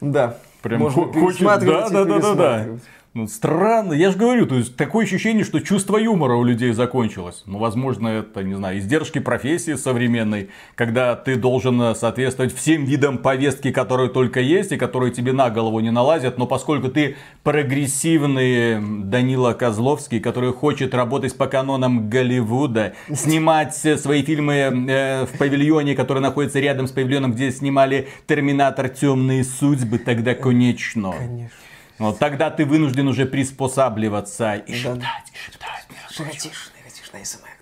Да. 0.01 0.37
Прям 0.63 0.81
Можно 0.81 1.05
хо- 1.05 1.13
хочет- 1.13 1.39
пересматривать 1.39 1.93
да, 1.93 2.05
да, 2.05 2.05
да, 2.05 2.21
да, 2.21 2.35
да. 2.35 2.67
Ну, 3.15 3.29
странно, 3.29 3.93
я 3.93 4.11
же 4.11 4.19
говорю, 4.19 4.45
то 4.45 4.57
есть 4.57 4.75
такое 4.75 5.05
ощущение, 5.05 5.45
что 5.45 5.61
чувство 5.61 5.99
юмора 5.99 6.35
у 6.35 6.43
людей 6.43 6.73
закончилось. 6.73 7.45
Ну, 7.47 7.59
возможно, 7.59 8.09
это, 8.09 8.43
не 8.43 8.55
знаю, 8.55 8.81
издержки 8.81 9.21
профессии 9.21 9.75
современной, 9.75 10.51
когда 10.75 11.15
ты 11.15 11.37
должен 11.37 11.81
э, 11.81 11.95
соответствовать 11.95 12.53
всем 12.53 12.85
видам 12.85 13.19
повестки, 13.19 13.71
которые 13.71 14.11
только 14.11 14.41
есть, 14.41 14.73
и 14.73 14.77
которые 14.77 15.13
тебе 15.13 15.33
на 15.33 15.49
голову 15.49 15.79
не 15.79 15.93
налазят, 15.93 16.39
но 16.39 16.49
поскольку 16.49 16.89
ты 16.89 17.15
прогрессивный 17.45 18.81
Данила 19.05 19.53
Козловский, 19.53 20.19
который 20.19 20.53
хочет 20.53 20.93
работать 20.93 21.37
по 21.39 21.47
канонам 21.47 22.11
Голливуда, 22.11 22.95
снимать 23.15 23.79
э, 23.85 23.97
свои 23.97 24.25
фильмы 24.25 24.55
э, 24.55 25.27
в 25.27 25.39
павильоне, 25.39 25.95
который 25.95 26.19
находится 26.21 26.59
рядом 26.59 26.89
с 26.89 26.91
павильоном, 26.91 27.35
где 27.35 27.53
снимали 27.53 28.09
Терминатор 28.27 28.89
Темные 28.89 29.45
судьбы, 29.45 29.99
тогда 29.99 30.35
конечно. 30.35 31.13
Конечно. 31.13 31.64
Вот 31.99 32.19
тогда 32.19 32.51
ты 32.51 32.65
вынужден 32.65 33.09
уже 33.09 33.27
приспосабливаться 33.27 34.55
и 34.55 34.75
шептать, 34.75 35.31
и 35.33 35.37
шептать. 35.37 35.87
Горячишь, 36.19 36.73
горячишь 36.77 37.13
на 37.13 37.25
СМР. 37.25 37.54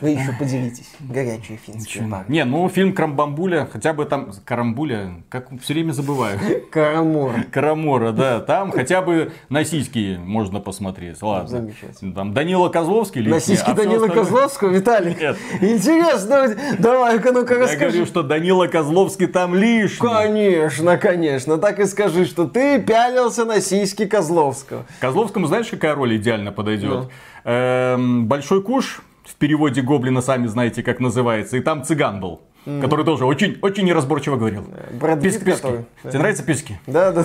Вы 0.00 0.10
еще 0.10 0.32
поделитесь. 0.38 0.90
Горячие 1.00 1.58
финские 1.58 2.08
пары. 2.08 2.24
Не, 2.28 2.44
ну 2.44 2.68
фильм 2.68 2.92
Крамбамбуля, 2.94 3.68
хотя 3.70 3.92
бы 3.92 4.04
там 4.06 4.30
Карамбуля, 4.44 5.14
как 5.28 5.48
все 5.62 5.74
время 5.74 5.92
забываю. 5.92 6.38
Карамор. 6.70 7.44
Карамора, 7.50 8.12
да, 8.12 8.40
там 8.40 8.70
хотя 8.70 9.02
бы 9.02 9.32
на 9.48 9.64
сиськи 9.64 10.18
можно 10.18 10.60
посмотреть. 10.60 11.20
Ладно. 11.22 11.48
Замечательно. 11.48 12.14
Там 12.14 12.32
Данила 12.32 12.68
Козловский 12.70 13.20
лишний, 13.20 13.34
На 13.34 13.40
сиськи 13.40 13.72
Данила 13.72 14.08
Козловского, 14.08 14.70
Виталий. 14.70 15.14
Нет. 15.20 15.36
Интересно. 15.60 16.54
Давай-ка, 16.78 17.32
ну-ка 17.32 17.54
Я 17.54 17.60
расскажи. 17.60 17.86
говорю, 17.90 18.06
что 18.06 18.22
Данила 18.22 18.66
Козловский 18.68 19.26
там 19.26 19.54
лишний. 19.54 20.08
Конечно, 20.08 20.96
конечно. 20.96 21.58
Так 21.58 21.78
и 21.78 21.84
скажи, 21.86 22.24
что 22.24 22.46
ты 22.46 22.80
пялился 22.80 23.44
на 23.44 23.60
сиськи 23.60 24.06
Козловского. 24.06 24.84
Козловскому 25.00 25.46
знаешь, 25.46 25.66
какая 25.68 25.94
роль 25.94 26.16
идеально 26.16 26.52
подойдет? 26.52 26.90
Ну. 26.90 27.08
Эм, 27.44 28.26
Большой 28.26 28.62
куш, 28.62 29.00
в 29.30 29.34
переводе 29.36 29.82
Гоблина 29.82 30.20
сами 30.20 30.46
знаете, 30.46 30.82
как 30.82 31.00
называется, 31.00 31.56
и 31.56 31.60
там 31.60 31.84
цыган 31.84 32.20
был. 32.20 32.42
Который 32.64 33.04
тоже 33.04 33.24
очень, 33.24 33.58
очень 33.62 33.84
неразборчиво 33.84 34.36
говорил. 34.36 34.66
Брэд 34.92 35.22
Питт 35.22 35.42
Писки, 35.42 35.50
который. 35.50 35.84
Тебе 36.02 36.18
нравятся 36.18 36.42
писки? 36.42 36.78
Да, 36.86 37.12
да. 37.12 37.24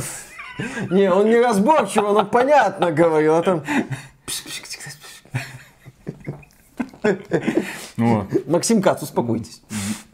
Не, 0.89 1.11
он 1.11 1.25
не 1.25 1.35
разборчиво, 1.41 2.13
но 2.13 2.25
понятно 2.25 2.91
говорил. 2.91 3.35
А 3.35 3.41
там... 3.41 3.63
Максим 8.47 8.81
Кац, 8.81 9.03
успокойтесь. 9.03 9.61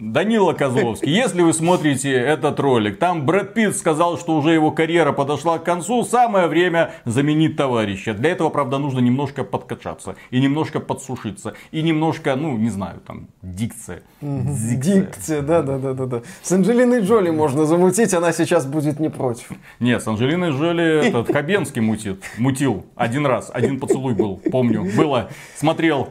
Данила 0.02 0.54
Козловский, 0.54 1.12
если 1.12 1.44
вы 1.44 1.54
смотрите 1.54 2.12
этот 2.12 2.60
ролик, 2.60 2.98
там 2.98 3.24
Брэд 3.24 3.54
Питт 3.54 3.78
сказал, 3.78 4.18
что 4.18 4.36
уже 4.36 4.50
его 4.50 4.72
карьера 4.72 5.12
подошла 5.12 5.60
к 5.60 5.64
концу, 5.64 6.04
самое 6.04 6.48
время 6.48 6.94
заменить 7.06 7.56
товарища. 7.56 8.16
Для 8.16 8.32
этого, 8.32 8.50
правда, 8.50 8.80
нужно 8.80 8.98
немножко 8.98 9.44
подкачаться, 9.44 10.16
и 10.32 10.42
немножко 10.42 10.80
подсушиться, 10.80 11.54
и 11.70 11.84
немножко, 11.84 12.36
ну, 12.36 12.58
не 12.58 12.72
знаю, 12.72 13.00
там, 13.06 13.28
дикция. 13.44 14.02
Дикция. 14.22 15.02
Дикция, 15.02 15.42
да, 15.44 15.62
да, 15.62 15.78
да, 15.78 15.94
да, 15.94 16.06
да. 16.08 16.22
С 16.42 16.52
Анджелиной 16.52 17.02
Джоли 17.02 17.30
можно 17.30 17.66
замутить, 17.66 18.16
она 18.16 18.34
сейчас 18.34 18.66
будет 18.66 19.00
не 19.00 19.10
против. 19.10 19.52
Нет, 19.80 20.02
с 20.02 20.08
Анджелиной 20.08 20.50
Джоли 20.50 21.10
этот 21.10 21.32
Хабенский 21.32 21.82
мутит, 21.82 22.24
мутил 22.40 22.88
один 22.96 23.28
раз, 23.28 23.52
один 23.54 23.80
поцелуй 23.80 24.16
был, 24.16 24.42
помню, 24.52 24.84
было, 24.98 25.30
смотрел. 25.56 26.10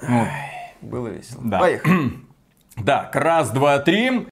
Вот. 0.00 0.28
Было 0.80 1.08
весело. 1.08 1.42
Да. 1.44 1.58
Поехали. 1.58 2.25
Так, 2.84 3.16
раз, 3.16 3.50
два, 3.50 3.78
три. 3.78 4.24